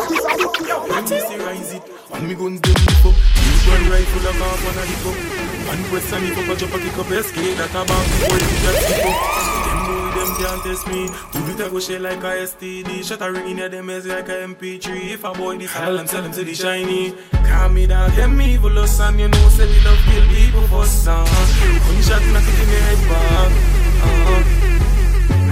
50s 1.06 1.30
and 1.30 1.42
rise 1.42 1.72
it. 1.72 1.82
And 2.12 2.28
me 2.28 2.34
guns 2.34 2.60
them 2.60 2.74
dip 2.74 3.06
up. 3.06 3.14
Me 3.14 3.54
gun 3.62 3.82
rifle 3.86 4.26
a 4.26 4.32
half 4.42 4.66
on 4.66 4.74
a 4.74 4.84
dip 4.90 5.06
up. 5.06 5.42
One 5.70 5.84
question 5.86 6.24
if 6.26 6.38
I 6.38 6.54
drop 6.58 6.74
a 6.74 6.78
kick 6.82 6.98
up 6.98 7.06
SK 7.06 7.36
That 7.56 7.70
a 7.70 7.86
bomb 7.86 8.04
before 8.10 8.38
you 8.42 8.58
get 8.58 8.76
skip 8.82 9.06
up 9.06 9.51
them 10.14 10.34
can't 10.36 10.62
test 10.62 10.86
me. 10.88 11.08
Do 11.32 11.38
it 11.50 11.60
a 11.66 11.70
go 11.70 11.80
share 11.80 12.00
like 12.00 12.22
a 12.22 12.32
STD. 12.48 13.04
Shut 13.04 13.22
a 13.22 13.30
ring 13.32 13.50
in 13.50 13.58
your 13.58 13.68
them 13.68 13.90
as 13.90 14.06
like 14.06 14.28
a 14.28 14.46
MP3. 14.48 15.12
If 15.14 15.24
a 15.24 15.32
boy 15.32 15.58
this 15.58 15.72
hell, 15.72 15.98
I'm 15.98 16.06
selling 16.06 16.32
to 16.32 16.44
the 16.44 16.54
shiny. 16.54 17.14
Call 17.32 17.68
me 17.70 17.86
dog, 17.86 18.12
them 18.12 18.40
evil 18.40 18.78
us 18.78 19.00
and 19.00 19.20
you 19.20 19.28
know 19.28 19.48
say 19.48 19.66
we 19.66 19.80
love 19.80 19.98
kill 20.04 20.26
people 20.28 20.66
for 20.68 20.86
some. 20.86 21.26
When 21.26 21.96
you 21.96 22.02
shot, 22.02 22.22
not 22.32 22.42
taking 22.42 22.70
your 22.70 22.80
head 22.88 23.08
back. 23.08 23.52
Uh-huh. 24.04 24.62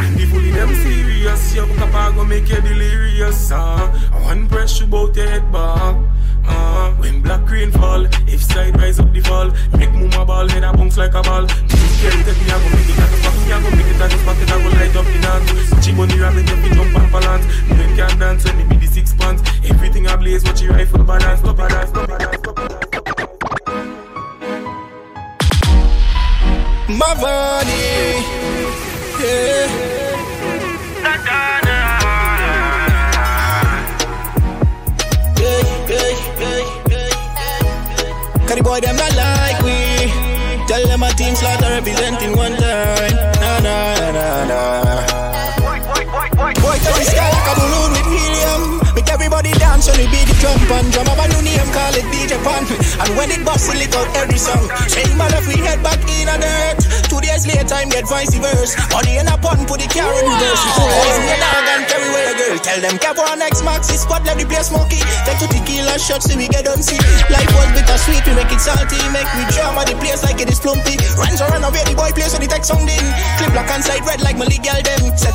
And 0.03 0.17
the 0.17 0.27
fully 0.27 0.51
them 0.51 0.75
serious, 0.75 1.55
your 1.55 1.67
papa 1.67 2.15
go 2.15 2.25
make 2.25 2.49
you 2.49 2.61
delirious. 2.61 3.51
Uh. 3.51 3.89
One 4.25 4.49
press 4.49 4.81
you 4.81 4.87
bout 4.87 5.17
your 5.17 5.27
head 5.27 5.51
back. 5.53 5.97
Uh, 6.47 6.93
when 6.95 7.23
black 7.23 7.49
rain 7.51 7.71
fall, 7.71 8.07
if 8.27 8.43
side 8.43 8.77
rise 8.79 8.99
up 8.99 9.13
the 9.13 9.21
fall, 9.21 9.51
make 9.79 9.93
mama 9.93 10.25
ball, 10.25 10.49
head 10.49 10.65
a 10.65 10.73
bounce 10.73 10.97
like 10.97 11.15
a 11.15 11.23
ball. 11.23 11.47
Dance. 16.35 16.47
She 16.47 16.47
money 16.47 16.47
rabbit, 16.47 16.47
jump 16.47 16.65
in, 16.65 16.75
jump 16.75 16.97
and 16.97 17.13
balance. 17.13 17.47
Men 17.69 17.97
can 17.97 18.19
dance 18.19 18.45
when 18.45 18.61
it 18.61 18.69
be 18.69 18.77
the 18.77 18.87
six 18.87 19.15
pants. 19.15 19.43
Everything 19.65 20.07
I 20.07 20.17
blaze, 20.17 20.45
watch 20.45 20.63
your 20.63 20.73
rifle 20.73 21.05
balance, 21.05 21.41
stop 21.41 21.59
it, 21.59 21.71
stop 21.89 22.09
it, 22.09 22.39
stop 22.39 22.59
it. 22.59 22.71
My 26.89 27.15
body, 27.15 27.71
yeah. 29.25 29.91
Cause 38.51 38.59
the 38.59 38.65
boy 38.65 38.81
them 38.81 38.97
not 38.97 39.15
like 39.15 39.63
we 39.63 40.11
Tell 40.67 40.85
them 40.85 41.05
a 41.05 41.11
team 41.11 41.37
slaughter 41.37 41.69
representing 41.69 42.37
one 42.37 42.51
line 42.51 43.15
Nah, 43.15 43.59
nah, 43.61 44.11
nah, 44.11 44.45
nah 44.45 44.51
Boy 44.51 44.59
touch 44.71 44.87
the 44.87 44.90
sky 47.05 47.31
like 47.31 47.49
a 47.51 47.61
balloon 47.61 47.91
with 47.93 48.07
helium 48.13 48.90
Dance 49.81 49.97
we 49.97 50.05
beat 50.13 50.29
the 50.29 50.37
drum 50.45 50.61
and 50.77 50.93
drum 50.93 51.09
Have 51.09 51.25
a 51.25 51.27
new 51.33 51.41
name, 51.41 51.65
call 51.73 51.97
it 51.97 52.05
DJ 52.13 52.37
Pan. 52.45 52.69
And 53.01 53.17
when 53.17 53.33
it 53.33 53.41
bust, 53.49 53.73
it 53.73 53.89
out 53.97 54.13
every 54.13 54.37
song. 54.37 54.69
Same 54.93 55.17
man 55.17 55.33
if 55.33 55.49
we 55.49 55.57
head 55.57 55.81
back 55.81 56.05
in 56.05 56.29
on 56.29 56.45
dirt. 56.45 56.85
Two 57.09 57.17
days 57.25 57.49
later, 57.49 57.65
time 57.65 57.89
get 57.89 58.05
vice 58.05 58.37
versa. 58.37 58.77
Body 58.93 59.17
in 59.17 59.25
a 59.25 59.41
pun, 59.41 59.65
put 59.65 59.81
the 59.81 59.89
car 59.89 60.05
in 60.05 60.29
reverse. 60.29 60.63
Boys 60.77 61.17
in 61.17 61.33
your 61.33 61.41
dog 61.41 61.65
and 61.65 61.85
carry 61.89 62.09
away 62.13 62.25
a 62.29 62.35
girl. 62.37 62.57
Tell 62.61 62.81
them 62.85 63.01
cap 63.01 63.17
on 63.25 63.41
X 63.41 63.65
Max, 63.65 63.89
this 63.89 64.05
squad 64.05 64.21
let 64.29 64.37
the 64.37 64.45
place 64.45 64.69
smoky 64.69 65.01
Take 65.25 65.41
two 65.41 65.49
tequila 65.49 65.97
shots 65.97 66.29
till 66.29 66.37
we 66.37 66.53
get 66.53 66.69
on 66.69 66.85
see. 66.85 67.01
Life 67.33 67.49
was 67.57 67.73
bitter 67.73 67.97
sweet, 68.05 68.21
we 68.29 68.37
make 68.37 68.53
it 68.53 68.61
salty. 68.61 69.01
Make 69.17 69.33
me 69.33 69.49
drama 69.49 69.89
the 69.89 69.97
place 69.97 70.21
like 70.21 70.45
it 70.45 70.53
is 70.53 70.61
plumpy. 70.61 71.01
Runs 71.17 71.41
around 71.41 71.65
away 71.65 71.89
the 71.89 71.97
boy 71.97 72.13
place 72.13 72.37
so 72.37 72.39
the 72.39 72.53
tech 72.53 72.69
sounding 72.69 73.07
Clip 73.41 73.49
black 73.57 73.73
and 73.73 73.81
side 73.81 74.05
red 74.05 74.21
like 74.21 74.37
my 74.37 74.45
legal 74.45 74.77
them 74.85 75.17
Set 75.17 75.33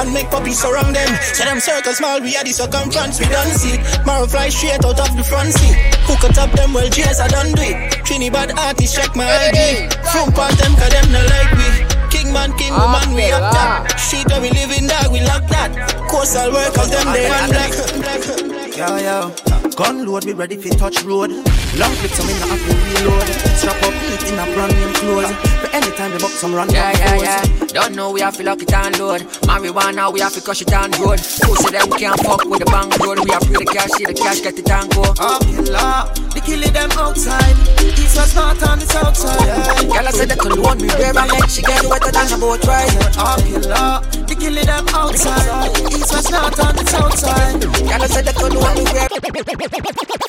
and 0.00 0.14
make 0.14 0.30
puppies 0.30 0.58
surround 0.58 0.96
them. 0.96 1.12
Say 1.36 1.44
them 1.44 1.60
circle 1.60 1.92
small, 1.92 2.20
we 2.20 2.36
are 2.36 2.44
the 2.44 2.52
circumference. 2.52 3.20
We 3.20 3.28
don't 3.28 3.52
see 3.52 3.76
Marrow 4.06 4.26
fly 4.26 4.48
straight 4.48 4.84
out 4.84 4.98
of 4.98 5.16
the 5.16 5.24
front 5.24 5.52
seat. 5.52 5.76
Hook 6.08 6.24
it 6.28 6.38
up 6.38 6.50
them 6.52 6.72
well, 6.72 6.88
Jays 6.88 7.20
I 7.20 7.28
done 7.28 7.52
do 7.52 7.62
it. 7.62 7.76
Trini 8.04 8.32
bad 8.32 8.52
artist 8.58 8.96
check 8.96 9.14
my 9.14 9.24
ID 9.24 9.88
From 10.10 10.32
part 10.32 10.52
them 10.58 10.74
cause 10.74 10.90
them 10.90 11.12
no 11.12 11.20
like 11.20 11.52
we 11.54 11.68
King 12.10 12.32
man, 12.32 12.52
king 12.58 12.72
ah, 12.74 12.90
woman, 12.90 13.14
we 13.14 13.30
up 13.30 13.52
top 13.54 13.98
Street 13.98 14.26
where 14.28 14.40
we 14.40 14.50
live 14.50 14.72
in 14.72 14.86
dog, 14.86 15.12
we 15.12 15.20
lock 15.20 15.46
that. 15.48 15.70
Coastal 16.10 16.52
workers, 16.52 16.90
them 16.90 17.06
they 17.14 17.30
on 17.30 17.48
black. 17.50 18.76
Yo, 18.76 18.96
yo 18.98 19.49
Gun 19.76 20.06
load, 20.06 20.24
we 20.24 20.32
ready 20.32 20.56
for 20.56 20.68
touch 20.76 21.02
road. 21.04 21.30
Long 21.30 21.94
clips, 21.96 22.20
I'm 22.20 22.28
in 22.28 22.36
the 22.40 22.46
have 22.46 22.60
to 22.66 22.74
reload. 23.00 23.28
Strap 23.56 23.82
up, 23.82 23.94
neat 24.02 24.22
in 24.30 24.38
a 24.38 24.44
brand 24.54 24.74
new 24.74 24.92
clothes. 24.94 25.30
For 25.60 25.68
anytime 25.76 26.10
they 26.12 26.18
buck 26.18 26.30
some 26.30 26.54
run 26.54 26.70
Yeah, 26.70 26.92
yeah, 26.96 27.16
yeah. 27.16 27.66
Don't 27.68 27.94
know 27.94 28.10
we 28.10 28.20
have 28.20 28.36
to 28.36 28.42
lock 28.42 28.60
it 28.62 28.72
and 28.72 28.98
load 28.98 29.20
Marijuana, 29.46 30.12
we 30.12 30.20
have 30.20 30.32
to 30.34 30.40
crush 30.40 30.62
it 30.62 30.72
and 30.72 30.98
road. 30.98 31.18
Pussy 31.18 31.70
them 31.70 31.90
can't 31.92 32.18
fuck 32.20 32.44
with 32.44 32.60
the 32.60 32.66
bank 32.66 32.98
road? 32.98 33.20
We 33.24 33.30
have 33.30 33.42
to 33.46 33.52
the 33.52 33.64
cash, 33.64 33.90
see 33.90 34.04
the 34.04 34.14
cash, 34.14 34.40
get 34.40 34.58
it 34.58 34.70
and 34.70 34.90
go 34.90 35.02
Up 35.20 35.42
in 35.46 35.64
law, 35.70 36.12
they 36.34 36.40
killing 36.40 36.72
them 36.72 36.90
outside. 36.92 37.56
East 37.80 38.16
was 38.16 38.34
not 38.34 38.62
on 38.68 38.78
the 38.80 38.86
south 38.86 39.16
side. 39.16 39.86
Girl, 39.86 40.08
I 40.08 40.10
said 40.10 40.28
that 40.30 40.44
alone, 40.44 40.78
we 40.78 40.88
wear 40.88 41.12
a 41.12 41.24
leg 41.24 41.48
She 41.48 41.62
get 41.62 41.84
wetter 41.84 42.10
than 42.10 42.32
a 42.32 42.38
boat 42.38 42.64
ride. 42.66 42.90
Up 43.16 43.44
in 43.46 43.62
law, 43.68 44.00
they 44.26 44.34
killing 44.34 44.66
them 44.66 44.86
outside. 44.92 45.70
East 45.92 46.10
was 46.12 46.30
not 46.30 46.58
on 46.58 46.74
the 46.74 46.84
south 46.86 47.16
side. 47.18 47.60
Girl, 47.60 48.02
I 48.02 48.06
said 48.08 48.24
that 48.26 48.36
alone, 48.40 48.74
we 48.76 48.84
wear 48.90 49.08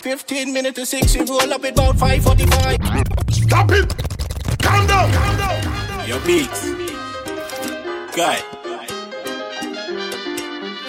15 0.02 0.54
minutes 0.54 0.80
to 0.80 0.86
6, 0.86 1.16
you 1.16 1.26
roll 1.26 1.54
up 1.54 1.64
at 1.64 1.74
about 1.74 1.96
5.45 1.96 3.32
Stop 3.32 3.72
it! 3.72 3.96
Calm 4.60 4.88
down! 4.88 5.12
Calm 5.12 5.38
down! 5.38 6.08
Your 6.08 6.20
beats 6.22 6.72
Guy 8.16 8.42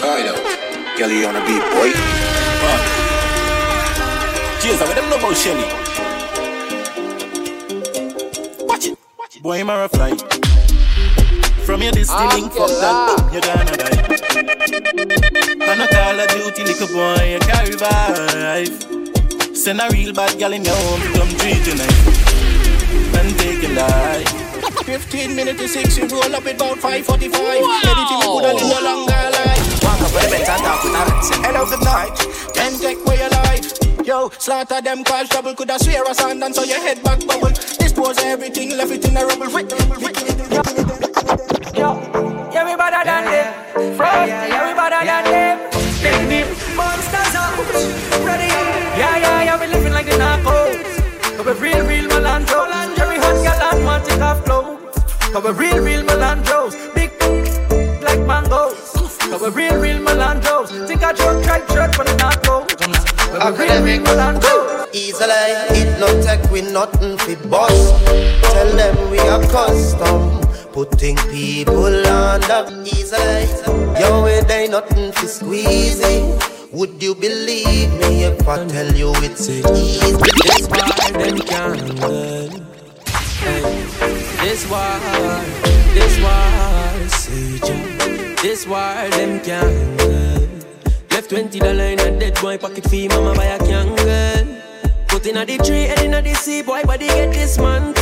I 0.05 0.23
know. 0.25 0.35
Kelly 0.97 1.25
on 1.25 1.37
a 1.37 1.41
beat, 1.47 1.63
boy. 1.73 1.93
Fuck. 2.61 2.83
Cheers, 4.61 4.83
I 4.83 4.95
them 4.95 5.09
know 5.11 5.17
about 5.17 5.37
Shelly. 5.37 5.67
Watch 8.67 8.87
it. 8.87 9.43
Boy, 9.43 9.61
I'm 9.61 9.71
a 9.71 9.89
fly. 9.89 10.11
From 11.65 11.81
your 11.81 11.93
distilling, 11.93 12.51
fuck 12.51 12.69
that, 12.83 13.17
boom, 13.17 13.33
you're 13.33 13.41
gonna 13.41 13.77
die. 13.79 14.03
Can 15.63 15.81
I 15.81 15.87
call 15.87 16.19
a 16.19 16.27
duty, 16.27 16.65
little 16.65 16.89
boy, 16.89 17.23
you 17.33 17.39
can't 17.39 17.69
revive. 17.71 19.57
Send 19.57 19.81
a 19.81 19.89
real 19.93 20.13
bad 20.13 20.39
gal 20.39 20.53
in 20.53 20.65
your 20.65 20.75
home 20.75 21.01
to 21.01 21.19
come 21.19 21.29
treat 21.39 21.65
you 21.67 21.77
nice. 21.79 23.15
And 23.15 23.39
take 23.39 23.63
a 23.63 23.73
life. 23.79 24.43
15 24.85 25.37
minutes 25.37 25.61
to 25.61 25.69
6, 25.69 25.99
you 25.99 26.07
roll 26.09 26.35
up 26.35 26.45
at 26.47 26.57
about 26.57 26.79
5.45 26.79 26.83
wow. 26.83 27.55
Anything 27.87 28.19
you 28.19 28.31
could 28.35 28.45
have 28.45 28.59
live 28.59 28.67
no 28.67 28.81
longer 28.83 29.13
life 29.13 29.83
Walk 29.83 30.03
up 30.03 30.13
with 30.13 30.23
the 30.25 30.31
bench 30.31 30.49
and 30.49 30.63
talk 30.63 30.83
with 30.83 30.93
a 30.93 30.99
rat 30.99 31.25
Say 31.25 31.37
end 31.47 31.57
of 31.57 31.71
the 31.71 31.79
night, 31.87 32.17
then 32.55 32.79
take 32.81 32.99
away 33.07 33.19
your 33.21 33.31
life 33.31 33.73
Yo, 34.05 34.31
slaughter 34.39 34.81
them 34.81 35.05
cause 35.05 35.29
trouble 35.29 35.55
Could 35.55 35.71
have 35.71 35.81
swear 35.81 36.03
a 36.03 36.15
sand 36.15 36.43
and 36.43 36.55
so 36.55 36.65
your 36.65 36.81
head 36.81 37.03
back 37.05 37.25
bubble 37.27 37.51
Dispose 37.79 38.19
everything, 38.19 38.77
left 38.77 38.91
it 38.91 39.07
in 39.07 39.17
a 39.17 39.25
rubble 39.25 41.12
Yo, 41.75 41.97
yeah, 42.53 42.65
we 42.65 42.77
better 42.77 43.03
than 43.03 43.25
them 43.25 43.97
Front, 43.97 44.29
yeah, 44.29 44.69
we 44.69 44.75
better 44.75 45.05
than 45.05 45.25
them 45.25 45.57
Baby, 46.03 46.45
monsters 46.77 47.35
out. 47.35 47.57
Ready, 48.25 48.45
yeah, 48.99 49.17
yeah, 49.17 49.43
yeah, 49.43 49.61
we 49.61 49.67
living 49.69 49.93
like 49.93 50.05
the 50.05 50.13
narcos. 50.13 51.37
But 51.37 51.47
we 51.47 51.71
real, 51.71 51.87
real 51.87 52.11
Melandro 52.11 52.69
Jerry 52.97 53.17
hot 53.17 53.37
girl 53.41 53.73
and 53.73 53.85
want 53.87 54.05
take 54.05 54.21
off 54.21 54.45
clothes 54.45 55.03
Cause 55.33 55.45
we 55.45 55.51
real, 55.67 55.83
real 55.83 56.03
Melandros 56.03 56.95
Big 56.95 57.11
like 58.03 58.21
mangoes. 58.27 58.93
Cause 59.19 59.41
we 59.41 59.49
real, 59.49 59.81
real 59.81 59.99
Melandros 59.99 60.87
Think 60.87 61.03
I 61.03 61.15
joke, 61.15 61.43
try 61.43 61.59
shirt 61.69 61.95
for 61.95 62.05
the 62.05 62.13
narcos 62.13 62.69
real 63.83 64.03
Melandros 64.05 64.89
Easily, 64.93 65.33
it 65.81 65.99
no 65.99 66.21
take 66.21 66.51
we 66.51 66.61
nothing 66.61 67.17
fi 67.17 67.35
boss. 67.49 67.99
Tell 68.53 68.77
them 68.77 69.11
we 69.11 69.19
are 69.21 69.41
custom 69.45 70.52
Putting 70.73 71.17
people 71.29 72.07
under 72.07 72.83
easy. 72.83 73.47
Yo, 74.01 74.25
it 74.25 74.51
ain't 74.51 74.71
nothing 74.71 75.13
to 75.13 75.29
squeezing. 75.29 76.39
Would 76.73 77.03
you 77.03 77.15
believe 77.15 77.93
me 78.01 78.25
if 78.25 78.49
I 78.49 78.67
tell 78.67 78.91
you 78.95 79.13
it's 79.17 79.51
easy? 79.51 80.17
This 80.49 80.67
war 80.69 81.13
them 81.13 81.39
can't 81.41 82.01
win. 82.01 82.65
Hey, 83.45 83.61
this 84.41 84.65
war, 84.71 84.99
this 85.93 86.19
war, 86.25 87.09
Sage. 87.09 88.41
This 88.41 88.67
war 88.67 89.11
them 89.11 89.41
can't 89.41 90.01
win. 90.01 90.65
Left 91.11 91.29
twenty 91.29 91.59
dollar 91.59 91.85
in 91.85 92.01
a 92.01 92.19
dead 92.19 92.41
boy 92.41 92.57
pocket 92.57 92.89
fee, 92.89 93.09
mama 93.09 93.35
buy 93.35 93.45
a 93.45 93.59
candle. 93.59 94.57
Put 95.09 95.27
in 95.27 95.37
a 95.37 95.45
the 95.45 95.59
tree, 95.59 95.83
head 95.83 96.01
in 96.01 96.15
a 96.15 96.23
the 96.23 96.33
sea, 96.33 96.63
boy 96.63 96.83
body 96.85 97.09
get 97.09 97.35
dismantled. 97.35 98.02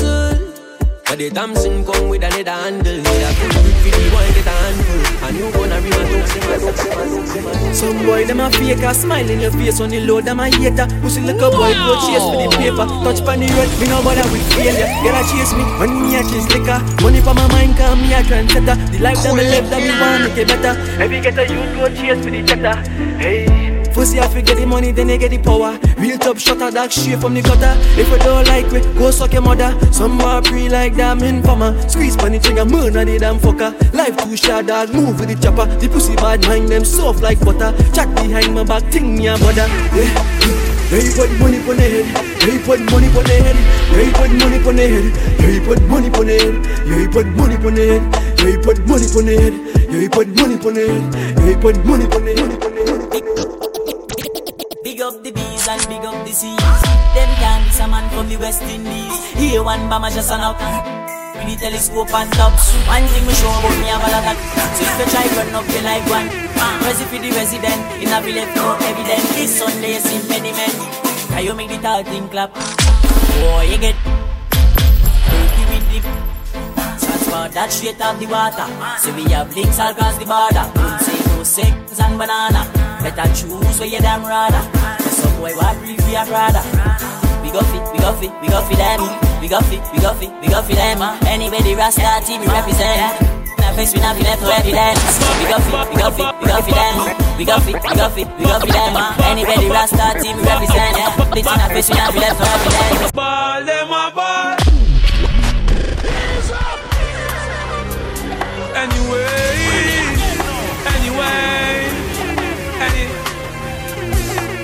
But 1.11 1.19
the 1.19 1.28
Thompson 1.28 1.85
come 1.85 2.09
with 2.09 2.23
another 2.23 2.55
handle. 2.55 3.03
Need 3.03 3.27
a 3.27 3.31
good 3.35 3.51
grip 3.51 3.82
for 3.82 3.91
the 3.99 4.07
boy 4.15 4.31
get 4.31 4.47
a 4.47 4.55
handful. 4.55 5.27
And 5.27 5.35
you 5.35 5.51
gonna 5.51 5.82
be 5.82 5.91
my 5.91 6.07
dog, 6.07 7.74
Some 7.74 8.07
boy 8.07 8.23
them 8.31 8.39
a 8.39 8.47
fake 8.47 8.78
a 8.78 8.95
smile 8.95 9.28
in 9.28 9.41
your 9.41 9.51
face 9.51 9.81
on 9.81 9.91
the 9.91 10.07
load 10.07 10.27
them 10.27 10.39
a 10.39 10.47
hater. 10.47 10.87
Pussy 11.03 11.20
like 11.27 11.43
a 11.43 11.51
boy 11.51 11.74
go 11.74 11.99
chase 12.07 12.23
for 12.23 12.39
the 12.39 12.47
paper. 12.55 12.87
Touch 13.03 13.27
pan 13.27 13.43
the 13.43 13.51
road, 13.59 13.66
me 13.82 13.91
no 13.91 13.99
bother 14.07 14.23
with 14.31 14.47
failure. 14.55 14.87
Get 15.03 15.19
a 15.19 15.23
chase 15.27 15.51
me 15.59 15.66
when 15.82 15.91
me 15.99 16.15
a 16.15 16.23
chase 16.31 16.47
liquor. 16.55 16.78
Money 17.03 17.19
for 17.19 17.35
my 17.35 17.43
mind, 17.59 17.74
cause 17.74 17.99
me 17.99 18.15
a 18.15 18.23
trendsetter. 18.23 18.78
The 18.95 19.03
life 19.03 19.19
that 19.27 19.35
me 19.35 19.43
live, 19.51 19.66
that 19.66 19.82
me 19.82 19.91
want 19.91 20.31
make 20.31 20.39
it 20.39 20.47
better. 20.47 20.78
Every 21.03 21.19
get 21.19 21.35
a 21.35 21.43
youth 21.43 21.74
go 21.74 21.91
chase 21.91 22.23
for 22.23 22.31
the 22.31 22.39
cheddar. 22.47 22.87
Hey. 23.19 23.70
Pussy, 23.93 24.21
I 24.21 24.29
forget 24.29 24.57
the 24.57 24.67
money, 24.67 24.93
then 24.93 25.09
they 25.09 25.19
get 25.19 25.31
the 25.31 25.39
power. 25.39 25.79
Real 25.99 26.19
top 26.19 26.39
shutter, 26.39 26.71
dark 26.71 26.91
shit 26.91 27.19
from 27.21 27.35
the 27.35 27.43
gutter. 27.43 27.75
If 28.01 28.09
you 28.09 28.19
don't 28.19 28.47
like 28.47 28.71
me, 28.73 28.81
go 28.99 29.11
suck 29.11 29.33
your 29.33 29.43
mother. 29.43 29.77
Some 29.93 30.12
more 30.12 30.41
pre 30.43 30.69
like 30.69 30.97
damn 30.97 31.23
informer. 31.23 31.77
Squeeze 31.89 32.17
pon 32.17 32.33
the 32.33 32.39
trigger, 32.39 32.65
murder 32.65 33.05
the 33.05 33.19
damn 33.19 33.39
fucker. 33.39 33.73
Life 33.93 34.17
too 34.19 34.37
short, 34.37 34.67
dog, 34.67 34.93
move 34.95 35.19
with 35.19 35.29
the 35.29 35.37
chopper. 35.37 35.67
The 35.79 35.89
pussy 35.89 36.17
bad 36.17 36.47
mind, 36.47 36.69
them 36.69 36.85
soft 36.85 37.23
like 37.23 37.41
butter. 37.41 37.75
Chat 37.93 38.15
behind 38.15 38.55
my 38.55 38.65
back, 38.65 38.85
think 38.85 39.07
me 39.19 39.27
a 39.27 39.37
mother. 39.39 39.67
Yeah. 39.95 40.09
Hey, 40.91 41.11
put 41.15 41.31
money 41.39 41.59
pon 41.65 41.77
the 41.77 41.83
head. 41.83 42.30
Hey, 42.41 42.57
put 42.65 42.81
money 42.91 43.09
pon 43.12 43.25
the 43.29 43.37
head. 43.37 43.57
Hey, 43.93 44.09
put 44.17 44.33
money 44.33 44.59
pon 44.65 44.77
the 44.77 44.89
head. 44.89 45.12
Hey, 45.37 45.61
put 45.61 45.77
money 45.93 46.09
pon 46.09 46.25
the 46.25 46.41
head. 46.41 46.57
Hey, 46.89 47.05
put 47.12 47.29
money 47.37 47.57
pon 47.61 47.75
the 47.77 47.85
head. 47.85 48.03
Hey, 48.41 48.57
put 48.57 48.79
money 48.89 49.07
pon 49.12 49.25
the 49.29 49.37
head. 49.37 49.53
Hey, 49.93 50.09
put 50.09 50.29
money 50.33 50.57
pon 50.57 50.73
the 50.73 50.81
head. 50.89 51.05
Hey, 51.37 51.55
put 51.61 51.77
money 51.85 52.09
pon 52.09 52.25
the 52.25 52.33
head. 52.41 52.57
Big 54.81 55.01
up 55.05 55.21
the 55.23 55.31
bees 55.37 55.69
and 55.69 55.85
big 55.93 56.01
up 56.01 56.17
the 56.25 56.33
seas. 56.33 56.81
Them 57.12 57.29
can 57.37 57.61
be 57.65 57.71
some 57.77 57.93
man 57.93 58.09
from 58.09 58.33
the 58.33 58.41
West 58.41 58.62
Indies. 58.65 59.21
Here 59.37 59.62
one 59.62 59.93
bama 59.93 60.09
just 60.09 60.33
an 60.33 60.41
out. 60.41 60.57
With 61.37 61.45
the 61.45 61.57
telescope 61.61 62.09
and 62.09 62.33
top. 62.33 62.57
One 62.89 63.05
thing 63.05 63.29
me 63.29 63.37
show 63.37 63.53
about 63.53 63.77
me 63.85 63.93
have 63.93 64.01
a 64.01 64.09
lot 64.17 64.33
of. 64.33 64.41
So 64.81 64.89
if 64.89 64.97
you 64.97 65.07
try 65.12 65.29
run 65.37 65.53
up 65.53 65.69
you 65.69 65.85
like 65.85 66.09
one. 66.09 66.33
Resi 66.89 67.05
for 67.05 67.21
the 67.21 67.29
resident 67.37 67.81
in 68.01 68.09
a 68.09 68.25
village 68.25 68.49
no 68.57 68.81
evident. 68.81 69.29
This 69.37 69.61
Sunday 69.61 70.01
many 70.33 70.53
Can 71.31 71.44
you 71.44 71.55
make 71.55 71.70
the 71.70 71.78
tall 71.78 72.02
clap? 72.28 72.55
Boy 72.55 73.69
you 73.70 73.78
get. 73.78 73.97
Turkey 75.31 75.65
with 75.70 75.86
the 75.93 76.01
Transport 77.01 77.52
that 77.52 77.69
straight 77.70 78.01
out 78.01 78.19
the 78.19 78.27
water. 78.27 78.66
So 79.01 79.15
we 79.15 79.24
have 79.32 79.55
links 79.55 79.78
all 79.78 79.90
across 79.93 80.19
the 80.19 80.27
border. 80.27 80.66
Don't 80.74 81.01
say 81.01 81.19
no 81.31 81.43
sex 81.43 82.01
and 82.01 82.19
banana. 82.19 82.66
Better 83.01 83.28
choose 83.35 83.78
where 83.78 83.89
you 83.89 84.01
damn 84.01 84.23
rather. 84.24 84.61
Cause 85.02 85.16
some 85.16 85.35
boy 85.40 85.55
what 85.57 85.78
brief 85.78 86.01
we 86.07 86.16
are 86.16 86.27
brother. 86.27 86.62
We 87.43 87.51
go 87.51 87.62
fit, 87.73 87.82
we 87.93 87.98
go 87.98 88.12
fit, 88.20 88.32
we 88.43 88.48
go 88.48 88.61
fit 88.69 88.78
them. 88.78 89.01
We 89.40 89.48
go 89.48 89.61
fit, 89.61 89.81
we 89.93 89.98
go 90.01 90.12
fit, 90.15 90.31
we 90.43 90.48
go 90.48 90.61
fit 90.62 90.77
them. 90.77 91.01
Anyway, 91.27 91.62
the 91.62 91.74
Rasta 91.74 92.20
team 92.27 92.43
represent. 92.43 93.40
Now 93.71 93.77
face 93.77 93.95
we 93.95 94.01
not 94.01 94.17
be 94.17 94.25
left 94.25 94.43
no 94.43 94.51
evidence. 94.51 94.99
We 95.39 95.47
go 95.47 95.59
fit, 95.63 95.91
we 95.95 95.97
go 96.03 96.11
fit, 96.11 96.27
we 96.43 96.47
go 96.51 96.59
fit 96.61 96.75
them. 96.75 96.97
We 97.39 97.45
go 97.45 97.61
fit, 97.61 97.75
we 97.75 97.95
go 97.95 98.09
fit, 98.11 98.27
we 98.37 98.45
go 98.45 98.59
fit 98.59 98.73
them. 98.75 98.95
The 99.47 99.71
Rasta 99.71 100.19
team 100.21 100.37
we 100.39 100.43
represent. 100.43 100.97
The 101.31 101.39
team 101.39 101.45
that 101.45 101.71
face 101.71 101.89
we 101.89 101.95
not 101.95 102.13
be 102.13 102.19
left 102.19 102.41
no 102.41 102.47
evidence. 102.51 103.13
Ball 103.13 103.65
them 103.65 103.87
a 103.87 104.11
ball. 104.11 104.57
Anyway, 108.75 109.39
anyway, 110.91 111.95
any 112.83 113.07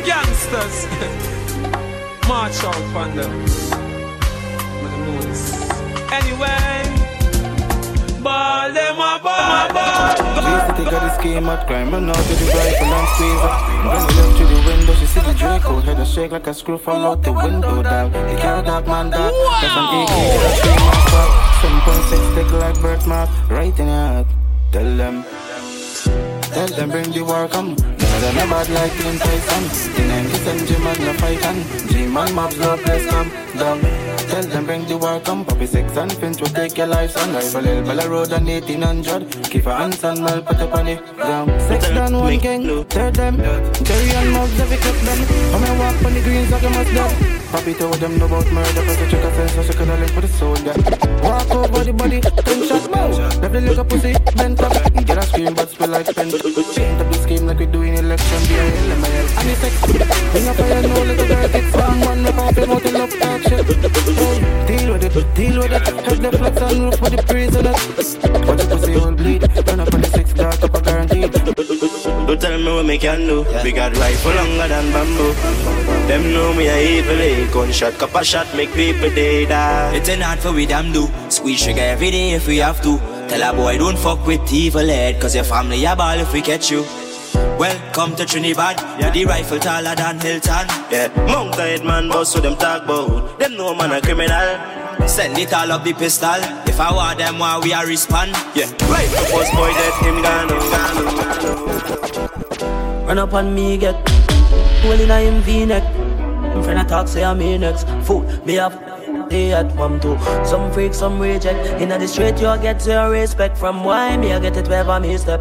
gangsters 0.02 0.76
march 2.26 2.58
out 2.64 2.82
on 2.96 3.14
them. 3.14 3.32
Anyway, 6.12 6.85
ball 8.26 8.72
them 8.72 8.98
a 8.98 9.12
ball, 9.22 9.68
ball. 9.76 10.14
Basically 10.46 10.86
got 10.90 11.02
the 11.06 11.12
scheme 11.18 11.48
at 11.48 11.66
crime 11.66 11.90
Run 11.90 12.10
out 12.10 12.24
to 12.28 12.34
the 12.40 12.46
rifle 12.58 12.92
and 12.98 13.08
squeeze 13.14 13.42
her 13.46 13.54
When 13.86 13.96
I 13.96 14.06
look 14.16 14.30
through 14.36 14.50
the 14.54 14.60
window 14.68 14.94
she 14.94 15.06
see 15.06 15.20
the 15.20 15.34
Draco 15.34 15.80
Head 15.80 15.98
a 15.98 16.06
shake 16.06 16.32
like 16.32 16.46
a 16.46 16.54
screw 16.54 16.78
fall 16.78 17.06
out 17.06 17.22
the 17.22 17.32
window 17.32 17.82
dog 17.82 18.12
The 18.12 18.36
car 18.42 18.62
dark 18.62 18.86
man 18.86 19.10
dog 19.10 19.32
That's 19.60 19.76
an 19.80 19.86
AK 19.98 20.14
that 20.32 20.46
a 20.46 20.50
scream 20.58 20.82
and 20.92 21.04
fuck 21.10 21.46
7.6 21.62 22.32
stick 22.32 22.52
like 22.52 22.80
birthmark 22.80 23.28
Right 23.50 23.78
in 23.78 23.86
your 23.86 23.96
heart. 23.96 24.26
Tell 24.72 24.96
them. 24.96 25.24
Tell 26.52 26.68
them 26.68 26.90
bring 26.90 27.10
the 27.12 27.22
war 27.22 27.48
come. 27.48 27.72
Of 27.72 28.20
them 28.22 28.50
bad 28.50 28.68
like 28.70 28.92
Clint 28.92 29.20
Tyson. 29.20 29.94
The 29.94 30.02
97 30.08 30.66
G-Man 30.66 30.98
no 31.00 31.12
fight 31.14 31.46
on 31.46 31.56
G-Man 31.88 32.34
mobs 32.34 32.58
no 32.58 32.76
place 32.76 33.06
come 33.08 33.30
down. 33.56 33.80
Tell 34.30 34.42
them 34.42 34.66
bring 34.66 34.84
the 34.98 35.04
war 35.04 35.20
come 35.20 35.44
Poppy 35.44 35.66
six 35.66 35.96
and 35.96 36.12
Finch 36.12 36.40
will 36.40 36.48
take 36.48 36.76
your 36.78 36.86
life 36.86 37.10
son. 37.10 37.34
Rival 37.34 37.66
El 37.66 37.82
Bella 37.84 38.08
Road 38.08 38.32
and 38.32 38.46
1800 38.46 39.50
Keep 39.50 39.66
a 39.66 39.74
hands 39.74 40.04
on 40.04 40.22
Mel 40.22 40.42
put 40.42 40.56
up 40.56 40.74
on 40.74 40.88
it 40.88 41.00
ground. 41.16 41.50
Six 41.62 41.88
down 41.88 42.12
one 42.18 42.38
gang. 42.38 42.84
Tell 42.86 43.10
them. 43.12 43.36
Jerry 43.86 44.10
and 44.10 44.32
Muggs 44.32 44.60
every 44.60 44.76
clip 44.78 44.98
them. 45.06 45.20
Come 45.52 45.64
and 45.64 45.78
walk 45.78 46.04
on 46.04 46.14
the 46.14 46.20
greens 46.20 46.50
like 46.50 46.62
a 46.62 46.70
must 46.70 46.92
dead 46.92 47.36
Poppy 47.52 47.74
told 47.74 47.94
them 47.94 48.18
know 48.18 48.26
about 48.26 48.50
murder? 48.52 48.82
Cause 48.86 48.98
the 48.98 49.06
check 49.10 49.24
a 49.24 49.34
sense 49.34 49.52
so 49.52 49.62
she 49.62 49.72
coulda 49.78 49.96
link 49.96 50.14
with 50.16 50.26
the 50.26 50.32
soldier. 50.38 50.74
Walk 51.22 51.50
over 51.50 51.84
the 51.84 51.92
body 51.92 52.20
Ten 52.20 52.68
shot 52.68 52.90
bow 52.90 53.08
Left 53.08 53.52
the 53.52 53.60
little 53.60 53.84
pussy 53.84 54.12
Bent 54.36 54.60
up 54.62 54.72
Get 55.06 55.18
a 55.18 55.22
scream 55.22 55.54
but 55.54 55.68
spill 55.70 55.90
like 55.90 56.14
pen. 56.14 56.30
Change 56.30 57.00
up 57.00 57.08
the 57.12 57.18
scheme 57.22 57.46
like 57.46 57.58
we 57.58 57.66
do 57.66 57.82
in 57.82 57.94
election 57.94 58.40
Be 58.48 58.54
a 58.54 58.64
LMIL 58.86 59.26
And 59.38 59.48
the 59.48 59.54
sex. 59.60 59.74
Bring 60.32 60.48
a 60.48 60.54
fire 60.54 60.82
no 60.82 61.02
little 61.02 61.26
girl 61.26 61.48
Get 61.48 61.72
some 61.72 62.00
man 62.00 62.22
Make 62.22 62.38
off 62.38 62.56
your 62.56 62.66
mouth 62.66 62.86
and 62.86 62.94
love 62.94 63.14
talk 63.18 63.42
shit 63.42 63.66
Hey, 64.66 64.78
Deal 64.78 64.95
with 65.16 65.26
it 65.26 65.34
Deal 65.34 65.58
with 65.58 65.72
it 65.72 65.86
Head 66.06 66.18
the 66.18 66.38
flats 66.38 66.62
and 66.62 66.80
roof 66.84 67.00
with 67.00 67.16
the 67.16 67.22
prisoners 67.22 68.16
Watch 68.46 68.60
the 68.60 68.76
pussy 68.76 68.94
all 68.96 69.12
bleed 69.12 69.42
Run 69.66 69.80
up 69.80 69.94
on 69.94 70.00
the 70.00 70.08
six 70.08 70.32
dark 70.32 70.62
up 70.62 70.74
a 70.74 70.80
guaranteed 70.82 71.32
Don't 72.26 72.40
tell 72.40 72.58
me 72.58 72.72
what 72.74 72.84
me 72.86 72.98
can 72.98 73.20
do. 73.20 73.44
We 73.62 73.72
got 73.72 73.96
rifle 73.96 74.34
longer 74.34 74.68
than 74.68 74.92
bamboo. 74.92 75.32
Them 76.08 76.32
know 76.32 76.52
me 76.54 76.66
a 76.66 76.98
evil 76.98 77.20
eh? 77.20 77.50
Gunshot, 77.52 77.94
cup 77.98 78.14
a 78.14 78.24
shot, 78.24 78.48
make 78.56 78.72
people 78.72 79.10
dead. 79.10 79.52
ah. 79.52 79.92
It's 79.94 80.08
an 80.08 80.22
art 80.22 80.40
for 80.40 80.52
we 80.52 80.66
damn 80.66 80.92
do. 80.92 81.08
Squeeze 81.28 81.60
sugar 81.60 81.80
every 81.80 82.10
day 82.10 82.32
if 82.32 82.48
we 82.48 82.56
have 82.58 82.82
to. 82.82 82.98
Tell 83.28 83.42
a 83.48 83.54
boy 83.56 83.78
don't 83.78 83.98
fuck 83.98 84.26
with 84.26 84.52
evil 84.52 84.86
head, 84.86 85.20
cause 85.20 85.34
your 85.36 85.44
family 85.44 85.84
a 85.84 85.94
ball 85.94 86.18
if 86.18 86.32
we 86.32 86.42
catch 86.42 86.70
you. 86.70 86.82
Welcome 87.58 88.16
to 88.16 88.24
Trinidad, 88.24 88.76
yeah. 88.98 89.10
the 89.10 89.24
rifle 89.24 89.58
taller 89.58 89.94
than 89.94 90.18
Hilton. 90.20 90.66
Yeah, 90.90 91.08
Mount 91.28 91.54
head 91.54 91.84
man, 91.84 92.08
boss 92.08 92.32
so 92.32 92.40
them 92.40 92.56
talk 92.56 92.84
about. 92.84 93.38
Them 93.38 93.56
know 93.56 93.74
man 93.74 93.92
a 93.92 94.00
criminal. 94.00 94.85
Send 95.06 95.38
it 95.38 95.52
all 95.52 95.72
up 95.72 95.84
the 95.84 95.92
pistol. 95.92 96.40
If 96.66 96.80
I 96.80 96.92
want 96.92 97.18
them, 97.18 97.38
why 97.38 97.58
we 97.62 97.72
are 97.72 97.86
respond? 97.86 98.32
Yeah, 98.54 98.70
rifle 98.88 99.26
boss 99.32 99.50
boy 99.54 99.72
dead 99.72 99.94
him 100.04 100.22
gone, 100.22 100.48
oh, 100.50 100.70
gone, 100.70 100.96
oh, 100.98 101.10
gone. 101.16 102.60
Oh, 102.60 103.06
Run 103.06 103.18
up 103.18 103.34
on 103.34 103.54
me, 103.54 103.78
get 103.78 103.94
Hole 104.82 105.00
in 105.00 105.10
a 105.10 105.20
him 105.20 105.40
V-neck. 105.42 105.82
Him 105.82 106.62
friend 106.62 106.80
a 106.80 106.84
talk, 106.84 107.08
say 107.08 107.24
I'm 107.24 107.38
me 107.38 107.56
next. 107.58 107.86
Fool, 108.04 108.22
me 108.44 108.54
have 108.54 108.74
Day 109.28 109.52
at 109.52 109.74
one 109.74 109.98
two 109.98 110.16
Some 110.44 110.70
freak, 110.72 110.94
some 110.94 111.18
reject. 111.18 111.80
Inna 111.80 111.98
the 111.98 112.06
street 112.06 112.38
you 112.40 112.56
get 112.62 112.86
your 112.86 113.10
respect. 113.10 113.58
From 113.58 113.82
why 113.82 114.16
me 114.16 114.32
I 114.32 114.38
get 114.38 114.56
it 114.56 114.68
wherever 114.68 115.00
me 115.00 115.16
step. 115.16 115.40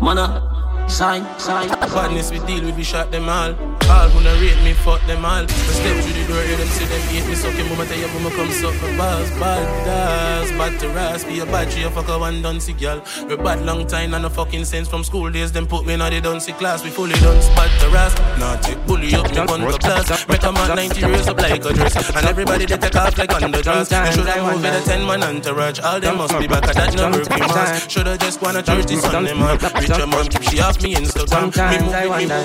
Mana 0.00 0.22
uh, 0.22 0.51
Sign, 0.92 1.24
sign 1.38 1.68
Badness 1.68 2.30
we 2.30 2.38
deal 2.40 2.64
with, 2.64 2.76
we 2.76 2.84
shot 2.84 3.10
them 3.10 3.26
all. 3.26 3.54
All 3.88 4.08
who 4.10 4.20
not 4.22 4.38
rate 4.42 4.62
me, 4.62 4.74
fuck 4.74 5.00
them 5.06 5.24
all. 5.24 5.42
I 5.42 5.46
step 5.46 6.04
through 6.04 6.12
the 6.12 6.28
door, 6.28 6.42
hear 6.42 6.56
them 6.56 6.68
say 6.68 6.84
them 6.84 7.00
hate 7.08 7.26
me, 7.26 7.34
suck 7.34 7.54
him, 7.54 7.68
mama 7.70 7.86
tell 7.86 7.98
your 7.98 8.08
mama 8.08 8.30
come 8.36 8.50
suck 8.50 8.74
my 8.82 8.96
balls. 8.98 9.30
Bad 9.40 9.88
ass, 9.88 10.50
bad 10.50 10.80
to 10.80 10.88
ras, 10.90 11.24
be 11.24 11.38
a 11.40 11.44
a 11.44 11.90
fuck 11.90 12.08
a 12.08 12.18
one 12.18 12.42
dunsy 12.42 12.74
girl. 12.74 13.02
We 13.26 13.36
bad 13.36 13.64
long 13.64 13.86
time 13.86 14.12
and 14.12 14.22
no 14.22 14.28
fucking 14.28 14.66
sense 14.66 14.86
from 14.86 15.02
school 15.02 15.30
days. 15.30 15.50
Them 15.50 15.66
put 15.66 15.86
me 15.86 15.94
in 15.94 16.00
the 16.00 16.20
dunsy 16.20 16.52
class, 16.52 16.84
we 16.84 16.90
fully 16.90 17.14
done 17.14 17.40
bad 17.56 17.80
to 17.80 17.88
ras. 17.88 18.14
Take 18.62 18.86
bully 18.86 19.14
up, 19.14 19.30
me 19.30 19.34
gun 19.34 19.60
to 19.60 19.78
blast. 19.78 20.28
Make 20.28 20.42
a 20.42 20.52
man 20.52 20.76
90 20.76 21.04
raise 21.06 21.28
up 21.28 21.38
like 21.38 21.64
a 21.64 21.72
dress. 21.72 21.96
And 22.14 22.26
everybody 22.26 22.66
they 22.66 22.76
take 22.76 22.96
off 22.96 23.16
like 23.16 23.32
under 23.32 23.62
dress. 23.62 23.90
You 23.90 24.12
should 24.12 24.26
have 24.26 24.44
moved 24.44 24.62
with 24.62 24.82
a 24.82 24.84
10 24.84 25.06
man 25.06 25.22
entourage. 25.22 25.80
All 25.80 26.00
them 26.00 26.18
must 26.18 26.38
be 26.38 26.46
back 26.46 26.68
at 26.68 26.74
that 26.74 27.12
working 27.12 27.38
mass. 27.38 27.90
Shoulda 27.90 28.18
just 28.18 28.42
wanna 28.42 28.62
church 28.62 28.86
this 28.86 29.02
them 29.02 29.24
man. 29.24 29.58
Rich 29.58 29.96
your 29.96 30.06
mom, 30.06 30.26
keep 30.26 30.42
she 30.42 30.60
off 30.60 30.81
me 30.82 30.94
Instagram. 30.94 31.28
Sometimes 31.28 31.92
I 31.92 32.06
wonder. 32.06 32.40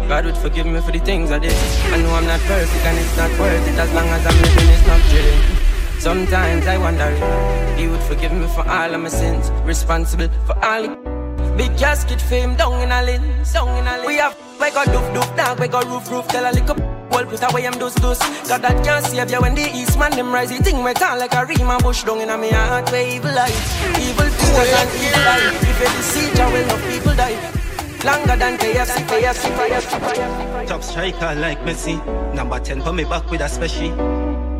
me. 0.00 0.08
God 0.08 0.24
would 0.24 0.36
forgive 0.36 0.66
me 0.66 0.80
for 0.80 0.92
the 0.92 1.00
things 1.00 1.30
I 1.30 1.38
did. 1.38 1.52
I 1.92 2.00
know 2.00 2.14
I'm 2.14 2.26
not 2.26 2.40
perfect 2.40 2.84
and 2.86 2.98
it's 2.98 3.16
not 3.16 3.30
worth 3.38 3.68
it 3.68 3.78
As 3.78 3.92
long 3.92 4.06
as 4.06 4.26
I'm 4.26 4.40
living 4.40 4.68
it's 4.70 4.86
not 4.86 5.00
drilling 5.10 5.98
Sometimes 5.98 6.66
I 6.66 6.78
wonder 6.78 7.08
if 7.10 7.78
He 7.78 7.88
would 7.88 8.02
forgive 8.02 8.32
me 8.32 8.46
for 8.54 8.66
all 8.68 8.94
of 8.94 9.00
my 9.00 9.08
sins. 9.08 9.50
Responsible 9.64 10.28
for 10.46 10.56
all 10.64 10.82
the 10.82 11.54
Big 11.56 11.76
casket 11.76 12.20
fame 12.20 12.54
down 12.54 12.80
in 12.82 12.92
a 12.92 13.02
lane 13.02 13.22
Down 13.52 13.68
in 13.78 13.86
a 13.86 13.98
lane 13.98 14.06
We 14.06 14.16
have 14.16 14.36
we 14.60 14.70
got 14.70 14.86
doof 14.86 15.14
doof 15.14 15.36
dog 15.36 15.58
We 15.58 15.68
got 15.68 15.84
roof 15.86 16.10
roof. 16.10 16.28
Tell 16.28 16.50
a 16.50 16.52
little 16.52 16.76
Well 17.10 17.26
put 17.26 17.42
away 17.50 17.62
them 17.62 17.78
dose 17.78 17.94
dose 17.96 18.20
God 18.48 18.62
that 18.62 18.84
can't 18.84 19.04
save 19.04 19.30
you 19.30 19.40
when 19.40 19.54
the 19.54 19.68
east 19.74 19.98
man 19.98 20.12
them 20.12 20.32
rise. 20.32 20.56
The 20.56 20.62
thing 20.62 20.84
we 20.84 20.94
call 20.94 21.18
like 21.18 21.34
a 21.34 21.40
and 21.40 21.82
bush 21.82 22.04
down 22.04 22.20
in 22.20 22.30
a 22.30 22.38
me 22.38 22.50
heart. 22.50 22.90
Where 22.92 23.08
evil 23.08 23.34
life 23.34 23.98
Evil 23.98 24.28
fingers 24.30 24.72
and 24.80 24.90
evil 25.02 25.22
life 25.26 25.62
If 25.62 25.80
you 25.80 25.88
deceive 25.96 26.38
you 26.38 26.46
will 26.52 26.66
no 26.68 26.76
people 26.88 27.14
die 27.16 27.65
Longer 28.06 28.36
than 28.36 28.56
KFC, 28.56 29.02
KFC, 29.08 29.50
KFC, 29.58 29.98
KFC. 29.98 30.66
Top 30.68 30.80
striker 30.80 31.34
like 31.34 31.58
Messi. 31.62 31.98
Number 32.34 32.60
10 32.60 32.82
for 32.82 32.92
me 32.92 33.02
back 33.02 33.28
with 33.28 33.40
a 33.40 33.48
special. 33.48 33.90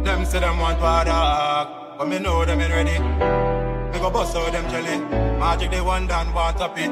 Them 0.02 0.24
say 0.24 0.40
them 0.40 0.58
want 0.58 0.80
product, 0.80 1.70
but 1.96 2.08
me 2.08 2.18
know 2.18 2.44
them 2.44 2.60
ain't 2.60 2.72
ready. 2.72 2.98
Me 3.92 3.98
go 4.00 4.10
bust 4.10 4.34
out 4.34 4.50
them 4.50 4.68
jelly. 4.68 4.98
Magic 5.38 5.70
they 5.70 5.80
want 5.80 6.08
done, 6.08 6.34
want 6.34 6.58
top 6.58 6.76
it. 6.76 6.90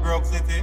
Broke 0.00 0.26
City. 0.26 0.62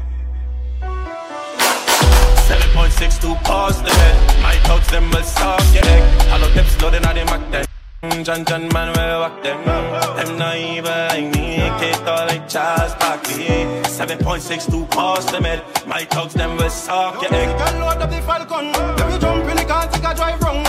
7.62 0.80 3.36
past 3.44 3.84
the 3.84 3.92
head. 3.92 4.42
My 4.42 4.56
thoughts 4.66 4.90
them 4.90 5.12
will 5.12 5.24
stop 5.24 5.60
your 5.74 5.84
egg. 5.84 6.04
Hollow 6.30 6.50
tips 6.54 6.82
loading 6.82 7.06
on 7.06 7.16
the 7.16 7.26
Mac 7.26 7.52
10. 7.52 7.73
John 8.04 8.44
John 8.44 8.68
man 8.74 8.92
will 8.98 9.20
walk 9.22 9.42
them. 9.44 9.64
Them 9.64 10.38
naive 10.38 10.84
like 10.84 11.34
me. 11.36 11.56
Can't 11.56 11.96
call 12.06 12.28
like 12.28 12.50
Charles 12.50 12.94
Barkley. 12.96 13.46
7.62 13.88 14.92
past 14.92 15.32
the 15.32 15.42
head. 15.42 15.64
My 15.88 16.04
thoughts 16.04 16.34
them 16.34 16.58
will 16.58 16.70
stop 16.70 17.22
your 17.22 17.34
egg. 17.34 17.58
Can 17.58 17.80
load 17.80 18.02
up 18.02 18.10
the 18.10 18.22
Falcon. 18.24 18.74
Let 18.74 19.10
me 19.10 19.20
jump 19.20 19.50
in 19.50 19.56
the 19.56 19.64
car, 19.64 19.88
take 19.88 20.04
a 20.04 20.16
drive 20.16 20.42
wrong. 20.42 20.63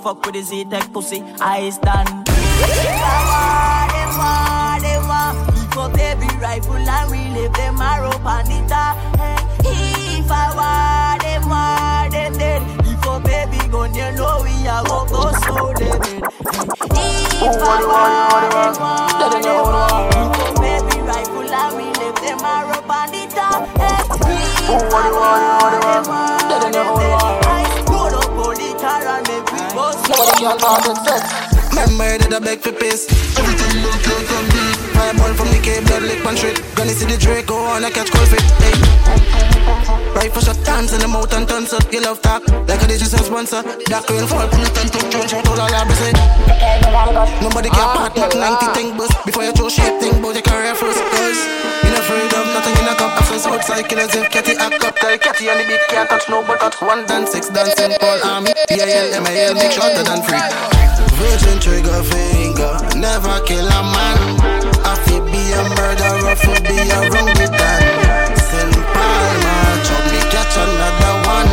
Fuck 0.00 0.24
with 0.24 0.34
the 0.34 0.42
Z-Tech 0.42 0.92
pussy. 0.92 1.22
I 1.40 1.70
stand 1.70 2.19
so 30.58 30.94
Remember 31.70 32.18
that 32.18 32.32
I 32.34 32.38
beg 32.40 32.60
for 32.60 32.72
peace. 32.72 33.06
Everything 33.38 33.82
look 33.82 34.06
like 34.06 34.30
on 34.32 34.79
I 35.00 35.16
ball 35.16 35.32
from 35.32 35.48
the 35.48 35.60
cave, 35.64 35.86
blood 35.88 36.02
lick 36.04 36.20
pantry. 36.20 36.52
Gonna 36.76 36.92
see 36.92 37.08
the 37.08 37.16
Draco 37.16 37.56
on, 37.56 37.84
I 37.84 37.90
catch 37.90 38.12
cold 38.12 38.28
fit. 38.28 38.44
Hey. 38.60 38.76
Right 40.12 40.28
for 40.28 40.44
shot 40.44 40.60
times 40.66 40.92
in 40.92 41.00
the 41.00 41.08
mouth 41.08 41.32
and 41.32 41.48
tons 41.48 41.72
up. 41.72 41.86
You 41.88 42.02
love 42.04 42.20
talk 42.20 42.44
like 42.68 42.82
a 42.82 42.86
digital 42.86 43.24
sponsor. 43.24 43.62
Dark 43.88 44.04
rain 44.10 44.26
fall, 44.28 44.44
pull 44.52 44.60
it 44.60 44.76
and 44.76 44.92
took 44.92 45.06
change 45.08 45.32
out 45.32 45.48
all 45.48 45.60
our 45.60 45.70
labs. 45.70 45.96
Nobody 47.40 47.70
can 47.72 47.88
part 47.96 48.12
not 48.16 48.34
90 48.36 48.66
thing 48.76 48.96
bus. 48.96 49.08
Before 49.24 49.44
you 49.44 49.52
throw 49.52 49.68
shit, 49.72 49.96
thing, 50.02 50.20
but 50.20 50.36
your 50.36 50.44
career 50.44 50.74
first. 50.74 51.00
Cause 51.00 51.40
you're 51.80 51.96
not 51.96 52.04
afraid 52.04 52.32
of 52.36 52.46
nothing 52.52 52.76
in 52.76 52.86
a 52.90 52.94
cup. 52.98 53.16
Access 53.16 53.46
outside 53.46 53.88
killers 53.88 54.12
if 54.12 54.28
Catty 54.28 54.52
act 54.60 54.84
up. 54.84 54.94
Tell 55.00 55.16
Catty 55.16 55.48
on 55.48 55.56
the 55.56 55.64
beat 55.64 55.80
can't 55.88 56.08
touch 56.10 56.28
no 56.28 56.44
but 56.44 56.60
touch 56.60 56.76
one 56.82 57.06
dance, 57.06 57.32
six 57.32 57.48
dancing, 57.48 57.96
Paul 58.00 58.20
Army. 58.26 58.52
DIL, 58.68 59.16
MIL, 59.24 59.54
make 59.56 59.72
sure 59.72 59.88
that 59.88 60.04
I'm 60.10 60.20
free. 60.26 60.42
Virgin 61.16 61.56
trigger 61.60 62.02
finger, 62.04 62.76
never 63.00 63.40
kill 63.48 63.64
a 63.64 63.80
man. 63.80 64.59
I 64.90 64.96
fit 65.06 65.22
be 65.30 65.42
a 65.54 65.62
murderer, 65.78 66.34
fit 66.34 66.62
be 66.66 66.74
a 66.74 66.98
wrong 67.14 67.30
Send 68.50 68.74
Palma, 68.90 69.54
chop 69.86 70.02
me 70.10 70.20
catch 70.34 70.56
another 70.58 71.14
one. 71.30 71.50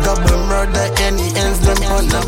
Double 0.00 0.40
murder, 0.48 0.86
any 1.04 1.28
ends 1.36 1.60
them 1.60 1.76
on 1.92 2.08
the 2.08 2.22